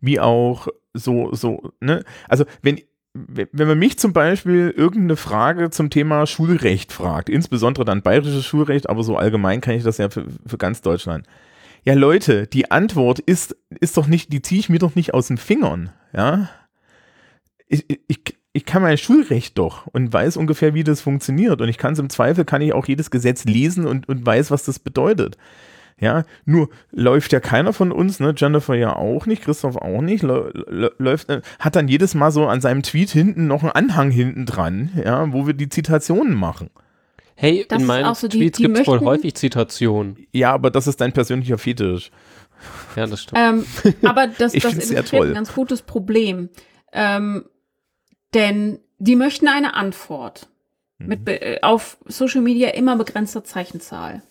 wie 0.00 0.20
auch 0.20 0.68
so, 0.94 1.32
so, 1.34 1.72
ne, 1.80 2.04
also 2.28 2.44
wenn, 2.62 2.80
wenn 3.14 3.68
man 3.68 3.78
mich 3.78 3.98
zum 3.98 4.12
Beispiel 4.12 4.72
irgendeine 4.76 5.16
Frage 5.16 5.70
zum 5.70 5.90
Thema 5.90 6.26
Schulrecht 6.26 6.92
fragt, 6.92 7.28
insbesondere 7.28 7.84
dann 7.84 8.02
bayerisches 8.02 8.46
Schulrecht, 8.46 8.88
aber 8.88 9.02
so 9.02 9.16
allgemein 9.16 9.60
kann 9.60 9.74
ich 9.74 9.82
das 9.82 9.98
ja 9.98 10.10
für, 10.10 10.26
für 10.46 10.58
ganz 10.58 10.80
Deutschland. 10.80 11.26
Ja, 11.84 11.94
Leute, 11.94 12.46
die 12.46 12.70
Antwort 12.70 13.18
ist, 13.20 13.56
ist 13.80 13.96
doch 13.96 14.06
nicht, 14.06 14.32
die 14.32 14.42
ziehe 14.42 14.60
ich 14.60 14.68
mir 14.68 14.78
doch 14.78 14.94
nicht 14.94 15.14
aus 15.14 15.28
den 15.28 15.38
Fingern, 15.38 15.90
ja. 16.12 16.50
Ich, 17.66 17.84
ich, 17.88 18.20
ich 18.52 18.64
kann 18.64 18.82
mein 18.82 18.98
Schulrecht 18.98 19.56
doch 19.58 19.86
und 19.86 20.12
weiß 20.12 20.36
ungefähr, 20.36 20.74
wie 20.74 20.84
das 20.84 21.00
funktioniert. 21.00 21.60
Und 21.60 21.68
ich 21.68 21.78
kann 21.78 21.92
es 21.92 22.00
im 22.00 22.10
Zweifel, 22.10 22.44
kann 22.44 22.62
ich 22.62 22.72
auch 22.72 22.86
jedes 22.86 23.10
Gesetz 23.10 23.44
lesen 23.44 23.86
und, 23.86 24.08
und 24.08 24.26
weiß, 24.26 24.50
was 24.50 24.64
das 24.64 24.80
bedeutet. 24.80 25.36
Ja, 26.00 26.24
nur 26.46 26.70
läuft 26.92 27.32
ja 27.32 27.40
keiner 27.40 27.72
von 27.74 27.92
uns, 27.92 28.20
ne, 28.20 28.32
Jennifer 28.36 28.74
ja 28.74 28.96
auch 28.96 29.26
nicht, 29.26 29.42
Christoph 29.42 29.76
auch 29.76 30.00
nicht, 30.00 30.24
lä- 30.24 30.50
lä- 30.52 30.92
läuft, 30.98 31.28
äh, 31.28 31.42
hat 31.58 31.76
dann 31.76 31.88
jedes 31.88 32.14
Mal 32.14 32.30
so 32.32 32.46
an 32.46 32.62
seinem 32.62 32.82
Tweet 32.82 33.10
hinten 33.10 33.46
noch 33.46 33.62
einen 33.62 33.72
Anhang 33.72 34.10
hinten 34.10 34.46
dran, 34.46 34.90
ja, 35.04 35.30
wo 35.32 35.46
wir 35.46 35.52
die 35.54 35.68
Zitationen 35.68 36.34
machen. 36.34 36.70
Hey, 37.34 37.66
Das 37.68 37.80
in 37.82 37.86
meinen 37.86 38.14
so, 38.14 38.28
Tweets 38.28 38.58
gibt 38.58 38.78
es 38.78 38.86
wohl 38.86 39.00
häufig 39.00 39.34
Zitationen. 39.34 40.26
Ja, 40.32 40.52
aber 40.52 40.70
das 40.70 40.86
ist 40.86 41.00
dein 41.00 41.12
persönlicher 41.12 41.58
Fetisch. 41.58 42.10
Ja, 42.96 43.06
das 43.06 43.22
stimmt. 43.22 43.38
Ähm, 43.38 43.94
aber 44.02 44.26
das, 44.38 44.52
das 44.52 44.64
illustriert 44.64 45.12
ein 45.14 45.34
ganz 45.34 45.54
gutes 45.54 45.82
Problem. 45.82 46.48
Ähm, 46.92 47.44
denn 48.34 48.78
die 48.98 49.16
möchten 49.16 49.48
eine 49.48 49.74
Antwort 49.74 50.48
mit 50.98 51.24
be 51.24 51.40
äh, 51.40 51.60
auf 51.62 51.96
Social 52.06 52.42
Media 52.42 52.70
immer 52.70 52.96
begrenzter 52.96 53.42
Zeichenzahl. 53.42 54.22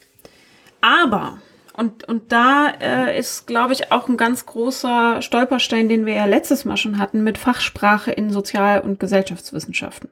Aber, 0.82 1.40
und, 1.80 2.04
und 2.10 2.34
da 2.34 2.74
äh, 2.82 3.18
ist, 3.18 3.48
glaube 3.48 3.72
ich, 3.72 3.92
auch 3.94 4.10
ein 4.10 4.18
ganz 4.18 4.46
großer 4.46 5.22
Stolperstein, 5.22 5.88
den 5.88 6.06
wir 6.06 6.14
ja 6.14 6.26
letztes 6.26 6.66
Mal 6.66 6.76
schon 6.76 6.98
hatten, 6.98 7.24
mit 7.24 7.38
Fachsprache 7.38 8.12
in 8.12 8.32
Sozial- 8.32 8.82
und 8.82 9.00
Gesellschaftswissenschaften. 9.00 10.10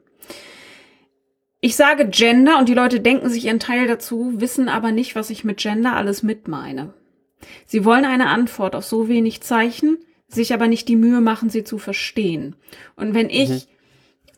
Ich 1.60 1.76
sage 1.76 2.08
Gender 2.08 2.58
und 2.58 2.70
die 2.70 2.74
Leute 2.74 3.00
denken 3.00 3.28
sich 3.28 3.44
ihren 3.44 3.60
Teil 3.60 3.86
dazu, 3.86 4.40
wissen 4.40 4.70
aber 4.70 4.92
nicht, 4.92 5.14
was 5.14 5.28
ich 5.28 5.44
mit 5.44 5.58
Gender 5.58 5.94
alles 5.94 6.22
mit 6.22 6.48
meine. 6.48 6.94
Sie 7.66 7.84
wollen 7.84 8.06
eine 8.06 8.28
Antwort 8.28 8.74
auf 8.74 8.86
so 8.86 9.08
wenig 9.08 9.42
Zeichen, 9.42 9.98
sich 10.26 10.54
aber 10.54 10.68
nicht 10.68 10.88
die 10.88 10.96
Mühe 10.96 11.20
machen, 11.20 11.50
sie 11.50 11.64
zu 11.64 11.76
verstehen. 11.76 12.56
Und 12.96 13.12
wenn 13.12 13.28
ich, 13.28 13.68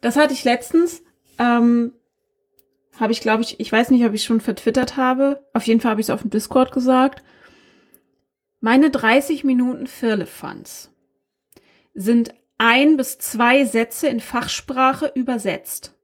das 0.01 0.16
hatte 0.16 0.32
ich 0.32 0.43
letztens, 0.43 1.02
ähm, 1.39 1.93
habe 3.01 3.12
ich, 3.12 3.22
glaube 3.22 3.43
ich, 3.43 3.59
ich 3.59 3.72
weiß 3.72 3.90
nicht, 3.90 4.05
ob 4.05 4.12
ich 4.12 4.22
schon 4.22 4.40
vertwittert 4.40 4.97
habe. 4.97 5.44
Auf 5.55 5.66
jeden 5.66 5.81
Fall 5.81 5.93
habe 5.93 6.01
ich 6.01 6.06
es 6.06 6.10
auf 6.10 6.20
dem 6.20 6.31
Discord 6.31 6.70
gesagt. 6.70 7.24
Meine 8.60 8.90
30 8.90 9.43
Minuten 9.43 9.86
Firlefanz 9.86 10.93
sind 11.94 12.35
ein 12.59 12.98
bis 12.98 13.18
zwei 13.18 13.64
Sätze 13.64 14.09
in 14.09 14.20
Fachsprache 14.20 15.10
übersetzt. 15.14 15.97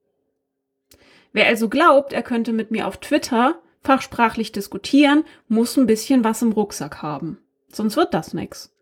Wer 1.32 1.47
also 1.47 1.68
glaubt, 1.68 2.14
er 2.14 2.23
könnte 2.23 2.55
mit 2.55 2.70
mir 2.70 2.86
auf 2.86 2.97
Twitter 2.97 3.60
fachsprachlich 3.82 4.52
diskutieren, 4.52 5.24
muss 5.48 5.77
ein 5.77 5.86
bisschen 5.86 6.24
was 6.24 6.40
im 6.40 6.52
Rucksack 6.52 7.02
haben. 7.02 7.39
Sonst 7.68 7.97
wird 7.97 8.14
das 8.14 8.32
nix. 8.32 8.74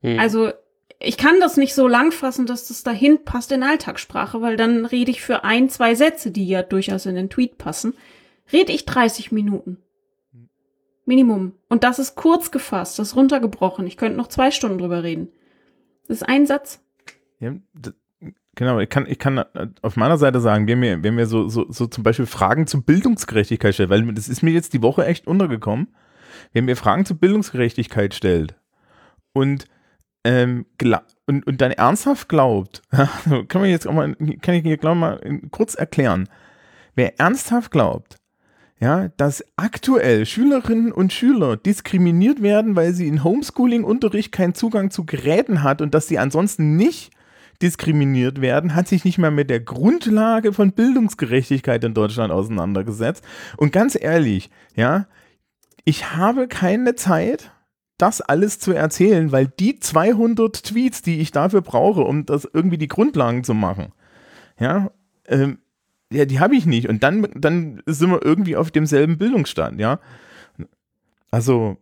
Hm. 0.00 0.18
Also 0.18 0.52
ich 0.98 1.16
kann 1.18 1.40
das 1.40 1.56
nicht 1.56 1.74
so 1.74 1.88
lang 1.88 2.10
fassen, 2.12 2.46
dass 2.46 2.68
das 2.68 2.82
dahin 2.82 3.24
passt 3.24 3.52
in 3.52 3.62
Alltagssprache, 3.62 4.40
weil 4.40 4.56
dann 4.56 4.86
rede 4.86 5.10
ich 5.10 5.20
für 5.22 5.44
ein, 5.44 5.68
zwei 5.68 5.94
Sätze, 5.94 6.30
die 6.30 6.46
ja 6.48 6.62
durchaus 6.62 7.06
in 7.06 7.14
den 7.16 7.28
Tweet 7.30 7.58
passen, 7.58 7.94
rede 8.52 8.72
ich 8.72 8.86
30 8.86 9.32
Minuten. 9.32 9.78
Minimum. 11.04 11.52
Und 11.68 11.84
das 11.84 11.98
ist 11.98 12.16
kurz 12.16 12.50
gefasst, 12.50 12.98
das 12.98 13.08
ist 13.08 13.16
runtergebrochen. 13.16 13.86
Ich 13.86 13.96
könnte 13.96 14.16
noch 14.16 14.26
zwei 14.28 14.50
Stunden 14.50 14.78
drüber 14.78 15.02
reden. 15.02 15.28
Das 16.08 16.18
ist 16.18 16.28
ein 16.28 16.46
Satz. 16.46 16.80
Ja, 17.38 17.52
d- 17.74 17.92
genau, 18.56 18.80
ich 18.80 18.88
kann, 18.88 19.06
ich 19.06 19.18
kann 19.18 19.38
äh, 19.38 19.68
auf 19.82 19.96
meiner 19.96 20.18
Seite 20.18 20.40
sagen, 20.40 20.66
wenn 20.66 20.80
mir, 20.80 21.02
wenn 21.04 21.14
mir 21.14 21.26
so, 21.26 21.48
so, 21.48 21.66
so 21.70 21.86
zum 21.86 22.02
Beispiel 22.02 22.26
Fragen 22.26 22.66
zur 22.66 22.82
Bildungsgerechtigkeit 22.82 23.74
stellt, 23.74 23.90
weil 23.90 24.04
das 24.14 24.28
ist 24.28 24.42
mir 24.42 24.50
jetzt 24.50 24.72
die 24.72 24.82
Woche 24.82 25.04
echt 25.04 25.26
untergekommen, 25.28 25.94
wenn 26.52 26.64
mir 26.64 26.76
Fragen 26.76 27.04
zur 27.04 27.18
Bildungsgerechtigkeit 27.18 28.14
stellt 28.14 28.56
und 29.32 29.66
ähm, 30.26 30.66
und, 31.26 31.46
und 31.46 31.60
dann 31.60 31.70
ernsthaft 31.70 32.28
glaubt, 32.28 32.82
kann 32.90 33.60
man 33.60 33.70
jetzt 33.70 33.86
auch 33.86 33.92
mal, 33.92 34.16
kann 34.42 34.56
ich 34.56 34.62
hier 34.64 34.76
glaube 34.76 34.96
mal 34.96 35.40
kurz 35.52 35.76
erklären, 35.76 36.28
wer 36.96 37.18
ernsthaft 37.20 37.70
glaubt, 37.70 38.16
ja, 38.80 39.08
dass 39.16 39.44
aktuell 39.56 40.26
Schülerinnen 40.26 40.90
und 40.90 41.12
Schüler 41.12 41.56
diskriminiert 41.56 42.42
werden, 42.42 42.74
weil 42.74 42.92
sie 42.92 43.06
in 43.06 43.22
Homeschooling-Unterricht 43.22 44.32
keinen 44.32 44.54
Zugang 44.54 44.90
zu 44.90 45.06
Geräten 45.06 45.62
hat 45.62 45.80
und 45.80 45.94
dass 45.94 46.08
sie 46.08 46.18
ansonsten 46.18 46.76
nicht 46.76 47.12
diskriminiert 47.62 48.40
werden, 48.40 48.74
hat 48.74 48.88
sich 48.88 49.04
nicht 49.04 49.16
mal 49.18 49.30
mit 49.30 49.48
der 49.48 49.60
Grundlage 49.60 50.52
von 50.52 50.72
Bildungsgerechtigkeit 50.72 51.82
in 51.84 51.94
Deutschland 51.94 52.32
auseinandergesetzt. 52.32 53.24
Und 53.56 53.72
ganz 53.72 53.96
ehrlich, 53.98 54.50
ja, 54.74 55.06
ich 55.84 56.16
habe 56.16 56.48
keine 56.48 56.96
Zeit, 56.96 57.52
das 57.98 58.20
alles 58.20 58.58
zu 58.58 58.72
erzählen, 58.72 59.32
weil 59.32 59.46
die 59.46 59.78
200 59.78 60.64
Tweets, 60.64 61.02
die 61.02 61.20
ich 61.20 61.30
dafür 61.30 61.62
brauche, 61.62 62.02
um 62.02 62.26
das 62.26 62.48
irgendwie 62.52 62.78
die 62.78 62.88
Grundlagen 62.88 63.44
zu 63.44 63.54
machen, 63.54 63.92
ja, 64.58 64.90
ähm, 65.26 65.58
ja, 66.12 66.24
die 66.24 66.38
habe 66.38 66.54
ich 66.54 66.66
nicht. 66.66 66.88
Und 66.88 67.02
dann, 67.02 67.26
dann 67.34 67.82
sind 67.86 68.10
wir 68.10 68.24
irgendwie 68.24 68.56
auf 68.56 68.70
demselben 68.70 69.18
Bildungsstand, 69.18 69.80
ja. 69.80 69.98
Also, 71.30 71.78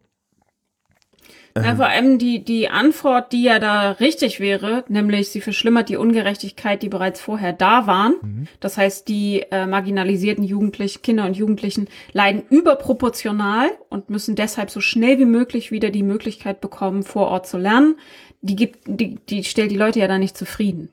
Ja, 1.56 1.76
vor 1.76 1.86
allem 1.86 2.18
die, 2.18 2.43
die 2.44 2.68
Antwort, 2.68 3.31
die 3.32 3.44
ja 3.44 3.60
da 3.60 3.93
richtig 3.93 4.40
wäre, 4.40 4.85
nämlich 4.89 5.28
sie 5.28 5.40
verschlimmert 5.40 5.89
die 5.89 5.97
Ungerechtigkeit, 5.97 6.82
die 6.82 6.89
bereits 6.89 7.20
vorher 7.20 7.52
da 7.52 7.86
waren. 7.86 8.48
Das 8.59 8.76
heißt, 8.76 9.06
die 9.06 9.43
äh, 9.52 9.64
marginalisierten 9.66 10.43
Jugendlichen, 10.43 11.02
Kinder 11.02 11.26
und 11.26 11.36
Jugendlichen 11.36 11.86
leiden 12.12 12.43
überproportional 12.51 13.68
und 13.89 14.10
müssen 14.10 14.35
deshalb 14.35 14.70
so 14.70 14.81
schnell 14.81 15.20
wie 15.20 15.26
möglich 15.26 15.70
wieder 15.70 15.90
die 15.90 16.02
Möglichkeit 16.02 16.60
bekommen, 16.60 17.05
vor 17.05 17.28
Ort 17.28 17.47
zu 17.47 17.56
lernen. 17.59 17.98
Die 18.43 18.56
gibt, 18.56 18.81
die, 18.86 19.20
die 19.28 19.44
stellt 19.44 19.70
die 19.70 19.76
Leute 19.76 20.01
ja 20.01 20.09
da 20.09 20.18
nicht 20.18 20.36
zufrieden. 20.36 20.89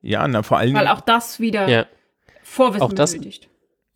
ja, 0.00 0.26
na, 0.28 0.42
vor 0.44 0.58
allem. 0.58 0.74
Weil 0.74 0.86
auch 0.88 1.00
das 1.00 1.40
wieder 1.40 1.68
ja. 1.68 1.86
Vorwissen 2.42 2.82
auch 2.82 2.92
das- 2.92 3.12
benötigt. 3.12 3.48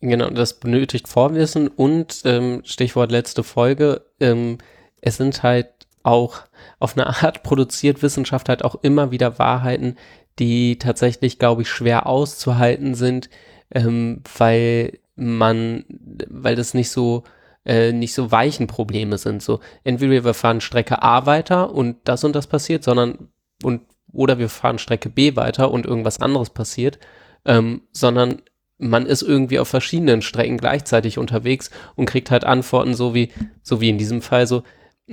Genau, 0.03 0.31
das 0.31 0.59
benötigt 0.59 1.07
Vorwissen 1.07 1.67
und 1.67 2.23
ähm, 2.25 2.61
Stichwort 2.65 3.11
letzte 3.11 3.43
Folge, 3.43 4.01
ähm, 4.19 4.57
es 5.01 5.17
sind 5.17 5.43
halt 5.43 5.67
auch 6.03 6.41
auf 6.79 6.97
eine 6.97 7.07
Art 7.07 7.43
produziert 7.43 8.01
Wissenschaft 8.01 8.49
halt 8.49 8.63
auch 8.63 8.75
immer 8.81 9.11
wieder 9.11 9.39
Wahrheiten, 9.39 9.97
die 10.39 10.79
tatsächlich, 10.79 11.39
glaube 11.39 11.63
ich, 11.63 11.69
schwer 11.69 12.07
auszuhalten 12.07 12.95
sind, 12.95 13.29
ähm, 13.71 14.21
weil 14.37 14.99
man, 15.15 15.85
weil 16.29 16.55
das 16.55 16.73
nicht 16.73 16.89
so 16.89 17.23
äh, 17.65 17.91
nicht 17.91 18.13
so 18.13 18.31
weichen 18.31 18.67
Probleme 18.67 19.17
sind. 19.17 19.43
So 19.43 19.59
entweder 19.83 20.23
wir 20.23 20.33
fahren 20.33 20.61
Strecke 20.61 21.03
A 21.03 21.25
weiter 21.25 21.73
und 21.73 21.97
das 22.05 22.23
und 22.23 22.35
das 22.35 22.47
passiert, 22.47 22.83
sondern 22.83 23.29
und 23.63 23.81
oder 24.11 24.39
wir 24.39 24.49
fahren 24.49 24.79
Strecke 24.79 25.09
B 25.09 25.35
weiter 25.35 25.71
und 25.71 25.85
irgendwas 25.85 26.19
anderes 26.19 26.49
passiert, 26.49 26.99
ähm, 27.45 27.81
sondern 27.91 28.41
man 28.77 29.05
ist 29.05 29.21
irgendwie 29.21 29.59
auf 29.59 29.67
verschiedenen 29.67 30.23
Strecken 30.23 30.57
gleichzeitig 30.57 31.19
unterwegs 31.19 31.69
und 31.95 32.07
kriegt 32.07 32.31
halt 32.31 32.43
Antworten 32.43 32.95
so 32.95 33.13
wie, 33.13 33.31
so 33.61 33.79
wie 33.79 33.89
in 33.89 33.99
diesem 33.99 34.23
Fall 34.23 34.47
so, 34.47 34.63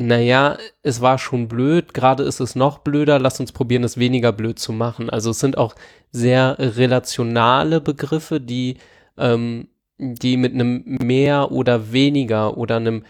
naja, 0.01 0.57
es 0.83 1.01
war 1.01 1.19
schon 1.19 1.49
blöd, 1.49 1.93
gerade 1.93 2.23
ist 2.23 2.39
es 2.39 2.55
noch 2.55 2.79
blöder, 2.79 3.19
lass 3.19 3.41
uns 3.41 3.51
probieren, 3.51 3.83
es 3.83 3.99
weniger 3.99 4.31
blöd 4.33 4.59
zu 4.59 4.73
machen. 4.73 5.11
Also 5.11 5.31
es 5.31 5.41
sind 5.41 5.59
auch 5.59 5.75
sehr 6.13 6.57
relationale 6.59 7.81
Begriffe, 7.81 8.41
die, 8.41 8.77
ähm, 9.17 9.69
die 9.99 10.37
mit 10.37 10.55
einem 10.55 10.85
mehr 11.03 11.51
oder 11.51 11.93
weniger 11.93 12.57
oder 12.57 12.77
einem 12.77 13.05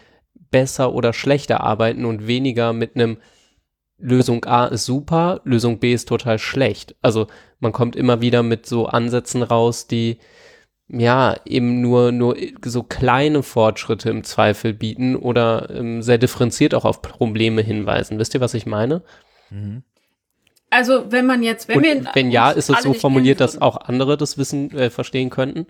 besser 0.51 0.95
oder 0.95 1.13
schlechter 1.13 1.61
arbeiten 1.61 2.07
und 2.07 2.27
weniger 2.27 2.73
mit 2.73 2.95
einem 2.95 3.19
Lösung 3.99 4.47
A 4.47 4.67
ist 4.67 4.87
super, 4.87 5.43
Lösung 5.45 5.81
B 5.81 5.93
ist 5.93 6.09
total 6.09 6.39
schlecht. 6.39 6.97
Also 7.03 7.27
man 7.61 7.73
kommt 7.73 7.97
immer 7.97 8.23
wieder 8.23 8.43
mit 8.43 8.65
so 8.65 8.87
Ansätzen 8.87 9.43
raus, 9.43 9.89
die 9.89 10.19
ja, 10.89 11.37
eben 11.45 11.81
nur, 11.81 12.13
nur 12.13 12.37
so 12.65 12.83
kleine 12.83 13.43
Fortschritte 13.43 14.09
im 14.09 14.25
Zweifel 14.25 14.73
bieten 14.73 15.17
oder 15.17 15.69
ähm, 15.71 16.03
sehr 16.03 16.19
differenziert 16.19 16.75
auch 16.75 16.85
auf 16.85 17.03
Probleme 17.03 17.61
hinweisen. 17.61 18.19
Wisst 18.19 18.35
ihr, 18.35 18.41
was 18.41 18.55
ich 18.55 18.65
meine? 18.65 19.03
Mhm. 19.51 19.83
Also, 20.71 21.11
wenn 21.13 21.27
man 21.27 21.43
jetzt, 21.43 21.69
wenn 21.69 21.79
Und 21.79 21.83
wir. 21.85 22.11
wenn 22.15 22.31
ja, 22.31 22.51
ist 22.51 22.69
es 22.69 22.83
so 22.83 22.93
formuliert, 22.93 23.41
dass 23.41 23.61
auch 23.61 23.77
andere 23.77 24.17
das 24.17 24.37
Wissen 24.37 24.71
äh, 24.73 24.91
verstehen 24.91 25.31
könnten? 25.31 25.67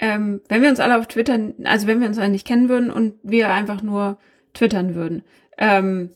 Ähm, 0.00 0.42
wenn 0.48 0.62
wir 0.62 0.68
uns 0.68 0.80
alle 0.80 0.98
auf 0.98 1.06
Twitter, 1.06 1.38
also 1.64 1.86
wenn 1.86 2.00
wir 2.00 2.08
uns 2.08 2.18
alle 2.18 2.28
nicht 2.28 2.46
kennen 2.46 2.68
würden 2.68 2.90
und 2.90 3.14
wir 3.22 3.50
einfach 3.50 3.82
nur 3.82 4.18
twittern 4.52 4.94
würden. 4.94 5.22
Ähm, 5.56 6.10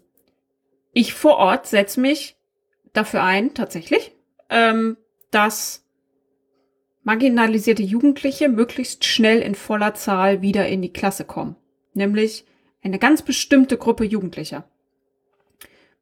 ich 0.93 1.15
vor 1.15 1.37
Ort 1.37 1.67
setze 1.67 2.01
mich 2.01 2.37
dafür 2.93 3.23
ein, 3.23 3.55
tatsächlich, 3.55 4.13
ähm, 4.51 4.97
dass 5.31 5.80
marginalisierte 7.03 7.83
Jugendliche 7.83 8.49
möglichst 8.49 9.05
schnell 9.05 9.41
in 9.41 9.55
voller 9.55 9.95
Zahl 9.95 10.43
wieder 10.43 10.69
in 10.69 10.83
die 10.83 10.93
Klasse 10.93 11.25
kommen. 11.25 11.57
Nämlich 11.95 12.45
eine 12.83 12.99
ganz 12.99 13.23
bestimmte 13.23 13.77
Gruppe 13.77 14.05
Jugendlicher. 14.05 14.69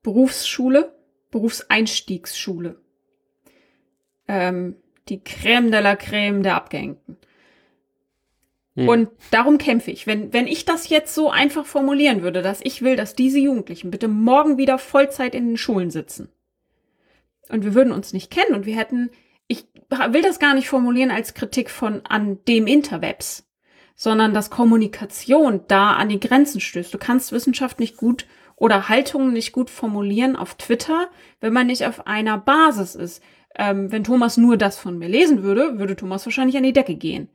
Berufsschule, 0.02 0.92
Berufseinstiegsschule. 1.30 2.80
Ähm, 4.26 4.76
die 5.08 5.20
Crème 5.20 5.70
de 5.70 5.80
la 5.80 5.94
Crème 5.94 6.42
der 6.42 6.56
Abgehängten. 6.56 7.16
Hm. 8.74 8.88
Und 8.88 9.10
darum 9.30 9.58
kämpfe 9.58 9.90
ich. 9.90 10.06
Wenn, 10.06 10.32
wenn 10.32 10.46
ich 10.46 10.64
das 10.64 10.88
jetzt 10.88 11.14
so 11.14 11.30
einfach 11.30 11.66
formulieren 11.66 12.22
würde, 12.22 12.42
dass 12.42 12.60
ich 12.62 12.82
will, 12.82 12.96
dass 12.96 13.14
diese 13.14 13.38
Jugendlichen 13.38 13.90
bitte 13.90 14.08
morgen 14.08 14.56
wieder 14.56 14.78
Vollzeit 14.78 15.34
in 15.34 15.48
den 15.48 15.56
Schulen 15.56 15.90
sitzen. 15.90 16.28
Und 17.48 17.64
wir 17.64 17.74
würden 17.74 17.92
uns 17.92 18.12
nicht 18.12 18.30
kennen 18.30 18.54
und 18.54 18.66
wir 18.66 18.76
hätten, 18.76 19.10
ich 19.48 19.66
will 20.10 20.22
das 20.22 20.38
gar 20.38 20.54
nicht 20.54 20.68
formulieren 20.68 21.10
als 21.10 21.34
Kritik 21.34 21.70
von 21.70 22.02
an 22.06 22.38
dem 22.46 22.66
Interwebs, 22.66 23.48
sondern 23.96 24.34
dass 24.34 24.50
Kommunikation 24.50 25.62
da 25.66 25.94
an 25.94 26.08
die 26.08 26.20
Grenzen 26.20 26.60
stößt. 26.60 26.92
Du 26.92 26.98
kannst 26.98 27.32
Wissenschaft 27.32 27.80
nicht 27.80 27.96
gut 27.96 28.26
oder 28.56 28.88
Haltungen 28.88 29.32
nicht 29.32 29.52
gut 29.52 29.70
formulieren 29.70 30.36
auf 30.36 30.54
Twitter, 30.54 31.08
wenn 31.40 31.52
man 31.52 31.66
nicht 31.66 31.86
auf 31.86 32.06
einer 32.06 32.38
Basis 32.38 32.94
ist. 32.94 33.22
Ähm, 33.56 33.90
wenn 33.90 34.04
Thomas 34.04 34.36
nur 34.36 34.56
das 34.56 34.78
von 34.78 34.98
mir 34.98 35.08
lesen 35.08 35.42
würde, 35.42 35.78
würde 35.78 35.96
Thomas 35.96 36.26
wahrscheinlich 36.26 36.56
an 36.56 36.62
die 36.62 36.72
Decke 36.72 36.94
gehen. 36.94 37.28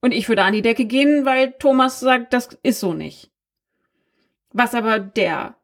Und 0.00 0.12
ich 0.12 0.28
würde 0.28 0.44
an 0.44 0.52
die 0.52 0.62
Decke 0.62 0.84
gehen, 0.84 1.24
weil 1.24 1.52
Thomas 1.58 2.00
sagt, 2.00 2.32
das 2.32 2.56
ist 2.62 2.80
so 2.80 2.94
nicht. 2.94 3.30
Was 4.52 4.74
aber 4.74 4.98
der 5.00 5.56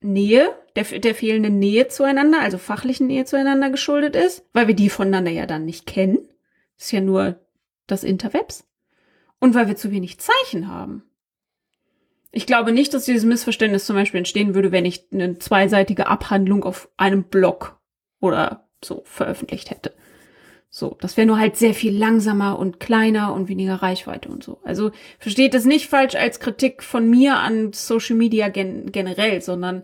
Nähe, 0.00 0.50
der, 0.76 0.84
der 0.84 1.14
fehlenden 1.14 1.58
Nähe 1.58 1.88
zueinander, 1.88 2.40
also 2.40 2.58
fachlichen 2.58 3.06
Nähe 3.06 3.24
zueinander 3.24 3.70
geschuldet 3.70 4.16
ist, 4.16 4.44
weil 4.52 4.68
wir 4.68 4.74
die 4.74 4.88
voneinander 4.90 5.30
ja 5.30 5.46
dann 5.46 5.64
nicht 5.64 5.86
kennen. 5.86 6.18
Ist 6.78 6.92
ja 6.92 7.00
nur 7.00 7.40
das 7.86 8.04
Interwebs. 8.04 8.66
Und 9.38 9.54
weil 9.54 9.68
wir 9.68 9.76
zu 9.76 9.90
wenig 9.90 10.18
Zeichen 10.18 10.68
haben. 10.68 11.02
Ich 12.30 12.46
glaube 12.46 12.72
nicht, 12.72 12.94
dass 12.94 13.04
dieses 13.04 13.24
Missverständnis 13.24 13.84
zum 13.84 13.96
Beispiel 13.96 14.18
entstehen 14.18 14.54
würde, 14.54 14.72
wenn 14.72 14.86
ich 14.86 15.06
eine 15.12 15.38
zweiseitige 15.38 16.06
Abhandlung 16.06 16.64
auf 16.64 16.88
einem 16.96 17.24
Blog 17.24 17.78
oder 18.20 18.68
so 18.82 19.02
veröffentlicht 19.04 19.70
hätte. 19.70 19.92
So, 20.70 20.96
das 21.02 21.18
wäre 21.18 21.26
nur 21.26 21.38
halt 21.38 21.56
sehr 21.56 21.74
viel 21.74 21.94
langsamer 21.94 22.58
und 22.58 22.80
kleiner 22.80 23.34
und 23.34 23.48
weniger 23.48 23.74
Reichweite 23.74 24.30
und 24.30 24.42
so. 24.42 24.58
Also 24.64 24.90
versteht 25.18 25.54
es 25.54 25.66
nicht 25.66 25.90
falsch 25.90 26.14
als 26.14 26.40
Kritik 26.40 26.82
von 26.82 27.10
mir 27.10 27.36
an 27.36 27.74
Social 27.74 28.16
Media 28.16 28.48
gen 28.48 28.90
generell, 28.90 29.42
sondern 29.42 29.82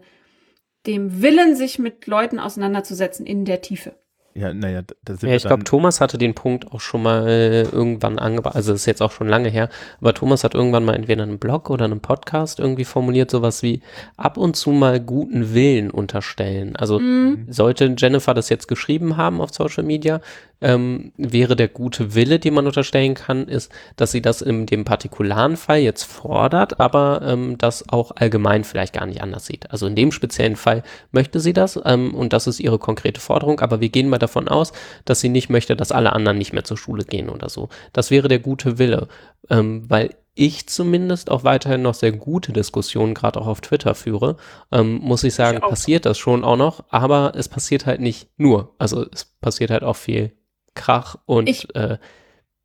dem 0.88 1.22
Willen, 1.22 1.54
sich 1.54 1.78
mit 1.78 2.06
Leuten 2.06 2.40
auseinanderzusetzen 2.40 3.26
in 3.26 3.44
der 3.44 3.60
Tiefe. 3.60 3.94
Ja, 4.38 4.54
naja, 4.54 4.82
da- 5.04 5.14
sind 5.16 5.28
Ja, 5.28 5.36
ich 5.36 5.42
glaube, 5.44 5.64
Thomas 5.64 6.00
hatte 6.00 6.16
den 6.18 6.34
Punkt 6.34 6.70
auch 6.72 6.80
schon 6.80 7.02
mal 7.02 7.26
äh, 7.26 7.62
irgendwann 7.62 8.18
angebracht, 8.18 8.54
also 8.54 8.72
das 8.72 8.82
ist 8.82 8.86
jetzt 8.86 9.02
auch 9.02 9.10
schon 9.10 9.28
lange 9.28 9.48
her, 9.48 9.68
aber 10.00 10.14
Thomas 10.14 10.44
hat 10.44 10.54
irgendwann 10.54 10.84
mal 10.84 10.94
entweder 10.94 11.24
in 11.24 11.30
einem 11.30 11.38
Blog 11.38 11.70
oder 11.70 11.84
einem 11.86 12.00
Podcast 12.00 12.60
irgendwie 12.60 12.84
formuliert, 12.84 13.30
sowas 13.30 13.62
wie 13.62 13.80
ab 14.16 14.36
und 14.36 14.54
zu 14.56 14.70
mal 14.70 15.00
guten 15.00 15.54
Willen 15.54 15.90
unterstellen. 15.90 16.76
Also 16.76 16.98
Mhm. 17.00 17.46
sollte 17.48 17.94
Jennifer 17.98 18.34
das 18.34 18.48
jetzt 18.48 18.68
geschrieben 18.68 19.16
haben 19.16 19.40
auf 19.40 19.52
Social 19.52 19.82
Media, 19.84 20.20
ähm, 20.60 21.12
wäre 21.16 21.54
der 21.54 21.68
gute 21.68 22.16
Wille, 22.16 22.40
den 22.40 22.52
man 22.54 22.66
unterstellen 22.66 23.14
kann, 23.14 23.46
ist, 23.46 23.70
dass 23.94 24.10
sie 24.10 24.20
das 24.20 24.42
in 24.42 24.66
dem 24.66 24.84
partikularen 24.84 25.56
Fall 25.56 25.78
jetzt 25.78 26.02
fordert, 26.02 26.80
aber 26.80 27.20
ähm, 27.24 27.56
das 27.58 27.88
auch 27.90 28.10
allgemein 28.16 28.64
vielleicht 28.64 28.92
gar 28.92 29.06
nicht 29.06 29.22
anders 29.22 29.46
sieht. 29.46 29.70
Also 29.70 29.86
in 29.86 29.94
dem 29.94 30.10
speziellen 30.10 30.56
Fall 30.56 30.82
möchte 31.12 31.38
sie 31.38 31.52
das 31.52 31.78
ähm, 31.84 32.12
und 32.12 32.32
das 32.32 32.48
ist 32.48 32.58
ihre 32.58 32.80
konkrete 32.80 33.20
Forderung, 33.20 33.60
aber 33.60 33.80
wir 33.80 33.88
gehen 33.88 34.08
mal 34.08 34.18
davon 34.18 34.27
aus, 34.36 34.72
dass 35.04 35.20
sie 35.20 35.28
nicht 35.28 35.48
möchte, 35.48 35.74
dass 35.76 35.92
alle 35.92 36.12
anderen 36.12 36.38
nicht 36.38 36.52
mehr 36.52 36.64
zur 36.64 36.76
Schule 36.76 37.04
gehen 37.04 37.28
oder 37.30 37.48
so. 37.48 37.68
Das 37.92 38.10
wäre 38.10 38.28
der 38.28 38.38
gute 38.38 38.78
Wille, 38.78 39.08
ähm, 39.50 39.88
weil 39.88 40.14
ich 40.34 40.68
zumindest 40.68 41.30
auch 41.30 41.42
weiterhin 41.42 41.82
noch 41.82 41.94
sehr 41.94 42.12
gute 42.12 42.52
Diskussionen 42.52 43.14
gerade 43.14 43.40
auch 43.40 43.46
auf 43.48 43.60
Twitter 43.60 43.94
führe, 43.96 44.36
ähm, 44.70 44.98
muss 45.02 45.24
ich 45.24 45.34
sagen, 45.34 45.62
auch. 45.62 45.70
passiert 45.70 46.06
das 46.06 46.16
schon 46.18 46.44
auch 46.44 46.56
noch, 46.56 46.84
aber 46.90 47.32
es 47.34 47.48
passiert 47.48 47.86
halt 47.86 48.00
nicht 48.00 48.28
nur. 48.36 48.74
Also 48.78 49.04
es 49.12 49.24
passiert 49.24 49.70
halt 49.70 49.82
auch 49.82 49.96
viel 49.96 50.32
Krach 50.74 51.16
und 51.26 51.48
Ich- 51.48 51.74
äh, 51.74 51.98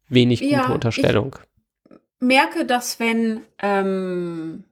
wenig 0.07 0.41
Ja, 0.41 0.60
gute 0.60 0.68
ich- 0.69 0.73
Unterstellung. 0.76 1.35
merke, 2.19 2.65
dass 2.65 2.99
wenn 2.99 3.41
ähm, 3.60 4.65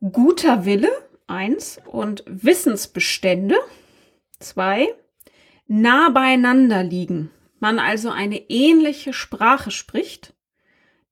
guter 0.00 0.64
Wille, 0.64 0.88
eins, 1.26 1.80
und 1.86 2.22
Wissensbestände, 2.26 3.56
zwei, 4.38 4.88
nah 5.66 6.10
beieinander 6.10 6.82
liegen, 6.82 7.30
man 7.60 7.78
also 7.78 8.10
eine 8.10 8.50
ähnliche 8.50 9.12
Sprache 9.12 9.70
spricht, 9.70 10.34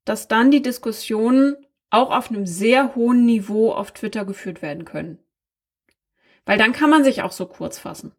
dass 0.05 0.27
dann 0.27 0.51
die 0.51 0.61
Diskussionen 0.61 1.55
auch 1.89 2.11
auf 2.11 2.29
einem 2.29 2.45
sehr 2.45 2.95
hohen 2.95 3.25
Niveau 3.25 3.71
auf 3.71 3.91
Twitter 3.91 4.25
geführt 4.25 4.61
werden 4.61 4.85
können. 4.85 5.19
Weil 6.45 6.57
dann 6.57 6.73
kann 6.73 6.89
man 6.89 7.03
sich 7.03 7.21
auch 7.21 7.31
so 7.31 7.45
kurz 7.45 7.79
fassen. 7.79 8.11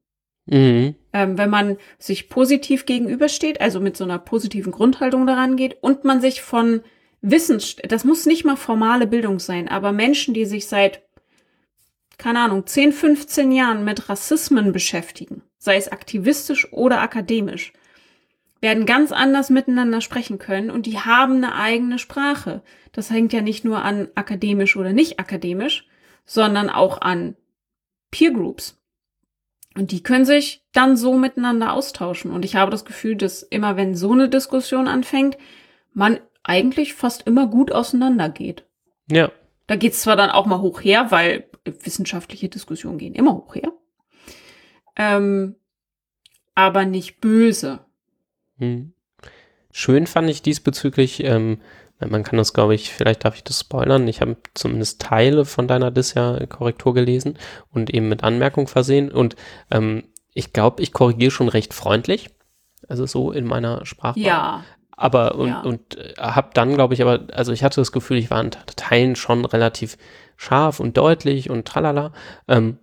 Mhm. 0.47 0.95
Ähm, 1.13 1.39
wenn 1.39 1.51
man 1.51 1.79
sich 1.99 2.29
positiv 2.29 2.87
gegenübersteht, 2.87 3.61
also 3.61 3.81
mit 3.81 3.97
so 3.97 4.05
einer 4.05 4.19
positiven 4.19 4.73
Grundhaltung 4.73 5.27
daran 5.27 5.57
geht 5.57 5.83
und 5.83 6.05
man 6.05 6.21
sich 6.21 6.43
von 6.43 6.83
Wissens, 7.23 7.77
das 7.77 8.05
muss 8.05 8.27
nicht 8.27 8.45
mal 8.45 8.57
formale 8.57 9.07
Bildung 9.07 9.39
sein, 9.39 9.69
aber 9.69 9.93
Menschen, 9.93 10.35
die 10.35 10.45
sich 10.45 10.67
seit, 10.67 11.03
keine 12.19 12.41
Ahnung, 12.41 12.67
10, 12.67 12.93
15 12.93 13.53
Jahren 13.53 13.85
mit 13.85 14.09
Rassismen 14.09 14.73
beschäftigen, 14.73 15.43
sei 15.65 15.77
es 15.77 15.89
aktivistisch 15.89 16.71
oder 16.75 17.01
akademisch, 17.01 17.73
werden 18.61 18.85
ganz 18.85 19.13
anders 19.13 19.49
miteinander 19.49 20.03
sprechen 20.03 20.39
können 20.39 20.71
und 20.71 20.85
die 20.85 20.99
haben 20.99 21.37
eine 21.37 21.55
eigene 21.55 21.99
Sprache. 21.99 22.63
Das 22.93 23.11
hängt 23.11 23.33
ja 23.33 23.41
nicht 23.41 23.65
nur 23.65 23.83
an 23.83 24.09
akademisch 24.15 24.77
oder 24.77 24.93
nicht 24.93 25.19
akademisch, 25.19 25.87
sondern 26.27 26.69
auch 26.69 27.01
an 27.01 27.35
Peer 28.11 28.31
Groups. 28.31 28.79
Und 29.75 29.91
die 29.91 30.03
können 30.03 30.27
sich 30.27 30.63
dann 30.73 30.99
so 30.99 31.17
miteinander 31.17 31.73
austauschen. 31.73 32.31
Und 32.31 32.45
ich 32.45 32.57
habe 32.57 32.71
das 32.71 32.85
Gefühl, 32.85 33.17
dass 33.17 33.43
immer 33.43 33.77
wenn 33.77 33.97
so 33.97 34.13
eine 34.13 34.29
Diskussion 34.29 34.87
anfängt, 34.87 35.39
man 35.95 36.21
eigentlich 36.43 36.93
fast 36.93 37.27
immer 37.27 37.47
gut 37.47 37.73
auseinandergeht. 37.73 38.67
Ja. 39.11 39.33
Da 39.67 39.77
geht's 39.77 40.03
zwar 40.03 40.17
dann 40.17 40.31
auch 40.31 40.45
mal 40.45 40.61
hoch 40.61 40.83
her, 40.83 41.11
weil 41.11 41.49
wissenschaftliche 41.65 42.51
Diskussionen 42.51 42.99
gehen 42.99 43.15
immer 43.15 43.33
hoch 43.33 43.55
her. 43.55 43.73
Ähm, 44.97 45.57
aber 46.55 46.85
nicht 46.85 47.21
böse. 47.21 47.81
Hm. 48.59 48.93
Schön 49.73 50.07
fand 50.07 50.31
ich 50.31 50.43
diesbezüglich, 50.43 51.25
ähm, 51.25 51.61
man 51.99 52.23
kann 52.23 52.37
das, 52.37 52.53
glaube 52.53 52.75
ich, 52.75 52.93
vielleicht 52.93 53.25
darf 53.25 53.37
ich 53.37 53.45
das 53.45 53.61
spoilern. 53.61 54.07
Ich 54.09 54.21
habe 54.21 54.37
zumindest 54.55 55.01
Teile 55.01 55.45
von 55.45 55.69
deiner 55.69 55.91
Dis-Ja-Korrektur 55.91 56.93
gelesen 56.93 57.39
und 57.71 57.91
eben 57.91 58.09
mit 58.09 58.25
Anmerkung 58.25 58.67
versehen. 58.67 59.11
Und 59.11 59.37
ähm, 59.71 60.05
ich 60.33 60.53
glaube, 60.53 60.83
ich 60.83 60.93
korrigiere 60.93 61.31
schon 61.31 61.49
recht 61.49 61.73
freundlich. 61.73 62.31
Also 62.89 63.07
so 63.07 63.33
in 63.33 63.45
meiner 63.47 63.87
Sprache. 63.87 64.19
Ja. 64.21 64.65
Aber 64.91 65.37
und, 65.37 65.49
Ja. 65.49 65.61
und 65.63 65.97
äh, 65.97 66.15
habe 66.19 66.51
dann, 66.55 66.75
glaube 66.75 66.95
ich, 66.95 67.03
aber, 67.03 67.21
also 67.33 67.53
ich 67.53 67.65
hatte 67.65 67.81
das 67.81 67.93
Gefühl, 67.93 68.19
ich 68.19 68.31
war 68.31 68.43
in 68.43 68.51
Teilen 68.51 69.17
schon 69.17 69.45
relativ 69.45 69.97
scharf 70.37 70.81
und 70.81 70.97
deutlich 70.97 71.49
und 71.49 71.67
tralala. 71.67 72.13
Ähm, 72.49 72.79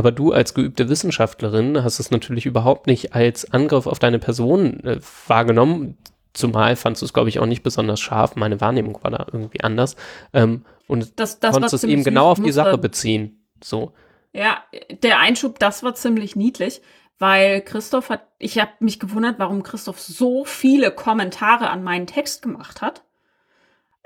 aber 0.00 0.12
du 0.12 0.32
als 0.32 0.54
geübte 0.54 0.88
Wissenschaftlerin 0.88 1.84
hast 1.84 1.98
es 1.98 2.10
natürlich 2.10 2.46
überhaupt 2.46 2.86
nicht 2.86 3.14
als 3.14 3.52
Angriff 3.52 3.86
auf 3.86 3.98
deine 3.98 4.18
Person 4.18 4.82
äh, 4.82 4.98
wahrgenommen. 5.26 5.98
zumal 6.32 6.74
fandst 6.74 7.02
du 7.02 7.04
es, 7.04 7.12
glaube 7.12 7.28
ich, 7.28 7.38
auch 7.38 7.44
nicht 7.44 7.62
besonders 7.62 8.00
scharf. 8.00 8.34
Meine 8.34 8.62
Wahrnehmung 8.62 8.98
war 9.02 9.10
da 9.10 9.26
irgendwie 9.30 9.60
anders. 9.60 9.96
Ähm, 10.32 10.64
und 10.86 11.20
Das, 11.20 11.38
das 11.38 11.52
konntest 11.52 11.74
es 11.74 11.84
eben 11.84 12.02
genau 12.02 12.30
auf 12.30 12.40
die 12.40 12.50
Sache 12.50 12.78
beziehen. 12.78 13.44
So. 13.62 13.92
Ja, 14.32 14.64
der 15.02 15.18
Einschub, 15.18 15.58
das 15.58 15.82
war 15.82 15.94
ziemlich 15.94 16.34
niedlich, 16.34 16.80
weil 17.18 17.60
Christoph 17.60 18.08
hat, 18.08 18.26
ich 18.38 18.58
habe 18.58 18.70
mich 18.80 19.00
gewundert, 19.00 19.38
warum 19.38 19.62
Christoph 19.62 20.00
so 20.00 20.46
viele 20.46 20.92
Kommentare 20.92 21.68
an 21.68 21.84
meinen 21.84 22.06
Text 22.06 22.40
gemacht 22.40 22.80
hat. 22.80 23.04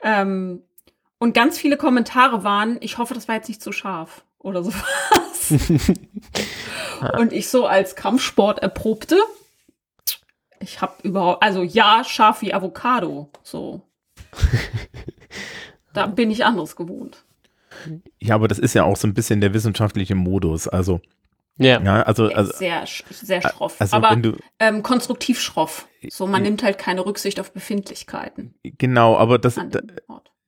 Ähm, 0.03 0.65
und 1.19 1.35
ganz 1.35 1.57
viele 1.57 1.77
Kommentare 1.77 2.43
waren, 2.43 2.79
ich 2.81 2.99
hoffe, 2.99 3.15
das 3.15 3.29
war 3.29 3.37
jetzt 3.37 3.49
nicht 3.49 3.63
zu 3.63 3.71
scharf 3.71 4.25
oder 4.41 4.65
sowas. 4.65 4.83
und 7.19 7.33
ich 7.33 7.49
so 7.49 7.67
als 7.67 7.97
Kampfsport 7.97 8.61
erprobte, 8.61 9.17
ich 10.61 10.81
habe 10.81 10.95
überhaupt, 11.03 11.43
also 11.43 11.63
ja, 11.63 12.03
scharf 12.05 12.43
wie 12.43 12.55
Avocado, 12.55 13.31
so. 13.43 13.83
da 15.93 16.07
bin 16.07 16.31
ich 16.31 16.45
anderes 16.45 16.77
gewohnt. 16.77 17.25
Ja, 18.19 18.35
aber 18.37 18.49
das 18.49 18.59
ist 18.59 18.75
ja 18.75 18.85
auch 18.85 18.97
so 18.97 19.07
ein 19.07 19.15
bisschen 19.15 19.41
der 19.41 19.53
wissenschaftliche 19.53 20.15
Modus. 20.15 20.69
Also, 20.69 21.01
Ja. 21.59 21.81
ja, 21.81 22.03
also, 22.03 22.29
also, 22.29 22.53
sehr, 22.57 22.85
sehr 23.11 23.43
schroff. 23.43 23.81
also 23.81 23.97
aber 23.97 24.17
du, 24.17 24.37
ähm, 24.59 24.83
konstruktiv 24.83 25.41
schroff. 25.41 25.87
So, 26.09 26.27
man 26.27 26.43
nimmt 26.43 26.63
halt 26.63 26.79
keine 26.79 27.05
Rücksicht 27.05 27.41
auf 27.41 27.53
Befindlichkeiten 27.53 28.55
genau, 28.63 29.17
aber 29.17 29.39
das, 29.39 29.59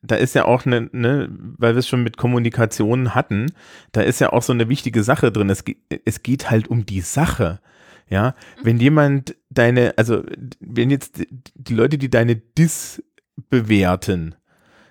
da, 0.02 0.16
ist 0.16 0.34
ja 0.34 0.44
auch 0.44 0.66
eine, 0.66 0.88
ne, 0.92 1.28
weil 1.58 1.74
wir 1.74 1.78
es 1.80 1.88
schon 1.88 2.02
mit 2.02 2.16
Kommunikation 2.16 3.14
hatten, 3.14 3.46
da 3.92 4.02
ist 4.02 4.20
ja 4.20 4.32
auch 4.32 4.42
so 4.42 4.52
eine 4.52 4.68
wichtige 4.68 5.02
Sache 5.02 5.32
drin. 5.32 5.50
Es, 5.50 5.64
es 6.04 6.22
geht 6.22 6.50
halt 6.50 6.68
um 6.68 6.86
die 6.86 7.00
Sache. 7.00 7.60
Ja, 8.08 8.36
wenn 8.62 8.78
jemand 8.78 9.34
deine, 9.50 9.94
also 9.96 10.22
wenn 10.60 10.90
jetzt 10.90 11.18
die- 11.18 11.26
die 11.56 11.74
Leute, 11.74 11.98
die 11.98 12.08
deine 12.08 12.36
Dis 12.36 13.02
bewerten, 13.50 14.36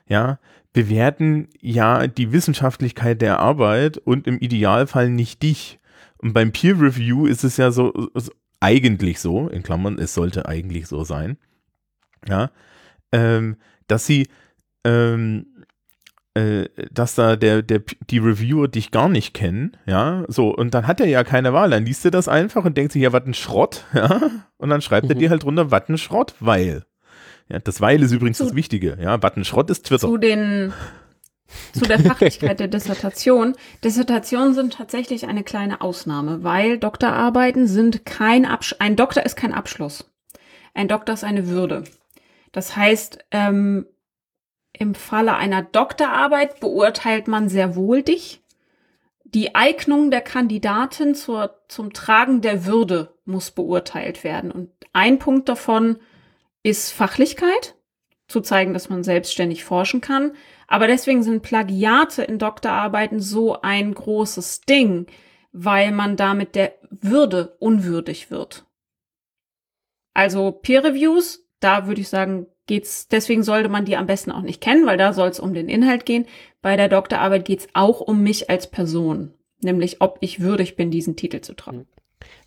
ja, 0.07 0.37
bewerten 0.73 1.47
ja 1.61 2.07
die 2.07 2.33
Wissenschaftlichkeit 2.33 3.21
der 3.21 3.39
Arbeit 3.39 3.97
und 3.97 4.27
im 4.27 4.37
Idealfall 4.39 5.09
nicht 5.09 5.41
dich. 5.43 5.79
Und 6.17 6.33
beim 6.33 6.51
Peer 6.51 6.79
Review 6.81 7.25
ist 7.25 7.45
es 7.45 7.55
ja 7.55 7.71
so, 7.71 8.09
so 8.13 8.31
eigentlich 8.59 9.19
so, 9.21 9.47
in 9.47 9.63
Klammern, 9.63 9.97
es 9.97 10.13
sollte 10.13 10.47
eigentlich 10.47 10.87
so 10.87 11.05
sein, 11.05 11.37
ja, 12.27 12.51
ähm, 13.13 13.55
dass 13.87 14.05
sie 14.05 14.27
ähm, 14.85 15.47
äh, 16.35 16.65
dass 16.91 17.15
da 17.15 17.35
der, 17.35 17.61
der, 17.61 17.81
die 18.09 18.17
Reviewer 18.19 18.67
dich 18.67 18.91
gar 18.91 19.09
nicht 19.09 19.33
kennen, 19.33 19.75
ja, 19.85 20.23
so, 20.27 20.49
und 20.55 20.73
dann 20.73 20.85
hat 20.87 20.99
er 20.99 21.07
ja 21.07 21.23
keine 21.23 21.51
Wahl, 21.53 21.69
dann 21.71 21.85
liest 21.85 22.05
er 22.05 22.11
das 22.11 22.27
einfach 22.27 22.63
und 22.65 22.77
denkt 22.77 22.91
sich, 22.93 23.01
ja, 23.01 23.11
was 23.13 23.25
ein 23.25 23.33
Schrott, 23.33 23.85
ja, 23.93 24.21
und 24.57 24.69
dann 24.69 24.81
schreibt 24.81 25.09
er 25.09 25.15
Mhm. 25.15 25.19
dir 25.19 25.29
halt 25.29 25.43
drunter, 25.43 25.71
was 25.71 25.89
ein 25.89 25.97
Schrott, 25.97 26.35
weil. 26.39 26.85
Ja, 27.47 27.59
das 27.59 27.79
Weil 27.79 28.01
ist 28.01 28.11
übrigens 28.11 28.37
Zu- 28.39 28.45
das 28.45 28.55
Wichtige, 28.55 28.97
ja, 28.99 29.21
was 29.21 29.35
ein 29.37 29.45
Schrott 29.45 29.69
ist 29.69 29.85
Twitter. 29.85 30.07
Zu 30.07 30.17
den, 30.17 30.73
zu 31.73 31.85
der 31.85 31.99
Fachlichkeit 31.99 32.59
der 32.59 32.67
Dissertation. 32.67 33.53
Dissertationen 33.83 34.55
sind 34.55 34.73
tatsächlich 34.73 35.27
eine 35.27 35.43
kleine 35.43 35.81
Ausnahme, 35.81 36.43
weil 36.43 36.79
Doktorarbeiten 36.79 37.67
sind 37.67 38.03
kein 38.03 38.45
Absch 38.47 38.75
ein 38.79 38.95
Doktor 38.95 39.23
ist 39.27 39.35
kein 39.35 39.53
Abschluss. 39.53 40.11
Ein 40.73 40.87
Doktor 40.87 41.13
ist 41.13 41.23
eine 41.23 41.47
Würde. 41.47 41.83
Das 42.51 42.75
heißt, 42.75 43.19
ähm, 43.29 43.85
im 44.79 44.95
Falle 44.95 45.35
einer 45.35 45.61
Doktorarbeit 45.63 46.59
beurteilt 46.59 47.27
man 47.27 47.49
sehr 47.49 47.75
wohl 47.75 48.03
dich. 48.03 48.41
Die 49.23 49.55
Eignung 49.55 50.11
der 50.11 50.21
Kandidatin 50.21 51.15
zur, 51.15 51.59
zum 51.67 51.93
Tragen 51.93 52.41
der 52.41 52.65
Würde 52.65 53.13
muss 53.25 53.51
beurteilt 53.51 54.23
werden. 54.23 54.51
Und 54.51 54.69
ein 54.93 55.19
Punkt 55.19 55.49
davon 55.49 55.97
ist 56.63 56.91
Fachlichkeit, 56.91 57.75
zu 58.27 58.41
zeigen, 58.41 58.73
dass 58.73 58.89
man 58.89 59.03
selbstständig 59.03 59.63
forschen 59.63 60.01
kann. 60.01 60.33
Aber 60.67 60.87
deswegen 60.87 61.21
sind 61.23 61.43
Plagiate 61.43 62.23
in 62.23 62.39
Doktorarbeiten 62.39 63.19
so 63.19 63.61
ein 63.61 63.93
großes 63.93 64.61
Ding, 64.61 65.07
weil 65.51 65.91
man 65.91 66.17
damit 66.17 66.55
der 66.55 66.73
Würde 66.89 67.55
unwürdig 67.59 68.31
wird. 68.31 68.65
Also 70.13 70.51
Peer 70.51 70.83
Reviews, 70.83 71.45
da 71.59 71.87
würde 71.87 72.01
ich 72.01 72.09
sagen, 72.09 72.47
geht's, 72.67 73.07
deswegen 73.07 73.43
sollte 73.43 73.69
man 73.69 73.85
die 73.85 73.97
am 73.97 74.07
besten 74.07 74.31
auch 74.31 74.41
nicht 74.41 74.61
kennen, 74.61 74.85
weil 74.85 74.97
da 74.97 75.13
soll 75.13 75.29
es 75.29 75.39
um 75.39 75.53
den 75.53 75.69
Inhalt 75.69 76.05
gehen. 76.05 76.25
Bei 76.61 76.75
der 76.75 76.89
Doktorarbeit 76.89 77.45
geht's 77.45 77.67
auch 77.73 78.01
um 78.01 78.21
mich 78.23 78.49
als 78.49 78.69
Person, 78.69 79.33
nämlich 79.61 80.01
ob 80.01 80.17
ich 80.21 80.39
würdig 80.39 80.75
bin, 80.75 80.91
diesen 80.91 81.15
Titel 81.15 81.41
zu 81.41 81.53
tragen. 81.53 81.87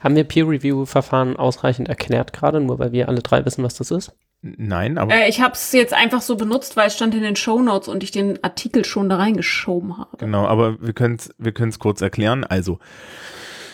Haben 0.00 0.16
wir 0.16 0.24
Peer-Review-Verfahren 0.24 1.36
ausreichend 1.36 1.88
erklärt 1.88 2.32
gerade, 2.32 2.60
nur 2.60 2.78
weil 2.78 2.92
wir 2.92 3.08
alle 3.08 3.22
drei 3.22 3.44
wissen, 3.44 3.64
was 3.64 3.74
das 3.74 3.90
ist? 3.90 4.12
Nein, 4.40 4.98
aber 4.98 5.12
Äh, 5.12 5.28
ich 5.28 5.40
habe 5.40 5.54
es 5.54 5.72
jetzt 5.72 5.92
einfach 5.92 6.22
so 6.22 6.36
benutzt, 6.36 6.76
weil 6.76 6.86
es 6.86 6.94
stand 6.94 7.14
in 7.14 7.22
den 7.22 7.34
Show 7.34 7.60
Notes 7.60 7.88
und 7.88 8.04
ich 8.04 8.12
den 8.12 8.42
Artikel 8.44 8.84
schon 8.84 9.08
da 9.08 9.16
reingeschoben 9.16 9.98
habe. 9.98 10.16
Genau, 10.18 10.46
aber 10.46 10.80
wir 10.80 10.92
können 10.92 11.16
es 11.16 11.34
wir 11.38 11.52
können's 11.52 11.80
kurz 11.80 12.00
erklären. 12.00 12.44
Also, 12.44 12.78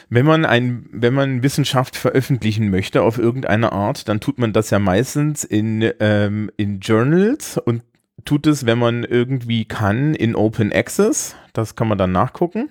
wenn 0.09 0.27
man 0.27 0.45
ein, 0.45 0.87
wenn 0.93 1.15
man 1.15 1.43
Wissenschaft 1.43 1.97
veröffentlichen 1.97 2.71
möchte 2.71 3.03
auf 3.03 3.19
irgendeine 3.19 3.73
Art, 3.73 4.09
dann 4.09 4.21
tut 4.21 4.39
man 4.39 4.53
das 4.53 4.71
ja 4.71 4.79
meistens 4.79 5.45
in, 5.45 5.91
ähm, 6.01 6.51
in 6.57 6.81
Journals 6.81 7.59
und 7.59 7.83
tut 8.25 8.47
es, 8.47 8.67
wenn 8.67 8.79
man 8.79 9.05
irgendwie 9.05 9.65
kann, 9.65 10.15
in 10.15 10.35
Open 10.35 10.73
Access. 10.73 11.37
Das 11.53 11.77
kann 11.77 11.89
man 11.89 11.99
dann 11.99 12.13
nachgucken. 12.13 12.69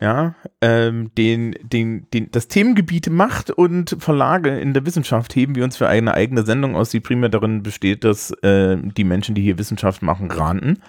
Ja, 0.00 0.34
ähm, 0.60 1.12
den, 1.16 1.54
den, 1.62 2.08
den, 2.12 2.32
das 2.32 2.48
Themengebiet 2.48 3.08
Macht 3.08 3.52
und 3.52 3.96
Verlage 4.00 4.58
in 4.58 4.74
der 4.74 4.84
Wissenschaft 4.84 5.36
heben 5.36 5.54
wir 5.54 5.62
uns 5.62 5.76
für 5.76 5.86
eine 5.86 6.14
eigene 6.14 6.42
Sendung 6.42 6.74
aus, 6.74 6.90
die 6.90 6.98
primär 6.98 7.28
darin 7.28 7.62
besteht, 7.62 8.02
dass 8.02 8.32
äh, 8.42 8.76
die 8.78 9.04
Menschen, 9.04 9.36
die 9.36 9.42
hier 9.42 9.58
Wissenschaft 9.58 10.02
machen, 10.02 10.32
ranten. 10.32 10.82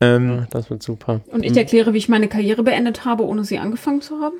Ähm, 0.00 0.30
Ja, 0.30 0.46
das 0.50 0.70
wird 0.70 0.82
super. 0.82 1.20
Und 1.30 1.44
ich 1.44 1.54
erkläre, 1.58 1.92
wie 1.92 1.98
ich 1.98 2.08
meine 2.08 2.28
Karriere 2.28 2.62
beendet 2.62 3.04
habe, 3.04 3.26
ohne 3.26 3.44
sie 3.44 3.58
angefangen 3.58 4.00
zu 4.00 4.20
haben. 4.20 4.36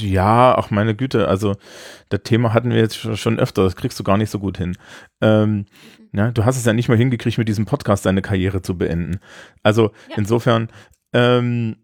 Ja, 0.00 0.54
ach 0.56 0.70
meine 0.70 0.94
Güte, 0.94 1.28
also 1.28 1.56
das 2.10 2.20
Thema 2.24 2.52
hatten 2.52 2.70
wir 2.70 2.78
jetzt 2.78 2.96
schon- 3.18 3.38
öfter, 3.38 3.64
das 3.64 3.76
kriegst 3.76 3.98
du 3.98 4.04
gar 4.04 4.16
nicht 4.18 4.30
so 4.30 4.38
gut 4.38 4.58
hin. 4.58 4.76
Ähm, 5.20 5.66
ja, 6.12 6.30
du 6.30 6.44
hast 6.44 6.56
es 6.56 6.64
ja 6.64 6.72
nicht 6.72 6.88
mal 6.88 6.96
hingekriegt, 6.98 7.38
mit 7.38 7.48
diesem 7.48 7.64
Podcast 7.66 8.06
deine 8.06 8.22
Karriere 8.22 8.62
zu 8.62 8.76
beenden. 8.78 9.20
Also 9.62 9.92
Ja. 10.10 10.16
insofern, 10.16 10.68
ähm, 11.12 11.76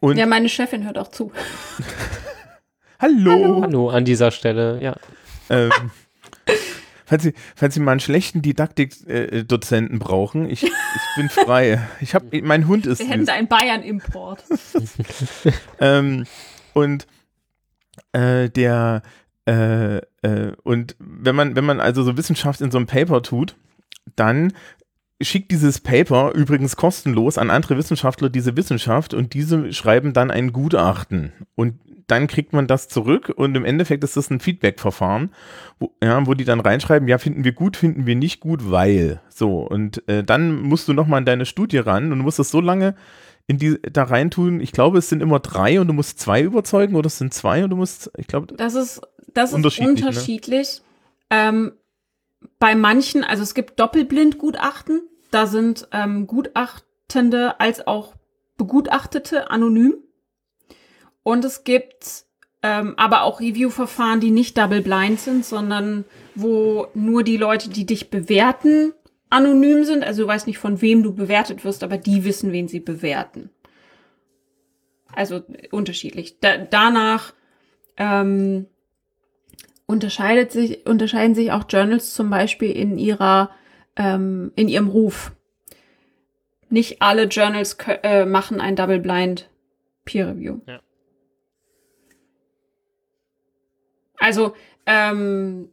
und 0.00 0.16
Ja, 0.18 0.26
meine 0.26 0.48
Chefin 0.48 0.84
hört 0.84 0.98
auch 0.98 1.08
zu. 1.08 1.32
hallo, 2.98 3.62
Hallo 3.62 3.90
an 3.90 4.04
dieser 4.04 4.30
Stelle, 4.30 4.80
ja. 4.82 4.96
Ähm, 5.50 5.70
falls, 7.08 7.22
Sie, 7.22 7.34
falls 7.56 7.74
Sie 7.74 7.80
mal 7.80 7.92
einen 7.92 8.00
schlechten 8.00 8.42
Didaktik-Dozenten 8.42 9.98
brauchen, 9.98 10.48
ich, 10.48 10.62
ich 10.62 10.70
bin 11.16 11.28
frei. 11.30 11.80
Ich 12.00 12.14
hab, 12.14 12.24
mein 12.42 12.68
Hund 12.68 12.86
ist 12.86 12.98
Wir 13.00 13.08
hätten 13.08 13.26
da 13.26 13.32
einen 13.32 13.48
Bayern-Import. 13.48 14.44
ähm, 15.80 16.26
und 16.74 17.06
äh, 18.12 18.48
der 18.50 19.02
äh, 19.46 19.96
äh, 20.22 20.52
und 20.62 20.94
wenn 20.98 21.34
man 21.34 21.56
wenn 21.56 21.64
man 21.64 21.80
also 21.80 22.02
so 22.02 22.16
Wissenschaft 22.16 22.60
in 22.60 22.70
so 22.70 22.78
einem 22.78 22.86
Paper 22.86 23.22
tut, 23.22 23.56
dann 24.14 24.52
schickt 25.20 25.50
dieses 25.50 25.80
Paper 25.80 26.32
übrigens 26.34 26.76
kostenlos 26.76 27.38
an 27.38 27.50
andere 27.50 27.76
Wissenschaftler 27.76 28.28
diese 28.28 28.56
Wissenschaft 28.56 29.14
und 29.14 29.34
diese 29.34 29.72
schreiben 29.72 30.12
dann 30.12 30.30
ein 30.30 30.52
Gutachten 30.52 31.32
und 31.54 31.80
dann 32.08 32.26
kriegt 32.26 32.52
man 32.52 32.66
das 32.66 32.88
zurück 32.88 33.32
und 33.36 33.56
im 33.56 33.64
Endeffekt 33.64 34.02
ist 34.02 34.16
das 34.16 34.30
ein 34.30 34.40
Feedback-Verfahren, 34.40 35.30
wo, 35.78 35.92
ja, 36.02 36.26
wo 36.26 36.34
die 36.34 36.44
dann 36.44 36.60
reinschreiben, 36.60 37.06
ja, 37.06 37.18
finden 37.18 37.44
wir 37.44 37.52
gut, 37.52 37.76
finden 37.76 38.06
wir 38.06 38.16
nicht 38.16 38.40
gut, 38.40 38.70
weil. 38.70 39.20
So, 39.28 39.60
und 39.60 40.06
äh, 40.08 40.24
dann 40.24 40.60
musst 40.62 40.88
du 40.88 40.94
nochmal 40.94 41.20
in 41.20 41.26
deine 41.26 41.46
Studie 41.46 41.78
ran 41.78 42.10
und 42.10 42.18
du 42.18 42.24
musst 42.24 42.38
das 42.38 42.50
so 42.50 42.60
lange 42.60 42.96
in 43.46 43.58
die 43.58 43.80
da 43.80 44.02
reintun. 44.04 44.60
Ich 44.60 44.72
glaube, 44.72 44.98
es 44.98 45.08
sind 45.08 45.22
immer 45.22 45.40
drei 45.40 45.80
und 45.80 45.88
du 45.88 45.94
musst 45.94 46.18
zwei 46.18 46.42
überzeugen 46.42 46.96
oder 46.96 47.06
es 47.06 47.18
sind 47.18 47.32
zwei 47.32 47.64
und 47.64 47.70
du 47.70 47.76
musst, 47.76 48.10
ich 48.16 48.26
glaube, 48.26 48.54
Das 48.54 48.74
ist, 48.74 49.00
das 49.32 49.50
ist 49.50 49.56
Unterschiedlich, 49.56 50.04
unterschiedlich. 50.06 50.82
ne? 51.30 51.36
Ähm, 51.38 51.72
bei 52.58 52.74
manchen, 52.74 53.24
also 53.24 53.42
es 53.42 53.54
gibt 53.54 53.80
Doppelblindgutachten, 53.80 55.02
da 55.30 55.46
sind 55.46 55.88
ähm, 55.92 56.26
Gutachtende 56.26 57.60
als 57.60 57.86
auch 57.86 58.14
Begutachtete 58.56 59.50
anonym. 59.50 59.94
Und 61.28 61.44
es 61.44 61.62
gibt 61.62 62.24
ähm, 62.62 62.94
aber 62.96 63.20
auch 63.20 63.38
Review-Verfahren, 63.38 64.18
die 64.18 64.30
nicht 64.30 64.56
double 64.56 64.80
blind 64.80 65.20
sind, 65.20 65.44
sondern 65.44 66.06
wo 66.34 66.86
nur 66.94 67.22
die 67.22 67.36
Leute, 67.36 67.68
die 67.68 67.84
dich 67.84 68.08
bewerten, 68.08 68.94
anonym 69.28 69.84
sind. 69.84 70.04
Also 70.04 70.22
du 70.22 70.28
weißt 70.28 70.46
nicht, 70.46 70.56
von 70.56 70.80
wem 70.80 71.02
du 71.02 71.12
bewertet 71.12 71.66
wirst, 71.66 71.84
aber 71.84 71.98
die 71.98 72.24
wissen, 72.24 72.50
wen 72.50 72.66
sie 72.66 72.80
bewerten. 72.80 73.50
Also 75.12 75.42
unterschiedlich. 75.70 76.40
Da, 76.40 76.56
danach 76.56 77.34
ähm, 77.98 78.64
unterscheidet 79.84 80.50
sich, 80.50 80.86
unterscheiden 80.86 81.34
sich 81.34 81.52
auch 81.52 81.64
Journals 81.68 82.14
zum 82.14 82.30
Beispiel 82.30 82.70
in 82.70 82.96
ihrer, 82.96 83.50
ähm, 83.96 84.50
in 84.56 84.68
ihrem 84.68 84.88
Ruf. 84.88 85.32
Nicht 86.70 87.02
alle 87.02 87.24
Journals 87.24 87.76
äh, 88.02 88.24
machen 88.24 88.62
ein 88.62 88.76
Double 88.76 88.98
Blind 88.98 89.50
Peer 90.06 90.28
Review. 90.28 90.60
Ja. 90.66 90.80
Also, 94.18 94.54
ähm, 94.86 95.68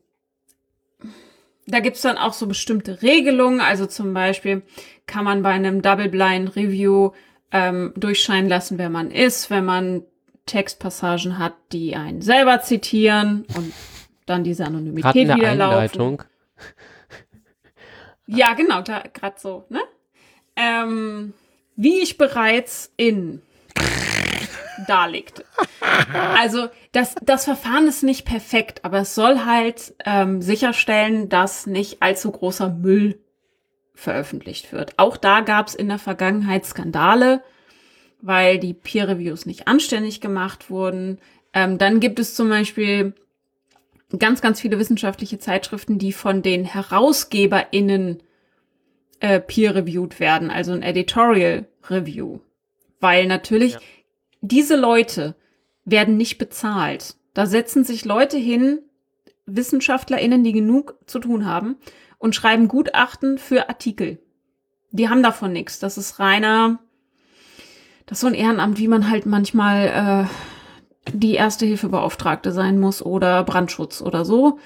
da 1.67 1.79
gibt's 1.79 2.01
dann 2.01 2.17
auch 2.17 2.33
so 2.33 2.47
bestimmte 2.47 3.01
Regelungen. 3.01 3.59
Also 3.59 3.85
zum 3.85 4.13
Beispiel 4.13 4.61
kann 5.07 5.25
man 5.25 5.41
bei 5.41 5.49
einem 5.51 5.81
Double-Blind-Review 5.81 7.11
ähm, 7.51 7.93
durchscheinen 7.95 8.49
lassen, 8.49 8.77
wer 8.77 8.89
man 8.89 9.11
ist, 9.11 9.49
wenn 9.49 9.65
man 9.65 10.03
Textpassagen 10.45 11.39
hat, 11.39 11.53
die 11.71 11.95
einen 11.95 12.21
selber 12.21 12.61
zitieren 12.61 13.45
und 13.55 13.73
dann 14.25 14.43
diese 14.43 14.65
Anonymität 14.65 15.03
Gerade 15.13 15.19
in 15.19 15.27
der 15.27 15.37
wieder 15.37 15.55
laufen. 15.55 15.73
Einleitung. 15.73 16.23
Ja, 18.27 18.55
genau, 18.55 18.81
gerade 18.81 19.35
so, 19.37 19.65
ne? 19.69 19.81
Ähm, 20.55 21.33
wie 21.75 21.99
ich 21.99 22.17
bereits 22.17 22.91
in 22.97 23.43
darlegte. 24.87 25.45
Also 26.37 26.69
das, 26.91 27.15
das 27.21 27.45
Verfahren 27.45 27.87
ist 27.87 28.03
nicht 28.03 28.25
perfekt, 28.25 28.83
aber 28.83 28.99
es 28.99 29.15
soll 29.15 29.45
halt 29.45 29.93
ähm, 30.05 30.41
sicherstellen, 30.41 31.29
dass 31.29 31.67
nicht 31.67 32.01
allzu 32.01 32.31
großer 32.31 32.69
Müll 32.69 33.19
veröffentlicht 33.93 34.73
wird. 34.73 34.93
Auch 34.97 35.17
da 35.17 35.41
gab 35.41 35.67
es 35.67 35.75
in 35.75 35.87
der 35.87 35.99
Vergangenheit 35.99 36.65
Skandale, 36.65 37.43
weil 38.21 38.59
die 38.59 38.73
Peer-Reviews 38.73 39.45
nicht 39.45 39.67
anständig 39.67 40.21
gemacht 40.21 40.69
wurden. 40.69 41.19
Ähm, 41.53 41.77
dann 41.77 41.99
gibt 41.99 42.19
es 42.19 42.35
zum 42.35 42.49
Beispiel 42.49 43.13
ganz, 44.17 44.41
ganz 44.41 44.61
viele 44.61 44.79
wissenschaftliche 44.79 45.39
Zeitschriften, 45.39 45.97
die 45.97 46.11
von 46.11 46.41
den 46.41 46.65
HerausgeberInnen 46.65 48.21
äh, 49.19 49.39
peer-reviewed 49.39 50.19
werden, 50.19 50.51
also 50.51 50.73
ein 50.73 50.83
Editorial 50.83 51.65
Review. 51.89 52.39
Weil 52.99 53.27
natürlich 53.27 53.73
Ja. 53.73 53.79
Diese 54.47 54.75
Leute 54.75 55.35
werden 55.85 56.17
nicht 56.17 56.37
bezahlt. 56.37 57.15
Da 57.33 57.45
setzen 57.45 57.83
sich 57.83 58.05
Leute 58.05 58.37
hin, 58.37 58.79
WissenschaftlerInnen, 59.45 60.43
die 60.43 60.53
genug 60.53 60.95
zu 61.05 61.19
tun 61.19 61.45
haben, 61.45 61.75
und 62.17 62.33
schreiben 62.33 62.67
Gutachten 62.67 63.37
für 63.37 63.69
Artikel. 63.69 64.19
Die 64.91 65.09
haben 65.09 65.21
davon 65.21 65.51
nichts. 65.51 65.79
Das 65.79 65.97
ist 65.97 66.19
reiner, 66.19 66.79
das 68.05 68.17
ist 68.17 68.21
so 68.21 68.27
ein 68.27 68.33
Ehrenamt, 68.33 68.79
wie 68.79 68.87
man 68.87 69.09
halt 69.09 69.25
manchmal 69.25 70.27
äh, 71.07 71.11
die 71.11 71.33
Erste-Hilfe-Beauftragte 71.33 72.51
sein 72.51 72.79
muss 72.79 73.01
oder 73.05 73.43
Brandschutz 73.43 74.01
oder 74.01 74.25
so. 74.25 74.59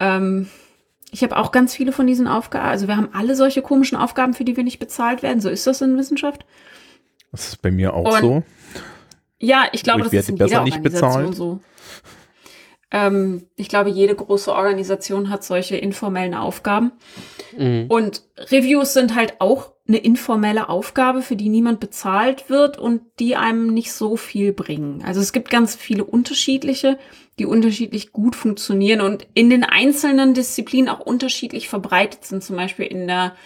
Ähm, 0.00 0.48
ich 1.12 1.22
habe 1.22 1.36
auch 1.36 1.52
ganz 1.52 1.74
viele 1.74 1.92
von 1.92 2.06
diesen 2.06 2.26
Aufgaben, 2.26 2.66
also 2.66 2.88
wir 2.88 2.96
haben 2.96 3.10
alle 3.12 3.36
solche 3.36 3.62
komischen 3.62 3.96
Aufgaben, 3.96 4.34
für 4.34 4.44
die 4.44 4.56
wir 4.56 4.64
nicht 4.64 4.78
bezahlt 4.78 5.22
werden. 5.22 5.40
So 5.40 5.48
ist 5.48 5.66
das 5.66 5.80
in 5.80 5.96
Wissenschaft. 5.96 6.44
Das 7.30 7.48
ist 7.48 7.62
bei 7.62 7.70
mir 7.70 7.94
auch 7.94 8.14
Und- 8.14 8.20
so. 8.20 8.42
Ja, 9.38 9.66
ich 9.72 9.82
glaube, 9.82 10.00
ich 10.00 10.06
das 10.06 10.14
ist 10.14 10.28
in 10.30 10.36
jeder 10.36 10.62
nicht 10.62 10.76
Organisation 10.76 11.30
bezahlt. 11.30 11.34
so. 11.36 11.60
Ähm, 12.90 13.46
ich 13.56 13.68
glaube, 13.68 13.90
jede 13.90 14.14
große 14.14 14.52
Organisation 14.52 15.28
hat 15.28 15.44
solche 15.44 15.76
informellen 15.76 16.34
Aufgaben. 16.34 16.92
Mhm. 17.56 17.86
Und 17.88 18.22
Reviews 18.50 18.94
sind 18.94 19.14
halt 19.14 19.40
auch 19.40 19.72
eine 19.88 19.98
informelle 19.98 20.68
Aufgabe, 20.68 21.22
für 21.22 21.36
die 21.36 21.48
niemand 21.48 21.80
bezahlt 21.80 22.48
wird 22.48 22.78
und 22.78 23.02
die 23.18 23.36
einem 23.36 23.72
nicht 23.72 23.92
so 23.92 24.16
viel 24.16 24.52
bringen. 24.52 25.02
Also 25.04 25.20
es 25.20 25.32
gibt 25.32 25.50
ganz 25.50 25.76
viele 25.76 26.04
unterschiedliche, 26.04 26.98
die 27.38 27.46
unterschiedlich 27.46 28.12
gut 28.12 28.34
funktionieren 28.34 29.00
und 29.00 29.26
in 29.34 29.50
den 29.50 29.62
einzelnen 29.62 30.34
Disziplinen 30.34 30.88
auch 30.88 31.00
unterschiedlich 31.00 31.68
verbreitet 31.68 32.24
sind. 32.24 32.42
Zum 32.42 32.56
Beispiel 32.56 32.86
in 32.86 33.06
der 33.06 33.36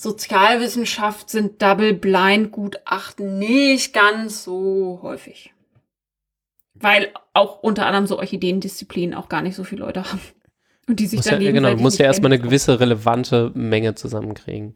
Sozialwissenschaft 0.00 1.28
sind 1.28 1.60
Double-Blind-Gutachten 1.60 3.38
nicht 3.38 3.92
ganz 3.92 4.44
so 4.44 5.00
häufig. 5.02 5.52
Weil 6.72 7.08
auch 7.34 7.62
unter 7.62 7.84
anderem 7.84 8.06
so 8.06 8.16
Orchideendisziplinen 8.18 9.14
auch 9.14 9.28
gar 9.28 9.42
nicht 9.42 9.56
so 9.56 9.62
viele 9.62 9.82
Leute 9.82 10.04
haben. 10.04 10.20
Und 10.88 11.00
die 11.00 11.06
sich 11.06 11.18
Muss 11.18 11.26
dann 11.26 11.42
ja, 11.42 11.52
genau, 11.52 11.76
musst 11.76 11.98
ja 11.98 12.06
erstmal 12.06 12.32
eine 12.32 12.40
gewisse 12.40 12.80
relevante 12.80 13.52
Menge 13.54 13.94
zusammenkriegen. 13.94 14.74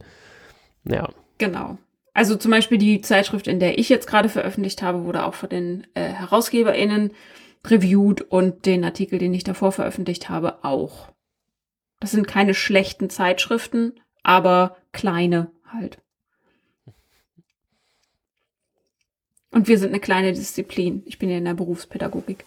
Ja. 0.85 1.09
Genau. 1.39 1.79
Also 2.13 2.37
zum 2.37 2.51
Beispiel 2.51 2.77
die 2.77 3.01
Zeitschrift, 3.01 3.47
in 3.47 3.61
der 3.61 3.79
ich 3.79 3.89
jetzt 3.89 4.07
gerade 4.07 4.29
veröffentlicht 4.29 4.83
habe, 4.83 5.05
wurde 5.05 5.25
auch 5.25 5.35
von 5.35 5.49
den 5.49 5.87
äh, 5.95 6.03
HerausgeberInnen 6.03 7.13
reviewed 7.67 8.21
und 8.21 8.67
den 8.67 8.85
Artikel, 8.85 9.19
den 9.19 9.33
ich 9.33 9.43
davor 9.43 9.73
veröffentlicht 9.73 10.29
habe, 10.29 10.63
auch. 10.65 11.09
Das 11.99 12.11
sind 12.11 12.29
keine 12.29 12.53
schlechten 12.53 13.09
Zeitschriften, 13.09 13.95
aber 14.23 14.77
kleine 14.95 15.51
halt. 15.67 15.99
Und 19.51 19.69
wir 19.69 19.79
sind 19.79 19.91
eine 19.91 20.01
kleine 20.01 20.33
Disziplin. 20.33 21.03
Ich 21.05 21.19
bin 21.19 21.29
ja 21.31 21.39
in 21.39 21.45
der 21.45 21.55
Berufspädagogik. 21.55 22.45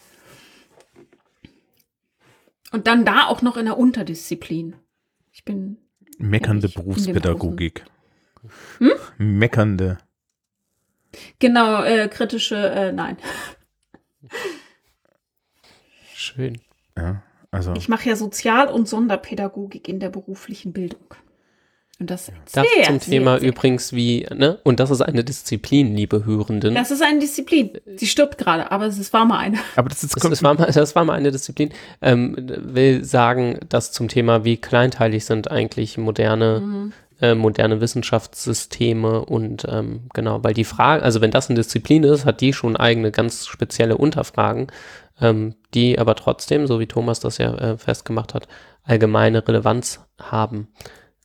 Und 2.72 2.88
dann 2.88 3.06
da 3.06 3.28
auch 3.28 3.42
noch 3.42 3.56
in 3.56 3.66
der 3.66 3.78
Unterdisziplin. 3.78 4.76
Ich 5.32 5.46
bin 5.46 5.78
Meckernde 6.18 6.68
ich 6.68 6.74
Berufspädagogik. 6.74 7.86
Hm? 8.80 8.92
Meckernde. 9.18 10.00
genau 11.40 11.84
äh, 11.84 12.08
kritische, 12.10 12.58
äh, 12.58 12.92
nein. 12.92 13.18
Schön. 16.14 16.60
Ja, 16.98 17.24
also 17.52 17.74
Ich 17.76 17.88
mache 17.88 18.10
ja 18.10 18.16
Sozial- 18.16 18.68
und 18.68 18.88
Sonderpädagogik 18.88 19.88
in 19.88 20.00
der 20.00 20.10
beruflichen 20.10 20.74
Bildung. 20.74 21.16
Und 22.00 22.12
das, 22.12 22.32
Das 22.54 22.64
sehr, 22.76 22.84
zum 22.86 23.00
Thema 23.00 23.40
sehr. 23.40 23.50
übrigens 23.50 23.92
wie, 23.92 24.28
ne? 24.36 24.60
Und 24.64 24.80
das 24.80 24.92
ist 24.92 25.02
eine 25.02 25.24
Disziplin, 25.24 25.96
liebe 25.96 26.26
Hörenden. 26.26 26.76
Das 26.76 26.92
ist 26.92 27.02
eine 27.02 27.18
Disziplin. 27.20 27.72
Sie 27.96 28.06
stirbt 28.06 28.38
gerade, 28.38 28.72
aber 28.72 28.86
es 28.86 29.00
ist- 29.00 29.14
war 29.14 29.26
mal 29.26 29.40
eine. 29.40 29.58
aber 29.76 29.90
das, 29.90 30.04
ist, 30.04 30.16
Das, 30.16 30.30
das, 30.30 30.44
war 30.44 30.54
mal, 30.54 30.72
das 30.72 30.96
war 30.96 31.06
mal 31.06 31.14
eine 31.14 31.32
Disziplin. 31.32 31.72
Ähm, 32.04 32.36
will 32.38 33.04
sagen, 33.04 33.60
dass 33.70 33.92
zum 33.92 34.10
Thema, 34.10 34.44
wie 34.44 34.58
kleinteilig 34.58 35.26
sind 35.26 35.50
eigentlich 35.50 35.98
moderne, 35.98 36.60
Mhm. 36.60 36.94
äh, 37.20 37.34
moderne 37.34 37.82
Wissenschaftssysteme 37.82 39.26
und 39.26 39.66
ähm, 39.68 40.02
genau, 40.14 40.44
weil 40.44 40.54
die 40.54 40.66
Frage, 40.66 41.02
also 41.02 41.20
wenn 41.22 41.32
das 41.32 41.50
eine 41.50 41.58
Disziplin 41.58 42.04
ist, 42.04 42.26
hat 42.26 42.42
die 42.42 42.54
schon 42.54 42.76
eigene 42.78 43.12
ganz 43.12 43.48
spezielle 43.48 43.98
Unterfragen, 43.98 44.68
ähm, 45.20 45.56
die 45.74 45.98
aber 45.98 46.14
trotzdem, 46.14 46.68
so 46.68 46.80
wie 46.80 46.86
Thomas 46.86 47.20
das 47.20 47.40
ja 47.40 47.56
äh, 47.58 47.78
festgemacht 47.80 48.36
hat, 48.36 48.48
allgemeine 48.84 49.48
Relevanz 49.48 50.00
haben. 50.22 50.68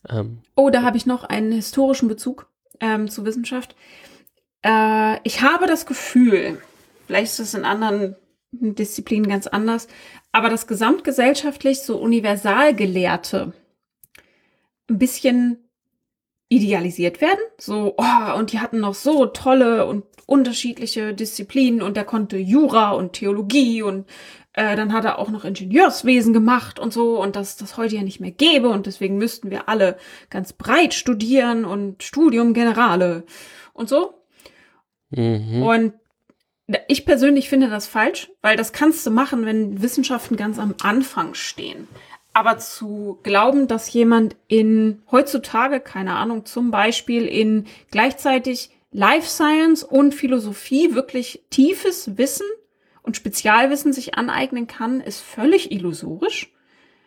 Ähm, 0.08 0.42
Oh, 0.56 0.70
da 0.70 0.82
habe 0.82 0.96
ich 0.96 1.06
noch 1.06 1.24
einen 1.24 1.52
historischen 1.52 2.08
Bezug 2.08 2.48
ähm, 2.80 3.08
zu 3.08 3.24
Wissenschaft. 3.24 3.76
Äh, 4.62 5.18
ich 5.24 5.42
habe 5.42 5.66
das 5.66 5.86
Gefühl, 5.86 6.60
vielleicht 7.06 7.32
ist 7.32 7.38
es 7.40 7.54
in 7.54 7.64
anderen 7.64 8.16
Disziplinen 8.52 9.28
ganz 9.28 9.46
anders, 9.46 9.88
aber 10.30 10.48
dass 10.48 10.66
gesamtgesellschaftlich 10.66 11.82
so 11.82 11.98
Universalgelehrte 11.98 13.52
ein 14.88 14.98
bisschen 14.98 15.58
idealisiert 16.48 17.20
werden. 17.20 17.40
So, 17.58 17.94
oh, 17.96 18.38
und 18.38 18.52
die 18.52 18.60
hatten 18.60 18.80
noch 18.80 18.94
so 18.94 19.26
tolle 19.26 19.86
und 19.86 20.04
unterschiedliche 20.26 21.14
Disziplinen 21.14 21.82
und 21.82 21.96
der 21.96 22.04
konnte 22.04 22.36
Jura 22.36 22.92
und 22.92 23.14
Theologie 23.14 23.82
und 23.82 24.06
äh, 24.54 24.76
dann 24.76 24.92
hat 24.92 25.04
er 25.04 25.18
auch 25.18 25.30
noch 25.30 25.44
Ingenieurswesen 25.44 26.32
gemacht 26.32 26.78
und 26.78 26.92
so 26.92 27.20
und 27.20 27.36
dass 27.36 27.56
das 27.56 27.76
heute 27.76 27.96
ja 27.96 28.02
nicht 28.02 28.20
mehr 28.20 28.30
gäbe 28.30 28.68
und 28.68 28.86
deswegen 28.86 29.16
müssten 29.16 29.50
wir 29.50 29.68
alle 29.68 29.96
ganz 30.28 30.52
breit 30.52 30.92
studieren 30.94 31.64
und 31.64 32.02
Studium 32.02 32.52
Generale 32.52 33.24
und 33.72 33.88
so. 33.88 34.14
mhm. 35.10 35.62
Und 35.62 35.92
ich 36.88 37.04
persönlich 37.04 37.48
finde 37.48 37.68
das 37.68 37.86
falsch, 37.86 38.30
weil 38.40 38.56
das 38.56 38.72
kannst 38.72 39.06
du 39.06 39.10
machen, 39.10 39.44
wenn 39.46 39.82
Wissenschaften 39.82 40.36
ganz 40.36 40.58
am 40.58 40.74
Anfang 40.82 41.34
stehen. 41.34 41.88
Aber 42.34 42.58
zu 42.58 43.18
glauben, 43.22 43.68
dass 43.68 43.92
jemand 43.92 44.36
in 44.48 45.02
heutzutage, 45.10 45.80
keine 45.80 46.14
Ahnung, 46.14 46.46
zum 46.46 46.70
Beispiel 46.70 47.26
in 47.26 47.66
gleichzeitig 47.90 48.70
Life 48.90 49.28
Science 49.28 49.82
und 49.82 50.14
Philosophie 50.14 50.94
wirklich 50.94 51.42
tiefes 51.50 52.16
Wissen 52.16 52.46
und 53.02 53.16
Spezialwissen 53.16 53.92
sich 53.92 54.14
aneignen 54.14 54.66
kann, 54.66 55.00
ist 55.00 55.20
völlig 55.20 55.72
illusorisch. 55.72 56.52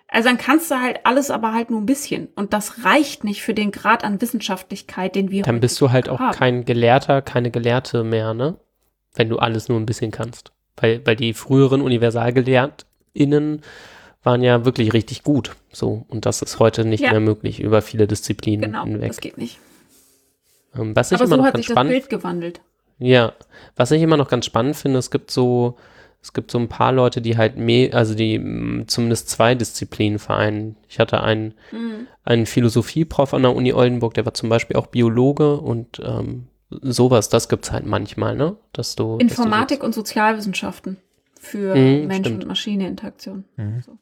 Also 0.07 0.30
dann 0.30 0.38
kannst 0.38 0.69
du 0.69 0.80
halt 0.80 0.99
alles, 1.05 1.31
aber 1.31 1.53
halt 1.53 1.72
nur 1.72 1.81
ein 1.81 1.85
bisschen. 1.88 2.27
Und 2.35 2.53
das 2.53 2.85
reicht 2.85 3.23
nicht 3.23 3.41
für 3.41 3.53
den 3.53 3.72
Grad 3.72 4.03
an 4.03 4.22
Wissenschaftlichkeit, 4.22 5.15
den 5.15 5.31
wir 5.31 5.43
Dann 5.43 5.59
bist 5.59 5.81
du 5.81 5.91
halt 5.91 6.09
auch 6.09 6.19
haben. 6.19 6.35
kein 6.38 6.65
Gelehrter, 6.65 7.22
keine 7.22 7.49
Gelehrte 7.49 8.03
mehr, 8.03 8.34
ne? 8.34 8.57
Wenn 9.15 9.30
du 9.30 9.38
alles 9.39 9.67
nur 9.67 9.80
ein 9.80 9.85
bisschen 9.85 10.11
kannst. 10.11 10.51
Weil, 10.77 11.01
weil 11.05 11.15
die 11.15 11.34
früheren 11.34 11.81
UniversalgelehrtInnen 11.81 13.61
waren 14.23 14.41
ja 14.43 14.65
wirklich 14.65 14.93
richtig 14.93 15.23
gut. 15.23 15.55
So. 15.72 16.05
Und 16.07 16.26
das 16.26 16.41
ist 16.41 16.59
heute 16.59 16.85
nicht 16.85 17.01
Ja. 17.03 17.11
mehr 17.11 17.19
möglich 17.19 17.59
über 17.61 17.81
viele 17.81 18.07
Disziplinen 18.07 18.72
Genau, 18.72 18.84
hinweg. 18.84 19.07
das 19.09 19.22
geht 19.22 19.38
nicht. 19.38 19.59
Ähm, 20.76 20.95
was 20.95 21.11
ich 21.11 21.15
Aber 21.17 21.26
immer 21.26 21.35
so 21.35 21.38
noch 21.38 21.45
hat 21.45 21.53
ganz 21.53 21.63
sich 21.65 21.67
das 21.67 21.73
spannend 21.73 21.91
Bild 21.93 22.09
gewandelt. 22.09 22.61
Ja, 22.99 23.34
was 23.76 23.91
ich 23.91 24.01
immer 24.01 24.17
noch 24.17 24.30
ganz 24.30 24.45
spannend 24.45 24.76
finde, 24.76 24.99
es 24.99 25.11
gibt 25.11 25.30
so, 25.31 25.77
es 26.22 26.34
gibt 26.34 26.49
so 26.49 26.57
ein 26.57 26.69
paar 26.69 26.91
Leute, 26.91 27.22
die 27.22 27.38
halt 27.38 27.57
mehr, 27.57 27.93
also 27.93 28.15
die 28.15 28.39
mm, 28.39 28.88
zumindest 28.88 29.30
zwei 29.30 29.53
Disziplinen 29.55 30.17
vereinen. 30.19 30.76
Ich 30.88 30.99
hatte 30.99 31.22
einen, 31.22 31.53
Mhm. 31.72 32.07
einen 32.23 32.45
Philosophieprof 32.45 33.34
an 33.34 33.41
der 33.43 33.55
Uni 33.55 33.73
Oldenburg, 33.73 34.13
der 34.13 34.26
war 34.26 34.34
zum 34.34 34.49
Beispiel 34.49 34.77
auch 34.77 34.88
Biologe 34.88 35.57
und 35.57 36.01
ähm, 36.03 36.47
sowas, 36.69 37.30
das 37.30 37.49
gibt's 37.49 37.72
halt 37.72 37.85
manchmal, 37.85 38.35
ne? 38.35 38.55
Dass 38.73 38.95
du, 38.95 39.17
dass 39.17 39.27
du 39.35 39.41
Informatik 39.43 39.84
und 39.84 39.93
Sozialwissenschaften 39.93 40.97
für 41.39 41.76
Mhm, 41.76 42.07
Mensch- 42.07 42.27
stimmt. 42.27 42.43
und 42.43 42.47
Maschineninteraktion. 42.47 43.43
Mhm. 43.57 43.81
So. 43.85 43.97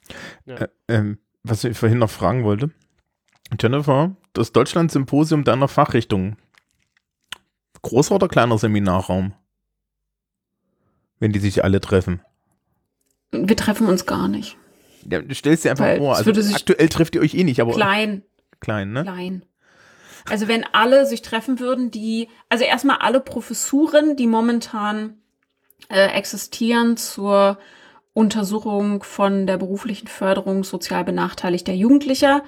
äh, 0.53 0.67
ähm, 0.87 1.17
was 1.43 1.63
ich 1.65 1.77
vorhin 1.77 1.97
noch 1.99 2.09
fragen 2.09 2.43
wollte, 2.45 2.69
Jennifer, 3.59 4.15
das 4.33 4.51
Deutschland-Symposium 4.53 5.43
deiner 5.43 5.67
Fachrichtung. 5.67 6.37
Großer 7.83 8.15
oder 8.15 8.27
kleiner 8.27 8.57
Seminarraum? 8.57 9.33
Wenn 11.19 11.31
die 11.31 11.39
sich 11.39 11.63
alle 11.63 11.79
treffen. 11.79 12.21
Wir 13.31 13.55
treffen 13.55 13.87
uns 13.87 14.05
gar 14.05 14.27
nicht. 14.27 14.57
Ja, 15.09 15.21
du 15.21 15.33
stellst 15.35 15.63
dir 15.63 15.71
einfach 15.71 15.85
Weil 15.85 15.99
vor. 15.99 16.15
Also 16.15 16.31
aktuell 16.31 16.89
trefft 16.89 17.15
ihr 17.15 17.21
euch 17.21 17.33
eh 17.33 17.43
nicht, 17.43 17.61
aber 17.61 17.73
Klein, 17.73 18.23
klein, 18.59 18.91
ne? 18.91 19.03
klein. 19.03 19.45
Also 20.29 20.47
wenn 20.47 20.65
alle 20.71 21.05
sich 21.05 21.21
treffen 21.21 21.59
würden, 21.59 21.91
die, 21.91 22.29
also 22.49 22.63
erstmal 22.63 22.97
alle 22.97 23.19
Professuren, 23.19 24.15
die 24.15 24.27
momentan 24.27 25.17
äh, 25.89 26.07
existieren 26.07 26.95
zur 26.95 27.57
Untersuchung 28.13 29.03
von 29.03 29.47
der 29.47 29.57
beruflichen 29.57 30.07
Förderung 30.07 30.63
sozial 30.63 31.03
benachteiligter 31.03 31.73
Jugendlicher, 31.73 32.43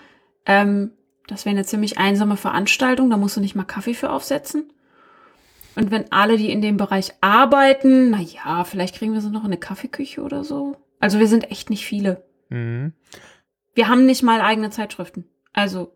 ähm, 0.45 0.91
das 1.27 1.43
wäre 1.45 1.55
eine 1.55 1.65
ziemlich 1.65 1.97
einsame 1.97 2.37
Veranstaltung, 2.37 3.09
da 3.09 3.17
musst 3.17 3.35
du 3.35 3.41
nicht 3.41 3.55
mal 3.55 3.63
Kaffee 3.63 3.95
für 3.95 4.11
aufsetzen. 4.11 4.71
Und 5.75 5.91
wenn 5.91 6.11
alle, 6.11 6.37
die 6.37 6.51
in 6.51 6.61
dem 6.61 6.77
Bereich 6.77 7.11
arbeiten, 7.21 8.11
na 8.11 8.19
ja, 8.21 8.63
vielleicht 8.63 8.95
kriegen 8.95 9.13
wir 9.13 9.21
so 9.21 9.29
noch 9.29 9.41
in 9.41 9.47
eine 9.47 9.57
Kaffeeküche 9.57 10.21
oder 10.21 10.43
so. 10.43 10.77
Also 10.99 11.19
wir 11.19 11.27
sind 11.27 11.51
echt 11.51 11.69
nicht 11.69 11.85
viele. 11.85 12.23
Mhm. 12.49 12.93
Wir 13.73 13.89
haben 13.89 14.05
nicht 14.05 14.23
mal 14.23 14.41
eigene 14.41 14.69
Zeitschriften. 14.69 15.25
Also, 15.51 15.91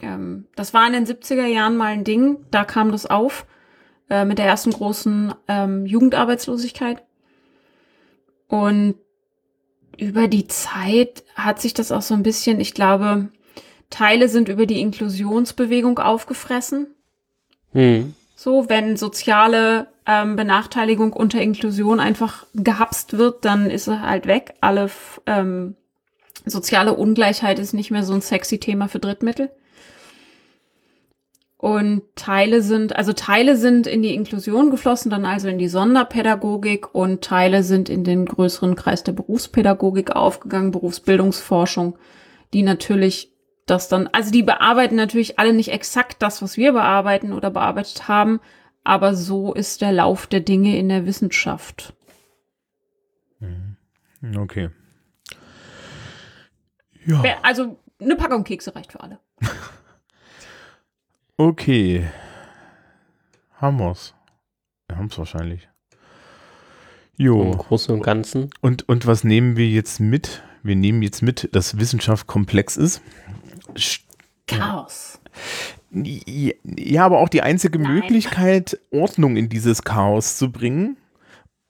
ähm, 0.00 0.46
das 0.56 0.72
war 0.72 0.86
in 0.86 0.94
den 0.94 1.06
70er 1.06 1.46
Jahren 1.46 1.76
mal 1.76 1.92
ein 1.92 2.04
Ding. 2.04 2.46
Da 2.50 2.64
kam 2.64 2.90
das 2.90 3.06
auf 3.06 3.46
äh, 4.08 4.24
mit 4.24 4.38
der 4.38 4.46
ersten 4.46 4.70
großen 4.70 5.34
ähm, 5.48 5.84
Jugendarbeitslosigkeit. 5.84 7.02
Und 8.48 8.96
über 9.98 10.26
die 10.26 10.46
Zeit 10.46 11.22
hat 11.34 11.60
sich 11.60 11.74
das 11.74 11.92
auch 11.92 12.02
so 12.02 12.14
ein 12.14 12.22
bisschen, 12.22 12.60
ich 12.60 12.72
glaube, 12.72 13.28
Teile 13.90 14.28
sind 14.28 14.48
über 14.48 14.64
die 14.66 14.80
Inklusionsbewegung 14.80 15.98
aufgefressen. 15.98 16.94
Hm. 17.72 18.14
So, 18.34 18.68
wenn 18.68 18.96
soziale 18.96 19.88
ähm, 20.06 20.36
Benachteiligung 20.36 21.12
unter 21.12 21.40
Inklusion 21.40 22.00
einfach 22.00 22.46
gehapst 22.54 23.18
wird, 23.18 23.44
dann 23.44 23.70
ist 23.70 23.84
sie 23.84 24.00
halt 24.00 24.26
weg. 24.26 24.54
Alle 24.60 24.90
ähm, 25.26 25.76
soziale 26.44 26.94
Ungleichheit 26.94 27.58
ist 27.58 27.72
nicht 27.72 27.90
mehr 27.90 28.02
so 28.02 28.14
ein 28.14 28.20
sexy 28.20 28.58
Thema 28.58 28.88
für 28.88 28.98
Drittmittel. 28.98 29.50
Und 31.56 32.02
Teile 32.16 32.60
sind, 32.60 32.96
also 32.96 33.12
Teile 33.12 33.56
sind 33.56 33.86
in 33.86 34.02
die 34.02 34.16
Inklusion 34.16 34.72
geflossen, 34.72 35.12
dann 35.12 35.24
also 35.24 35.46
in 35.46 35.58
die 35.58 35.68
Sonderpädagogik 35.68 36.92
und 36.92 37.22
Teile 37.22 37.62
sind 37.62 37.88
in 37.88 38.02
den 38.02 38.26
größeren 38.26 38.74
Kreis 38.74 39.04
der 39.04 39.12
Berufspädagogik 39.12 40.10
aufgegangen, 40.10 40.72
Berufsbildungsforschung, 40.72 41.96
die 42.52 42.64
natürlich 42.64 43.31
das 43.72 43.88
dann, 43.88 44.08
also 44.12 44.30
die 44.30 44.42
bearbeiten 44.42 44.96
natürlich 44.96 45.38
alle 45.38 45.54
nicht 45.54 45.72
exakt 45.72 46.22
das, 46.22 46.42
was 46.42 46.56
wir 46.56 46.72
bearbeiten 46.72 47.32
oder 47.32 47.50
bearbeitet 47.50 48.06
haben, 48.06 48.40
aber 48.84 49.16
so 49.16 49.54
ist 49.54 49.80
der 49.80 49.92
Lauf 49.92 50.26
der 50.26 50.40
Dinge 50.40 50.76
in 50.76 50.88
der 50.88 51.06
Wissenschaft. 51.06 51.94
Okay. 54.36 54.70
Ja. 57.06 57.22
Also 57.42 57.78
eine 58.00 58.14
Packung 58.16 58.44
Kekse 58.44 58.74
reicht 58.74 58.92
für 58.92 59.00
alle. 59.00 59.18
Okay. 61.38 62.06
Haben 63.54 63.80
wir's. 63.80 64.14
Wir 64.86 64.96
haben's 64.96 65.18
wahrscheinlich. 65.18 65.68
Im 67.18 67.24
Jo. 67.24 67.50
Großen 67.50 67.92
und 67.92 68.02
Ganzen. 68.02 68.50
Und, 68.60 68.88
und 68.88 69.06
was 69.08 69.24
nehmen 69.24 69.56
wir 69.56 69.66
jetzt 69.66 69.98
mit? 69.98 70.44
Wir 70.62 70.76
nehmen 70.76 71.02
jetzt 71.02 71.20
mit, 71.20 71.48
dass 71.52 71.78
Wissenschaft 71.78 72.28
komplex 72.28 72.76
ist. 72.76 73.02
Chaos. 74.46 75.20
Ja, 75.90 77.04
aber 77.04 77.18
auch 77.18 77.28
die 77.28 77.42
einzige 77.42 77.78
Nein. 77.78 77.94
Möglichkeit, 77.94 78.78
Ordnung 78.90 79.36
in 79.36 79.48
dieses 79.48 79.82
Chaos 79.82 80.36
zu 80.38 80.50
bringen. 80.50 80.96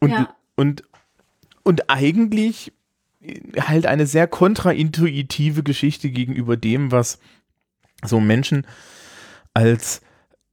Und, 0.00 0.10
Ja. 0.10 0.34
und, 0.56 0.84
und 1.64 1.90
eigentlich 1.90 2.72
halt 3.58 3.86
eine 3.86 4.06
sehr 4.06 4.26
kontraintuitive 4.26 5.62
Geschichte 5.62 6.10
gegenüber 6.10 6.56
dem, 6.56 6.90
was 6.90 7.18
so 8.04 8.20
Menschen 8.20 8.66
als, 9.54 10.00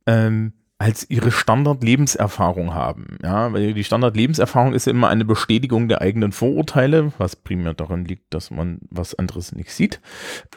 ähm, 0.05 0.53
als 0.81 1.09
ihre 1.09 1.29
Standard-Lebenserfahrung 1.31 2.73
haben. 2.73 3.17
Ja, 3.21 3.51
weil 3.51 3.73
die 3.73 3.83
Standard-Lebenserfahrung 3.83 4.73
ist 4.73 4.85
ja 4.87 4.91
immer 4.91 5.09
eine 5.09 5.25
Bestätigung 5.25 5.89
der 5.89 5.99
eigenen 6.01 6.31
Vorurteile, 6.31 7.11
was 7.17 7.35
primär 7.35 7.73
daran 7.73 8.05
liegt, 8.05 8.33
dass 8.33 8.49
man 8.49 8.79
was 8.89 9.13
anderes 9.13 9.51
nicht 9.51 9.71
sieht. 9.73 9.99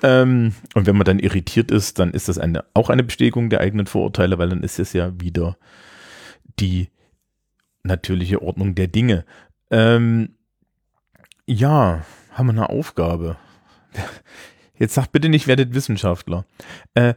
Ähm, 0.02 0.54
und 0.74 0.86
wenn 0.86 0.96
man 0.96 1.04
dann 1.06 1.18
irritiert 1.18 1.72
ist, 1.72 1.98
dann 1.98 2.12
ist 2.12 2.28
das 2.28 2.38
eine, 2.38 2.64
auch 2.72 2.88
eine 2.88 3.02
Bestätigung 3.02 3.50
der 3.50 3.60
eigenen 3.60 3.86
Vorurteile, 3.86 4.38
weil 4.38 4.48
dann 4.48 4.62
ist 4.62 4.78
es 4.78 4.92
ja 4.92 5.10
wieder 5.20 5.56
die 6.60 6.88
natürliche 7.82 8.40
Ordnung 8.42 8.76
der 8.76 8.86
Dinge. 8.86 9.24
Ähm, 9.72 10.36
ja, 11.46 12.04
haben 12.30 12.46
wir 12.46 12.52
eine 12.52 12.70
Aufgabe. 12.70 13.36
Jetzt 14.78 14.94
sagt 14.94 15.10
bitte 15.10 15.28
nicht, 15.28 15.48
werdet 15.48 15.74
Wissenschaftler. 15.74 16.44
Äh, 16.94 17.14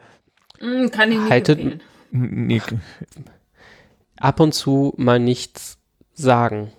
Mm, 0.61 0.87
kann 0.89 1.11
ich 1.11 1.19
nicht 1.19 1.29
Haltet- 1.29 1.59
empfehlen. 1.59 1.81
Nee, 2.15 2.61
Ab 4.17 4.39
und 4.39 4.53
zu 4.53 4.93
mal 4.97 5.19
nichts 5.19 5.77
sagen, 6.13 6.71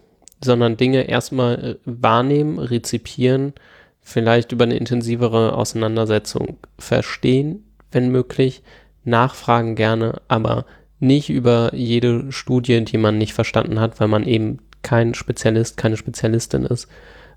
sondern 0.42 0.76
Dinge 0.76 1.08
erstmal 1.08 1.64
äh, 1.64 1.76
wahrnehmen, 1.84 2.58
rezipieren, 2.58 3.52
vielleicht 4.00 4.52
über 4.52 4.64
eine 4.64 4.76
intensivere 4.76 5.54
Auseinandersetzung 5.54 6.58
verstehen, 6.78 7.64
wenn 7.90 8.10
möglich, 8.10 8.62
nachfragen 9.04 9.74
gerne, 9.74 10.20
aber 10.28 10.64
nicht 10.98 11.28
über 11.28 11.74
jede 11.74 12.32
Studie, 12.32 12.84
die 12.84 12.98
man 12.98 13.18
nicht 13.18 13.34
verstanden 13.34 13.80
hat, 13.80 14.00
weil 14.00 14.08
man 14.08 14.24
eben 14.24 14.58
kein 14.82 15.14
Spezialist, 15.14 15.76
keine 15.76 15.96
Spezialistin 15.96 16.64
ist, 16.64 16.88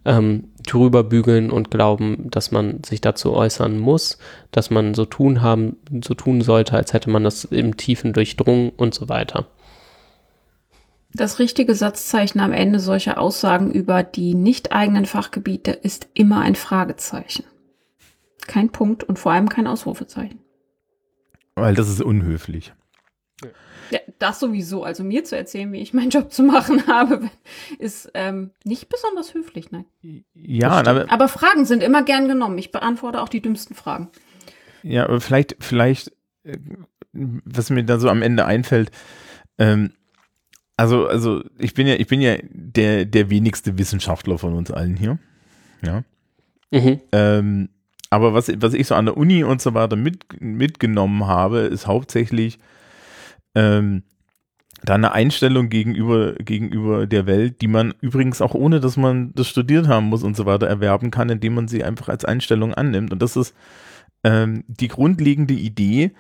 ähm, 0.06 0.50
drüber 0.66 1.04
bügeln 1.04 1.52
und 1.52 1.72
glauben, 1.72 2.30
dass 2.30 2.52
man 2.52 2.84
sich 2.84 3.02
dazu 3.02 3.34
äußern 3.34 3.78
muss, 3.78 4.18
dass 4.52 4.70
man 4.70 4.94
so 4.94 5.06
tun 5.06 5.42
haben, 5.42 5.78
so 6.04 6.14
tun 6.14 6.42
sollte, 6.42 6.74
als 6.74 6.94
hätte 6.94 7.10
man 7.10 7.24
das 7.24 7.46
im 7.46 7.78
Tiefen 7.78 8.14
durchdrungen 8.14 8.70
und 8.70 8.94
so 8.94 9.10
weiter. 9.10 9.48
Das 11.14 11.40
richtige 11.40 11.74
Satzzeichen 11.74 12.40
am 12.40 12.54
Ende 12.54 12.80
solcher 12.80 13.20
Aussagen 13.20 13.72
über 13.72 14.04
die 14.04 14.36
nicht 14.36 14.72
eigenen 14.72 15.06
Fachgebiete 15.06 15.72
ist 15.72 16.08
immer 16.14 16.42
ein 16.42 16.56
Fragezeichen. 16.56 17.46
Kein 18.48 18.70
Punkt 18.70 19.04
und 19.04 19.18
vor 19.18 19.32
allem 19.32 19.50
kein 19.50 19.68
Ausrufezeichen. 19.68 20.40
weil 21.56 21.76
das 21.76 21.90
ist 21.90 22.02
unhöflich. 22.02 22.74
Ja, 23.44 23.50
das 24.20 24.40
sowieso. 24.40 24.84
Also 24.84 25.04
mir 25.04 25.24
zu 25.24 25.36
erzählen, 25.36 25.72
wie 25.72 25.80
ich 25.80 25.94
meinen 25.94 26.10
Job 26.10 26.32
zu 26.32 26.44
machen 26.44 26.88
habe, 26.88 27.30
ist 27.78 28.12
ähm, 28.14 28.52
nicht 28.64 28.90
besonders 28.90 29.34
höflich, 29.34 29.72
nein. 29.72 29.86
Ja, 30.34 30.72
aber, 30.72 31.12
Aber 31.12 31.28
Fragen 31.28 31.66
sind 31.66 31.84
immer 31.84 32.04
gern 32.04 32.28
genommen. 32.28 32.58
Ich 32.58 32.72
beantworte 32.72 33.22
auch 33.22 33.30
die 33.30 33.42
dümmsten 33.42 33.76
Fragen. 33.76 34.10
ja, 34.84 35.06
aber 35.06 35.22
vielleicht, 35.22 35.58
vielleicht, 35.60 36.12
äh, 36.44 36.58
was 37.14 37.70
mir 37.70 37.84
da 37.84 38.00
so 38.00 38.10
am 38.10 38.22
Ende 38.22 38.46
einfällt, 38.46 38.92
ähm, 39.58 39.94
also, 40.78 41.08
also 41.08 41.44
ich 41.58 41.74
bin 41.74 41.88
ja, 41.88 41.96
ich 41.96 42.08
bin 42.08 42.22
ja 42.22 42.38
der, 42.42 43.04
der 43.04 43.30
wenigste 43.30 43.78
Wissenschaftler 43.78 44.38
von 44.38 44.54
uns 44.54 44.72
allen 44.72 44.96
hier. 44.96 45.20
Ja. 45.82 46.04
Mhm. 46.72 47.02
Ähm, 47.12 47.70
aber 48.10 48.34
was, 48.34 48.50
was 48.62 48.74
ich 48.74 48.88
so 48.88 48.96
an 48.96 49.06
der 49.06 49.18
Uni 49.18 49.44
und 49.44 49.62
so 49.62 49.74
weiter 49.74 49.96
mit, 49.96 50.42
mitgenommen 50.42 51.28
habe, 51.28 51.60
ist 51.60 51.86
hauptsächlich 51.86 52.60
ähm, 53.56 54.04
da 54.84 54.96
eine 54.96 55.12
Einstellung 55.12 55.70
gegenüber, 55.70 56.34
gegenüber 56.36 57.06
der 57.06 57.26
Welt, 57.26 57.62
die 57.62 57.68
man 57.68 57.94
übrigens 58.02 58.42
auch 58.42 58.54
ohne, 58.54 58.80
dass 58.80 58.96
man 58.96 59.34
das 59.36 59.48
studiert 59.48 59.88
haben 59.88 60.06
muss 60.06 60.24
und 60.24 60.38
so 60.38 60.46
weiter 60.46 60.68
erwerben 60.68 61.12
kann, 61.12 61.30
indem 61.30 61.56
man 61.56 61.68
sie 61.68 61.84
einfach 61.84 62.08
als 62.10 62.24
Einstellung 62.24 62.74
annimmt. 62.74 63.12
Und 63.12 63.22
das 63.22 63.36
ist 63.36 63.54
ähm, 64.24 64.64
die 64.68 64.88
grundlegende 64.88 65.54
Idee, 65.54 66.12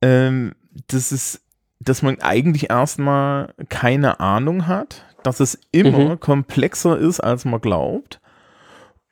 ähm, 0.00 0.52
dass 0.88 1.12
es, 1.12 1.42
dass 1.78 2.02
man 2.02 2.20
eigentlich 2.20 2.70
erstmal 2.70 3.54
keine 3.68 4.18
Ahnung 4.20 4.66
hat, 4.66 5.04
dass 5.22 5.38
es 5.38 5.60
immer 5.70 6.10
Mhm. 6.10 6.20
komplexer 6.20 6.98
ist, 6.98 7.20
als 7.20 7.44
man 7.44 7.60
glaubt 7.60 8.20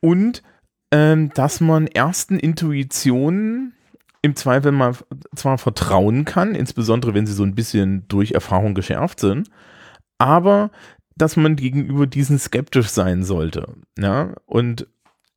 und 0.01 0.43
ähm, 0.91 1.31
dass 1.35 1.61
man 1.61 1.87
ersten 1.87 2.39
Intuitionen 2.39 3.75
im 4.23 4.37
Zweifel 4.37 4.73
mal 4.73 4.95
zwar 5.35 5.59
vertrauen 5.59 6.25
kann, 6.25 6.55
insbesondere 6.55 7.15
wenn 7.15 7.27
sie 7.27 7.33
so 7.33 7.43
ein 7.43 7.55
bisschen 7.55 8.07
durch 8.09 8.33
Erfahrung 8.33 8.75
geschärft 8.75 9.21
sind, 9.21 9.51
aber 10.19 10.71
dass 11.17 11.37
man 11.37 11.57
gegenüber 11.57 12.07
diesen 12.07 12.39
skeptisch 12.39 12.89
sein 12.89 13.23
sollte. 13.23 13.75
Ja, 13.99 14.35
und 14.47 14.87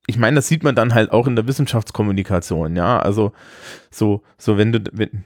ich 0.05 0.17
meine, 0.17 0.35
das 0.35 0.49
sieht 0.49 0.63
man 0.63 0.75
dann 0.75 0.93
halt 0.93 1.11
auch 1.13 1.27
in 1.27 1.35
der 1.35 1.47
Wissenschaftskommunikation, 1.47 2.75
ja, 2.75 2.99
also 2.99 3.31
so, 3.89 4.21
so 4.37 4.57
wenn 4.57 4.73
du, 4.73 4.79
wenn, 4.91 5.23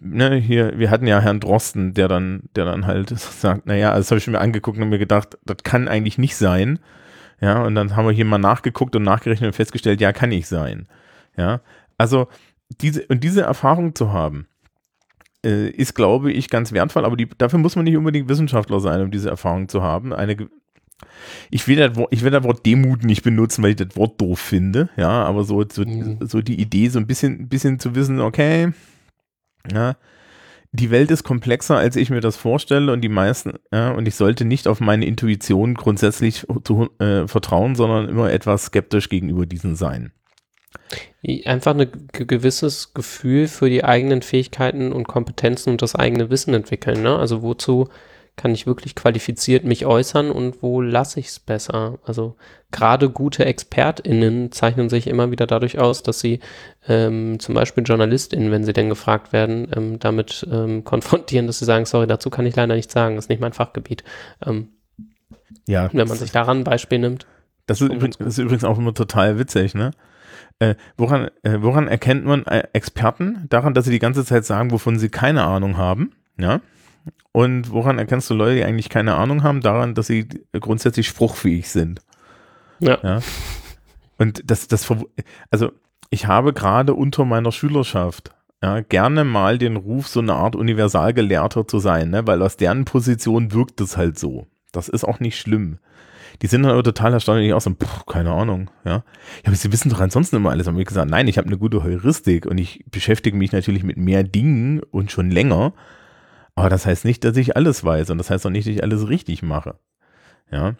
ne, 0.00 0.36
hier, 0.36 0.78
wir 0.78 0.90
hatten 0.90 1.08
ja 1.08 1.20
Herrn 1.20 1.40
Drosten, 1.40 1.94
der 1.94 2.06
dann, 2.06 2.44
der 2.54 2.64
dann 2.64 2.86
halt 2.86 3.10
sagt, 3.18 3.66
naja, 3.66 3.96
das 3.96 4.10
habe 4.10 4.18
ich 4.18 4.26
mir 4.28 4.40
angeguckt 4.40 4.78
und 4.78 4.88
mir 4.88 4.98
gedacht, 4.98 5.36
das 5.44 5.58
kann 5.64 5.88
eigentlich 5.88 6.16
nicht 6.16 6.36
sein, 6.36 6.78
ja, 7.40 7.62
und 7.62 7.74
dann 7.74 7.96
haben 7.96 8.06
wir 8.06 8.12
hier 8.12 8.24
mal 8.24 8.38
nachgeguckt 8.38 8.94
und 8.94 9.02
nachgerechnet 9.02 9.48
und 9.48 9.56
festgestellt, 9.56 10.00
ja, 10.00 10.12
kann 10.12 10.28
nicht 10.28 10.46
sein, 10.46 10.86
ja, 11.36 11.60
also 11.98 12.28
diese, 12.80 13.06
und 13.06 13.24
diese 13.24 13.42
Erfahrung 13.42 13.94
zu 13.94 14.12
haben, 14.12 14.46
äh, 15.44 15.68
ist, 15.70 15.94
glaube 15.94 16.32
ich, 16.32 16.50
ganz 16.50 16.72
wertvoll, 16.72 17.04
aber 17.04 17.16
die, 17.16 17.28
dafür 17.28 17.58
muss 17.58 17.76
man 17.76 17.84
nicht 17.84 17.96
unbedingt 17.96 18.28
Wissenschaftler 18.28 18.80
sein, 18.80 19.00
um 19.02 19.10
diese 19.10 19.30
Erfahrung 19.30 19.68
zu 19.68 19.82
haben. 19.82 20.12
Eine, 20.12 20.36
ich 21.50 21.66
will, 21.66 21.76
das 21.76 21.96
Wort, 21.96 22.12
ich 22.12 22.22
will 22.22 22.30
das 22.30 22.44
Wort 22.44 22.64
Demut 22.66 23.04
nicht 23.04 23.22
benutzen, 23.22 23.62
weil 23.62 23.70
ich 23.70 23.76
das 23.76 23.96
Wort 23.96 24.20
doof 24.20 24.38
finde, 24.38 24.90
ja, 24.96 25.24
aber 25.24 25.44
so, 25.44 25.64
so, 25.70 25.82
Mhm. 25.84 26.18
so 26.20 26.42
die 26.42 26.60
Idee, 26.60 26.88
so 26.88 26.98
ein 26.98 27.06
bisschen, 27.06 27.40
ein 27.42 27.48
bisschen 27.48 27.78
zu 27.78 27.94
wissen, 27.94 28.20
okay, 28.20 28.72
ja, 29.72 29.96
die 30.72 30.90
Welt 30.90 31.10
ist 31.10 31.24
komplexer, 31.24 31.76
als 31.78 31.96
ich 31.96 32.10
mir 32.10 32.20
das 32.20 32.36
vorstelle 32.36 32.92
und 32.92 33.00
die 33.00 33.08
meisten, 33.08 33.54
ja, 33.72 33.90
und 33.90 34.06
ich 34.06 34.14
sollte 34.14 34.44
nicht 34.44 34.68
auf 34.68 34.80
meine 34.80 35.04
Intuition 35.04 35.74
grundsätzlich 35.74 36.46
zu, 36.64 36.90
äh, 37.00 37.26
vertrauen, 37.26 37.74
sondern 37.74 38.08
immer 38.08 38.30
etwas 38.30 38.66
skeptisch 38.66 39.08
gegenüber 39.08 39.46
diesen 39.46 39.74
sein. 39.74 40.12
Einfach 41.44 41.74
ein 41.74 41.90
gewisses 42.12 42.94
Gefühl 42.94 43.48
für 43.48 43.68
die 43.68 43.84
eigenen 43.84 44.22
Fähigkeiten 44.22 44.92
und 44.92 45.06
Kompetenzen 45.06 45.70
und 45.70 45.82
das 45.82 45.94
eigene 45.94 46.30
Wissen 46.30 46.54
entwickeln. 46.54 47.02
Ne? 47.02 47.16
Also 47.18 47.42
wozu 47.42 47.88
kann 48.36 48.54
ich 48.54 48.66
wirklich 48.66 48.94
qualifiziert 48.94 49.64
mich 49.64 49.84
äußern 49.84 50.30
und 50.30 50.62
wo 50.62 50.80
lasse 50.80 51.20
ich 51.20 51.26
es 51.26 51.40
besser? 51.40 51.98
Also 52.04 52.36
gerade 52.70 53.10
gute 53.10 53.44
ExpertInnen 53.44 54.50
zeichnen 54.50 54.88
sich 54.88 55.08
immer 55.08 55.30
wieder 55.30 55.46
dadurch 55.46 55.78
aus, 55.78 56.02
dass 56.02 56.20
sie 56.20 56.40
ähm, 56.88 57.38
zum 57.38 57.54
Beispiel 57.54 57.84
JournalistInnen, 57.84 58.50
wenn 58.50 58.64
sie 58.64 58.72
denn 58.72 58.88
gefragt 58.88 59.34
werden, 59.34 59.70
ähm, 59.76 59.98
damit 59.98 60.46
ähm, 60.50 60.84
konfrontieren, 60.84 61.46
dass 61.48 61.58
sie 61.58 61.66
sagen, 61.66 61.84
sorry, 61.84 62.06
dazu 62.06 62.30
kann 62.30 62.46
ich 62.46 62.56
leider 62.56 62.74
nichts 62.74 62.94
sagen, 62.94 63.16
das 63.16 63.26
ist 63.26 63.28
nicht 63.28 63.42
mein 63.42 63.52
Fachgebiet. 63.52 64.04
Ähm, 64.46 64.68
Ja, 65.66 65.90
wenn 65.92 66.08
man 66.08 66.16
sich 66.16 66.32
daran 66.32 66.60
ein 66.60 66.64
Beispiel 66.64 66.98
nimmt. 66.98 67.26
Das 67.66 67.82
ist, 67.82 67.92
übrigens, 67.92 68.16
das 68.16 68.28
ist 68.28 68.38
übrigens 68.38 68.64
auch 68.64 68.78
immer 68.78 68.94
total 68.94 69.38
witzig, 69.38 69.74
ne? 69.74 69.90
Äh, 70.60 70.76
woran, 70.96 71.30
äh, 71.42 71.58
woran 71.60 71.88
erkennt 71.88 72.24
man 72.24 72.46
äh, 72.46 72.68
Experten? 72.74 73.46
Daran, 73.48 73.74
dass 73.74 73.86
sie 73.86 73.90
die 73.90 73.98
ganze 73.98 74.24
Zeit 74.24 74.44
sagen, 74.44 74.70
wovon 74.70 74.98
sie 74.98 75.08
keine 75.08 75.44
Ahnung 75.44 75.76
haben, 75.76 76.12
ja? 76.38 76.60
Und 77.32 77.70
woran 77.70 77.98
erkennst 77.98 78.28
du 78.28 78.34
Leute, 78.34 78.56
die 78.56 78.64
eigentlich 78.64 78.90
keine 78.90 79.14
Ahnung 79.14 79.42
haben? 79.42 79.62
Daran, 79.62 79.94
dass 79.94 80.06
sie 80.06 80.28
grundsätzlich 80.52 81.08
spruchfähig 81.08 81.70
sind. 81.70 82.02
Ja. 82.78 82.98
Ja. 83.02 83.20
Und 84.18 84.42
das, 84.50 84.68
das, 84.68 84.92
also 85.50 85.72
ich 86.10 86.26
habe 86.26 86.52
gerade 86.52 86.92
unter 86.92 87.24
meiner 87.24 87.52
Schülerschaft 87.52 88.32
ja, 88.62 88.80
gerne 88.80 89.24
mal 89.24 89.56
den 89.56 89.76
Ruf, 89.76 90.08
so 90.08 90.20
eine 90.20 90.34
Art 90.34 90.54
Universalgelehrter 90.54 91.66
zu 91.66 91.78
sein, 91.78 92.10
ne? 92.10 92.26
weil 92.26 92.42
aus 92.42 92.58
deren 92.58 92.84
Position 92.84 93.52
wirkt 93.52 93.80
es 93.80 93.96
halt 93.96 94.18
so. 94.18 94.46
Das 94.72 94.88
ist 94.88 95.04
auch 95.04 95.20
nicht 95.20 95.38
schlimm. 95.38 95.78
Die 96.42 96.46
sind 96.46 96.62
dann 96.62 96.72
aber 96.72 96.82
total 96.82 97.12
erstaunt, 97.12 97.42
die 97.42 97.52
auch 97.52 97.60
so, 97.60 97.70
pff, 97.70 98.06
keine 98.06 98.32
Ahnung, 98.32 98.70
ja. 98.84 98.92
Ja, 98.92 99.02
aber 99.46 99.56
sie 99.56 99.72
wissen 99.72 99.90
doch 99.90 100.00
ansonsten 100.00 100.36
immer 100.36 100.50
alles. 100.50 100.66
Haben 100.66 100.78
wir 100.78 100.84
gesagt, 100.84 101.10
nein, 101.10 101.28
ich 101.28 101.36
habe 101.36 101.48
eine 101.48 101.58
gute 101.58 101.82
Heuristik 101.82 102.46
und 102.46 102.58
ich 102.58 102.84
beschäftige 102.90 103.36
mich 103.36 103.52
natürlich 103.52 103.82
mit 103.82 103.98
mehr 103.98 104.22
Dingen 104.22 104.80
und 104.80 105.10
schon 105.10 105.30
länger. 105.30 105.74
Aber 106.54 106.70
das 106.70 106.86
heißt 106.86 107.04
nicht, 107.04 107.24
dass 107.24 107.36
ich 107.36 107.56
alles 107.56 107.84
weiß 107.84 108.10
und 108.10 108.18
das 108.18 108.30
heißt 108.30 108.46
auch 108.46 108.50
nicht, 108.50 108.66
dass 108.66 108.74
ich 108.74 108.82
alles 108.82 109.08
richtig 109.08 109.42
mache. 109.42 109.78
Ja. 110.50 110.76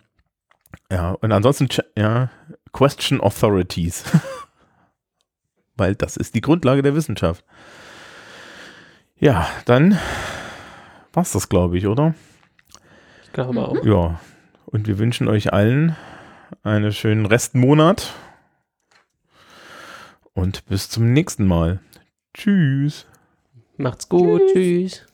Ja, 0.90 1.10
und 1.12 1.32
ansonsten, 1.32 1.68
ja, 1.96 2.30
question 2.72 3.20
authorities. 3.20 4.04
Weil 5.76 5.94
das 5.94 6.16
ist 6.16 6.34
die 6.34 6.40
Grundlage 6.40 6.82
der 6.82 6.94
Wissenschaft. 6.94 7.44
Ja, 9.18 9.46
dann 9.66 9.98
war's 11.12 11.32
das, 11.32 11.48
glaube 11.48 11.76
ich, 11.76 11.86
oder? 11.86 12.14
Ich 13.24 13.32
glaube 13.32 13.60
auch. 13.60 13.84
Ja. 13.84 14.20
Und 14.70 14.86
wir 14.86 14.98
wünschen 14.98 15.28
euch 15.28 15.52
allen 15.52 15.97
einen 16.62 16.92
schönen 16.92 17.26
Restmonat. 17.26 18.14
Und 20.32 20.64
bis 20.66 20.88
zum 20.88 21.12
nächsten 21.12 21.44
Mal. 21.44 21.80
Tschüss. 22.34 23.06
Macht's 23.76 24.09
gut. 24.09 24.42
Tschüss. 24.52 25.05